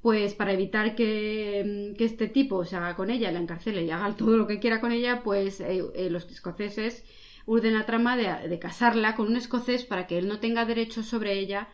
pues 0.01 0.35
para 0.35 0.53
evitar 0.53 0.95
que, 0.95 1.93
que 1.97 2.05
este 2.05 2.27
tipo 2.27 2.65
se 2.65 2.75
haga 2.75 2.95
con 2.95 3.09
ella, 3.09 3.31
la 3.31 3.39
encarcele 3.39 3.83
y 3.83 3.89
haga 3.91 4.15
todo 4.15 4.37
lo 4.37 4.45
que 4.47 4.59
quiera 4.59 4.79
con 4.81 4.91
ella, 4.91 5.21
pues 5.23 5.59
eh, 5.61 5.83
eh, 5.95 6.09
los 6.11 6.29
escoceses 6.29 7.03
urden 7.45 7.73
la 7.77 7.85
trama 7.85 8.15
de, 8.17 8.47
de 8.47 8.59
casarla 8.59 9.15
con 9.15 9.27
un 9.27 9.35
escocés 9.37 9.83
para 9.85 10.07
que 10.07 10.17
él 10.17 10.27
no 10.27 10.39
tenga 10.39 10.65
derecho 10.65 11.03
sobre 11.03 11.33
ella. 11.39 11.67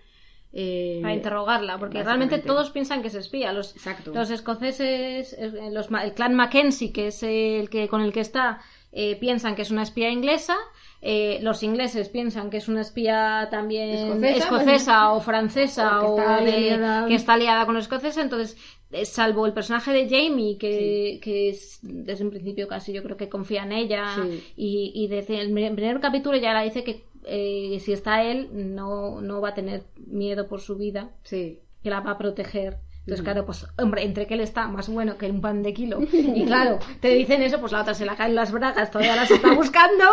eh, 0.51 0.99
Para 1.03 1.13
interrogarla, 1.13 1.77
porque 1.77 2.03
realmente 2.03 2.39
todos 2.39 2.71
piensan 2.71 3.01
que 3.01 3.09
es 3.09 3.15
espía. 3.15 3.53
Los, 3.53 3.75
Exacto. 3.75 4.11
los 4.13 4.31
escoceses, 4.31 5.37
los 5.71 5.89
el 5.91 6.13
clan 6.13 6.33
Mackenzie, 6.35 6.91
que 6.91 7.07
es 7.07 7.21
el 7.23 7.69
que 7.69 7.87
con 7.87 8.01
el 8.01 8.11
que 8.11 8.21
está, 8.21 8.59
eh, 8.91 9.15
piensan 9.19 9.55
que 9.55 9.61
es 9.61 9.69
una 9.71 9.83
espía 9.83 10.09
inglesa. 10.09 10.57
Eh, 11.01 11.39
los 11.41 11.63
ingleses 11.63 12.09
piensan 12.09 12.49
que 12.49 12.57
es 12.57 12.67
una 12.67 12.81
espía 12.81 13.47
también 13.49 13.89
Escocesa, 13.89 14.37
escocesa 14.37 15.11
o 15.13 15.21
francesa 15.21 16.01
o 16.01 16.15
que 16.15 16.21
está 16.21 16.41
de- 16.41 16.51
aliada- 16.51 17.07
que 17.07 17.15
está 17.15 17.33
aliada 17.33 17.65
con 17.65 17.75
los 17.75 17.85
escoceses. 17.85 18.21
Entonces, 18.23 18.57
eh, 18.91 19.05
salvo 19.05 19.45
el 19.45 19.53
personaje 19.53 19.93
de 19.93 20.09
Jamie, 20.09 20.57
que, 20.57 21.19
que 21.21 21.49
es, 21.49 21.79
desde 21.83 22.23
un 22.25 22.31
principio 22.31 22.67
casi 22.67 22.91
yo 22.91 23.01
creo 23.03 23.15
que 23.17 23.29
confía 23.29 23.63
en 23.63 23.71
ella, 23.71 24.15
Sí. 24.15 24.43
y, 24.57 24.91
y 24.95 25.07
desde 25.07 25.39
el 25.39 25.53
primer 25.53 25.99
capítulo 26.01 26.37
ya 26.37 26.53
la 26.53 26.63
dice 26.63 26.83
que 26.83 27.03
eh, 27.25 27.79
si 27.81 27.91
está 27.93 28.23
él, 28.23 28.49
no, 28.53 29.21
no 29.21 29.41
va 29.41 29.49
a 29.49 29.53
tener 29.53 29.83
miedo 30.07 30.47
por 30.47 30.61
su 30.61 30.75
vida 30.77 31.11
Sí. 31.23 31.59
que 31.83 31.89
la 31.89 31.99
va 32.01 32.11
a 32.11 32.17
proteger. 32.17 32.77
Entonces, 33.09 33.23
claro, 33.23 33.45
pues, 33.45 33.65
hombre, 33.79 34.03
entre 34.03 34.27
que 34.27 34.35
él 34.35 34.41
está 34.41 34.67
más 34.67 34.87
bueno 34.87 35.17
que 35.17 35.25
un 35.25 35.41
pan 35.41 35.63
de 35.63 35.73
kilo. 35.73 35.99
Y 36.11 36.45
claro, 36.45 36.79
te 37.01 37.09
dicen 37.09 37.41
eso, 37.41 37.59
pues 37.59 37.71
la 37.71 37.81
otra 37.81 37.93
se 37.93 38.05
la 38.05 38.15
caen 38.15 38.35
las 38.35 38.51
bragas, 38.51 38.91
todavía 38.91 39.15
las 39.15 39.31
está 39.31 39.53
buscando. 39.53 40.05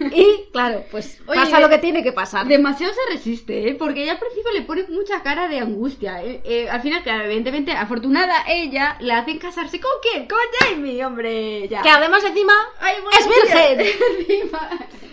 Y 0.12 0.50
claro, 0.52 0.84
pues 0.90 1.20
Oye, 1.26 1.40
pasa 1.40 1.60
lo 1.60 1.68
que 1.68 1.78
tiene 1.78 2.02
que 2.02 2.12
pasar. 2.12 2.46
Demasiado 2.46 2.92
se 2.94 3.14
resiste, 3.14 3.68
¿eh? 3.68 3.74
porque 3.74 4.04
ella 4.04 4.12
al 4.12 4.18
principio 4.18 4.52
le 4.52 4.62
pone 4.62 4.84
mucha 4.88 5.22
cara 5.22 5.48
de 5.48 5.58
angustia. 5.58 6.22
¿eh? 6.22 6.40
Eh, 6.44 6.68
al 6.68 6.80
final, 6.80 7.02
claro, 7.02 7.24
evidentemente, 7.24 7.72
afortunada 7.72 8.44
ella, 8.48 8.96
la 9.00 9.18
hacen 9.18 9.38
casarse 9.38 9.80
con 9.80 9.90
quién? 10.00 10.28
Con 10.28 10.38
Jamie, 10.60 11.04
hombre, 11.04 11.68
ya. 11.68 11.82
Que 11.82 11.90
además 11.90 12.22
encima 12.24 12.52
Ay, 12.80 12.94
es 13.18 13.26
bueno, 13.26 13.42
virgen. 13.42 13.80
Encima. 14.20 14.70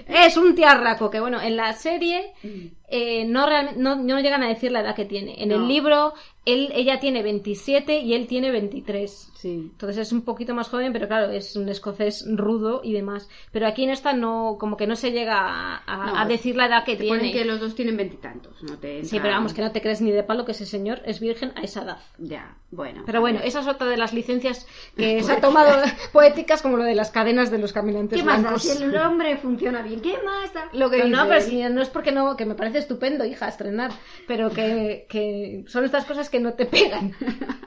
Es 0.08 0.38
un 0.38 0.54
tiarraco 0.54 1.10
que, 1.10 1.20
bueno, 1.20 1.42
en 1.42 1.56
la 1.56 1.74
serie 1.74 2.34
Mm. 2.44 2.68
Eh, 2.96 3.26
no, 3.26 3.48
realmente, 3.48 3.80
no, 3.80 3.96
no 3.96 4.20
llegan 4.20 4.44
a 4.44 4.48
decir 4.50 4.72
la 4.72 4.82
edad 4.82 4.96
que 4.96 5.06
tiene. 5.06 5.42
En 5.42 5.50
No. 5.50 5.56
el 5.56 5.68
libro, 5.68 6.14
él, 6.46 6.72
ella 6.76 7.00
tiene 7.00 7.24
27 7.24 8.00
y 8.00 8.14
él 8.14 8.28
tiene 8.28 8.52
23. 8.52 9.33
Sí. 9.44 9.68
Entonces 9.74 9.98
es 9.98 10.14
un 10.14 10.22
poquito 10.22 10.54
más 10.56 10.70
joven, 10.70 10.94
pero 10.94 11.06
claro, 11.10 11.30
es 11.34 11.58
un 11.58 11.68
escocés 11.68 12.26
rudo 12.34 12.80
y 12.82 12.94
demás. 12.94 13.28
Pero 13.52 13.68
aquí 13.68 13.84
en 13.84 13.90
esta 13.90 14.14
no, 14.14 14.56
como 14.58 14.78
que 14.78 14.88
no 14.88 14.96
se 14.96 15.12
llega 15.12 15.38
a, 15.38 15.84
a- 15.86 16.06
No, 16.06 16.18
a 16.18 16.26
decir 16.26 16.56
la 16.56 16.68
edad 16.68 16.86
que 16.86 16.94
Te 16.96 17.02
tiene. 17.04 17.18
ponen 17.18 17.34
que 17.34 17.44
los 17.44 17.60
dos 17.60 17.76
tienen 17.76 17.98
veintitantos, 17.98 18.64
no 18.64 18.78
te 18.78 19.04
Sí, 19.04 19.18
entra- 19.18 19.22
pero 19.24 19.34
vamos, 19.36 19.54
que 19.54 19.62
no 19.62 19.74
te 19.74 19.82
crees 19.82 20.00
ni 20.00 20.12
de 20.12 20.24
palo 20.24 20.46
que 20.46 20.54
ese 20.54 20.66
señor 20.66 21.02
es 21.06 21.20
virgen 21.20 21.52
a 21.56 21.62
esa 21.62 21.84
edad. 21.84 21.98
Ya, 22.20 22.56
bueno. 22.72 23.04
Pero 23.06 23.20
bueno, 23.20 23.42
esa 23.44 23.60
es 23.60 23.68
otra 23.68 23.88
de 23.88 23.98
las 23.98 24.14
licencias 24.14 24.66
que 24.96 25.22
se 25.22 25.32
ha 25.34 25.42
tomado 25.42 25.74
poéticas, 26.14 26.62
como 26.62 26.78
lo 26.78 26.86
de 26.86 26.96
las 26.96 27.12
cadenas 27.12 27.52
de 27.52 27.58
los 27.58 27.74
caminantes 27.74 28.18
¿Qué 28.18 28.24
más 28.26 28.38
da? 28.42 28.50
blancos. 28.52 28.62
Si 28.64 28.82
el 28.82 28.96
hombre 28.96 29.36
funciona 29.36 29.82
bien, 29.82 30.00
¿qué 30.00 30.16
más 30.24 30.54
da? 30.54 30.70
Lo 30.72 30.90
que 30.90 31.04
No, 31.10 31.28
pero 31.28 31.42
si 31.42 31.62
no 31.64 31.82
es 31.82 31.90
porque 31.90 32.14
no, 32.14 32.38
que 32.38 32.46
me 32.46 32.56
parece 32.56 32.78
estupendo, 32.78 33.26
hija, 33.26 33.50
estrenar, 33.50 33.92
pero 34.26 34.52
que, 34.52 35.06
que 35.10 35.66
son 35.68 35.84
estas 35.84 36.06
cosas 36.06 36.30
que 36.30 36.40
no 36.40 36.54
te 36.54 36.66
pegan. 36.66 37.14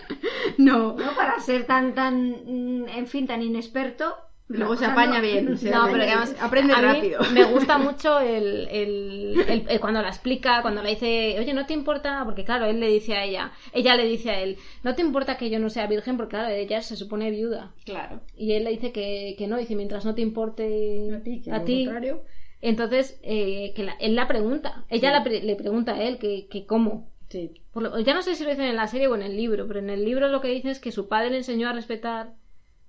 No. 0.58 0.94
No 0.96 1.14
para 1.16 1.38
ser 1.40 1.66
tan, 1.66 1.94
tan, 1.94 2.30
mm, 2.46 2.88
en 2.88 3.06
fin, 3.06 3.26
tan 3.26 3.42
inexperto. 3.42 4.14
Luego 4.48 4.74
la 4.74 4.78
se 4.78 4.84
apaña 4.86 5.16
no- 5.16 5.22
bien. 5.22 5.58
se 5.58 5.70
No, 5.70 5.78
apaña 5.78 5.92
pero 5.92 6.04
bien. 6.04 6.18
además 6.18 6.36
aprende 6.40 6.72
a 6.72 6.76
mí 6.76 6.82
rápido. 6.82 7.20
Me 7.32 7.44
gusta 7.44 7.78
mucho 7.78 8.20
el, 8.20 8.68
el- 8.70 9.44
el- 9.48 9.64
el- 9.68 9.80
cuando 9.80 10.00
la 10.02 10.08
explica, 10.08 10.62
cuando 10.62 10.82
le 10.82 10.90
dice, 10.90 11.36
oye, 11.40 11.52
¿no 11.52 11.66
te 11.66 11.72
importa? 11.72 12.22
Porque 12.24 12.44
claro, 12.44 12.66
él 12.66 12.78
le 12.78 12.86
dice 12.88 13.14
a 13.16 13.24
ella, 13.24 13.50
ella 13.72 13.96
le 13.96 14.06
dice 14.06 14.30
a 14.30 14.40
él, 14.40 14.56
¿no 14.84 14.94
te 14.94 15.02
importa 15.02 15.36
que 15.36 15.50
yo 15.50 15.58
no 15.58 15.68
sea 15.68 15.88
virgen? 15.88 16.16
Porque 16.16 16.30
claro, 16.36 16.48
ella 16.54 16.80
se 16.80 16.94
supone 16.96 17.30
viuda. 17.32 17.72
Claro. 17.84 18.20
Y 18.36 18.52
él 18.52 18.64
le 18.64 18.70
dice 18.70 18.92
que, 18.92 19.34
que 19.36 19.48
no, 19.48 19.56
dice, 19.56 19.74
mientras 19.74 20.04
no 20.04 20.14
te 20.14 20.22
importe 20.22 21.10
A 21.12 21.22
ti, 21.24 21.42
que 21.42 21.52
a 21.52 21.64
ti. 21.64 21.84
contrario. 21.84 22.22
Entonces, 22.62 23.18
eh, 23.24 23.72
que 23.74 23.82
la- 23.82 23.96
él 24.00 24.14
la 24.14 24.28
pregunta, 24.28 24.84
ella 24.88 25.10
la 25.10 25.22
pre- 25.24 25.42
le 25.42 25.56
pregunta 25.56 25.94
a 25.94 26.02
él 26.02 26.18
que, 26.18 26.46
que 26.48 26.66
cómo. 26.66 27.10
Sí. 27.28 27.54
Por 27.72 27.82
lo- 27.82 27.98
ya 28.00 28.14
no 28.14 28.22
sé 28.22 28.34
si 28.34 28.44
lo 28.44 28.50
dicen 28.50 28.66
en 28.66 28.76
la 28.76 28.86
serie 28.88 29.08
o 29.08 29.14
en 29.14 29.22
el 29.22 29.36
libro, 29.36 29.66
pero 29.66 29.80
en 29.80 29.90
el 29.90 30.04
libro 30.04 30.28
lo 30.28 30.40
que 30.40 30.48
dice 30.48 30.70
es 30.70 30.80
que 30.80 30.92
su 30.92 31.08
padre 31.08 31.30
le 31.30 31.38
enseñó 31.38 31.68
a 31.68 31.72
respetar 31.72 32.34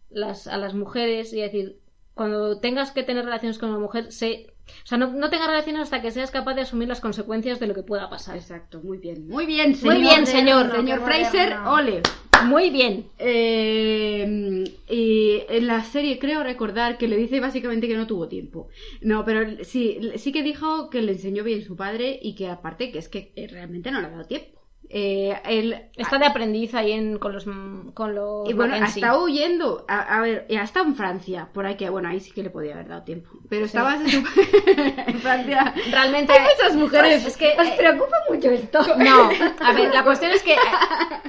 las, 0.09 0.47
a 0.47 0.57
las 0.57 0.73
mujeres 0.75 1.33
y 1.33 1.41
a 1.41 1.45
decir, 1.45 1.79
cuando 2.15 2.59
tengas 2.59 2.91
que 2.91 3.03
tener 3.03 3.25
relaciones 3.25 3.59
con 3.59 3.69
una 3.71 3.79
mujer, 3.79 4.11
sé, 4.11 4.55
o 4.83 4.87
sea, 4.87 4.97
no, 4.97 5.07
no 5.07 5.29
tengas 5.29 5.47
relaciones 5.47 5.83
hasta 5.83 6.01
que 6.01 6.11
seas 6.11 6.31
capaz 6.31 6.53
de 6.53 6.61
asumir 6.61 6.87
las 6.87 7.01
consecuencias 7.01 7.59
de 7.59 7.67
lo 7.67 7.73
que 7.73 7.83
pueda 7.83 8.09
pasar. 8.09 8.35
Exacto, 8.35 8.81
muy 8.81 8.97
bien. 8.97 9.27
Muy 9.27 9.45
bien, 9.45 9.75
señor. 9.75 9.95
Muy 9.95 10.01
bien, 10.01 10.25
señor. 10.25 10.71
Señor 10.71 11.01
Fraser, 11.01 11.57
ole. 11.65 12.01
Muy 12.45 12.69
bien. 12.69 13.07
Eh, 13.17 14.63
y 14.89 15.41
en 15.49 15.67
la 15.67 15.83
serie 15.83 16.19
creo 16.19 16.43
recordar 16.43 16.97
que 16.97 17.07
le 17.07 17.17
dice 17.17 17.39
básicamente 17.39 17.87
que 17.87 17.97
no 17.97 18.07
tuvo 18.07 18.27
tiempo. 18.27 18.69
No, 19.01 19.25
pero 19.25 19.63
sí, 19.63 19.99
sí 20.15 20.31
que 20.31 20.43
dijo 20.43 20.89
que 20.89 21.01
le 21.01 21.13
enseñó 21.13 21.43
bien 21.43 21.63
su 21.63 21.75
padre 21.75 22.19
y 22.21 22.35
que 22.35 22.47
aparte 22.47 22.91
que 22.91 22.99
es 22.99 23.09
que 23.09 23.31
eh, 23.35 23.47
realmente 23.47 23.91
no 23.91 24.01
le 24.01 24.07
ha 24.07 24.11
dado 24.11 24.25
tiempo. 24.25 24.56
Eh, 24.89 25.35
él, 25.45 25.83
Está 25.97 26.17
de 26.17 26.25
aprendiz 26.25 26.73
ahí 26.73 26.93
en, 26.93 27.17
con 27.19 27.33
los, 27.33 27.45
con 27.93 28.15
los 28.15 28.49
y 28.49 28.53
bueno, 28.53 28.73
ha 28.75 28.79
Mackenzie. 28.79 29.01
estado 29.01 29.23
huyendo. 29.23 29.85
A, 29.87 30.17
a 30.17 30.21
ver, 30.21 30.45
ha 30.49 30.63
estado 30.63 30.85
en 30.85 30.95
Francia, 30.95 31.49
por 31.53 31.65
ahí 31.65 31.75
que, 31.75 31.89
bueno, 31.89 32.07
ahí 32.07 32.19
sí 32.21 32.31
que 32.31 32.41
le 32.43 32.49
podía 32.49 32.73
haber 32.75 32.87
dado 32.87 33.03
tiempo. 33.03 33.29
Pero 33.49 33.65
estabas 33.65 33.99
en, 34.13 35.19
Francia. 35.19 35.73
Realmente 35.91 36.33
Hay 36.33 36.39
muchas 36.55 36.75
mujeres. 36.75 37.25
es 37.25 37.35
que 37.35 37.55
Os 37.59 37.69
preocupa 37.71 38.15
mucho 38.29 38.49
esto. 38.49 38.79
no, 38.97 39.29
a 39.59 39.73
ver, 39.73 39.93
la 39.93 40.03
cuestión 40.05 40.31
es 40.31 40.43
que 40.43 40.55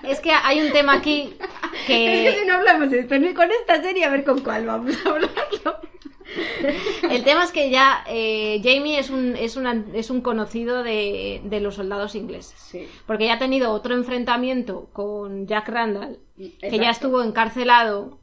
es 0.05 0.21
que 0.21 0.31
hay 0.31 0.61
un 0.61 0.71
tema 0.73 0.95
aquí 0.95 1.35
Es 1.41 1.87
que 1.87 2.33
si 2.33 2.41
que 2.41 2.47
no 2.47 2.55
hablamos 2.55 2.91
de 2.91 3.01
esto 3.01 3.19
ni 3.19 3.35
con 3.35 3.51
esta 3.51 3.83
serie, 3.83 4.05
a 4.05 4.11
ver 4.11 4.25
con 4.25 4.41
cuál 4.41 4.67
vamos 4.67 4.95
a 5.05 5.09
hablarlo. 5.09 5.81
el 7.11 7.25
tema 7.25 7.45
es 7.45 7.53
que 7.53 7.71
ya 7.71 8.05
eh, 8.09 8.61
Jamie 8.63 8.99
es 8.99 9.11
un 9.11 9.35
es 9.37 9.57
una, 9.57 9.85
es 9.95 10.11
un 10.11 10.21
conocido 10.21 10.83
de, 10.83 11.41
de 11.45 11.61
los 11.61 11.77
soldados 11.77 12.15
ingleses. 12.15 12.59
Sí. 12.59 12.87
Porque 13.07 13.27
ya 13.27 13.35
ha 13.35 13.39
tenido 13.39 13.73
otro 13.73 13.95
enfrentamiento 13.95 14.89
con 14.93 15.47
Jack 15.47 15.69
Randall, 15.69 16.19
que 16.37 16.79
ya 16.79 16.91
estuvo 16.91 17.23
encarcelado, 17.23 18.19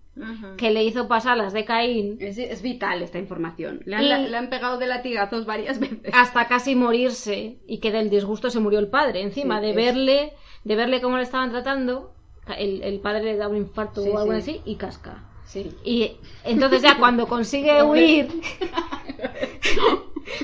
que 0.57 0.71
le 0.71 0.83
hizo 0.83 1.07
pasar 1.09 1.35
las 1.35 1.51
de 1.51 1.65
Caín 1.65 2.17
Es, 2.21 2.37
es 2.37 2.61
vital 2.61 3.01
esta 3.01 3.17
información. 3.19 3.81
Le 3.85 3.95
han, 3.97 4.03
Y- 4.03 4.07
la- 4.07 4.19
le 4.19 4.37
han 4.37 4.49
pegado 4.49 4.77
de 4.77 4.87
latigazos 4.87 5.45
varias 5.45 5.79
veces. 5.79 6.13
hasta 6.13 6.47
casi 6.47 6.75
morirse 6.75 7.57
y 7.67 7.79
que 7.79 7.91
del 7.91 8.09
disgusto 8.09 8.49
se 8.49 8.59
murió 8.61 8.79
el 8.79 8.87
padre 8.87 9.21
encima 9.21 9.59
Sí, 9.59 9.65
de 9.65 9.69
es- 9.71 9.75
verle 9.75 10.33
de 10.63 10.75
verle 10.75 11.01
cómo 11.01 11.17
le 11.17 11.23
estaban 11.23 11.51
tratando 11.51 12.13
el, 12.57 12.81
el 12.83 12.99
padre 13.01 13.23
le 13.23 13.35
da 13.37 13.47
un 13.49 13.57
infarto 13.57 14.01
Sí, 14.03 14.09
o 14.09 14.17
algo 14.17 14.31
sí. 14.33 14.37
así 14.37 14.61
y 14.65 14.75
casca 14.77 15.23
Sí. 15.63 15.71
y 15.85 16.11
entonces 16.43 16.81
ya 16.81 16.97
cuando 16.97 17.27
consigue 17.27 17.81
huir 17.81 18.27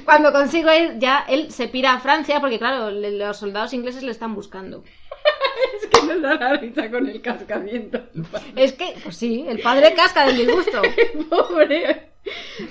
cuando 0.05 0.31
consigue 0.31 0.65
huir 0.69 0.99
ya 0.99 1.25
él 1.27 1.51
se 1.51 1.67
pira 1.67 1.93
a 1.93 1.99
Francia 1.99 2.39
porque 2.39 2.59
claro 2.59 2.91
le- 2.91 3.11
los 3.11 3.37
soldados 3.37 3.73
ingleses 3.73 4.03
le 4.03 4.11
están 4.11 4.35
buscando 4.35 4.83
Es 5.81 5.87
que 5.87 6.05
nos 6.07 6.21
da 6.21 6.35
la 6.35 6.53
risa 6.57 6.89
con 6.89 7.07
el 7.07 7.21
cascamiento. 7.21 7.99
es 8.55 8.73
que 8.73 8.95
pues 9.03 9.17
sí 9.17 9.45
el 9.47 9.59
padre 9.59 9.93
casca 9.93 10.25
del 10.25 10.37
disgusto 10.37 10.81
Pobre. 11.29 12.11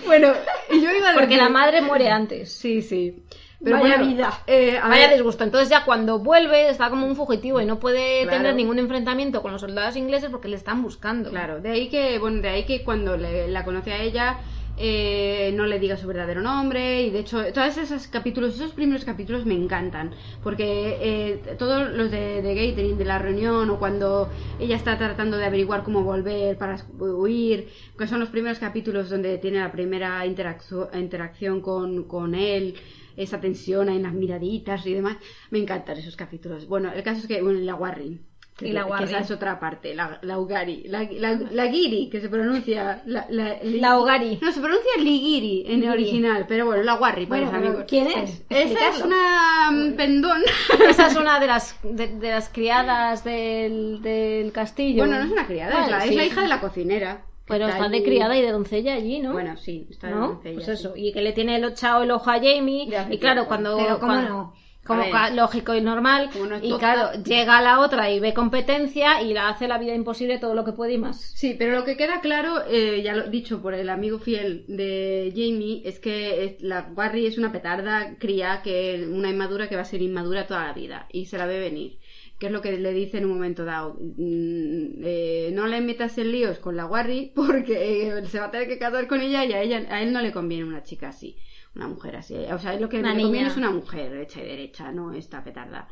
Bueno, 0.07 0.32
y 0.70 0.80
yo 0.80 0.91
iba 0.93 1.11
a 1.11 1.14
porque 1.14 1.36
la 1.36 1.49
madre 1.49 1.80
muere 1.82 2.09
antes 2.09 2.53
Sí, 2.53 2.82
sí. 2.82 3.22
Pero 3.62 3.76
Vaya 3.78 3.96
bueno, 3.98 4.11
vida. 4.11 4.32
eh, 4.46 4.78
a 4.78 4.88
Vaya 4.88 5.08
ver, 5.08 5.16
disgusto. 5.16 5.44
Entonces 5.44 5.68
ya 5.68 5.84
cuando 5.84 6.18
vuelve 6.18 6.70
está 6.70 6.88
como 6.88 7.06
un 7.06 7.14
fugitivo 7.14 7.61
y 7.61 7.66
no 7.66 7.78
puede 7.78 8.22
Claro. 8.22 8.38
tener 8.38 8.54
ningún 8.54 8.78
enfrentamiento 8.78 9.42
con 9.42 9.52
los 9.52 9.61
soldados 9.61 9.96
ingleses 9.96 10.30
porque 10.30 10.48
le 10.48 10.56
están 10.56 10.82
buscando. 10.82 11.28
Claro, 11.30 11.61
de 11.61 11.70
ahí 11.70 11.88
que, 11.90 12.18
bueno, 12.18 12.40
de 12.40 12.48
ahí 12.48 12.64
que 12.64 12.82
cuando 12.82 13.16
le- 13.18 13.48
la 13.48 13.64
conoce 13.64 13.92
a 13.92 13.98
ella 14.02 14.38
eh, 14.83 15.53
no 15.55 15.66
le 15.66 15.78
diga 15.78 15.97
su 15.97 16.07
verdadero 16.07 16.41
nombre 16.41 17.03
y 17.03 17.11
de 17.11 17.20
hecho 17.20 17.53
todos 17.53 17.76
esos 17.76 18.07
capítulos, 18.09 18.55
esos 18.55 18.72
primeros 18.72 19.05
capítulos 19.05 19.45
me 19.47 19.55
encantan 19.55 20.14
porque 20.43 20.97
eh, 21.01 21.57
todos 21.59 21.91
los 21.93 22.11
de, 22.11 22.43
de 22.43 22.95
de 23.01 23.05
la 23.05 23.18
reunión 23.18 23.68
o 23.70 23.78
cuando 23.78 24.31
ella 24.59 24.76
está 24.76 24.97
tratando 24.99 25.37
de 25.37 25.45
averiguar 25.45 25.83
cómo 25.83 26.03
volver 26.03 26.57
para 26.59 26.76
huir, 26.99 27.68
que 27.99 28.07
son 28.07 28.20
los 28.20 28.31
primeros 28.31 28.59
capítulos 28.59 29.11
donde 29.11 29.39
tiene 29.39 29.59
la 29.61 29.72
primera 29.72 30.24
interacción 30.26 31.61
con, 31.61 32.05
con 32.05 32.35
él, 32.35 32.74
esa 33.16 33.41
tensión 33.41 33.89
en 33.89 34.03
las 34.03 34.14
miraditas 34.14 34.87
y 34.87 34.95
demás, 34.95 35.18
me 35.51 35.59
encantan 35.59 35.99
esos 35.99 36.16
capítulos. 36.16 36.66
Bueno, 36.66 36.93
el 36.93 37.03
caso 37.03 37.20
es 37.20 37.26
que, 37.26 37.43
bueno, 37.43 37.61
la 37.61 37.74
Warring. 37.74 38.30
Y 38.61 38.72
la 38.72 38.84
que 38.84 38.90
Warring. 38.90 39.08
esa 39.08 39.18
es 39.20 39.30
otra 39.30 39.58
parte, 39.61 39.94
la, 39.94 40.18
la 40.22 40.38
Ugari, 40.38 40.84
la, 40.88 41.08
la, 41.11 41.38
la 41.50 41.66
Giri, 41.68 42.08
que 42.11 42.20
se 42.20 42.28
pronuncia 42.28 43.02
la, 43.06 43.26
la. 43.30 43.56
No, 43.62 44.52
se 44.52 44.61
pronuncia 44.61 44.90
Ligiri 44.98 45.64
en 45.66 45.82
el 45.82 45.90
original, 45.90 46.44
pero 46.48 46.66
bueno, 46.66 46.82
la 46.82 46.94
Warri 46.96 47.26
para 47.26 47.42
Bueno, 47.42 47.52
los 47.52 47.61
pero 47.61 47.68
amigos. 47.70 47.86
¿quién 47.88 48.06
es? 48.06 48.42
Esa 48.48 48.88
es 48.88 49.02
una 49.02 49.70
mm, 49.70 49.92
pendón. 49.96 50.42
Esa 50.88 51.06
es 51.06 51.16
una 51.20 51.40
de 51.40 51.46
las, 51.46 51.76
de, 51.82 52.08
de 52.08 52.30
las 52.30 52.48
criadas 52.48 53.24
del, 53.24 54.00
del 54.02 54.52
castillo. 54.52 55.04
Bueno, 55.04 55.18
no 55.18 55.24
es 55.26 55.30
una 55.32 55.46
criada, 55.46 55.84
es, 55.84 55.90
la, 55.90 55.98
Vale, 55.98 56.11
es 56.11 56.16
la 56.16 56.22
sí. 56.22 56.28
hija 56.28 56.42
de 56.42 56.48
la 56.48 56.61
cocinera. 56.61 57.24
Pero 57.46 57.66
está 57.66 57.88
de 57.88 58.04
criada 58.04 58.36
y 58.36 58.42
de 58.42 58.52
doncella 58.52 58.94
allí, 58.94 59.18
¿no? 59.18 59.32
Bueno, 59.32 59.56
sí, 59.56 59.88
está 59.90 60.06
de 60.06 60.14
¿No? 60.14 60.28
doncella, 60.28 60.54
Pues 60.54 60.66
sí. 60.66 60.72
eso, 60.72 60.92
y 60.96 61.12
que 61.12 61.20
le 61.20 61.32
tiene 61.32 61.56
el 61.56 61.64
el 61.64 62.11
ojo 62.12 62.30
a 62.30 62.34
Jamie. 62.34 62.86
Ya, 62.88 63.08
y 63.11 63.18
claro, 63.18 63.46
cuando. 63.48 63.76
Pero 63.76 63.98
cómo 63.98 64.12
cuando- 64.12 64.28
no. 64.28 64.54
Como 64.85 65.03
ver. 65.03 65.35
lógico 65.35 65.74
y 65.74 65.81
normal. 65.81 66.31
No 66.49 66.59
y 66.59 66.76
claro, 66.78 67.22
llega 67.22 67.61
la 67.61 67.81
otra 67.81 68.11
y 68.11 68.18
ve 68.18 68.33
competencia 68.35 69.22
y 69.22 69.33
la 69.33 69.49
hace 69.49 69.68
la 69.68 69.78
vida 69.78 69.95
imposible 69.95 70.39
todo 70.39 70.55
lo 70.55 70.64
que 70.64 70.72
puede 70.72 70.95
y 70.95 70.99
más. 70.99 71.20
Sí, 71.20 71.55
pero 71.59 71.72
lo 71.72 71.85
que 71.85 71.97
queda 71.97 72.20
claro, 72.20 72.62
eh, 72.68 73.03
ya 73.03 73.14
lo 73.14 73.28
dicho 73.28 73.61
por 73.61 73.74
el 73.74 73.89
amigo 73.89 74.18
fiel 74.18 74.64
de 74.68 75.33
Jamie, 75.35 75.83
es 75.85 75.99
que 75.99 76.57
la 76.61 76.91
Warry 76.95 77.26
es 77.26 77.39
una 77.39 77.53
petarda 77.53 78.16
cría, 78.18 78.62
que 78.62 79.07
una 79.11 79.31
inmadura 79.31 79.68
que 79.68 79.76
va 79.76 79.83
a 79.83 79.87
ser 79.87 80.03
inmadura 80.03 80.47
toda 80.47 80.66
la 80.66 80.72
vida 80.72 81.07
y 81.12 81.26
se 81.26 81.39
la 81.39 81.47
ve 81.47 81.61
venir. 81.61 81.99
Que 82.39 82.47
es 82.47 82.53
lo 82.53 82.62
que 82.62 82.72
le 82.72 82.95
dice 82.95 83.18
en 83.18 83.26
un 83.26 83.33
momento 83.35 83.66
dado. 83.66 83.99
Mm, 84.01 85.03
eh, 85.05 85.51
no 85.53 85.66
le 85.66 85.83
metas 85.83 86.16
en 86.16 86.33
líos 86.33 86.59
con 86.59 86.74
la 86.74 86.87
Warry 86.87 87.33
porque 87.35 88.09
eh, 88.09 88.26
se 88.26 88.41
va 88.41 88.47
a 88.47 88.51
tener 88.51 88.66
que 88.66 88.78
casar 88.78 89.07
con 89.07 89.20
ella 89.20 89.45
y 89.45 89.53
a, 89.53 89.61
ella, 89.62 89.87
a 89.91 90.03
él 90.03 90.12
no 90.12 90.22
le 90.22 90.33
conviene 90.33 90.64
una 90.64 90.83
chica 90.83 91.09
así, 91.11 91.37
una 91.75 91.89
mujer 91.89 92.16
así. 92.16 92.35
O 92.53 92.59
sea, 92.59 92.79
lo 92.79 92.89
que 92.89 92.99
Una 93.01 93.14
le 93.14 93.23
conviene 93.23 93.49
es 93.49 93.57
una 93.57 93.71
mujer 93.71 94.14
hecha 94.16 94.41
y 94.41 94.47
derecha, 94.47 94.91
no 94.93 95.12
esta 95.12 95.43
petarda. 95.45 95.89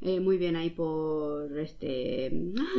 Eh, 0.00 0.18
muy 0.18 0.36
bien 0.36 0.56
ahí 0.56 0.70
por 0.70 1.56
este... 1.58 2.30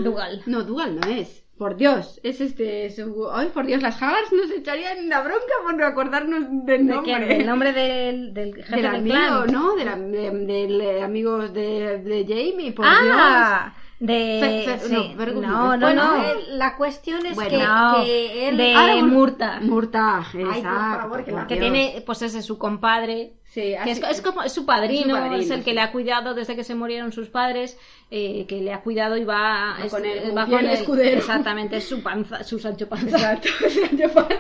Dugal. 0.04 0.42
No, 0.46 0.64
Dougal 0.64 1.00
no 1.00 1.08
es. 1.08 1.42
Por 1.58 1.78
Dios, 1.78 2.20
es 2.24 2.42
este. 2.42 2.90
su- 2.90 3.30
Ay, 3.32 3.50
por 3.54 3.66
Dios, 3.68 3.82
las 3.82 4.02
Haggars 4.02 4.34
nos 4.34 4.50
echarían 4.52 5.08
la 5.08 5.22
bronca 5.22 5.54
por 5.64 5.76
no 5.78 5.86
acordarnos 5.86 6.46
del 6.66 6.88
¿De 6.88 6.94
nombre. 6.94 7.38
¿El 7.38 7.46
nombre 7.46 7.72
del, 7.72 8.34
del 8.34 8.56
jefe 8.56 8.76
del 8.76 8.82
del, 8.82 8.96
amigo, 8.96 9.16
clan? 9.46 9.52
¿no? 9.54 9.76
Del, 9.76 10.12
de, 10.12 10.32
del, 10.32 10.82
eh, 10.82 11.02
amigos 11.04 11.54
de, 11.54 12.00
de 12.00 12.26
Jamie, 12.28 12.72
por 12.74 12.86
ah, 12.88 13.74
de... 14.06 14.64
Fe- 14.66 14.78
Fe- 14.80 14.88
sí. 14.90 15.16
no, 15.16 15.78
no, 15.78 15.78
no, 15.78 15.78
no, 15.78 15.80
Bueno, 15.80 16.04
no. 16.18 16.24
la 16.50 16.76
cuestión 16.76 17.26
es 17.26 17.36
Bueno, 17.36 17.50
que, 17.50 17.58
no, 17.64 18.04
que 18.04 18.50
él... 18.50 18.58
de 18.58 18.74
Ah, 18.76 18.96
Murta. 19.06 19.60
Murta, 19.62 20.26
por 20.32 20.42
exacto, 20.42 21.00
favor, 21.00 21.24
que 21.26 21.32
por 21.32 21.48
que 21.48 21.56
Dios. 21.56 21.72
tiene, 21.72 22.04
pues 22.06 22.22
ese 22.22 22.40
es 22.40 22.46
su 22.46 22.58
compadre. 22.58 23.34
Sí, 23.54 23.76
que 23.84 23.92
es, 23.92 24.02
es 24.02 24.22
como 24.24 24.42
es 24.42 24.52
su 24.52 24.66
padrino, 24.66 25.02
Es 25.02 25.04
su 25.04 25.12
padrino, 25.12 25.36
es 25.44 25.50
el 25.52 25.64
que 25.64 25.74
le 25.76 25.82
ha 25.82 25.92
cuidado 25.92 26.34
desde 26.34 26.56
que 26.56 26.64
se 26.64 26.74
murieron 26.74 27.12
sus 27.12 27.30
padres, 27.30 27.78
eh, 28.10 28.46
que 28.48 28.62
le 28.62 28.74
ha 28.74 28.82
cuidado 28.82 29.16
y 29.16 29.26
va, 29.26 29.76
Va 29.80 29.86
es- 29.86 29.92
con 29.92 30.02
como 30.02 30.34
va 30.36 30.46
con 30.48 30.60
él. 30.60 30.72
escudero. 30.72 31.18
Exactamente, 31.20 31.78
es 31.78 31.84
su 31.88 32.02
panza, 32.02 32.44
su 32.44 32.58
Sancho 32.58 32.90
Panza. 32.90 33.16
Exacto, 33.34 33.50
Sancho 33.70 34.10
Panza. 34.12 34.36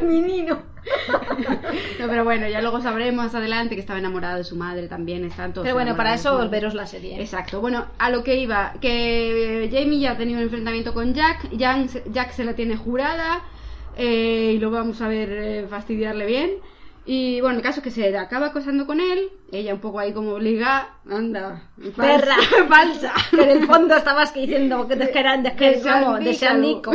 Menino. 0.02 0.62
No, 2.00 2.06
pero 2.08 2.24
bueno, 2.24 2.48
ya 2.48 2.60
luego 2.62 2.80
sabremos 2.80 3.24
más 3.26 3.34
adelante 3.34 3.74
que 3.74 3.80
estaba 3.80 3.98
enamorado 3.98 4.38
de 4.38 4.44
su 4.44 4.56
madre 4.56 4.88
también. 4.88 5.24
Están 5.24 5.52
todos 5.52 5.64
Pero 5.64 5.74
bueno, 5.74 5.96
para 5.96 6.14
eso 6.14 6.36
volveros 6.36 6.72
la 6.74 6.86
serie. 6.86 7.16
¿eh? 7.16 7.20
Exacto, 7.20 7.60
bueno, 7.60 7.86
a 7.98 8.08
lo 8.10 8.22
que 8.24 8.36
iba, 8.36 8.72
que 8.80 9.68
Jamie 9.72 9.98
ya 10.00 10.12
ha 10.12 10.16
tenido 10.16 10.38
un 10.38 10.44
enfrentamiento 10.44 10.94
con 10.94 11.12
Jack, 11.14 11.50
Jack, 11.52 12.04
Jack 12.10 12.30
se 12.32 12.44
la 12.44 12.54
tiene 12.54 12.76
jurada 12.76 13.42
eh, 13.98 14.52
y 14.54 14.58
lo 14.58 14.70
vamos 14.70 15.00
a 15.02 15.08
ver 15.08 15.30
eh, 15.32 15.66
fastidiarle 15.68 16.24
bien. 16.26 16.50
Y 17.10 17.40
bueno, 17.40 17.56
el 17.56 17.62
caso 17.62 17.80
es 17.80 17.84
que 17.84 17.90
se 17.90 18.14
acaba 18.18 18.48
acosando 18.48 18.86
con 18.86 19.00
él, 19.00 19.30
ella 19.50 19.72
un 19.72 19.80
poco 19.80 19.98
ahí 19.98 20.12
como 20.12 20.32
obliga, 20.32 20.90
anda, 21.10 21.62
Perra. 21.96 22.36
falsa. 22.68 23.14
Que 23.30 23.42
en 23.44 23.48
el 23.62 23.66
fondo 23.66 23.96
estabas 23.96 24.30
que 24.30 24.40
diciendo 24.40 24.86
que, 24.86 24.98
que 24.98 25.18
eran 25.18 25.42
de, 25.42 25.56
que, 25.56 25.80
Sandico. 26.34 26.92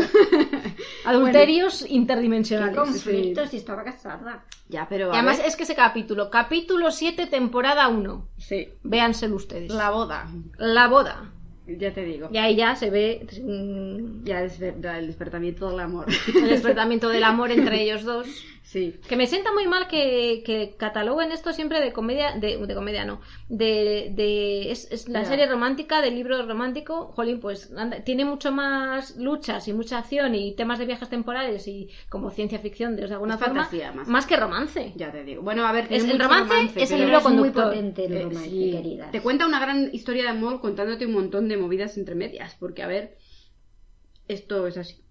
Adulterios 1.05 1.83
interdimensionales. 1.89 2.75
conflicto 2.75 3.47
si 3.47 3.57
estaba 3.57 3.83
casada. 3.83 4.43
Ya, 4.69 4.85
pero 4.87 5.07
Y 5.07 5.13
además 5.15 5.39
ver, 5.39 5.47
es 5.47 5.55
que 5.55 5.63
ese 5.63 5.73
capítulo, 5.75 6.29
capítulo 6.29 6.91
7, 6.91 7.25
temporada 7.27 7.87
1. 7.87 8.27
sí, 8.37 8.69
Véanselo 8.83 9.35
ustedes. 9.35 9.71
la 9.71 9.89
boda, 9.89 10.27
La 10.57 10.87
boda. 10.87 11.31
Ya 11.67 11.93
te 11.93 12.03
digo. 12.03 12.29
Y 12.31 12.37
ahí 12.37 12.55
ya 12.55 12.75
se 12.75 12.89
ve 12.89 13.25
mm, 13.41 14.23
Ya 14.25 14.41
el 14.41 15.07
despertamiento 15.07 15.69
del 15.69 15.79
amor. 15.79 16.07
el 16.35 16.49
despertamiento 16.49 17.09
del 17.09 17.23
amor 17.23 17.51
entre 17.51 17.83
ellos 17.83 18.03
dos. 18.03 18.27
Sí. 18.63 18.99
Que 19.07 19.15
me 19.15 19.27
sienta 19.27 19.51
muy 19.53 19.67
mal 19.67 19.87
que, 19.87 20.41
que 20.45 20.75
cataloguen 20.77 21.31
esto 21.31 21.53
siempre 21.53 21.79
de 21.81 21.93
comedia, 21.93 22.31
de, 22.37 22.57
de 22.57 22.75
comedia 22.75 23.05
no, 23.05 23.21
de, 23.49 24.11
de 24.15 24.71
es, 24.71 24.91
es 24.91 25.07
la 25.09 25.25
serie 25.25 25.45
romántica, 25.47 26.01
del 26.01 26.15
libro 26.15 26.43
romántico, 26.45 27.11
jolín, 27.15 27.39
pues 27.39 27.71
anda, 27.77 28.03
tiene 28.03 28.25
mucho 28.25 28.51
más 28.51 29.15
luchas 29.17 29.67
y 29.67 29.73
mucha 29.73 29.99
acción 29.99 30.33
y 30.35 30.55
temas 30.55 30.79
de 30.79 30.85
viajes 30.85 31.09
temporales 31.09 31.67
y 31.67 31.89
como 32.09 32.31
ciencia 32.31 32.59
ficción 32.59 32.95
de, 32.95 33.03
alguna 33.03 33.35
Es 33.35 33.39
forma, 33.39 33.65
fantasía, 33.65 33.91
más. 33.91 34.25
que 34.25 34.37
romance. 34.37 34.93
Ya 34.95 35.11
te 35.11 35.23
digo. 35.23 35.41
Bueno, 35.43 35.65
a 35.67 35.71
ver, 35.71 35.87
tiene 35.87 36.03
Es 36.05 36.09
el 36.09 36.19
romance, 36.19 36.83
es 36.83 36.91
el 36.91 37.01
libro 37.01 37.17
es 37.17 37.23
muy 37.23 37.51
conductor. 37.51 37.63
potente 37.65 38.05
el 38.05 38.13
Eh, 38.13 38.23
romance, 38.23 38.49
sí. 38.49 38.71
queridas. 38.71 39.11
Te 39.11 39.21
cuenta 39.21 39.45
una 39.45 39.59
gran 39.59 39.89
historia 39.93 40.23
de 40.23 40.29
amor 40.29 40.59
contándote 40.61 41.05
un 41.05 41.13
montón 41.13 41.47
de 41.47 41.57
movidas 41.57 41.97
entre 41.97 42.15
medias, 42.15 42.55
porque 42.59 42.81
a 42.83 42.87
ver, 42.87 43.17
esto 44.27 44.67
es 44.67 44.77
así. 44.77 45.02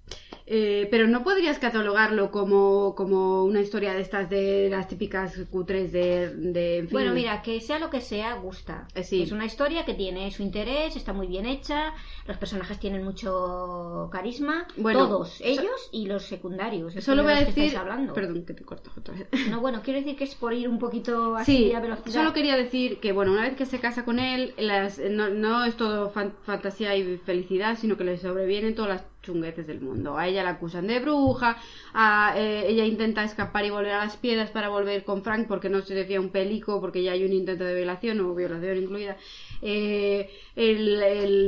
Eh, 0.45 0.89
pero 0.91 1.07
no 1.07 1.23
podrías 1.23 1.59
catalogarlo 1.61 2.31
como, 2.33 2.95
como 2.97 3.45
una 3.45 3.61
historia 3.61 3.95
de 3.95 4.03
estas 4.03 4.29
de 4.29 4.69
las 4.71 4.89
típicas 4.89 5.39
cutres 5.51 5.93
de, 5.93 6.31
de 6.35 6.79
en 6.79 6.89
fin. 6.89 6.93
Bueno, 6.93 7.15
mira, 7.15 7.41
que 7.43 7.61
sea 7.61 7.79
lo 7.79 7.89
que 7.91 8.01
sea, 8.01 8.35
gusta. 8.35 8.87
Eh, 8.95 9.05
sí. 9.05 9.23
Es 9.23 9.31
una 9.33 9.47
historia 9.47 9.85
que 9.85 9.95
tiene 9.95 10.31
su 10.33 10.43
interés, 10.43 10.97
está 10.97 11.13
muy 11.13 11.29
bien 11.29 11.47
hecha, 11.47 11.95
los 12.27 12.37
personajes 12.39 12.79
tienen 12.81 13.05
mucho 13.05 14.09
carisma, 14.13 14.67
Bueno, 14.77 15.07
todos, 15.09 15.41
ellos 15.43 15.89
y 15.93 16.07
los 16.07 16.25
secundarios. 16.25 16.93
Solo 17.03 17.23
voy 17.23 17.33
a 17.33 17.45
decir. 17.45 17.77
hablando. 17.77 18.13
Perdón, 18.13 18.45
que 18.45 18.53
te 18.55 18.65
corto 18.65 18.91
otra 18.99 19.15
vez. 19.15 19.29
No, 19.49 19.61
bueno, 19.61 19.81
quiero 19.83 20.01
decir 20.01 20.17
que 20.17 20.25
es 20.25 20.35
por 20.35 20.53
ir 20.53 20.69
un 20.69 20.79
poquito 20.79 21.37
así 21.37 21.57
Sí, 21.69 21.73
a 21.73 21.81
velocidad. 21.81 22.13
solo 22.13 22.33
quería 22.33 22.57
decir 22.57 22.99
que, 22.99 23.13
bueno, 23.13 23.33
una 23.33 23.43
vez 23.43 23.55
que 23.57 23.65
se 23.65 23.79
casa 23.79 24.05
con 24.05 24.19
él, 24.19 24.55
las, 24.59 24.99
no, 24.99 25.29
no 25.31 25.65
es 25.65 25.77
todo 25.77 26.11
fan- 26.11 26.35
fantasía 26.45 26.97
y 26.97 27.17
felicidad, 27.19 27.79
sino 27.81 27.97
que 27.97 28.05
le 28.05 28.19
sobrevienen 28.19 28.75
todas 28.75 28.91
las 28.91 29.12
chunguetes 29.23 29.67
del 29.67 29.81
mundo. 29.81 30.19
A 30.19 30.29
ella 30.29 30.43
la 30.43 30.51
acusan 30.51 30.87
de 30.87 31.01
bruja, 31.01 31.57
a, 31.95 32.35
eh, 32.37 32.65
ella 32.69 32.85
intenta 32.85 33.25
escapar 33.25 33.65
y 33.65 33.71
volver 33.71 33.93
a 33.93 34.05
las 34.05 34.17
piedras 34.17 34.51
para 34.51 34.69
volver 34.69 35.05
con 35.05 35.23
Frank 35.23 35.47
porque 35.49 35.69
no 35.69 35.81
se 35.83 35.95
le 35.95 36.05
fía 36.05 36.21
un 36.21 36.31
pelico, 36.31 36.81
porque 36.81 37.03
ya 37.03 37.13
hay 37.13 37.25
un 37.25 37.33
intento 37.33 37.65
de 37.65 37.75
violación 37.75 38.21
o 38.21 38.35
violación 38.35 38.79
incluida. 38.79 39.17
Eh, 39.63 40.29
él, 40.57 41.03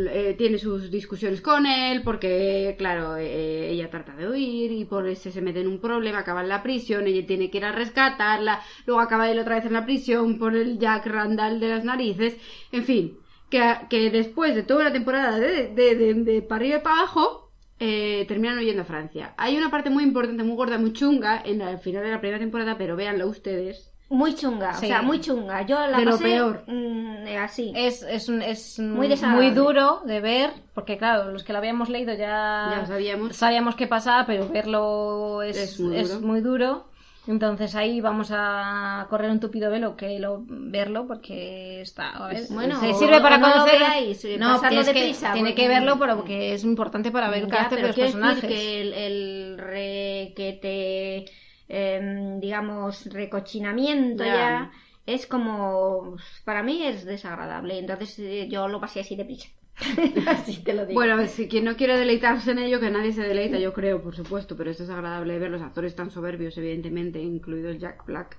eh, 0.08 0.34
tiene 0.38 0.58
sus 0.58 0.90
discusiones 0.90 1.40
con 1.40 1.66
él 1.66 2.02
porque, 2.02 2.74
claro, 2.78 3.16
eh, 3.16 3.70
ella 3.70 3.90
trata 3.90 4.14
de 4.14 4.28
huir 4.28 4.70
y 4.72 4.84
por 4.84 5.08
eso 5.08 5.30
se 5.30 5.40
mete 5.40 5.60
en 5.60 5.68
un 5.68 5.80
problema, 5.80 6.20
acaba 6.20 6.42
en 6.42 6.48
la 6.48 6.62
prisión, 6.62 7.06
ella 7.06 7.26
tiene 7.26 7.50
que 7.50 7.58
ir 7.58 7.64
a 7.64 7.72
rescatarla, 7.72 8.62
luego 8.86 9.00
acaba 9.00 9.30
él 9.30 9.38
otra 9.40 9.56
vez 9.56 9.64
en 9.66 9.72
la 9.72 9.84
prisión 9.84 10.38
por 10.38 10.54
el 10.56 10.78
Jack 10.78 11.06
Randall 11.06 11.60
de 11.60 11.68
las 11.68 11.84
narices, 11.84 12.36
en 12.72 12.84
fin, 12.84 13.18
que, 13.50 13.60
que 13.90 14.10
después 14.10 14.54
de 14.54 14.62
toda 14.62 14.84
la 14.84 14.92
temporada 14.92 15.38
de, 15.38 15.68
de, 15.68 15.94
de, 15.96 16.14
de 16.14 16.42
para 16.42 16.60
arriba 16.60 16.78
y 16.78 16.82
para 16.82 16.96
abajo, 16.98 17.43
eh, 17.80 18.24
terminan 18.28 18.58
huyendo 18.58 18.82
a 18.82 18.86
Francia. 18.86 19.34
Hay 19.36 19.56
una 19.56 19.70
parte 19.70 19.90
muy 19.90 20.04
importante, 20.04 20.42
muy 20.44 20.56
gorda, 20.56 20.78
muy 20.78 20.92
chunga 20.92 21.42
en 21.44 21.60
el 21.60 21.78
final 21.78 22.02
de 22.04 22.10
la 22.10 22.20
primera 22.20 22.38
temporada, 22.38 22.76
pero 22.78 22.96
véanlo 22.96 23.26
ustedes. 23.28 23.90
Muy 24.10 24.34
chunga, 24.34 24.74
Sí. 24.74 24.84
o 24.86 24.88
sea, 24.88 25.02
muy 25.02 25.18
chunga. 25.20 25.62
Yo 25.66 25.76
la 25.88 25.98
De 25.98 26.04
lo 26.04 26.10
pasé, 26.12 26.24
peor. 26.24 26.62
mm, 26.66 27.26
eh, 27.26 27.38
así. 27.38 27.72
Es, 27.74 28.02
es, 28.02 28.28
un- 28.28 28.42
es 28.42 28.78
Muy 28.78 29.50
duro 29.50 30.02
de 30.04 30.20
ver, 30.20 30.50
porque 30.74 30.98
claro, 30.98 31.32
los 31.32 31.42
que 31.42 31.52
lo 31.52 31.58
habíamos 31.58 31.88
leído 31.88 32.12
ya, 32.14 32.84
sabíamos. 32.86 33.34
sabíamos 33.34 33.74
qué 33.76 33.86
pasaba, 33.86 34.24
pero 34.26 34.46
verlo 34.48 35.42
es, 35.42 35.56
Es 35.56 35.80
muy 35.80 35.96
es 35.96 36.08
duro. 36.14 36.26
muy 36.26 36.40
duro. 36.42 36.84
Entonces 37.26 37.74
ahí 37.74 38.00
vamos 38.02 38.28
a 38.32 39.06
correr 39.08 39.30
un 39.30 39.40
tupido 39.40 39.70
velo 39.70 39.96
que 39.96 40.18
lo, 40.18 40.42
verlo 40.46 41.06
porque 41.06 41.80
está 41.80 42.28
Es- 42.30 42.52
bueno, 42.52 42.78
se 42.78 42.92
sirve 42.92 43.20
para 43.20 43.38
lo 43.38 43.46
conocer 43.50 43.78
veáis, 43.80 44.22
eh, 44.26 44.36
no 44.38 44.60
tienes 44.60 44.88
que- 44.88 45.14
tiene 45.32 45.50
porque- 45.50 45.54
que 45.54 45.68
verlo 45.68 45.98
porque 45.98 46.52
es 46.52 46.64
importante 46.64 47.10
para 47.10 47.30
ver 47.30 47.44
el 47.44 47.46
Ya, 47.46 47.50
carácter 47.56 47.78
de 47.78 47.82
pero 47.82 47.86
los 47.88 47.94
quiero 47.94 48.10
personajes 48.12 48.42
decir 48.42 48.56
que 48.58 48.80
el, 48.82 48.92
el 48.92 49.58
requete, 49.58 51.24
em, 51.68 52.40
digamos, 52.40 53.06
recochinamiento 53.06 54.24
Ya. 54.24 54.34
ya. 54.34 54.72
es 55.06 55.26
como, 55.26 56.16
para 56.44 56.62
mí 56.62 56.82
es 56.86 57.04
desagradable, 57.04 57.78
entonces 57.78 58.18
eh, 58.18 58.48
yo 58.50 58.68
lo 58.68 58.80
pasé 58.80 59.00
así 59.00 59.16
deprisa. 59.16 59.48
Bueno, 60.92 61.26
si 61.26 61.48
quien 61.48 61.64
no 61.64 61.76
quiere 61.76 61.98
deleitarse 61.98 62.52
en 62.52 62.58
ello, 62.58 62.80
que 62.80 62.90
nadie 62.90 63.12
se 63.12 63.22
deleita, 63.22 63.58
yo 63.58 63.72
creo, 63.72 64.02
por 64.02 64.14
supuesto, 64.14 64.56
pero 64.56 64.70
esto 64.70 64.84
es 64.84 64.90
agradable 64.90 65.38
ver 65.38 65.50
los 65.50 65.62
actores 65.62 65.94
tan 65.94 66.10
soberbios, 66.10 66.56
evidentemente, 66.58 67.20
incluidos 67.20 67.78
Jack 67.78 68.06
Black, 68.06 68.36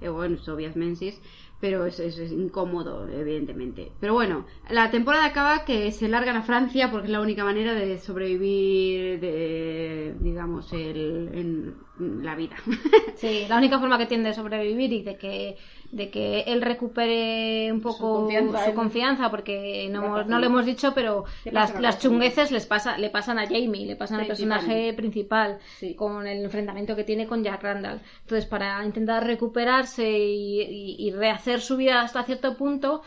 eh, 0.00 0.08
bueno, 0.08 0.36
Tobias 0.38 0.76
Menzies, 0.76 1.20
pero 1.60 1.86
es, 1.86 1.98
es- 2.00 2.18
es 2.18 2.30
incómodo, 2.32 3.08
evidentemente. 3.08 3.90
Pero 4.00 4.14
bueno, 4.14 4.46
la 4.70 4.90
temporada 4.90 5.24
acaba 5.26 5.64
que 5.64 5.90
se 5.92 6.08
largan 6.08 6.36
a 6.36 6.42
Francia 6.42 6.90
porque 6.90 7.06
es 7.06 7.12
la 7.12 7.20
única 7.20 7.44
manera 7.44 7.74
de 7.74 7.98
sobrevivir, 7.98 9.20
de, 9.20 10.14
digamos, 10.20 10.72
el, 10.72 11.30
en 11.34 12.22
la 12.24 12.34
vida. 12.36 12.56
Sí, 13.16 13.46
la 13.48 13.56
única 13.58 13.80
forma 13.80 13.98
que 13.98 14.06
tiene 14.06 14.28
de 14.28 14.34
sobrevivir 14.34 14.92
y 14.92 15.02
de 15.02 15.16
que, 15.16 15.56
de 15.90 16.08
que 16.08 16.42
él 16.42 16.62
recupere 16.62 17.72
un 17.72 17.80
poco 17.80 18.20
confianza, 18.20 18.62
su 18.62 18.70
él. 18.70 18.76
confianza, 18.76 19.28
porque 19.28 19.88
no, 19.90 20.22
no 20.22 20.38
lo 20.38 20.46
hemos 20.46 20.64
dicho, 20.64 20.92
pero 20.94 21.24
las, 21.46 21.80
las 21.80 21.98
chungueces 21.98 22.52
les 22.52 22.66
pasa, 22.66 22.96
le 22.96 23.10
pasan 23.10 23.40
a 23.40 23.46
Jamie, 23.48 23.86
le 23.86 23.96
pasan 23.96 24.20
al 24.20 24.28
personaje 24.28 24.92
principal, 24.92 25.58
Sí. 25.80 25.96
con 25.96 26.28
el 26.28 26.44
enfrentamiento 26.44 26.94
que 26.94 27.02
tiene 27.02 27.26
con 27.26 27.42
Jack 27.42 27.60
Randall. 27.60 28.00
Entonces, 28.20 28.46
para 28.46 28.84
intentar 28.84 29.26
recuperarse 29.26 30.08
y, 30.08 30.60
y- 30.62 31.08
y 31.08 31.10
rehacer 31.10 31.47
su 31.60 31.76
vida 31.76 32.02
hasta 32.02 32.22
cierto 32.24 32.56
punto, 32.56 33.02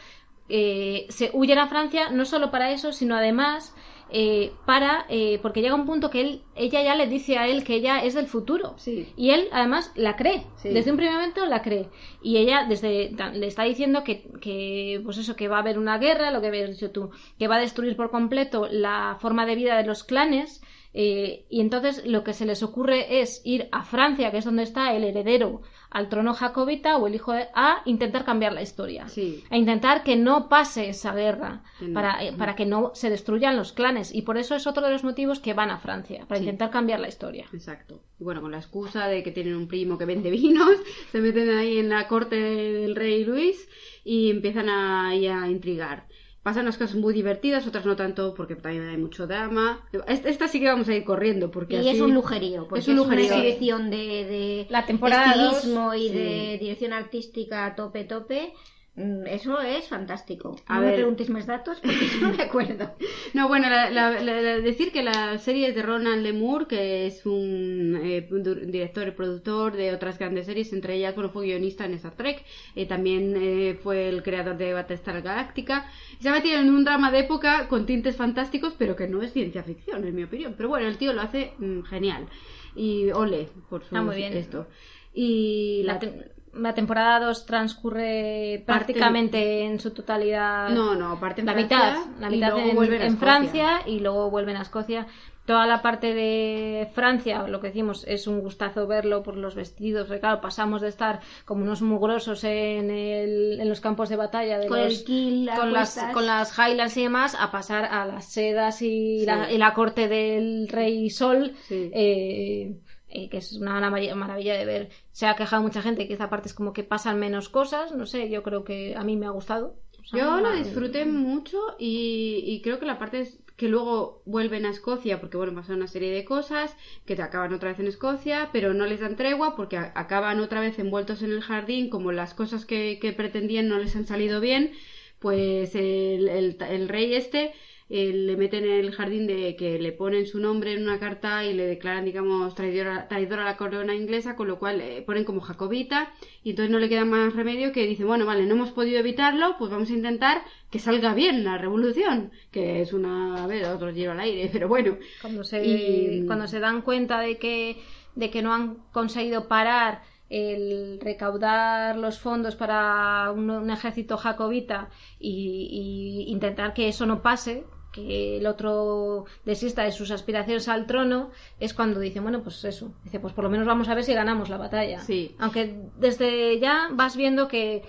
eh, 0.49 1.05
se 1.09 1.29
huyen 1.33 1.59
a 1.59 1.67
Francia, 1.67 2.09
no 2.09 2.25
solo 2.25 2.51
para 2.51 2.71
eso, 2.71 2.91
sino 2.91 3.15
además 3.15 3.73
eh, 4.13 4.51
para 4.65 5.05
eh, 5.07 5.39
porque 5.41 5.61
llega 5.61 5.73
un 5.75 5.85
punto 5.85 6.09
que 6.09 6.19
él 6.19 6.41
ella 6.55 6.83
ya 6.83 6.95
le 6.95 7.07
dice 7.07 7.37
a 7.37 7.47
él 7.47 7.63
que 7.63 7.75
ella 7.75 8.03
es 8.03 8.13
del 8.13 8.27
futuro 8.27 8.73
Sí. 8.77 9.07
y 9.15 9.29
él 9.29 9.47
además 9.53 9.93
la 9.95 10.17
cree 10.17 10.43
Sí. 10.57 10.67
desde 10.67 10.91
un 10.91 10.97
primer 10.97 11.13
momento 11.15 11.45
la 11.45 11.61
cree 11.61 11.87
y 12.21 12.35
ella 12.35 12.65
desde 12.67 13.11
le 13.33 13.47
está 13.47 13.63
diciendo 13.63 14.03
que, 14.03 14.29
que 14.41 14.99
pues 15.05 15.17
eso 15.17 15.37
que 15.37 15.47
va 15.47 15.55
a 15.55 15.59
haber 15.61 15.79
una 15.79 15.97
guerra 15.97 16.31
lo 16.31 16.41
que 16.41 16.47
habías 16.47 16.69
dicho 16.71 16.91
tú 16.91 17.11
que 17.39 17.47
va 17.47 17.55
a 17.55 17.59
destruir 17.61 17.95
por 17.95 18.11
completo 18.11 18.67
la 18.69 19.15
forma 19.21 19.45
de 19.45 19.55
vida 19.55 19.77
de 19.77 19.85
los 19.85 20.03
clanes 20.03 20.61
eh, 20.93 21.45
y 21.49 21.61
entonces 21.61 22.05
lo 22.05 22.23
que 22.23 22.33
se 22.33 22.45
les 22.45 22.63
ocurre 22.63 23.21
es 23.21 23.41
ir 23.45 23.69
a 23.71 23.83
Francia 23.83 24.29
que 24.31 24.37
es 24.39 24.45
donde 24.45 24.63
está 24.63 24.93
el 24.93 25.03
heredero 25.05 25.61
al 25.89 26.09
trono 26.09 26.33
jacobita 26.33 26.97
o 26.97 27.07
el 27.07 27.15
hijo 27.15 27.31
de 27.33 27.47
a 27.53 27.81
intentar 27.85 28.25
cambiar 28.25 28.51
la 28.53 28.61
historia 28.61 29.07
Sí. 29.07 29.43
a 29.49 29.57
intentar 29.57 30.03
que 30.03 30.15
no 30.17 30.49
pase 30.49 30.89
esa 30.89 31.13
guerra 31.13 31.63
no. 31.79 31.93
para, 31.93 32.23
eh, 32.23 32.33
para 32.37 32.55
que 32.55 32.65
no 32.65 32.91
se 32.93 33.09
destruyan 33.09 33.55
los 33.55 33.71
clanes 33.73 34.13
y 34.13 34.23
por 34.23 34.37
eso 34.37 34.55
es 34.55 34.67
otro 34.67 34.85
de 34.85 34.91
los 34.91 35.03
motivos 35.05 35.39
que 35.39 35.53
van 35.53 35.69
a 35.69 35.77
Francia 35.79 36.25
para 36.27 36.39
Sí. 36.39 36.45
intentar 36.45 36.69
cambiar 36.71 36.99
la 36.99 37.07
historia 37.07 37.45
Exacto. 37.53 38.03
Y 38.19 38.23
bueno, 38.23 38.41
con 38.41 38.51
la 38.51 38.57
excusa 38.57 39.07
de 39.07 39.23
que 39.23 39.31
tienen 39.31 39.55
un 39.55 39.67
primo 39.67 39.97
que 39.97 40.05
vende 40.05 40.29
vinos, 40.29 40.69
se 41.11 41.19
meten 41.19 41.49
ahí 41.51 41.77
en 41.77 41.89
la 41.89 42.07
corte 42.07 42.35
del 42.35 42.95
rey 42.95 43.23
Luis 43.23 43.67
y 44.03 44.29
empiezan 44.29 44.67
a, 44.69 45.09
ahí 45.09 45.27
a 45.27 45.47
intrigar. 45.49 46.05
Pasan 46.43 46.63
unas 46.63 46.77
cosas 46.77 46.95
muy 46.95 47.13
divertidas, 47.13 47.67
otras 47.67 47.85
no 47.85 47.95
tanto, 47.95 48.33
porque 48.33 48.55
también 48.55 48.89
hay 48.89 48.97
mucho 48.97 49.27
drama. 49.27 49.85
Esta, 50.07 50.27
esta 50.27 50.47
sí 50.47 50.59
que 50.59 50.67
vamos 50.67 50.89
a 50.89 50.95
ir 50.95 51.03
corriendo, 51.03 51.51
porque 51.51 51.75
Y 51.75 51.79
así- 51.79 51.89
es 51.89 52.01
un 52.01 52.15
lujerío, 52.15 52.67
porque 52.67 52.79
Es 52.79 52.87
un 52.87 52.95
lujerío. 52.95 53.27
una 53.27 53.35
exhibición 53.37 53.91
de, 53.91 53.97
de 53.97 54.67
La 54.69 54.85
temporada 54.87 55.35
dos, 55.37 55.65
y 55.95 56.07
sí. 56.09 56.13
de 56.15 56.57
dirección 56.59 56.93
artística 56.93 57.65
a 57.67 57.75
tope 57.75 58.05
tope. 58.05 58.53
Mm, 58.93 59.25
Eso 59.27 59.61
es 59.61 59.87
fantástico. 59.87 60.57
A 60.67 60.75
no 60.75 60.81
ver. 60.81 60.89
me 60.89 60.95
preguntéis 60.97 61.29
más 61.29 61.45
datos 61.47 61.79
porque 61.79 61.95
no 62.21 62.33
me 62.33 62.43
acuerdo. 62.43 62.91
No, 63.33 63.47
bueno, 63.47 63.69
la- 63.69 63.89
la- 63.89 64.11
decir 64.59 64.91
que 64.91 65.01
la 65.03 65.37
serie 65.37 65.69
es 65.69 65.75
de 65.75 65.81
Ronald 65.83 66.21
Lemur, 66.21 66.67
que 66.67 67.07
es 67.07 67.25
un, 67.25 67.97
eh, 68.03 68.27
un 68.29 68.43
director 68.69 69.07
y 69.07 69.11
productor 69.11 69.71
de 69.77 69.93
otras 69.93 70.19
grandes 70.19 70.47
series, 70.47 70.73
entre 70.73 70.95
ellas, 70.95 71.15
bueno, 71.15 71.29
fue 71.29 71.45
guionista 71.45 71.85
en 71.85 71.93
Star 71.93 72.15
Trek, 72.17 72.43
eh, 72.75 72.85
también 72.87 73.33
eh, 73.37 73.79
fue 73.81 74.09
el 74.09 74.21
creador 74.21 74.57
de 74.57 74.73
Battlestar 74.73 75.21
Galáctica. 75.21 75.85
Se 76.19 76.27
ha 76.27 76.33
metido 76.33 76.59
en 76.59 76.69
un 76.69 76.83
drama 76.83 77.09
de 77.09 77.19
época 77.19 77.69
con 77.69 77.85
tintes 77.85 78.17
fantásticos, 78.17 78.73
pero 78.77 78.97
que 78.97 79.07
no 79.07 79.21
es 79.21 79.31
ciencia 79.31 79.63
ficción, 79.63 80.05
en 80.05 80.13
mi 80.13 80.23
opinión. 80.23 80.55
Pero 80.57 80.67
bueno, 80.67 80.87
el 80.89 80.97
tío 80.97 81.13
lo 81.13 81.21
hace 81.21 81.53
mm, 81.57 81.83
genial. 81.83 82.27
Y 82.75 83.11
ole 83.11 83.47
por 83.69 83.85
su 83.85 83.95
Ah, 83.95 84.01
muy 84.01 84.17
bien. 84.17 84.33
esto. 84.35 84.67
Y 85.13 85.83
la, 85.85 85.93
la, 85.93 85.99
te- 85.99 86.31
la 86.53 86.73
temporada 86.73 87.19
2 87.25 87.45
transcurre 87.45 88.63
Parte- 88.65 88.85
prácticamente 88.93 89.63
en 89.63 89.79
su 89.79 89.91
totalidad 89.91 90.69
No, 90.69 90.95
no, 90.95 91.19
parte 91.19 91.41
en 91.41 91.47
la 91.47 91.53
Francia 91.53 91.77
mitad, 91.77 92.19
la 92.19 92.29
mitad 92.29 92.57
en. 92.57 93.17
Francia 93.17 93.81
y 93.85 93.99
luego 93.99 94.29
vuelven 94.29 94.57
a 94.57 94.61
Escocia. 94.61 95.07
Toda 95.45 95.65
la 95.65 95.81
parte 95.81 96.13
de 96.13 96.87
Francia, 96.93 97.47
lo 97.47 97.59
que 97.59 97.67
decimos, 97.67 98.05
es 98.07 98.27
un 98.27 98.41
gustazo 98.41 98.85
verlo 98.85 99.23
por 99.23 99.35
los 99.37 99.55
vestidos. 99.55 100.05
porque, 100.07 100.19
claro, 100.19 100.39
pasamos 100.39 100.81
de 100.81 100.87
estar 100.89 101.19
como 101.45 101.63
unos 101.63 101.81
mugrosos 101.81 102.43
en, 102.43 102.91
el- 102.91 103.59
en 103.59 103.67
los 103.67 103.81
campos 103.81 104.09
de 104.09 104.17
batalla 104.17 104.59
de 104.59 104.67
Con 104.67 104.79
los- 104.83 104.99
el 104.99 105.03
kill 105.05 105.49
a 105.49 105.55
con 105.55 105.73
las, 105.73 105.97
con 106.13 106.25
las 106.27 106.57
Highlands 106.57 106.95
y 106.97 107.03
demás, 107.03 107.35
a 107.39 107.49
pasar 107.51 107.85
a 107.85 108.05
las 108.05 108.25
sedas 108.31 108.81
y, 108.83 109.21
Sí. 109.21 109.25
la, 109.25 109.51
y 109.51 109.57
la 109.57 109.73
corte 109.73 110.07
del 110.07 110.67
rey 110.69 111.09
Sol, 111.09 111.53
Sí. 111.67 111.89
eh, 111.91 112.75
eh, 113.11 113.29
que 113.29 113.37
es 113.37 113.53
una 113.53 113.73
maravilla, 113.79 114.57
de 114.57 114.65
ver. 114.65 114.89
Se 115.11 115.27
ha 115.27 115.35
quejado 115.35 115.61
mucha 115.61 115.81
gente 115.81 116.07
que 116.07 116.13
esta 116.13 116.29
parte 116.29 116.47
es 116.49 116.53
como 116.53 116.73
que 116.73 116.83
pasan 116.83 117.19
menos 117.19 117.49
cosas, 117.49 117.91
no 117.93 118.05
sé, 118.05 118.29
yo 118.29 118.43
creo 118.43 118.63
que 118.63 118.95
a 118.95 119.03
mí 119.03 119.17
me 119.17 119.25
ha 119.25 119.29
gustado. 119.31 119.75
O 120.01 120.05
sea, 120.05 120.19
Yo 120.19 120.39
lo 120.41 120.51
disfruté 120.55 121.05
mucho 121.05 121.57
y, 121.79 122.43
y 122.45 122.61
creo 122.61 122.79
que 122.79 122.85
la 122.85 122.97
parte 122.99 123.21
es 123.21 123.39
que 123.55 123.67
luego 123.67 124.23
vuelven 124.25 124.65
a 124.65 124.71
Escocia 124.71 125.19
porque 125.21 125.37
bueno 125.37 125.53
pasan 125.53 125.75
una 125.77 125.87
serie 125.87 126.11
de 126.11 126.25
cosas 126.25 126.75
que 127.05 127.15
te 127.15 127.21
acaban 127.21 127.53
otra 127.53 127.69
vez 127.69 127.79
en 127.79 127.87
Escocia 127.87 128.49
pero 128.51 128.73
no 128.73 128.87
les 128.87 129.01
dan 129.01 129.15
tregua 129.15 129.55
porque 129.55 129.77
acaban 129.77 130.39
otra 130.39 130.61
vez 130.61 130.79
envueltos 130.79 131.21
en 131.21 131.31
el 131.31 131.41
jardín 131.41 131.89
como 131.89 132.11
las 132.11 132.33
cosas 132.33 132.65
que, 132.65 132.97
que 132.99 133.13
pretendían 133.13 133.67
no 133.67 133.77
les 133.77 133.95
han 133.95 134.07
salido 134.07 134.39
bien 134.41 134.71
pues 135.19 135.75
el, 135.75 136.27
el- 136.29 136.57
el 136.69 136.89
rey 136.89 137.13
este 137.13 137.53
eh, 137.93 138.13
le 138.13 138.37
meten 138.37 138.63
en 138.65 138.71
el 138.85 138.91
jardín 138.93 139.27
de 139.27 139.55
que 139.57 139.77
le 139.79 139.91
ponen 139.91 140.25
su 140.25 140.39
nombre 140.39 140.73
en 140.73 140.83
una 140.83 140.97
carta 140.99 141.43
y 141.45 141.53
le 141.53 141.65
declaran, 141.65 142.05
digamos, 142.05 142.55
traidora, 142.55 143.07
traidora 143.09 143.41
a 143.43 143.45
la 143.45 143.57
corona 143.57 143.93
inglesa, 143.95 144.35
con 144.37 144.47
lo 144.47 144.59
cual 144.59 144.77
le 144.77 145.01
ponen 145.01 145.25
como 145.25 145.41
jacobita 145.41 146.11
y 146.43 146.51
entonces 146.51 146.71
no 146.71 146.79
le 146.79 146.89
queda 146.89 147.05
más 147.05 147.35
remedio 147.35 147.71
que 147.73 147.85
dice, 147.85 148.05
bueno, 148.05 148.25
vale, 148.25 148.45
no 148.45 148.55
hemos 148.55 148.71
podido 148.71 148.99
evitarlo, 148.99 149.55
pues 149.59 149.71
vamos 149.71 149.89
a 149.89 149.93
intentar 149.93 150.41
que 150.71 150.79
salga 150.79 151.13
bien 151.13 151.43
la 151.43 151.57
revolución, 151.57 152.31
que 152.51 152.81
es 152.81 152.93
una, 152.93 153.43
a 153.43 153.47
ver, 153.47 153.65
otro 153.65 153.91
giro 153.93 154.11
al 154.13 154.19
aire, 154.21 154.49
pero 154.53 154.67
bueno. 154.69 154.97
cuando 155.21 155.43
se 155.43 155.65
Y- 155.65 156.25
cuando 156.25 156.47
se 156.47 156.59
dan 156.59 156.81
cuenta 156.81 157.19
de 157.19 157.37
que 157.37 157.77
de 158.15 158.29
que 158.29 158.41
no 158.41 158.53
han 158.53 158.75
conseguido 158.91 159.47
parar 159.47 160.01
el 160.29 160.99
recaudar 161.01 161.97
los 161.97 162.19
fondos 162.19 162.55
para 162.55 163.31
un, 163.31 163.49
un 163.49 163.69
ejército 163.69 164.17
jacobita 164.17 164.89
y 165.19 166.25
intentar 166.27 166.73
que 166.73 166.87
eso 166.87 167.05
no 167.05 167.21
pase 167.21 167.63
que 167.91 168.37
el 168.37 168.45
otro 168.47 169.25
desista 169.45 169.83
de 169.83 169.91
sus 169.91 170.11
aspiraciones 170.11 170.67
al 170.67 170.85
trono 170.87 171.31
es 171.59 171.73
cuando 171.73 171.99
dice 171.99 172.19
bueno 172.21 172.41
pues 172.41 172.63
eso 172.63 172.93
dice 173.03 173.19
pues 173.19 173.33
por 173.33 173.43
lo 173.43 173.49
menos 173.49 173.67
vamos 173.67 173.89
a 173.89 173.95
ver 173.95 174.03
si 174.03 174.13
ganamos 174.13 174.49
la 174.49 174.57
batalla 174.57 175.01
Sí. 175.01 175.35
aunque 175.39 175.75
desde 175.97 176.59
ya 176.59 176.87
vas 176.93 177.15
viendo 177.17 177.47
que 177.47 177.83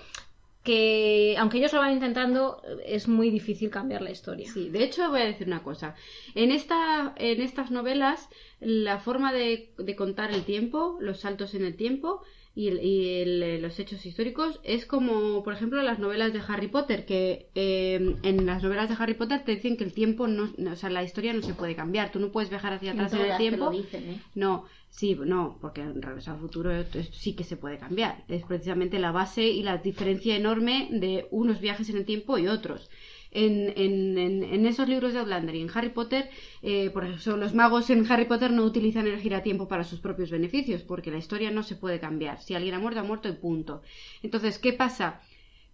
que 0.63 1.35
aunque 1.37 1.57
ellos 1.57 1.73
lo 1.73 1.79
van 1.79 1.91
intentando 1.93 2.61
es 2.85 3.07
muy 3.09 3.29
difícil 3.29 3.69
cambiar 3.69 4.01
la 4.01 4.11
historia 4.11 4.49
Sí, 4.49 4.69
de 4.69 4.83
hecho 4.83 5.09
voy 5.09 5.21
a 5.21 5.25
decir 5.25 5.47
una 5.47 5.61
cosa. 5.61 5.93
En, 6.35 6.51
esta, 6.51 7.13
en 7.17 7.41
estas 7.41 7.69
novelas, 7.69 8.29
la 8.61 8.97
forma 8.99 9.33
de, 9.33 9.73
de 9.77 9.95
contar 9.97 10.31
el 10.31 10.43
tiempo, 10.45 10.97
los 11.01 11.19
saltos 11.19 11.53
en 11.53 11.65
el 11.65 11.75
tiempo 11.75 12.21
y, 12.55 12.69
y 12.69 13.19
el- 13.21 13.61
los 13.61 13.79
hechos 13.79 14.05
históricos 14.05 14.59
es 14.63 14.85
como, 14.85 15.43
por 15.43 15.53
ejemplo, 15.53 15.81
las 15.81 15.97
novelas 15.99 16.33
de 16.33 16.41
Harry 16.47 16.67
Potter, 16.67 17.05
que 17.05 17.49
eh, 17.55 18.15
en 18.23 18.45
las 18.45 18.61
novelas 18.61 18.89
de 18.89 18.95
Harry 18.99 19.15
Potter 19.15 19.43
te 19.43 19.55
dicen 19.55 19.75
que 19.77 19.83
el 19.83 19.93
tiempo, 19.93 20.27
no, 20.27 20.51
o 20.71 20.75
sea, 20.75 20.89
la 20.89 21.03
historia 21.03 21.33
no 21.33 21.41
se 21.41 21.53
puede 21.55 21.75
cambiar. 21.75 22.11
Tú 22.11 22.19
no 22.19 22.31
puedes 22.31 22.49
viajar 22.49 22.73
hacia 22.73 22.91
atrás 22.91 23.13
en 23.13 23.21
el 23.21 23.31
te 23.31 23.37
tiempo. 23.37 23.65
lo 23.65 23.71
dicen, 23.71 24.09
¿eh? 24.09 24.19
No, 24.35 24.65
sí, 24.89 25.15
no, 25.15 25.57
porque 25.61 25.81
en 25.81 26.01
regreso 26.01 26.31
al 26.31 26.39
futuro 26.39 26.71
sí 27.11 27.33
que 27.33 27.43
se 27.43 27.57
puede 27.57 27.79
cambiar. 27.79 28.23
Es 28.27 28.43
precisamente 28.43 28.99
la 28.99 29.11
base 29.11 29.47
y 29.47 29.63
la 29.63 29.77
diferencia 29.77 30.35
enorme 30.35 30.89
de 30.91 31.27
unos 31.31 31.59
viajes 31.59 31.89
en 31.89 31.97
el 31.97 32.05
tiempo 32.05 32.37
y 32.37 32.47
otros. 32.47 32.89
En, 33.35 33.73
en, 33.75 34.17
en, 34.17 34.43
en 34.43 34.65
esos 34.67 34.87
libros 34.87 35.13
de 35.13 35.19
Outlander 35.19 35.55
y 35.55 35.61
en 35.61 35.71
Harry 35.73 35.89
Potter, 35.89 36.29
eh, 36.61 36.91
por 36.91 37.03
ejemplo, 37.03 37.37
los 37.37 37.53
magos 37.55 37.89
en 37.89 38.09
Harry 38.11 38.25
Potter 38.25 38.51
no 38.51 38.63
utilizan 38.63 39.07
el 39.07 39.19
giratiempo 39.19 39.67
para 39.67 39.83
sus 39.83 39.99
propios 39.99 40.29
beneficios, 40.29 40.83
porque 40.83 41.11
la 41.11 41.17
historia 41.17 41.49
no 41.49 41.63
se 41.63 41.75
puede 41.75 41.99
cambiar. 41.99 42.41
Si 42.41 42.53
alguien 42.53 42.75
ha 42.75 42.79
muerto, 42.79 42.99
ha 42.99 43.03
muerto 43.03 43.29
y 43.29 43.33
punto. 43.33 43.81
Entonces, 44.21 44.59
¿qué 44.59 44.71
pasa? 44.73 45.21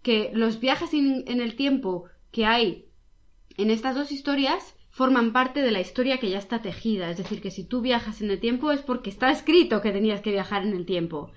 Que 0.02 0.32
los 0.34 0.60
viajes 0.62 0.94
en 0.94 1.42
el 1.42 1.56
tiempo 1.56 2.06
que 2.32 2.46
hay 2.46 2.86
en 3.58 3.72
estas 3.72 3.96
dos 3.96 4.12
historias 4.12 4.76
forman 4.90 5.34
parte 5.34 5.62
de 5.62 5.72
la 5.72 5.82
historia 5.82 6.18
que 6.18 6.30
ya 6.30 6.38
está 6.38 6.62
tejida. 6.62 7.10
Es 7.10 7.18
decir, 7.18 7.42
que 7.42 7.52
si 7.52 7.64
tú 7.64 7.82
viajas 7.82 8.22
en 8.22 8.32
el 8.32 8.40
tiempo 8.40 8.72
es 8.72 8.82
porque 8.82 9.10
está 9.10 9.30
escrito 9.32 9.82
que 9.82 9.92
tenías 9.92 10.22
que 10.22 10.32
viajar 10.32 10.66
en 10.66 10.74
el 10.74 10.86
tiempo. 10.86 11.32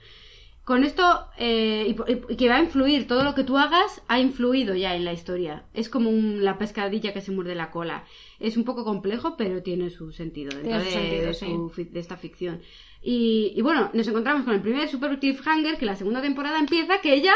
Con 0.72 0.84
esto, 0.84 1.26
eh, 1.36 1.84
y, 1.86 2.12
y- 2.32 2.36
que 2.36 2.48
va 2.48 2.56
a 2.56 2.62
influir, 2.62 3.06
todo 3.06 3.24
lo 3.24 3.34
que 3.34 3.44
tú 3.44 3.58
hagas 3.58 4.00
ha 4.08 4.18
influido 4.18 4.74
ya 4.74 4.96
en 4.96 5.04
la 5.04 5.12
historia. 5.12 5.64
Es 5.74 5.90
como 5.90 6.08
un- 6.08 6.42
la 6.44 6.56
pescadilla 6.56 7.12
que 7.12 7.20
se 7.20 7.30
muerde 7.30 7.54
la 7.54 7.70
cola. 7.70 8.04
Es 8.40 8.56
un 8.56 8.64
poco 8.64 8.82
complejo, 8.82 9.36
pero 9.36 9.62
tiene 9.62 9.90
su 9.90 10.12
sentido 10.12 10.48
dentro 10.56 10.78
de, 10.78 10.84
sentido, 10.90 11.26
de 11.26 11.34
su 11.34 11.72
de 11.92 12.00
esta 12.00 12.16
ficción. 12.16 12.62
Y, 13.02 13.52
y 13.54 13.60
bueno, 13.60 13.90
nos 13.92 14.08
encontramos 14.08 14.44
con 14.46 14.54
el 14.54 14.62
primer 14.62 14.88
Super 14.88 15.18
Cliffhanger, 15.18 15.76
que 15.76 15.84
la 15.84 15.94
segunda 15.96 16.22
temporada 16.22 16.58
empieza, 16.58 17.02
que 17.02 17.12
ella 17.12 17.34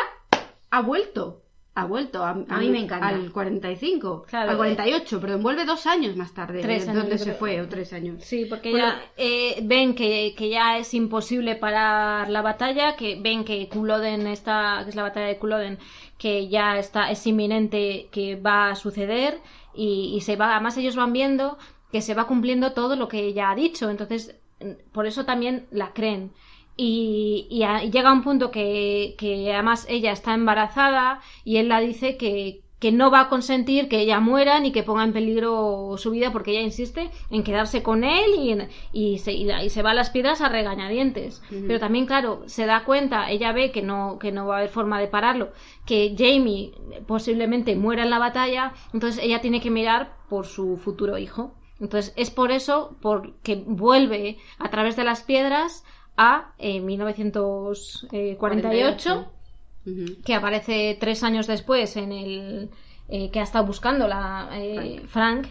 ha 0.70 0.80
vuelto. 0.80 1.42
Ha 1.78 1.84
vuelto 1.84 2.24
a, 2.24 2.30
A 2.30 2.58
mí 2.58 2.70
me 2.70 2.80
encanta. 2.80 3.06
al 3.08 3.30
45, 3.30 4.24
Claro, 4.28 4.50
al 4.50 4.56
48, 4.56 5.20
pero 5.20 5.34
envuelve 5.34 5.66
dos 5.66 5.86
años 5.86 6.16
más 6.16 6.32
tarde. 6.32 6.62
Tres 6.62 6.88
años, 6.88 7.02
donde 7.02 7.18
se 7.18 7.24
creo. 7.24 7.36
fue, 7.36 7.60
o 7.60 7.68
tres 7.68 7.92
años. 7.92 8.24
Sí, 8.24 8.46
porque 8.46 8.70
Bueno, 8.70 8.86
ya 8.86 9.02
eh, 9.18 9.60
ven 9.62 9.94
que, 9.94 10.34
que 10.36 10.48
ya 10.48 10.78
es 10.78 10.94
imposible 10.94 11.54
parar 11.54 12.30
la 12.30 12.40
batalla, 12.40 12.96
que 12.96 13.20
ven 13.20 13.44
que 13.44 13.68
Culloden 13.68 14.26
está, 14.26 14.80
que 14.84 14.88
es 14.90 14.96
la 14.96 15.02
batalla 15.02 15.26
de 15.26 15.36
Culloden, 15.38 15.78
que 16.16 16.48
ya 16.48 16.78
está, 16.78 17.10
es 17.10 17.26
inminente 17.26 18.08
que 18.10 18.36
va 18.36 18.70
a 18.70 18.74
suceder 18.74 19.38
y, 19.74 20.14
y 20.16 20.22
se 20.22 20.36
va, 20.36 20.52
además 20.52 20.78
ellos 20.78 20.96
van 20.96 21.12
viendo 21.12 21.58
que 21.92 22.00
se 22.00 22.14
va 22.14 22.26
cumpliendo 22.26 22.72
todo 22.72 22.96
lo 22.96 23.06
que 23.08 23.20
ella 23.20 23.50
ha 23.50 23.54
dicho, 23.54 23.90
entonces 23.90 24.34
mm, 24.60 24.92
por 24.92 25.06
eso 25.06 25.26
también 25.26 25.66
la 25.70 25.92
creen. 25.92 26.32
Y, 26.76 27.46
y 27.50 27.62
a- 27.62 27.84
y 27.84 27.90
llega 27.90 28.12
un 28.12 28.22
punto 28.22 28.50
que, 28.50 29.14
que 29.18 29.52
además 29.52 29.86
ella 29.88 30.12
está 30.12 30.34
embarazada 30.34 31.20
y 31.44 31.56
él 31.56 31.68
la 31.68 31.80
dice 31.80 32.16
que, 32.18 32.60
que 32.78 32.92
no 32.92 33.10
va 33.10 33.20
a 33.22 33.28
consentir 33.30 33.88
que 33.88 34.00
ella 34.00 34.20
muera 34.20 34.60
ni 34.60 34.70
que 34.72 34.82
ponga 34.82 35.02
en 35.04 35.14
peligro 35.14 35.94
su 35.96 36.10
vida 36.10 36.30
porque 36.32 36.50
ella 36.50 36.60
insiste 36.60 37.08
en 37.30 37.42
quedarse 37.42 37.82
con 37.82 38.04
él 38.04 38.26
y, 38.38 38.50
en- 38.50 38.68
y, 38.92 39.18
se, 39.18 39.32
la- 39.32 39.64
y 39.64 39.70
se 39.70 39.82
va 39.82 39.92
a 39.92 39.94
las 39.94 40.10
piedras 40.10 40.42
a 40.42 40.50
regañadientes. 40.50 41.40
Pero 41.66 41.80
también, 41.80 42.04
claro, 42.04 42.42
se 42.46 42.66
da 42.66 42.84
cuenta, 42.84 43.30
ella 43.30 43.52
ve 43.52 43.70
que 43.72 43.80
no, 43.80 44.18
que 44.18 44.30
no 44.30 44.46
va 44.46 44.56
a 44.56 44.58
haber 44.58 44.68
forma 44.70 45.00
de 45.00 45.08
pararlo, 45.08 45.52
que 45.86 46.14
Jamie 46.18 46.72
posiblemente 47.06 47.74
muera 47.76 48.02
en 48.02 48.10
la 48.10 48.18
batalla, 48.18 48.74
entonces 48.92 49.24
ella 49.24 49.40
tiene 49.40 49.62
que 49.62 49.70
mirar 49.70 50.14
por 50.28 50.44
su 50.44 50.76
futuro 50.76 51.16
hijo. 51.16 51.54
Entonces 51.80 52.12
es 52.16 52.30
por 52.30 52.52
eso 52.52 52.96
porque 53.02 53.62
vuelve 53.66 54.38
a 54.58 54.70
través 54.70 54.96
de 54.96 55.04
las 55.04 55.22
piedras 55.22 55.84
a 56.16 56.52
eh, 56.58 56.80
1948 56.80 59.26
Ujú. 59.86 60.04
que 60.24 60.34
aparece 60.34 60.96
tres 60.98 61.22
años 61.22 61.46
después 61.46 61.96
en 61.96 62.10
el 62.12 62.70
eh, 63.08 63.30
que 63.30 63.38
ha 63.40 63.44
estado 63.44 63.64
buscando 63.66 64.08
la 64.08 64.48
eh, 64.52 65.02
Frank. 65.08 65.46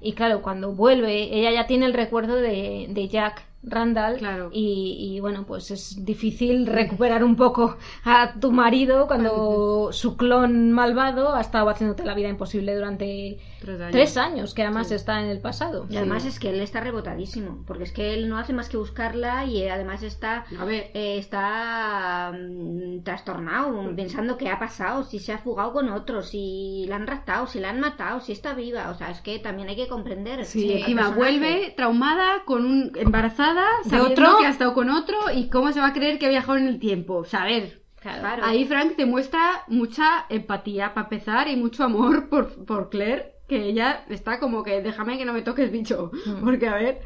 y 0.00 0.12
claro 0.12 0.42
cuando 0.42 0.72
vuelve 0.72 1.34
ella 1.34 1.50
ya 1.52 1.66
tiene 1.66 1.86
el 1.86 1.94
recuerdo 1.94 2.36
de, 2.36 2.86
de 2.90 3.08
Jack 3.08 3.44
Randall 3.62 4.18
Claro. 4.18 4.50
y, 4.52 5.14
y, 5.16 5.20
bueno 5.20 5.44
pues 5.46 5.70
es 5.70 6.04
difícil 6.04 6.66
recuperar 6.66 7.24
un 7.24 7.34
poco 7.36 7.76
a 8.04 8.34
tu 8.40 8.52
marido 8.52 9.06
cuando 9.08 9.88
su 9.92 10.16
clon 10.16 10.72
malvado 10.72 11.34
ha 11.34 11.40
estado 11.40 11.68
haciéndote 11.68 12.04
la 12.04 12.14
vida 12.14 12.28
imposible 12.28 12.74
durante 12.74 13.38
Tres 13.60 13.80
años. 13.80 13.90
tres 13.92 14.16
años 14.16 14.54
que 14.54 14.62
además 14.62 14.92
está 14.92 15.20
en 15.20 15.26
el 15.26 15.40
pasado 15.40 15.86
Y 15.90 15.96
además 15.96 16.24
es 16.24 16.38
que 16.38 16.50
él 16.50 16.60
está 16.60 16.80
rebotadísimo, 16.80 17.64
porque 17.66 17.82
es 17.84 17.92
que 17.92 18.14
él 18.14 18.28
no 18.28 18.38
hace 18.38 18.52
más 18.52 18.68
que 18.68 18.76
buscarla 18.76 19.44
y 19.46 19.62
eh, 19.62 19.70
además 19.72 20.04
está 20.04 20.44
A 20.60 20.64
ver. 20.64 20.90
eh, 20.94 21.18
está 21.18 22.32
mm, 22.32 23.02
trastornado, 23.02 23.94
pensando 23.96 24.36
qué 24.36 24.48
ha 24.50 24.58
pasado, 24.58 25.02
si 25.02 25.18
se 25.18 25.32
ha 25.32 25.38
fugado 25.38 25.72
con 25.72 25.88
otros, 25.88 26.28
si 26.28 26.84
la 26.88 26.96
han 26.96 27.06
raptado, 27.06 27.46
si 27.48 27.58
la 27.58 27.70
han 27.70 27.80
matado, 27.80 28.20
si 28.20 28.30
está 28.32 28.54
viva. 28.54 28.90
O 28.90 28.94
sea, 28.94 29.10
es 29.10 29.20
que 29.20 29.38
también 29.40 29.68
hay 29.68 29.76
que 29.76 29.88
comprender. 29.88 30.44
Sí, 30.44 30.72
encima 30.72 31.10
vuelve 31.10 31.74
traumada, 31.76 32.44
con 32.44 32.64
un, 32.64 32.92
embarazada, 32.94 33.47
Sabiendo 33.84 34.12
otro. 34.12 34.38
que 34.38 34.46
ha 34.46 34.50
estado 34.50 34.74
con 34.74 34.90
otro 34.90 35.16
y 35.34 35.48
cómo 35.48 35.72
se 35.72 35.80
va 35.80 35.88
a 35.88 35.92
creer 35.92 36.18
que 36.18 36.26
ha 36.26 36.30
viajado 36.30 36.58
en 36.58 36.68
el 36.68 36.78
tiempo. 36.78 37.14
O 37.16 37.24
sea, 37.24 37.42
a 37.42 37.46
ver, 37.46 37.82
Claro. 38.00 38.44
ahí 38.44 38.64
Frank 38.64 38.94
te 38.96 39.06
muestra 39.06 39.64
mucha 39.66 40.26
empatía 40.28 40.94
para 40.94 41.06
empezar 41.06 41.48
y 41.48 41.56
mucho 41.56 41.82
amor 41.84 42.28
por, 42.30 42.64
por 42.64 42.90
Claire, 42.90 43.32
que 43.48 43.64
ella 43.68 44.04
está 44.08 44.38
como 44.38 44.62
que 44.62 44.80
déjame 44.82 45.18
que 45.18 45.24
no 45.24 45.32
me 45.32 45.42
toques 45.42 45.70
bicho, 45.72 46.10
porque 46.44 46.68
a 46.68 46.74
ver... 46.74 47.00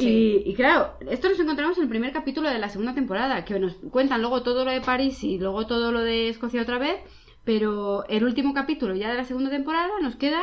Y, 0.00 0.44
y 0.46 0.54
claro, 0.54 0.92
esto 1.10 1.28
nos 1.28 1.40
encontramos 1.40 1.76
en 1.76 1.82
el 1.82 1.88
primer 1.88 2.12
capítulo 2.12 2.48
de 2.48 2.60
la 2.60 2.68
segunda 2.68 2.94
temporada, 2.94 3.44
que 3.44 3.58
nos 3.58 3.74
cuentan 3.90 4.20
luego 4.20 4.44
todo 4.44 4.64
lo 4.64 4.70
de 4.70 4.80
París 4.80 5.24
y 5.24 5.38
luego 5.38 5.66
todo 5.66 5.90
lo 5.90 6.04
de 6.04 6.28
Escocia 6.28 6.62
otra 6.62 6.78
vez, 6.78 7.00
pero 7.44 8.04
el 8.06 8.22
último 8.22 8.54
capítulo 8.54 8.94
ya 8.94 9.08
de 9.10 9.16
la 9.16 9.24
segunda 9.24 9.50
temporada 9.50 9.88
nos 10.00 10.14
queda 10.14 10.40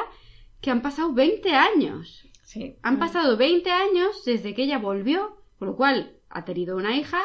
que 0.59 0.71
han 0.71 0.81
pasado 0.81 1.13
20 1.13 1.53
años. 1.53 2.27
Sí 2.59 2.75
Han 2.81 2.97
pasado 2.99 3.37
20 3.37 3.69
años 3.71 4.23
desde 4.25 4.53
que 4.53 4.63
ella 4.63 4.79
volvió, 4.79 5.37
con 5.59 5.67
lo 5.69 5.75
cual 5.75 6.13
ha 6.29 6.43
tenido 6.45 6.75
una 6.77 6.95
hija 6.95 7.19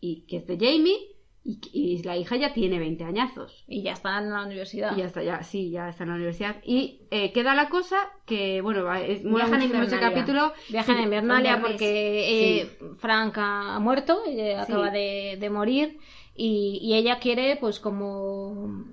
y 0.00 0.22
que 0.26 0.36
es 0.38 0.46
de 0.46 0.56
Jamie 0.56 0.96
y, 1.44 1.58
y 1.72 2.02
la 2.04 2.16
hija 2.16 2.36
ya 2.36 2.52
tiene 2.54 2.78
20 2.78 3.02
añazos. 3.04 3.64
y 3.66 3.82
ya 3.82 3.92
está 3.94 4.18
en 4.18 4.30
la 4.30 4.44
universidad 4.44 4.94
Y 4.96 5.00
ya 5.00 5.06
está, 5.06 5.22
ya, 5.24 5.42
sí, 5.42 5.70
ya 5.70 5.88
está 5.88 6.04
en 6.04 6.10
la 6.10 6.14
universidad. 6.16 6.56
Y 6.64 7.00
eh, 7.10 7.32
queda 7.32 7.54
la 7.56 7.68
cosa 7.68 7.96
que, 8.26 8.60
bueno, 8.60 8.92
es, 8.94 9.24
mola 9.24 9.46
muchísimo 9.48 9.82
ese 9.82 9.94
Invernalia. 9.96 10.08
capítulo. 10.14 10.52
Viajan 10.68 10.96
a 10.98 11.02
Invernalia 11.02 11.60
porque 11.60 12.60
eh, 12.60 12.78
Frank 12.98 13.34
ha 13.38 13.78
muerto, 13.80 14.22
eh, 14.28 14.54
Sí. 14.66 14.72
acaba 14.72 14.90
de, 14.90 15.36
de 15.40 15.50
morir 15.50 15.98
y, 16.36 16.78
y 16.80 16.94
ella 16.94 17.18
quiere 17.18 17.56
pues 17.56 17.80
como... 17.80 18.84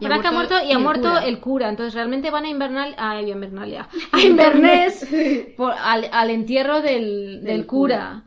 Y 0.00 0.04
ha 0.04 0.08
Frank 0.08 0.24
ha 0.26 0.32
muerto 0.32 0.54
muerto 0.54 0.68
y 0.68 0.72
ha 0.72 0.76
el 0.76 0.82
muerto 0.82 1.08
cura. 1.08 1.24
el 1.26 1.40
cura, 1.40 1.68
entonces 1.68 1.94
realmente 1.94 2.30
van 2.30 2.44
a 2.44 2.48
Invernal, 2.48 2.94
a 2.98 3.20
Invernalia, 3.22 3.88
a 4.12 4.20
Inverness 4.20 5.06
por- 5.56 5.72
al, 5.78 6.08
al 6.12 6.30
entierro 6.30 6.80
del, 6.82 7.42
del 7.42 7.44
Del 7.44 7.66
cura. 7.66 8.24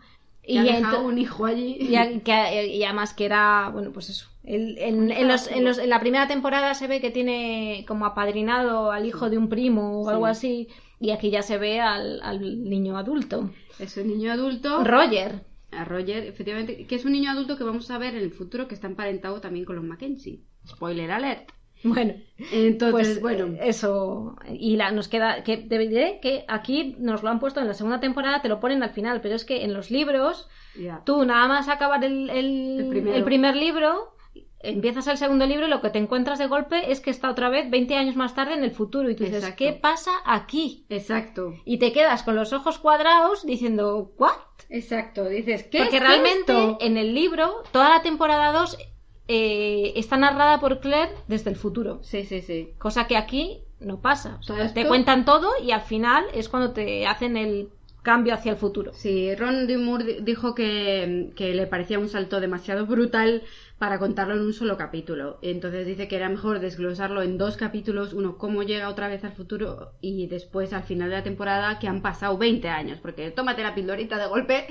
Y 0.50 0.58
ha 0.60 0.80
Y, 0.80 0.84
un 1.04 1.18
hijo 1.18 1.46
allí. 1.46 1.76
y, 1.78 1.96
a- 1.98 2.20
que- 2.22 2.68
y 2.68 2.82
además 2.86 3.14
que 3.14 3.26
era, 3.26 3.70
bueno, 3.74 3.92
pues 3.92 4.10
eso. 4.10 4.30
el- 4.46 4.78
en, 4.78 5.12
en 5.12 5.28
los- 5.28 5.52
en 5.52 5.66
los- 5.66 5.78
en 5.78 5.90
la 5.90 6.00
primera 6.00 6.26
temporada 6.28 6.74
se 6.74 6.88
ve 6.88 7.02
que 7.02 7.12
tiene 7.12 7.84
como 7.86 8.06
apadrinado 8.06 8.92
al 8.94 9.06
hijo 9.06 9.30
de 9.30 9.38
un 9.38 9.50
primo 9.50 10.02
o 10.04 10.10
algo 10.10 10.26
Sí. 10.28 10.32
así, 10.32 10.68
y 11.02 11.10
aquí 11.12 11.30
ya 11.32 11.42
se 11.42 11.58
ve 11.58 11.82
al, 11.82 12.22
al 12.24 12.64
niño 12.64 12.98
adulto. 12.98 13.52
Es 13.78 13.98
un 13.98 14.08
niño 14.08 14.32
adulto. 14.32 14.84
Roger. 14.86 15.42
a 15.72 15.84
Roger, 15.84 16.24
efectivamente, 16.24 16.88
que 16.88 16.96
es 16.96 17.04
un 17.04 17.12
niño 17.12 17.30
adulto 17.30 17.58
que 17.58 17.66
vamos 17.66 17.92
a 17.92 17.98
ver 17.98 18.16
en 18.16 18.22
el 18.24 18.32
futuro 18.32 18.70
que 18.70 18.74
está 18.74 18.88
emparentado 18.88 19.42
también 19.42 19.66
con 19.66 19.76
los 19.76 19.84
Mackenzie. 19.84 20.40
Spoiler 20.68 21.12
alert. 21.12 21.52
Bueno, 21.84 22.16
Entonces, 22.52 23.20
pues 23.20 23.22
bueno. 23.22 23.54
eh, 23.56 23.70
eso. 23.70 24.36
Y 24.50 24.76
la, 24.78 24.92
nos 24.92 25.08
queda. 25.08 25.44
que 25.44 25.58
Te 25.58 25.78
diré 25.78 26.20
que 26.22 26.44
aquí 26.48 26.96
nos 26.98 27.22
lo 27.22 27.30
han 27.30 27.40
puesto 27.40 27.60
en 27.62 27.68
la 27.68 27.76
segunda 27.76 28.00
temporada, 28.00 28.42
te 28.42 28.50
lo 28.50 28.60
ponen 28.60 28.82
al 28.82 28.90
final, 28.90 29.22
pero 29.22 29.36
es 29.36 29.46
que 29.46 29.64
en 29.64 29.74
los 29.76 29.92
libros, 29.92 30.48
tú 31.06 31.24
nada 31.24 31.48
más 31.48 31.70
acabar 31.70 32.04
el, 32.04 32.30
el, 32.32 33.08
El 33.14 33.24
primer 33.24 33.56
libro. 33.56 34.14
Empiezas 34.60 35.06
el 35.08 35.18
segundo 35.18 35.46
libro 35.46 35.68
y 35.68 35.70
lo 35.70 35.82
que 35.82 35.92
te 35.92 36.00
encuentras 36.00 36.40
de 36.40 36.48
golpe 36.48 36.92
es 36.92 37.00
que 37.00 37.12
está 37.12 37.30
otra 37.30 37.48
vez 37.50 37.70
20 37.70 37.96
años 37.96 38.16
más 38.16 38.34
tarde 38.34 38.56
en 38.56 38.64
el 38.64 38.72
futuro 38.72 39.08
y 39.08 39.16
tú 39.16 39.24
dices, 39.24 39.44
Exacto. 39.44 39.58
¿qué 39.64 39.74
pasa 39.74 40.12
aquí? 40.26 40.88
Exacto. 40.90 41.54
Y 41.64 41.78
te 41.78 41.94
quedas 41.94 42.24
con 42.24 42.36
los 42.36 42.54
ojos 42.54 42.80
cuadrados 42.80 43.46
diciendo, 43.46 44.12
¿what? 44.18 44.32
Exacto. 44.70 45.26
Dices, 45.26 45.64
¿qué 45.66 45.78
Porque 45.84 45.98
es 45.98 46.02
realmente 46.04 46.52
esto? 46.54 46.78
en 46.82 46.98
el 46.98 47.14
libro, 47.14 47.62
toda 47.72 47.90
la 47.90 48.02
temporada 48.02 48.52
2 48.52 48.78
eh, 49.28 49.94
está 49.96 50.18
narrada 50.18 50.60
por 50.60 50.80
Claire 50.80 51.12
desde 51.28 51.50
el 51.50 51.56
futuro. 51.56 52.00
Sí, 52.04 52.26
sí, 52.26 52.42
sí. 52.42 52.70
Cosa 52.78 53.08
que 53.08 53.18
aquí 53.18 53.62
no 53.80 54.00
pasa. 54.02 54.38
O 54.40 54.44
sea, 54.44 54.56
Todo 54.58 54.74
te 54.74 54.88
cuentan 54.88 55.26
todo 55.26 55.50
y 55.64 55.72
al 55.72 55.82
final 55.82 56.26
es 56.34 56.50
cuando 56.50 56.72
te 56.72 57.06
hacen 57.06 57.38
el 57.38 57.70
cambio 58.04 58.34
hacia 58.34 58.52
el 58.54 58.58
futuro. 58.58 58.94
Sí, 58.94 59.36
Ron 59.36 59.68
D. 59.68 59.78
Moore 59.78 60.04
di- 60.06 60.18
dijo 60.22 60.56
que, 60.56 61.34
que 61.36 61.54
le 61.54 61.68
parecía 61.68 62.00
un 62.00 62.08
salto 62.08 62.40
demasiado 62.40 62.86
brutal 62.86 63.44
para 63.78 64.00
contarlo 64.00 64.34
en 64.36 64.42
un 64.42 64.54
solo 64.54 64.78
capítulo. 64.78 65.40
Entonces 65.42 65.86
dice 65.86 66.08
que 66.08 66.16
era 66.16 66.30
mejor 66.30 66.60
desglosarlo 66.60 67.22
en 67.22 67.38
dos 67.38 67.58
capítulos, 67.58 68.14
uno 68.14 68.38
cómo 68.38 68.64
llega 68.64 68.88
otra 68.90 69.10
vez 69.10 69.26
al 69.26 69.34
futuro 69.34 69.92
y 70.00 70.28
después 70.28 70.72
al 70.72 70.84
final 70.84 71.10
de 71.10 71.18
la 71.18 71.24
temporada 71.24 71.80
que 71.80 71.88
han 71.90 72.02
pasado 72.02 72.38
20 72.38 72.70
años, 72.70 73.00
porque 73.02 73.30
tómate 73.32 73.62
la 73.62 73.76
pildorita 73.76 74.18
de 74.18 74.28
golpe 74.28 74.68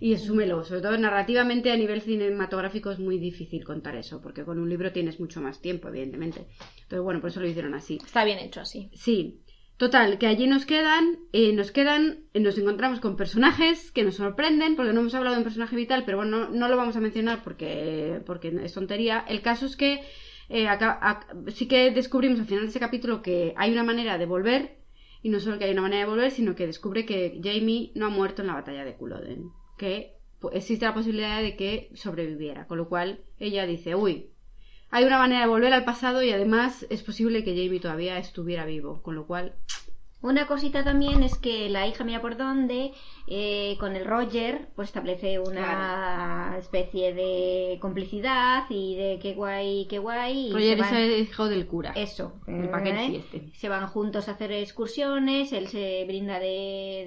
y 0.00 0.14
asúmelo. 0.14 0.64
Sobre 0.64 0.80
todo 0.82 0.96
narrativamente 0.98 1.70
a 1.72 1.76
nivel 1.76 2.00
cinematográfico 2.00 2.90
es 2.90 2.98
muy 2.98 3.18
difícil 3.18 3.64
contar 3.64 3.96
eso, 3.96 4.20
porque 4.20 4.44
con 4.44 4.58
un 4.58 4.68
libro 4.68 4.92
tienes 4.92 5.20
mucho 5.20 5.40
más 5.40 5.60
tiempo, 5.60 5.88
evidentemente. 5.88 6.46
Entonces 6.82 7.00
bueno, 7.00 7.20
por 7.20 7.30
eso 7.30 7.40
lo 7.40 7.46
hicieron 7.48 7.74
así. 7.74 7.98
Está 8.04 8.24
bien 8.24 8.38
hecho 8.38 8.60
así. 8.60 8.90
Sí. 8.94 9.40
Total, 9.76 10.18
que 10.18 10.28
allí 10.28 10.46
nos 10.46 10.66
quedan, 10.66 11.18
eh, 11.32 11.52
nos 11.52 11.72
quedan, 11.72 12.26
eh, 12.32 12.38
nos 12.38 12.56
encontramos 12.58 13.00
con 13.00 13.16
personajes 13.16 13.90
que 13.90 14.04
nos 14.04 14.14
sorprenden, 14.14 14.76
porque 14.76 14.92
no 14.92 15.00
hemos 15.00 15.14
hablado 15.14 15.34
de 15.34 15.40
un 15.40 15.44
personaje 15.44 15.74
vital, 15.74 16.04
pero 16.06 16.18
bueno, 16.18 16.38
no, 16.46 16.48
no 16.50 16.68
lo 16.68 16.76
vamos 16.76 16.94
a 16.96 17.00
mencionar 17.00 17.42
porque, 17.42 18.20
porque 18.24 18.54
es 18.62 18.72
tontería. 18.72 19.24
El 19.28 19.42
caso 19.42 19.66
es 19.66 19.74
que 19.76 20.00
eh, 20.48 20.68
acá- 20.68 21.00
ac- 21.02 21.50
sí 21.50 21.66
que 21.66 21.90
descubrimos 21.90 22.38
al 22.38 22.46
final 22.46 22.62
de 22.62 22.70
ese 22.70 22.78
capítulo 22.78 23.20
que 23.20 23.52
hay 23.56 23.72
una 23.72 23.82
manera 23.82 24.16
de 24.16 24.26
volver, 24.26 24.76
y 25.22 25.30
no 25.30 25.40
solo 25.40 25.58
que 25.58 25.64
hay 25.64 25.72
una 25.72 25.82
manera 25.82 26.04
de 26.04 26.10
volver, 26.10 26.30
sino 26.30 26.54
que 26.54 26.66
descubre 26.68 27.04
que 27.04 27.40
Jamie 27.42 27.90
no 27.96 28.06
ha 28.06 28.10
muerto 28.10 28.42
en 28.42 28.48
la 28.48 28.54
batalla 28.54 28.84
de 28.84 28.94
Culloden, 28.94 29.50
que 29.76 30.14
existe 30.52 30.86
la 30.86 30.94
posibilidad 30.94 31.40
de 31.40 31.56
que 31.56 31.90
sobreviviera, 31.94 32.66
con 32.66 32.78
lo 32.78 32.88
cual 32.88 33.24
ella 33.38 33.66
dice, 33.66 33.94
uy, 33.94 34.30
hay 34.90 35.04
una 35.04 35.18
manera 35.18 35.40
de 35.40 35.48
volver 35.48 35.72
al 35.72 35.84
pasado 35.84 36.22
y 36.22 36.30
además 36.30 36.86
es 36.90 37.02
posible 37.02 37.42
que 37.42 37.56
Jamie 37.56 37.80
todavía 37.80 38.18
estuviera 38.18 38.64
vivo, 38.64 39.02
con 39.02 39.14
lo 39.14 39.26
cual 39.26 39.54
Una 40.24 40.46
cosita 40.46 40.82
también 40.82 41.22
es 41.22 41.36
que 41.36 41.68
la 41.68 41.86
hija 41.86 42.02
mira 42.02 42.22
por 42.22 42.38
dónde, 42.38 42.92
eh, 43.26 43.76
con 43.78 43.94
el 43.94 44.06
Roger, 44.06 44.68
pues 44.74 44.88
establece 44.88 45.38
una 45.38 46.56
especie 46.58 47.12
de 47.12 47.76
complicidad 47.78 48.64
y 48.70 48.96
de 48.96 49.18
qué 49.20 49.34
guay, 49.34 49.86
qué 49.86 49.98
guay. 49.98 50.46
y 50.48 50.52
Roger 50.52 50.78
se 50.78 50.84
es 50.86 50.90
van- 50.92 50.94
el 50.96 51.20
hijo 51.20 51.48
del 51.50 51.66
cura. 51.66 51.92
Eso. 51.94 52.40
El 52.46 52.64
¿eh? 52.64 53.16
este. 53.18 53.50
Se 53.54 53.68
van 53.68 53.86
juntos 53.86 54.28
a 54.28 54.32
hacer 54.32 54.50
excursiones, 54.52 55.52
él 55.52 55.68
se 55.68 56.04
brinda 56.06 56.38
de, 56.38 56.46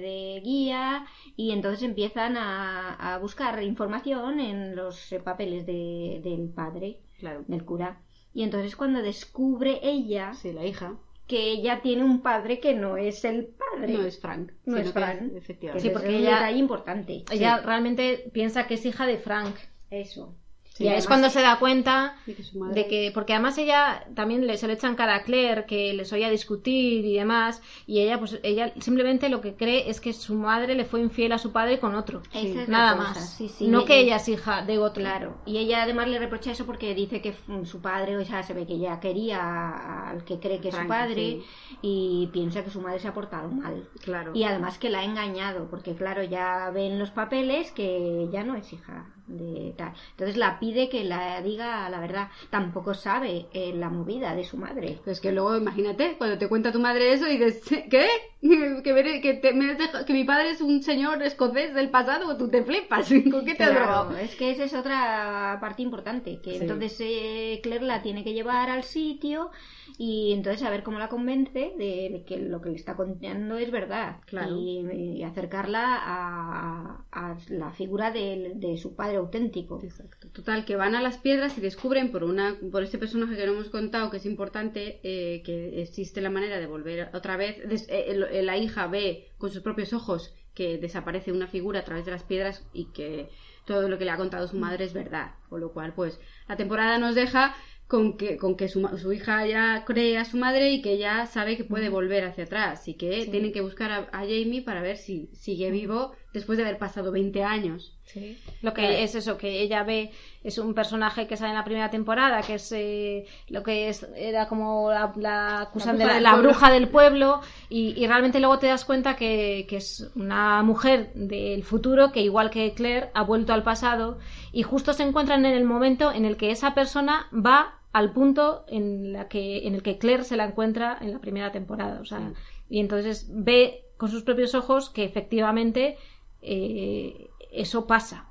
de 0.00 0.40
guía 0.44 1.04
y 1.36 1.50
entonces 1.50 1.82
empiezan 1.82 2.36
a, 2.36 2.94
a 2.94 3.18
buscar 3.18 3.60
información 3.64 4.38
en 4.38 4.76
los 4.76 5.12
papeles 5.24 5.66
de- 5.66 6.20
del 6.22 6.50
padre, 6.50 7.00
Claro. 7.18 7.42
del 7.48 7.64
cura. 7.64 8.00
Y 8.32 8.44
entonces 8.44 8.76
cuando 8.76 9.02
descubre 9.02 9.80
ella 9.82 10.34
Sí, 10.34 10.52
la 10.52 10.64
hija. 10.64 10.94
Que 11.28 11.50
ella 11.52 11.80
tiene 11.82 12.02
un 12.02 12.22
padre 12.22 12.58
que 12.58 12.74
no 12.74 12.96
es 12.96 13.24
el 13.24 13.46
padre. 13.46 13.92
No 13.92 14.02
es 14.04 14.18
Frank. 14.18 14.50
No 14.64 14.76
es 14.78 14.90
Frank. 14.92 15.22
es- 15.30 15.36
efectivamente. 15.36 15.82
Sí, 15.86 15.90
porque 15.90 16.06
porque 16.06 16.08
es 16.16 16.22
un 16.22 16.26
ella- 16.26 16.34
detalle 16.38 16.58
importante. 16.58 17.24
Ella 17.30 17.58
realmente 17.58 18.30
piensa 18.32 18.66
que 18.66 18.74
es 18.74 18.84
hija 18.86 19.06
de 19.06 19.18
Frank. 19.18 19.54
Eso. 19.90 20.34
Sí, 20.78 20.84
y 20.84 20.88
es 20.88 21.08
cuando 21.08 21.28
se 21.28 21.40
da 21.42 21.58
cuenta 21.58 22.14
Sí, 22.24 22.34
que 22.34 22.44
su 22.44 22.56
madre- 22.60 22.74
de 22.82 22.86
que 22.88 23.10
porque 23.12 23.32
además 23.32 23.58
ella 23.58 24.06
también 24.14 24.46
le, 24.46 24.56
se 24.56 24.68
le 24.68 24.74
echan 24.74 24.94
cara 24.94 25.16
a 25.16 25.22
Claire 25.24 25.66
que 25.66 25.92
les 25.92 26.12
oía 26.12 26.30
discutir 26.30 27.04
y 27.04 27.14
demás 27.16 27.60
y 27.84 27.98
ella 27.98 28.16
pues 28.20 28.38
ella 28.44 28.72
simplemente 28.78 29.28
lo 29.28 29.40
que 29.40 29.56
cree 29.56 29.90
es 29.90 30.00
que 30.00 30.12
su 30.12 30.34
madre 30.36 30.76
le 30.76 30.84
fue 30.84 31.00
infiel 31.00 31.32
a 31.32 31.38
su 31.38 31.50
padre 31.50 31.80
con 31.80 31.96
otro 31.96 32.22
nada 32.68 32.94
más 32.94 33.34
sí, 33.36 33.48
sí. 33.48 33.66
no 33.66 33.80
Y- 33.82 33.84
que 33.86 33.98
ella 33.98 34.16
es 34.16 34.28
hija 34.28 34.62
de 34.64 34.78
otro 34.78 35.02
Claro, 35.02 35.38
y 35.46 35.58
ella 35.58 35.82
además 35.82 36.06
le 36.06 36.18
reprocha 36.20 36.52
eso 36.52 36.64
porque 36.64 36.94
dice 36.94 37.20
que 37.20 37.34
su 37.64 37.80
padre, 37.80 38.16
o 38.16 38.24
sea, 38.24 38.44
se 38.44 38.54
ve 38.54 38.64
que 38.64 38.74
ella 38.74 39.00
quería 39.00 40.10
al 40.10 40.24
que 40.24 40.38
cree 40.38 40.60
que 40.60 40.68
es 40.68 40.76
su 40.76 40.86
padre 40.86 41.14
sí. 41.40 41.44
y 41.82 42.28
piensa 42.32 42.62
que 42.62 42.70
su 42.70 42.80
madre 42.80 43.00
se 43.00 43.08
ha 43.08 43.14
portado 43.14 43.48
mal. 43.50 43.88
Claro. 44.04 44.30
Y 44.34 44.44
además 44.44 44.78
que 44.78 44.90
la 44.90 45.00
ha 45.00 45.04
engañado, 45.04 45.68
porque 45.68 45.94
claro, 45.96 46.22
ya 46.22 46.70
ven 46.72 46.98
los 47.00 47.10
papeles 47.10 47.72
que 47.72 48.28
ya 48.32 48.44
no 48.44 48.54
es 48.54 48.72
hija 48.72 49.06
de 49.28 49.74
tal. 49.76 49.92
Entonces 50.12 50.36
la 50.36 50.58
pide 50.58 50.88
que 50.88 51.04
la 51.04 51.40
diga 51.42 51.88
la 51.90 52.00
verdad. 52.00 52.28
Tampoco 52.50 52.94
sabe 52.94 53.46
eh, 53.52 53.72
la 53.74 53.88
movida 53.90 54.34
de 54.34 54.44
su 54.44 54.56
madre. 54.56 54.98
Pues 55.04 55.20
que 55.20 55.32
luego, 55.32 55.56
imagínate, 55.56 56.16
cuando 56.18 56.38
te 56.38 56.48
cuenta 56.48 56.72
tu 56.72 56.80
madre 56.80 57.12
eso 57.12 57.28
y 57.28 57.38
dices, 57.38 57.62
¿qué? 57.90 58.06
Que, 58.40 58.92
me- 58.94 59.20
que, 59.20 59.34
te- 59.34 59.52
me 59.52 59.72
has 59.72 59.78
dejado- 59.78 60.04
que 60.04 60.12
mi 60.12 60.22
padre 60.22 60.50
es 60.50 60.60
un 60.60 60.80
señor 60.82 61.20
escocés 61.24 61.74
del 61.74 61.90
pasado, 61.90 62.36
tú 62.36 62.48
te 62.48 62.62
flipas. 62.62 63.08
¿Con 63.30 63.44
qué 63.44 63.56
te 63.56 63.64
has 63.64 63.70
Claro, 63.70 64.04
drogado? 64.04 64.16
es 64.18 64.36
que 64.36 64.52
esa 64.52 64.62
es 64.64 64.74
otra 64.74 65.58
parte 65.60 65.82
importante, 65.82 66.40
que 66.40 66.52
Sí. 66.52 66.58
entonces 66.60 66.96
eh, 67.00 67.58
Claire 67.64 67.84
la 67.84 68.00
tiene 68.00 68.22
que 68.22 68.32
llevar 68.34 68.70
al 68.70 68.84
sitio 68.84 69.50
y 69.98 70.32
entonces 70.32 70.62
a 70.62 70.70
ver 70.70 70.84
cómo 70.84 71.00
la 71.00 71.08
convence 71.08 71.72
de 71.76 72.22
que 72.26 72.36
lo 72.38 72.60
que 72.60 72.70
le 72.70 72.76
está 72.76 72.94
contando 72.94 73.58
es 73.58 73.70
verdad 73.72 74.18
Claro. 74.26 74.56
y, 74.56 74.86
y 75.18 75.22
acercarla 75.24 75.98
a, 76.00 77.04
a 77.10 77.36
la 77.48 77.70
figura 77.72 78.10
de, 78.12 78.52
de 78.54 78.76
su 78.78 78.94
padre 78.94 79.17
auténtico. 79.18 79.80
Exacto. 79.82 80.28
Total, 80.30 80.64
que 80.64 80.76
van 80.76 80.94
a 80.94 81.02
las 81.02 81.18
piedras 81.18 81.56
y 81.58 81.60
descubren 81.60 82.10
por 82.12 82.24
una 82.24 82.56
por 82.72 82.82
este 82.82 82.98
personaje 82.98 83.36
que 83.36 83.46
no 83.46 83.52
hemos 83.52 83.70
contado, 83.70 84.10
que 84.10 84.18
es 84.18 84.26
importante, 84.26 85.00
eh, 85.02 85.42
que 85.44 85.82
existe 85.82 86.20
la 86.20 86.30
manera 86.30 86.58
de 86.58 86.66
volver 86.66 87.10
otra 87.14 87.36
vez. 87.36 87.68
des- 87.68 87.88
eh, 87.88 88.04
eh, 88.32 88.42
la 88.42 88.56
hija 88.56 88.86
ve 88.86 89.28
con 89.38 89.50
sus 89.50 89.62
propios 89.62 89.92
ojos 89.92 90.34
que 90.54 90.78
desaparece 90.78 91.30
una 91.32 91.46
figura 91.46 91.80
a 91.80 91.84
través 91.84 92.04
de 92.04 92.10
las 92.12 92.24
piedras 92.24 92.66
y 92.72 92.86
que 92.92 93.28
todo 93.64 93.88
lo 93.88 93.98
que 93.98 94.04
le 94.04 94.10
ha 94.10 94.16
contado 94.16 94.48
su 94.48 94.56
madre 94.56 94.84
es 94.84 94.92
verdad. 94.92 95.32
Con 95.48 95.60
lo 95.60 95.72
cual, 95.72 95.92
pues, 95.94 96.18
la 96.48 96.56
temporada 96.56 96.98
nos 96.98 97.14
deja 97.14 97.54
con 97.86 98.16
que, 98.18 98.36
con 98.36 98.56
que 98.56 98.68
su, 98.68 98.86
su 98.98 99.12
hija 99.12 99.46
ya 99.46 99.84
cree 99.86 100.18
a 100.18 100.24
su 100.26 100.36
madre 100.36 100.70
y 100.72 100.82
que 100.82 100.92
ella 100.92 101.24
sabe 101.26 101.56
que 101.56 101.64
puede 101.64 101.88
volver 101.88 102.24
hacia 102.24 102.44
atrás 102.44 102.86
y 102.88 102.94
que 102.94 103.22
Sí. 103.22 103.30
tienen 103.30 103.52
que 103.52 103.60
buscar 103.62 103.90
a, 103.92 103.98
a 104.12 104.20
Jamie 104.20 104.62
para 104.62 104.82
ver 104.82 104.96
si 104.98 105.30
sigue 105.32 105.70
vivo 105.70 106.12
después 106.38 106.56
de 106.58 106.64
haber 106.64 106.78
pasado 106.78 107.12
20 107.12 107.42
años. 107.44 107.94
Sí. 108.04 108.38
Lo 108.62 108.72
que 108.72 108.82
Claro. 108.82 108.96
es 108.96 109.14
eso, 109.14 109.36
que 109.36 109.60
ella 109.60 109.82
ve, 109.82 110.10
es 110.42 110.56
un 110.58 110.72
personaje 110.72 111.26
que 111.26 111.36
sale 111.36 111.50
en 111.50 111.56
la 111.56 111.64
primera 111.64 111.90
temporada, 111.90 112.40
que 112.42 112.54
es 112.54 112.72
eh, 112.72 113.26
lo 113.48 113.62
que 113.62 113.88
es, 113.88 114.06
era 114.16 114.48
como 114.48 114.90
la, 114.90 115.12
la 115.16 115.60
acusan 115.60 115.96
bruja 115.98 116.14
de 116.14 116.20
la, 116.20 116.30
del 116.30 116.40
pueblo. 116.40 116.48
bruja 116.48 116.70
del 116.72 116.88
pueblo, 116.88 117.40
y, 117.68 118.02
y 118.02 118.06
realmente 118.06 118.40
luego 118.40 118.58
te 118.58 118.66
das 118.68 118.84
cuenta 118.84 119.14
que, 119.16 119.66
que 119.68 119.76
es 119.76 120.10
una 120.16 120.62
mujer 120.62 121.12
del 121.14 121.62
futuro 121.64 122.10
que, 122.12 122.22
igual 122.22 122.50
que 122.50 122.72
Claire, 122.72 123.10
ha 123.14 123.22
vuelto 123.22 123.52
al 123.52 123.62
pasado, 123.62 124.18
y 124.52 124.62
justo 124.62 124.94
se 124.94 125.02
encuentran 125.02 125.44
en 125.44 125.52
el 125.54 125.64
momento 125.64 126.10
en 126.12 126.24
el 126.24 126.36
que 126.36 126.50
esa 126.50 126.74
persona 126.74 127.26
va 127.32 127.74
al 127.92 128.12
punto 128.12 128.64
en, 128.68 129.12
la 129.12 129.28
que, 129.28 129.66
en 129.66 129.74
el 129.74 129.82
que 129.82 129.98
Claire 129.98 130.24
se 130.24 130.36
la 130.36 130.44
encuentra 130.46 130.96
en 131.00 131.12
la 131.12 131.18
primera 131.20 131.52
temporada. 131.52 132.00
O 132.00 132.04
sea, 132.04 132.32
y 132.70 132.80
entonces 132.80 133.26
ve 133.30 133.84
con 133.96 134.10
sus 134.10 134.22
propios 134.22 134.54
ojos 134.54 134.90
que 134.90 135.04
efectivamente 135.04 135.96
eh, 136.42 137.30
eso 137.52 137.86
pasa. 137.86 138.26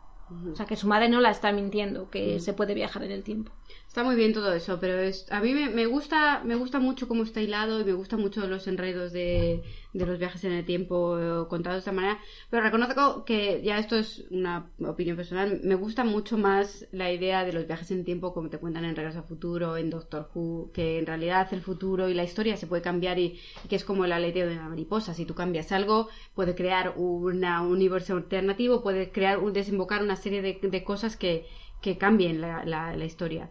O 0.52 0.56
sea, 0.56 0.66
que 0.66 0.76
su 0.76 0.88
madre 0.88 1.08
no 1.08 1.22
la 1.22 1.32
está 1.32 1.54
mintiendo, 1.54 2.10
que 2.10 2.42
se 2.42 2.54
puede 2.54 2.74
viajar 2.74 3.04
en 3.04 3.12
el 3.12 3.24
tiempo. 3.24 3.54
Está 3.98 4.06
muy 4.06 4.16
bien 4.16 4.32
todo 4.32 4.54
eso, 4.54 4.80
pero 4.80 5.00
es, 5.00 5.26
a 5.32 5.42
mí 5.42 5.56
me, 5.56 5.70
me 5.72 5.88
gusta 5.88 6.44
me 6.46 6.54
gusta 6.54 6.80
mucho 6.80 7.08
cómo 7.08 7.24
está 7.24 7.42
hilado 7.42 7.82
y 7.82 7.84
me 7.84 7.94
gustan 7.94 8.20
mucho 8.22 8.46
los 8.46 8.68
enredos 8.68 9.12
de, 9.12 9.64
de 9.92 10.06
los 10.06 10.20
viajes 10.20 10.44
en 10.44 10.52
el 10.52 10.66
tiempo 10.66 11.18
eh, 11.20 11.48
contados 11.50 11.78
de 11.78 11.80
esta 11.80 11.92
manera. 11.94 12.20
Pero 12.52 12.62
reconozco 12.62 13.26
que 13.26 13.60
ya 13.64 13.80
esto 13.80 13.96
es 13.98 14.26
una 14.30 14.70
opinión 14.86 15.18
personal. 15.18 15.62
Me 15.64 15.74
gusta 15.74 16.04
mucho 16.04 16.38
más 16.38 16.88
la 16.92 17.12
idea 17.12 17.44
de 17.44 17.54
los 17.54 17.66
viajes 17.66 17.90
en 17.90 18.06
tiempo 18.06 18.36
como 18.36 18.52
te 18.52 18.60
cuentan 18.60 18.86
en 18.86 18.96
Regreso 18.96 19.18
al 19.18 19.26
Futuro, 19.26 19.78
en 19.78 19.90
Doctor 19.90 20.30
Who, 20.32 20.70
que 20.74 21.00
en 21.00 21.08
realidad 21.08 21.48
el 21.52 21.62
futuro 21.64 22.08
y 22.08 22.14
la 22.14 22.24
historia 22.24 22.56
se 22.56 22.68
puede 22.68 22.84
cambiar 22.84 23.18
y, 23.18 23.40
y 23.64 23.68
que 23.68 23.78
es 23.78 23.84
como 23.84 24.06
el 24.06 24.12
aleteo 24.12 24.46
de 24.48 24.58
la 24.58 24.70
mariposa. 24.70 25.16
Si 25.16 25.26
tú 25.26 25.34
cambias 25.34 25.72
algo, 25.72 26.08
puede 26.36 26.54
crear 26.54 26.94
una- 26.98 27.64
un 27.64 27.72
universo 27.72 28.14
alternativo, 28.16 28.84
puede 28.84 29.12
crear 29.12 29.40
un, 29.40 29.54
desembocar 29.54 30.04
una 30.04 30.16
serie 30.18 30.44
de, 30.44 30.60
de 30.62 30.84
cosas 30.84 31.18
que, 31.18 31.48
que 31.82 31.98
cambien 31.98 32.42
la- 32.42 32.64
la- 32.64 32.96
la 32.96 33.06
historia. 33.06 33.50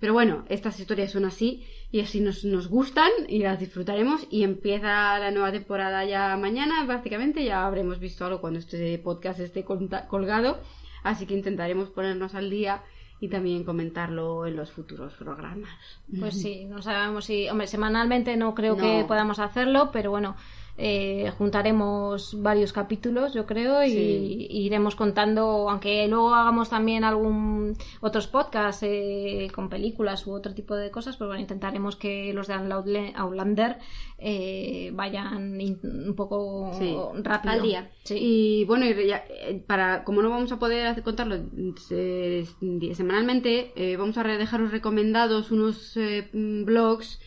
Pero 0.00 0.12
bueno, 0.12 0.44
estas 0.48 0.78
historias 0.78 1.10
son 1.10 1.24
así 1.24 1.66
y 1.90 2.00
así 2.00 2.20
nos, 2.20 2.44
nos 2.44 2.68
gustan 2.68 3.10
y 3.28 3.40
las 3.40 3.58
disfrutaremos 3.58 4.26
y 4.30 4.44
empieza 4.44 5.18
la 5.18 5.30
nueva 5.30 5.50
temporada 5.50 6.04
ya 6.04 6.36
mañana 6.36 6.84
prácticamente, 6.86 7.44
ya 7.44 7.66
habremos 7.66 7.98
visto 7.98 8.24
algo 8.24 8.40
cuando 8.40 8.60
este 8.60 8.96
podcast 8.98 9.40
esté 9.40 9.64
colgado, 9.64 10.60
así 11.02 11.26
que 11.26 11.34
intentaremos 11.34 11.88
ponernos 11.90 12.34
al 12.34 12.48
día 12.50 12.82
y 13.20 13.28
también 13.28 13.64
comentarlo 13.64 14.46
en 14.46 14.54
los 14.54 14.70
futuros 14.70 15.12
programas. 15.14 15.70
Pues 16.20 16.40
sí, 16.40 16.66
no 16.66 16.80
sabemos 16.82 17.24
si, 17.24 17.48
hombre, 17.48 17.66
semanalmente 17.66 18.36
no 18.36 18.54
creo 18.54 18.76
No. 18.76 18.82
que 18.82 19.04
podamos 19.08 19.40
hacerlo, 19.40 19.90
pero 19.92 20.12
bueno, 20.12 20.36
eh, 20.80 21.32
juntaremos 21.36 22.40
varios 22.40 22.72
capítulos, 22.72 23.34
yo 23.34 23.46
creo, 23.46 23.82
y, 23.82 23.90
Sí. 23.90 24.46
y 24.48 24.60
iremos 24.66 24.94
contando, 24.94 25.68
aunque 25.68 26.06
luego 26.06 26.32
hagamos 26.32 26.70
también 26.70 27.02
algún 27.02 27.76
otros 28.00 28.28
podcasts 28.28 28.84
eh, 28.84 29.48
con 29.52 29.68
películas 29.68 30.24
u 30.28 30.32
otro 30.32 30.54
tipo 30.54 30.76
de 30.76 30.92
cosas, 30.92 31.16
pues 31.16 31.26
bueno, 31.26 31.40
intentaremos 31.40 31.96
que 31.96 32.32
los 32.32 32.46
de 32.46 32.54
Outla- 32.54 33.12
Outlander 33.16 33.78
eh, 34.18 34.90
vayan 34.94 35.58
un 35.82 36.14
poco 36.14 36.70
Sí, 36.78 36.94
rápido. 37.22 37.52
al 37.54 37.62
día. 37.62 37.90
Sí. 38.04 38.16
Y 38.20 38.64
bueno, 38.66 38.86
y 38.86 39.06
ya, 39.06 39.24
eh, 39.28 39.62
para, 39.66 40.04
como 40.04 40.22
no 40.22 40.30
vamos 40.30 40.52
a 40.52 40.58
poder 40.60 40.86
hacer- 40.86 41.02
contarlo 41.02 41.36
semanalmente, 42.94 43.72
eh, 43.76 43.96
vamos 43.96 44.16
a 44.16 44.22
dejaros 44.38 44.70
recomendados 44.70 45.50
unos 45.50 45.96
eh, 45.96 46.28
blogs 46.32 47.20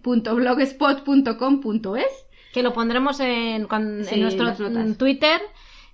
punto 0.02 0.36
blogspot.com 0.36 1.62
punto 1.62 1.96
es. 1.96 2.06
Que 2.54 2.64
lo 2.64 2.74
pondremos 2.74 3.20
en, 3.22 3.66
cuan- 3.68 4.04
Sí, 4.04 4.16
en 4.16 4.22
nuestro 4.22 4.46
Twitter. 4.98 5.42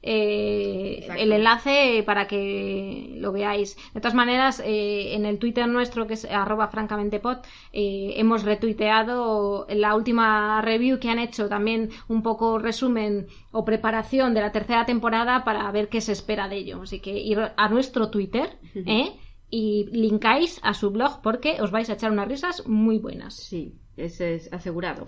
eh, 0.02 1.08
el 1.18 1.32
enlace 1.34 2.04
para 2.06 2.28
que 2.28 3.16
lo 3.18 3.32
veáis. 3.32 3.76
De 3.94 4.00
todas 4.00 4.14
maneras, 4.14 4.62
eh, 4.66 5.14
en 5.16 5.26
el 5.26 5.38
Twitter 5.38 5.68
nuestro, 5.68 6.08
que 6.08 6.14
es 6.14 6.26
arroba 6.26 6.68
francamentepod, 6.70 7.38
eh, 7.74 8.14
hemos 8.18 8.44
retuiteado 8.44 9.66
la 9.70 9.96
última 9.96 10.62
review 10.62 11.00
que 11.00 11.10
han 11.10 11.20
hecho, 11.20 11.50
también 11.50 11.90
un 12.08 12.22
poco 12.24 12.58
resumen 12.60 13.28
o 13.52 13.66
preparación 13.66 14.34
de 14.34 14.42
la 14.42 14.52
tercera 14.52 14.86
temporada 14.86 15.44
para 15.44 15.70
ver 15.72 15.90
qué 15.90 16.00
se 16.02 16.12
espera 16.14 16.48
de 16.48 16.58
ello. 16.58 16.82
Así 16.84 17.00
que 17.00 17.18
ir 17.18 17.40
a 17.56 17.70
nuestro 17.70 18.10
Twitter 18.10 18.50
¿eh? 18.88 19.12
Y 19.50 19.86
linkáis 19.92 20.60
a 20.64 20.74
su 20.74 20.92
blog 20.92 21.22
porque 21.22 21.62
os 21.62 21.72
vais 21.72 21.90
a 21.90 21.94
echar 21.94 22.12
unas 22.12 22.28
risas 22.28 22.68
muy 22.68 22.98
buenas. 23.00 23.36
Sí, 23.36 23.76
ese 23.96 24.36
es 24.36 24.52
asegurado. 24.52 25.06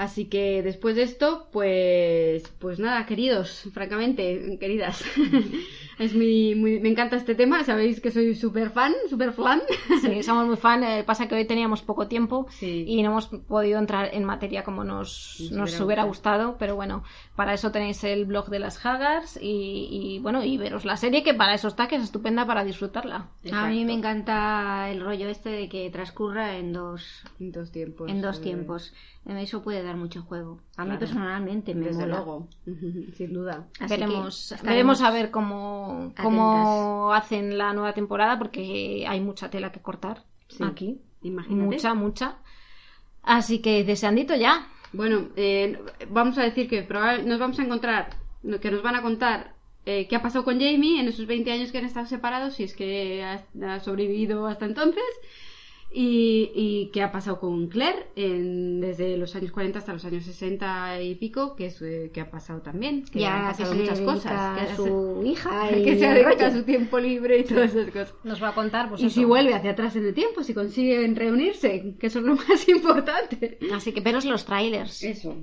Así 0.00 0.24
que 0.30 0.62
después 0.62 0.96
de 0.96 1.02
esto, 1.02 1.48
pues, 1.52 2.48
pues 2.58 2.78
nada, 2.78 3.04
queridos, 3.04 3.64
francamente, 3.74 4.56
queridas, 4.58 5.04
es 5.98 6.14
mi, 6.14 6.54
muy- 6.54 6.80
me 6.80 6.88
encanta 6.88 7.16
este 7.16 7.34
tema, 7.34 7.64
sabéis 7.64 8.00
que 8.00 8.10
soy 8.10 8.34
súper 8.34 8.70
fan, 8.70 8.94
súper 9.10 9.32
fan. 9.34 9.60
Sí, 10.00 10.22
somos 10.22 10.46
muy 10.46 10.56
fan. 10.56 10.82
eh, 10.84 11.04
pasa 11.04 11.28
que 11.28 11.34
hoy 11.34 11.44
teníamos 11.44 11.82
poco 11.82 12.08
tiempo 12.08 12.46
Sí. 12.48 12.84
y 12.88 13.02
no 13.02 13.10
hemos 13.10 13.26
podido 13.26 13.78
entrar 13.78 14.08
en 14.14 14.24
materia 14.24 14.64
como 14.64 14.84
nos, 14.84 15.36
Nos 15.38 15.50
nos 15.52 15.70
hubiera 15.72 15.84
hubiera 15.84 16.02
gustado. 16.04 16.56
Pero 16.58 16.76
bueno, 16.76 17.04
para 17.36 17.52
eso 17.52 17.70
tenéis 17.70 18.02
el 18.04 18.24
blog 18.24 18.48
de 18.48 18.58
las 18.58 18.82
Haggars 18.86 19.38
y, 19.42 19.88
y, 19.90 20.18
bueno, 20.20 20.42
y 20.42 20.56
veros 20.56 20.86
la 20.86 20.96
serie 20.96 21.22
que 21.22 21.34
para 21.34 21.52
eso 21.52 21.68
está, 21.68 21.88
que 21.88 21.96
es 21.96 22.02
estupenda 22.04 22.46
para 22.46 22.64
disfrutarla. 22.64 23.28
A 23.52 23.68
mí 23.68 23.84
me 23.84 23.92
encanta 23.92 24.88
el 24.90 25.02
rollo 25.02 25.28
este 25.28 25.50
de 25.50 25.68
que 25.68 25.90
transcurra 25.90 26.56
en 26.56 26.72
dos, 26.72 27.22
En 27.38 27.52
dos 27.52 27.70
tiempos. 27.70 28.10
en 28.10 28.22
dos 28.22 28.38
eh, 28.38 28.42
tiempos. 28.42 28.94
Eso 29.26 29.62
puede 29.62 29.82
dar 29.82 29.96
mucho 29.96 30.22
juego. 30.22 30.60
A 30.76 30.84
mí 30.84 30.96
personalmente 30.96 31.74
me 31.74 31.86
Desde 31.86 32.00
mola. 32.02 32.16
luego, 32.16 32.48
sin 33.16 33.32
duda. 33.32 33.66
Así 33.78 33.94
que 33.94 34.00
veremos, 34.00 34.54
veremos 34.64 35.02
a 35.02 35.10
ver 35.10 35.30
cómo, 35.30 36.12
cómo 36.20 37.12
hacen 37.12 37.56
la 37.58 37.72
nueva 37.72 37.92
temporada 37.92 38.38
porque 38.38 39.04
hay 39.06 39.20
mucha 39.20 39.50
tela 39.50 39.70
que 39.72 39.80
cortar 39.80 40.24
Sí. 40.48 40.64
aquí. 40.64 41.00
Imagínate. 41.22 41.64
Mucha, 41.64 41.94
mucha. 41.94 42.38
Así 43.22 43.60
que 43.60 43.84
deseandito 43.84 44.34
ya. 44.34 44.66
Bueno, 44.92 45.28
eh, 45.36 45.78
vamos 46.08 46.36
a 46.38 46.42
decir 46.42 46.66
que 46.68 46.82
probable- 46.82 47.22
nos 47.24 47.38
vamos 47.38 47.58
a 47.60 47.62
encontrar, 47.64 48.16
que 48.60 48.70
nos 48.70 48.82
van 48.82 48.96
a 48.96 49.02
contar 49.02 49.54
eh, 49.86 50.08
qué 50.08 50.16
ha 50.16 50.22
pasado 50.22 50.44
con 50.44 50.54
Jamie 50.58 51.00
en 51.00 51.08
esos 51.08 51.26
20 51.26 51.52
años 51.52 51.70
que 51.70 51.78
han 51.78 51.84
estado 51.84 52.06
separados, 52.06 52.54
si 52.54 52.64
es 52.64 52.74
que 52.74 53.22
ha, 53.22 53.44
ha 53.66 53.80
sobrevivido 53.80 54.46
hasta 54.46 54.66
entonces, 54.66 55.04
y, 56.02 56.50
y 56.54 56.90
qué 56.92 57.02
ha 57.02 57.12
pasado 57.12 57.38
con 57.40 57.66
Claire 57.68 58.06
en- 58.16 58.80
desde 58.80 59.16
los 59.18 59.34
años 59.36 59.52
40 59.52 59.78
hasta 59.80 59.92
los 59.92 60.04
años 60.06 60.24
60 60.24 61.02
y 61.02 61.14
pico, 61.16 61.54
que, 61.56 61.66
es, 61.66 61.82
eh, 61.82 62.10
que 62.14 62.20
ha 62.22 62.30
pasado 62.30 62.62
también, 62.62 63.04
que 63.04 63.20
Ya 63.20 63.48
pasado 63.56 63.74
muchas 63.74 64.00
cosas. 64.00 64.32
a 64.32 64.66
Que, 64.66 64.76
su 64.76 65.22
hija 65.26 65.70
y 65.76 65.84
que 65.84 65.98
se 65.98 66.06
dedica 66.08 66.46
a 66.46 66.52
su 66.52 66.62
tiempo 66.62 66.98
libre 66.98 67.38
y 67.40 67.44
todas 67.44 67.74
esas 67.74 67.90
cosas. 67.90 68.14
Nos 68.24 68.42
va 68.42 68.48
a 68.48 68.54
contar, 68.54 68.88
pues 68.88 69.02
y 69.02 69.06
eso. 69.06 69.14
si 69.20 69.24
vuelve 69.26 69.52
hacia 69.54 69.72
atrás 69.72 69.94
en 69.96 70.06
el 70.06 70.14
tiempo, 70.14 70.42
si 70.42 70.54
consiguen 70.54 71.16
reunirse, 71.16 71.94
que 71.98 72.06
eso 72.06 72.20
es 72.20 72.24
lo 72.24 72.34
más 72.48 72.68
importante. 72.68 73.58
Así 73.74 73.92
que 73.92 74.00
veros 74.00 74.24
los 74.24 74.44
trailers. 74.46 75.02
Eso. 75.04 75.36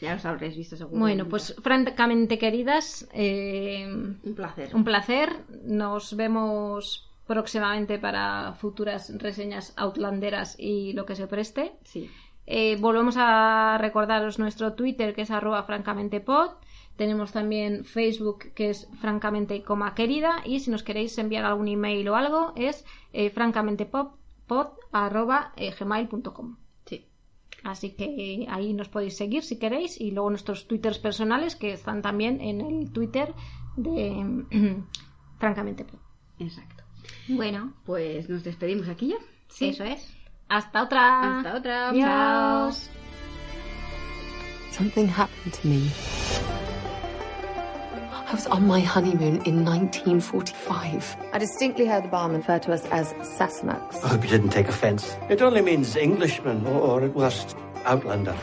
Ya 0.00 0.14
los 0.14 0.24
habréis 0.24 0.56
visto 0.56 0.76
seguro. 0.76 0.98
Bueno, 0.98 1.28
pues 1.28 1.54
francamente 1.62 2.38
queridas, 2.38 3.08
eh, 3.12 3.84
Un 3.88 4.34
placer. 4.34 4.74
un 4.74 4.84
placer. 4.84 5.28
Nos 5.64 6.14
vemos 6.16 7.07
próximamente 7.28 7.98
para 7.98 8.54
futuras 8.54 9.12
reseñas 9.26 9.66
outlanderas 9.76 10.56
y 10.58 10.94
lo 10.94 11.04
que 11.04 11.14
se 11.14 11.26
preste. 11.28 11.62
Sí. 11.84 12.10
Eh, 12.46 12.76
volvemos 12.80 13.16
a 13.18 13.76
recordaros 13.78 14.38
nuestro 14.38 14.72
Twitter 14.72 15.14
que 15.14 15.22
es 15.22 15.30
arroba 15.30 15.62
francamentepod. 15.64 16.52
Tenemos 16.96 17.30
también 17.30 17.84
Facebook 17.84 18.38
que 18.56 18.70
es 18.70 18.88
francamente 19.02 19.62
coma 19.62 19.94
querida 19.94 20.32
y 20.46 20.60
si 20.60 20.70
nos 20.70 20.82
queréis 20.82 21.18
enviar 21.18 21.44
algún 21.44 21.68
email 21.68 22.08
o 22.08 22.16
algo 22.16 22.52
es 22.56 22.84
eh, 23.12 23.30
eh. 23.30 23.66
Sí. 26.86 27.06
Así 27.62 27.90
que 27.90 28.46
ahí 28.48 28.72
nos 28.72 28.88
podéis 28.88 29.16
seguir 29.18 29.42
si 29.44 29.58
queréis 29.58 30.00
y 30.00 30.10
luego 30.12 30.30
nuestros 30.30 30.66
twitters 30.66 30.98
personales 30.98 31.56
que 31.56 31.72
están 31.74 32.00
también 32.00 32.40
en 32.40 32.62
el 32.62 32.90
Twitter 32.90 33.34
de 33.76 34.24
francamente. 35.38 35.84
Exacto. 36.38 36.77
Bueno, 37.28 37.72
Pues 37.84 38.28
nos 38.28 38.42
despedimos 38.44 38.88
aquí 38.88 39.08
ya. 39.08 39.16
Sí. 39.48 39.68
eso 39.70 39.84
es. 39.84 40.06
Hasta 40.48 40.82
otra. 40.82 41.38
Hasta 41.38 41.54
otra. 41.56 41.88
Adiós. 41.90 42.88
Something 44.72 45.08
happened 45.08 45.52
to 45.54 45.66
me. 45.68 45.90
I 48.10 48.32
was 48.32 48.46
on 48.46 48.66
my 48.66 48.80
honeymoon 48.80 49.40
in 49.46 49.64
1945. 49.64 51.16
I 51.32 51.38
distinctly 51.38 51.86
heard 51.86 52.04
the 52.04 52.08
barman 52.08 52.38
refer 52.40 52.58
to 52.60 52.72
us 52.72 52.84
as 52.90 53.12
Sassenachs. 53.38 54.04
I 54.04 54.08
hope 54.08 54.22
you 54.22 54.28
didn't 54.30 54.50
take 54.50 54.68
offense. 54.68 55.16
It 55.30 55.40
only 55.42 55.62
means 55.62 55.96
Englishman, 55.96 56.66
or, 56.66 56.80
or 57.00 57.02
at 57.04 57.14
worst, 57.14 57.56
Outlander. 57.86 58.36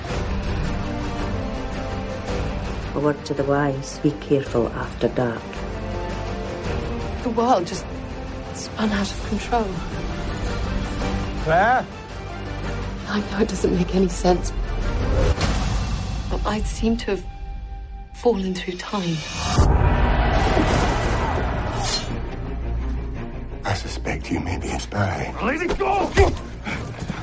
A 2.96 3.00
word 3.00 3.24
to 3.26 3.34
the 3.34 3.44
wise, 3.44 4.00
be 4.00 4.12
careful 4.22 4.70
after 4.70 5.08
dark. 5.10 5.42
The 7.24 7.30
world 7.30 7.68
just 7.68 7.86
spun 8.58 8.90
out 8.92 9.10
of 9.10 9.28
control. 9.30 9.68
Claire? 11.44 11.86
I 13.08 13.20
know 13.20 13.40
it 13.40 13.50
doesn't 13.50 13.76
make 13.76 13.94
any 13.96 14.10
sense. 14.10 14.52
But 16.30 16.46
I 16.46 16.62
seem 16.64 16.98
to 16.98 17.12
have 17.12 17.26
fallen 18.16 18.56
through 18.56 18.78
time. 18.78 19.16
I 23.64 23.74
suspect 23.74 24.32
you 24.32 24.40
may 24.40 24.58
be 24.58 24.70
inspiring. 24.70 25.36
Let 25.44 25.62
it 25.62 25.78
go! 25.78 26.12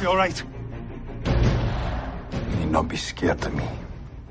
You're 0.01 0.11
all 0.11 0.17
right? 0.17 0.43
You 1.27 2.57
need 2.57 2.71
not 2.71 2.89
be 2.89 2.97
scared 2.97 3.45
of 3.45 3.55
me, 3.55 3.67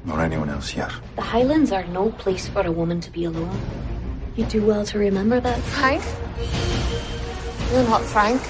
nor 0.06 0.22
anyone 0.22 0.50
else 0.50 0.70
here. 0.70 0.90
The 1.16 1.22
Highlands 1.22 1.72
are 1.72 1.86
no 1.88 2.12
place 2.12 2.48
for 2.48 2.62
a 2.62 2.72
woman 2.72 3.02
to 3.02 3.12
be 3.12 3.26
alone. 3.26 3.60
You 4.36 4.46
do 4.46 4.66
well 4.66 4.86
to 4.86 5.00
remember 5.00 5.40
that. 5.40 5.60
Frank? 5.60 6.04
You're 7.72 7.84
not 7.84 8.02
Frank. 8.02 8.42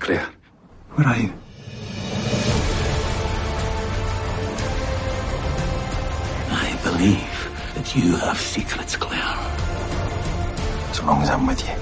Claire, 0.00 0.28
where 0.94 1.06
are 1.06 1.16
you? 1.16 1.32
I 6.50 6.76
believe 6.82 7.50
that 7.76 7.94
you 7.94 8.16
have 8.16 8.36
secrets, 8.36 8.96
Claire. 8.96 9.22
So 10.92 11.04
long 11.06 11.22
as 11.22 11.30
I'm 11.30 11.46
with 11.46 11.62
you, 11.68 11.76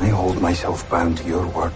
I 0.00 0.10
hold 0.10 0.42
myself 0.42 0.86
bound 0.90 1.16
to 1.18 1.24
your 1.24 1.46
word. 1.46 1.72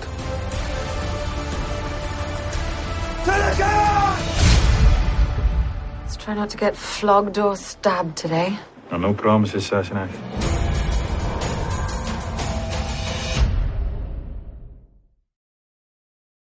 Let's 6.03 6.17
try 6.19 6.35
not 6.35 6.51
to 6.51 6.59
get 6.59 6.77
flogged 6.77 7.39
or 7.39 7.57
stabbed 7.57 8.19
today. 8.19 8.59
No 8.91 9.15
promises, 9.15 9.69
Sassenach. 9.71 10.11